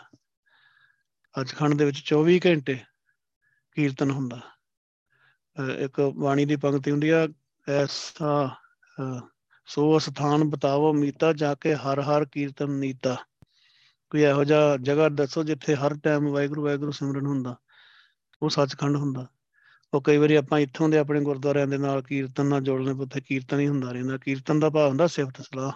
ਸੱਚਖੰਡ 1.36 1.74
ਦੇ 1.74 1.86
ਵਿੱਚ 1.86 2.02
24 2.06 2.39
ਘੰਟੇ 2.46 2.80
ਕੀਰਤਨ 3.72 4.12
ਹੁੰਦਾ। 4.12 4.41
ਇੱਕ 5.80 6.02
ਬਾਣੀ 6.02 6.46
ਦੀ 6.46 6.56
ਪੰਕਤੀ 6.56 6.91
ਹੁੰਦੀ 6.91 7.10
ਆ, 7.10 7.28
ਐਸਾ 7.70 8.56
ਸੋ 9.68 10.00
ਸਥਾਨ 10.00 10.43
ਬਤਾਵੋ 10.43 10.93
ਮੀਤਾ, 10.93 11.34
ਜਾ 11.34 11.56
ਕੇ 11.56 11.76
ਹਰ 11.76 12.02
ਹਰ 12.02 12.26
ਕੀਰਤਨ 12.26 12.72
ਨੀਤਾ। 12.72 13.16
ਕੋਈ 14.10 14.22
ਇਹੋ 14.22 14.43
ਜਿਹਾ 14.43 14.78
ਜਗ੍ਹਾ 14.78 15.10
ਦੱਸੋ 15.10 15.43
ਜਿੱਥੇ 15.43 15.76
ਹਰ 15.76 15.98
ਟਾਈਮ 16.04 16.28
ਵਾਹਿਗੁਰੂ 16.28 16.64
ਵਾਹਿਗੁਰੂ 16.64 16.91
ਸਿਮਰਨ 16.91 17.26
ਹੁੰਦਾ। 17.26 17.56
ਉਹ 18.41 18.50
ਸੱਚਖੰਡ 18.50 18.96
ਹੁੰਦਾ। 18.96 19.28
ਉਹ 19.96 20.02
ਕਈ 20.02 20.18
ਵਾਰੀ 20.18 20.36
ਆਪਾਂ 20.36 20.60
ਇੱਥੋਂ 20.60 20.89
ਦੇ 20.89 20.98
ਆਪਣੇ 20.98 21.22
ਗੁਰਦੁਆਰਿਆਂ 21.22 21.68
ਦੇ 21.68 21.78
ਨਾਲ 21.78 22.02
ਕੀਰਤਨ 22.02 22.46
ਨਾਲ 22.46 22.62
ਜੋੜਨੇ 22.62 22.91
ਉੱਥੇ 22.91 23.22
ਕੀਰਤਨ 23.22 23.60
ਹੀ 23.60 23.68
ਹੁੰਦਾ 23.68 23.91
ਰਹਿੰਦਾ। 23.91 24.18
ਕੀਰਤਨ 24.18 24.60
ਦਾ 24.60 24.70
ਭਾਵ 24.70 24.89
ਹੁੰਦਾ 24.89 25.08
ਸਿਫਤ 25.08 25.41
ਸਲਾਹ। 25.41 25.72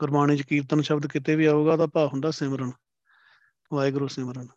ਗੁਰਬਾਣੀ 0.00 0.36
'ਚ 0.36 0.42
ਕੀਰਤਨ 0.42 0.80
ਸ਼ਬਦ 0.80 1.06
ਕਿਤੇ 1.06 1.36
ਵੀ 1.36 1.46
ਆਊਗਾ 1.46 1.72
ਉਹਦਾ 1.72 1.86
ਭਾਵ 1.86 2.08
ਹੁੰਦਾ 2.08 2.30
ਸਿਮਰਨ। 2.30 2.72
ਵਾਹਿਗੁਰੂ 3.72 4.08
ਸਿਮਰਨ। 4.08 4.48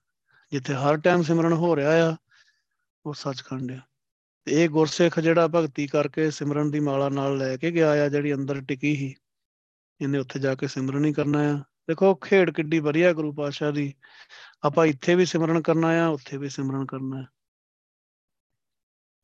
ਜਿੱਥੇ 0.51 0.73
ਹਰ 0.73 0.97
ਟਾਈਮ 0.97 1.21
ਸਿਮਰਨ 1.21 1.53
ਹੋ 1.53 1.75
ਰਿਹਾ 1.75 2.11
ਆ, 2.11 2.15
ਉਹ 3.05 3.13
ਸੱਚਖੰਡ 3.13 3.71
ਆ। 3.71 3.79
ਤੇ 4.45 4.63
ਇਹ 4.63 4.69
ਗੁਰਸਿੱਖ 4.69 5.19
ਜਿਹੜਾ 5.19 5.47
ਭਗਤੀ 5.47 5.87
ਕਰਕੇ 5.87 6.31
ਸਿਮਰਨ 6.31 6.71
ਦੀ 6.71 6.79
ਮਾਲਾ 6.79 7.09
ਨਾਲ 7.09 7.37
ਲੈ 7.37 7.57
ਕੇ 7.57 7.71
ਗਿਆ 7.71 8.05
ਆ, 8.05 8.07
ਜਿਹੜੀ 8.07 8.33
ਅੰਦਰ 8.33 8.61
ਟਿਕੀ 8.61 8.95
ਸੀ, 8.95 9.15
ਇਹਨੇ 10.01 10.17
ਉੱਥੇ 10.17 10.39
ਜਾ 10.39 10.55
ਕੇ 10.55 10.67
ਸਿਮਰਨ 10.67 11.05
ਹੀ 11.05 11.13
ਕਰਨਾ 11.13 11.39
ਆ। 11.39 11.57
ਦੇਖੋ, 11.59 12.15
ਖੇਡ 12.15 12.51
ਕਿੱਡੀ 12.51 12.79
ਵਧੀਆ 12.79 13.13
ਗੁਰੂ 13.13 13.33
ਪਾਤਸ਼ਾਹ 13.33 13.71
ਦੀ। 13.71 13.93
ਆਪਾਂ 14.63 14.85
ਇੱਥੇ 14.85 15.15
ਵੀ 15.15 15.25
ਸਿਮਰਨ 15.25 15.61
ਕਰਨਾ 15.61 15.87
ਆ, 15.87 16.07
ਉੱਥੇ 16.07 16.37
ਵੀ 16.37 16.49
ਸਿਮਰਨ 16.49 16.85
ਕਰਨਾ 16.85 17.17
ਆ। 17.19 17.25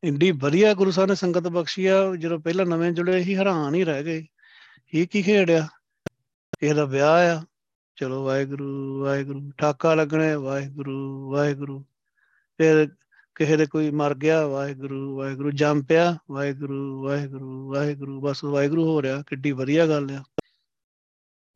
ਇੰਡੀ 0.06 0.32
ਵਧੀਆ 0.32 0.74
ਗੁਰੂ 0.74 0.92
ਸਾਹਿਬ 0.92 1.10
ਨੇ 1.10 1.16
ਸੰਗਤ 1.16 1.40
ਬਖਸ਼ੀ 1.40 1.86
ਆ, 1.86 2.16
ਜਦੋਂ 2.16 2.40
ਪਹਿਲਾਂ 2.40 2.66
ਨਵੇਂ 2.66 2.92
ਜੁੜੇ 2.92 3.24
ਸੀ, 3.24 3.36
ਹੈਰਾਨ 3.36 3.76
ਹੀ 3.76 3.84
ਰਹਿ 3.84 4.04
ਗਏ। 4.04 4.26
ਇਹ 4.94 5.08
ਕੀ 5.08 5.22
ਖੇਡਿਆ 5.22 5.68
ਇਹਦਾ 6.62 6.86
ਵਿਆਹ 6.86 7.38
ਆ। 7.38 7.46
ਚਲੋ 7.96 8.26
ਵਾਹਿਗੁਰੂ 8.26 9.00
ਵਾਹਿਗੁਰੂ, 9.02 9.52
ਠਾਕਾ 9.58 9.96
ਲੱਗਣਾ 9.96 10.38
ਵਾਹਿਗੁਰੂ 10.38 11.32
ਵਾਹਿਗੁਰੂ। 11.32 11.86
ਫਿਰ 12.58 12.90
ਕਿਸੇ 13.36 13.58
ਦੇ 13.58 13.66
ਕੋਈ 13.66 13.92
ਮਰ 13.92 14.16
ਗਿਆ, 14.16 14.48
ਵਾਹਿਗੁਰੂ 14.48 15.18
ਵਾਹਿਗੁਰੂ। 15.18 15.52
ਜੰਮ 15.52 15.82
ਪਿਆ, 15.82 16.18
ਵਾਹਿਗੁਰੂ 16.32 17.04
ਵਾਹਿਗੁਰੂ 17.04 17.74
ਵਾਹਿਗੁਰੂ। 17.74 18.22
ਬਸ 18.22 18.44
ਵਾਹਿਗੁਰੂ 18.44 18.84
ਹੋ 18.84 19.02
ਰਿਹਾ। 19.02 19.24
ਕਿੱਡੀ 19.28 19.52
ਵਧੀਆ 19.52 19.88
ਗੱਲ 19.88 20.12
ਆ। 20.12 20.24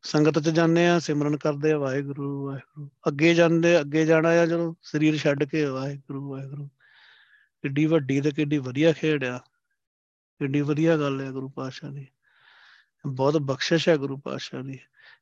ਸੰਗਤ 0.02 0.38
'ਚ 0.38 0.48
ਜਾਂਦੇ 0.48 0.88
ਆ, 0.88 0.98
ਸਿਮਰਨ 0.98 1.36
ਕਰਦੇ 1.36 1.72
ਆ, 1.72 1.78
ਵਾਹਿਗੁਰੂ 1.78 2.46
ਵਾਹਿਗੁਰੂ। 2.46 2.88
ਅੱਗੇ 3.08 3.34
ਜਾਂਦੇ, 3.34 3.80
ਅੱਗੇ 3.80 4.06
ਜਾਣਾ 4.06 4.28
ਆ, 4.28 4.46
ਜਦੋਂ 4.46 4.74
ਸਰੀਰ 4.82 5.16
ਛੱਡ 5.16 5.44
ਕੇ, 5.44 5.64
ਵਾਹਿਗੁਰੂ 5.64 6.30
ਵਾਹਿਗੁਰੂ। 6.30 6.68
ਕਿੱਡੀ 7.62 7.86
ਵੱਡੀ 7.86 8.20
ਤੇ 8.20 8.30
ਕਿੱਡੀ 8.30 8.58
ਵਧੀਆ 8.58 8.92
ਖੇਡ 8.92 9.24
ਆ। 9.24 9.38
ਕਿੱਡੀ 10.38 10.60
ਵਧੀਆ 10.60 10.96
ਗੱਲ 10.96 11.20
ਹੈ 11.20 11.30
ਗੁਰੂ 11.30 11.48
ਪਾਤਸ਼ਾਹ 11.48 11.90
ਦੀ। 11.90 12.06
ਬਹੁਤ 13.06 13.36
ਬਖਸ਼ਿਸ਼ 13.36 13.88
ਹੈ 13.88 13.96
ਗੁਰੂ 13.96 14.16
ਪਾਤਸ਼ਾਹ 14.16 14.62
ਦੀ। 14.62 14.78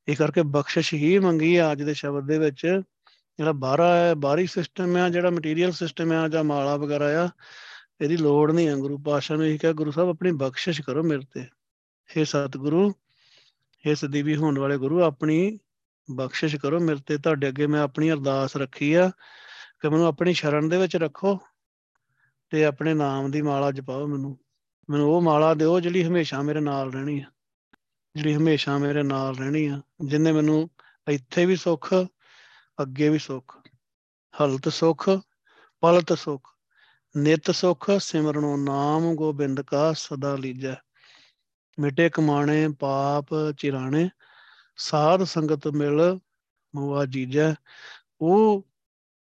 ਇਹ 0.09 0.17
ਕਰਕੇ 0.17 0.43
ਬਖਸ਼ਿਸ਼ 0.43 0.95
ਹੀ 0.95 1.19
ਮੰਗੀ 1.19 1.57
ਆ 1.57 1.73
ਅੱਜ 1.73 1.83
ਦੇ 1.83 1.95
ਸ਼ਬਦ 1.95 2.27
ਦੇ 2.27 2.39
ਵਿੱਚ। 2.39 2.81
ਜਿਹੜਾ 3.39 3.53
ਬਾਹਰਾ 3.53 3.97
ਹੈ, 3.97 4.15
ਬਾਹਰੀ 4.15 4.47
ਸਿਸਟਮ 4.47 4.97
ਆ, 4.97 5.09
ਜਿਹੜਾ 5.09 5.31
ਮਟੀਰੀਅਲ 5.31 5.73
ਸਿਸਟਮ 5.73 6.13
ਆ, 6.13 6.29
ਜਾਂ 6.29 6.45
ਮਾਲਾ 6.45 6.77
ਵਗੈਰਾ 6.77 7.25
ਆ, 7.25 7.29
ਇਹਦੀ 8.01 8.17
ਲੋੜ 8.17 8.53
ਨਹੀਂ 8.53 8.69
ਹੈ 8.69 8.75
ਗੁਰੂ 8.75 8.99
ਪਾਤਸ਼ਾਹ 8.99 9.37
ਨੇ 9.37 9.55
ਇਹ 9.55 9.59
ਕਿਹਾ, 9.59 9.73
ਗੁਰੂ 9.73 9.91
ਸਾਹਿਬ, 9.91 10.09
ਆਪਣੀ 10.09 10.33
ਬਖਸ਼ਿਸ਼ 10.33 10.83
ਕਰੋ 10.83 11.03
ਮੇਰੇ 11.03 11.23
ਤੇ। 11.35 11.41
हे 12.17 12.25
ਸਤਿਗੁਰੂ 12.25 12.91
हे 13.89 13.97
ਸਦੀਵੀ 13.97 14.37
ਹੋਣ 14.37 14.59
ਵਾਲੇ 14.59 14.79
ਗੁਰੂ, 14.79 15.03
ਆਪਣੀ 15.03 15.59
ਬਖਸ਼ਿਸ਼ 16.11 16.57
ਕਰੋ 16.57 16.81
ਮੇਰੇ 16.81 17.01
ਤੇ। 17.07 17.19
ਤੁਹਾਡੇ 17.19 17.49
ਅੱਗੇ 17.49 17.67
ਮੈਂ 17.67 17.81
ਆਪਣੀ 17.81 18.11
ਅਰਦਾਸ 18.11 18.57
ਰੱਖੀ 18.57 18.95
ਆ 18.95 19.11
ਕਿ 19.81 19.89
ਮੈਨੂੰ 19.89 20.07
ਆਪਣੀ 20.07 20.33
ਸ਼ਰਨ 20.33 20.69
ਦੇ 20.69 20.77
ਵਿੱਚ 20.77 20.97
ਰੱਖੋ। 20.97 21.39
ਤੇ 22.51 22.65
ਆਪਣੇ 22.65 22.95
ਨਾਮ 22.95 23.31
ਦੀ 23.31 23.43
ਮਾਲਾ 23.43 23.71
ਜਪਾਓ 23.71 24.07
ਮੈਨੂੰ। 24.07 24.39
ਮੈਨੂੰ 24.91 25.15
ਉਹ 25.15 25.23
ਮਾਲਾ 25.23 25.55
ਦਿਓ 25.55 25.81
ਜਿਹੜੀ 25.81 26.05
ਹਮੇਸ਼ਾ 26.05 26.43
ਮੇਰੇ 26.43 26.61
ਨਾਲ 26.61 26.93
ਰਹਿਣੀ 26.93 27.21
ਆ। 27.21 27.25
ਜਿਹੜੀ 28.15 28.35
ਹਮੇਸ਼ਾ 28.35 28.79
ਮੇਰੇ 28.79 29.03
ਨਾਲ 29.03 29.37
ਰਹਿਣੀ 29.37 29.67
ਆ, 29.67 29.83
ਜਿੰਨੇ 30.05 30.33
ਮੈਨੂੰ 30.33 30.71
ਇੱਥੇ 31.09 31.47
ਵੀ 31.47 31.57
ਸੁੱਖ, 31.57 31.95
ਅੱਗੇ 32.83 33.09
ਵੀ 33.09 33.19
ਸੁੱਖ। 33.19 33.59
ਹਲਤ 34.43 34.69
ਸੁੱਖ, 34.69 35.11
ਪਲਤ 35.81 36.19
ਸੁੱਖ, 36.19 36.49
ਨਿਤ 37.17 37.51
ਸੁੱਖ, 37.51 37.91
ਸਿਮਰਨੋ 38.01 38.57
ਨਾਮ 38.57 39.15
ਗੋਬਿੰਦ 39.15 39.61
ਕਾ 39.61 39.93
ਸਦਾ 39.93 40.37
ਲੀਜੈ। 40.37 40.75
ਮਿਟੇ 41.79 42.09
ਕਮਾਣੇ, 42.09 42.69
ਪਾਪ 42.69 43.27
ਚਿਰਾਣੇ, 43.59 44.11
ਸਾਧ 44.77 45.25
ਸੰਗਤ 45.25 45.69
ਮਿਲ 45.69 46.19
ਮੋਆ 46.75 47.07
ਜੀਜੈ। 47.07 47.55
ਉਹ 48.21 48.67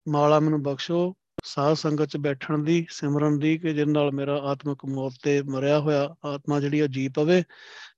ਮਾਲਾ 0.09 0.41
ਮੈਨੂੰ 0.41 0.63
ਬਖਸ਼ੋ 0.63 1.17
ਸਾਧ 1.47 1.75
ਸੰਗਤ 1.75 2.05
ਚ 2.05 2.17
ਬੈਠਣ 2.17 2.59
ਦੀ, 2.59 2.87
ਸਿਮਰਨ 2.91 3.39
ਦੀ 3.39 3.59
ਕਿ 3.59 3.75
ਜਿਸ 3.75 3.87
ਨਾਲ 3.87 4.13
ਮੇਰਾ 4.13 4.37
ਆਤਮਿਕ 4.37 4.85
ਮੌਤ 4.85 5.13
ਤੇ 5.23 5.43
ਮਰਿਆ 5.43 5.79
ਹੋਇਆ 5.79 6.17
ਆਤਮਾ 6.25 6.61
ਜਿਹੜੀ 6.61 6.81
ਉਹ 6.81 6.87
ਜੀ 6.87 7.09
ਪਵੇ 7.09 7.43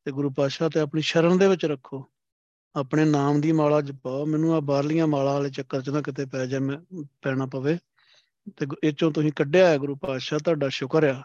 ਤੇ 0.05 0.13
ਗੁਰੂ 0.13 0.31
ਪਾਤਸ਼ਾਹ 0.31 0.71
ਤੇ 0.71 0.81
ਆਪਣੀ 0.81 1.03
ਸ਼ਰਨ 1.03 1.39
ਦੇ 1.39 1.49
ਵਿੱਚ 1.49 1.65
ਰੱਖੋ। 1.65 2.11
ਆਪਣੇ 2.77 3.05
ਨਾਮ 3.05 3.41
ਦੀ 3.41 3.53
ਮਾਲਾ 3.53 3.81
ਜਪਾਓ 3.81 4.27
ਮੈਨੂੰ 4.27 4.55
ਆ 4.55 4.61
ਬਾਹਰਲੀਆਂ 4.61 5.07
ਮਾਲਾ 5.07 5.33
ਵਾਲੇ 5.33 5.51
ਚੱਕਰ 5.51 5.83
'ਚ 5.83 5.91
ਨਾ 5.91 6.03
ਕਿਤੇ 6.03 6.27
ਪੈ 6.27 6.47
ਜਾ 6.47 6.59
ਮੈਂ, 6.59 7.05
ਪੈਣਾ 7.23 7.47
ਪਵੇ। 7.47 7.79
ਤੇ 8.57 8.67
ਇਹ 8.85 8.93
ਚੋਂ 8.93 9.13
ਤੁਸੀਂ 9.13 9.33
ਕੱਢਿਆ 9.33 9.69
ਹੈ 9.69 9.79
ਗੁਰੂ 9.79 9.97
ਪਾਤਸ਼ਾਹ, 9.97 10.39
ਤੁਹਾਡਾ 10.39 10.69
ਸ਼ੁਕਰ 10.69 11.05
ਆ। 11.05 11.23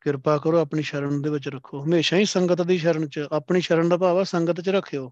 ਕਿਰਪਾ 0.00 0.38
ਕਰੋ 0.38 0.58
ਆਪਣੀ 0.58 0.82
ਸ਼ਰਨ 0.82 1.22
ਦੇ 1.22 1.30
ਵਿੱਚ 1.30 1.48
ਰੱਖੋ। 1.48 1.84
ਹਮੇਸ਼ਾ 1.84 2.16
ਹੀ 2.16 2.24
ਸੰਗਤ 2.24 2.62
ਦੀ 2.62 2.78
ਸ਼ਰਨ 2.78 3.08
'ਚ, 3.08 3.18
ਆਪਣੀ 3.32 3.60
ਸ਼ਰਨ 3.60 3.88
ਦਾ 3.88 3.96
ਭਾਵ 3.96 4.18
ਆ 4.18 4.22
ਸੰਗਤ 4.22 4.60
'ਚ 4.60 4.68
ਰੱਖਿਓ। 4.68 5.08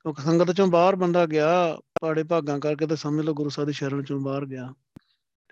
ਕਿਉਂਕਿ 0.00 0.22
ਸੰਗਤ 0.22 0.50
'ਚੋਂ 0.50 0.66
ਬਾਹਰ 0.66 0.96
ਬੰਦਾ 0.96 1.26
ਗਿਆ, 1.26 1.78
ਪਾੜੇ 2.00 2.22
ਭਾਗਾਂ 2.22 2.60
ਕਰਕੇ 2.60 2.86
ਤੇ 2.86 2.96
ਸਮਝ 2.96 3.24
ਲਓ 3.24 3.34
ਗੁਰੂ 3.34 3.48
ਸਾਹਿਬ 3.48 3.66
ਦੀ 3.66 3.72
ਸ਼ਰਨ 3.72 4.00
'ਚੋਂ 4.00 4.20
ਬਾਹਰ 4.20 4.46
ਗਿਆ। 4.46 4.74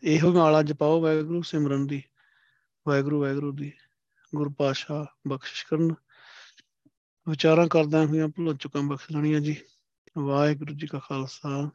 ਇਹੋ 0.03 0.33
ਮਾਲਾ 0.33 0.63
ਜਪਾਓ 0.63 1.01
ਵਾਹਿਗੁਰੂ 1.01 1.43
ਸਿਮਰਨ 1.43 1.87
ਦੀ, 1.87 2.03
ਵਾਹਿਗੁਰੂ 2.89 3.21
ਵਾਹਿਗੁਰੂ 3.21 3.53
ਦੀ 3.53 3.73
ਗੁਰੂ 4.35 4.51
ਪਾਤਸ਼ਾਹ 4.51 5.29
ਬਖਸ਼ਿਸ਼ 5.29 5.67
ਕਰਨ। 5.67 5.95
ਵਿਚਾਰਾਂ 7.29 7.69
ਕਰਦਿਆਂ 7.69 8.07
ਹੋਈਆਂ 8.07 8.29
ਭੁੱਲ 8.29 8.57
ਚੁੱਕਾਂ 8.57 8.83
ਬਖਸ਼ 8.83 9.13
ਲੈਣੀਆਂ 9.13 9.41
ਜੀ। 9.41 9.57
ਵਾਹਿਗੁਰੂ 10.19 10.75
ਜੀ 10.75 10.87
ਕਾ 10.87 10.99
ਖਾਲਸਾ, 10.99 11.71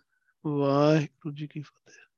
ਵਾਹਿਗੁਰੂ 0.47 1.35
ਜੀ 1.35 1.47
ਕੀ 1.47 1.61
ਫਤਿਹ। 1.61 2.08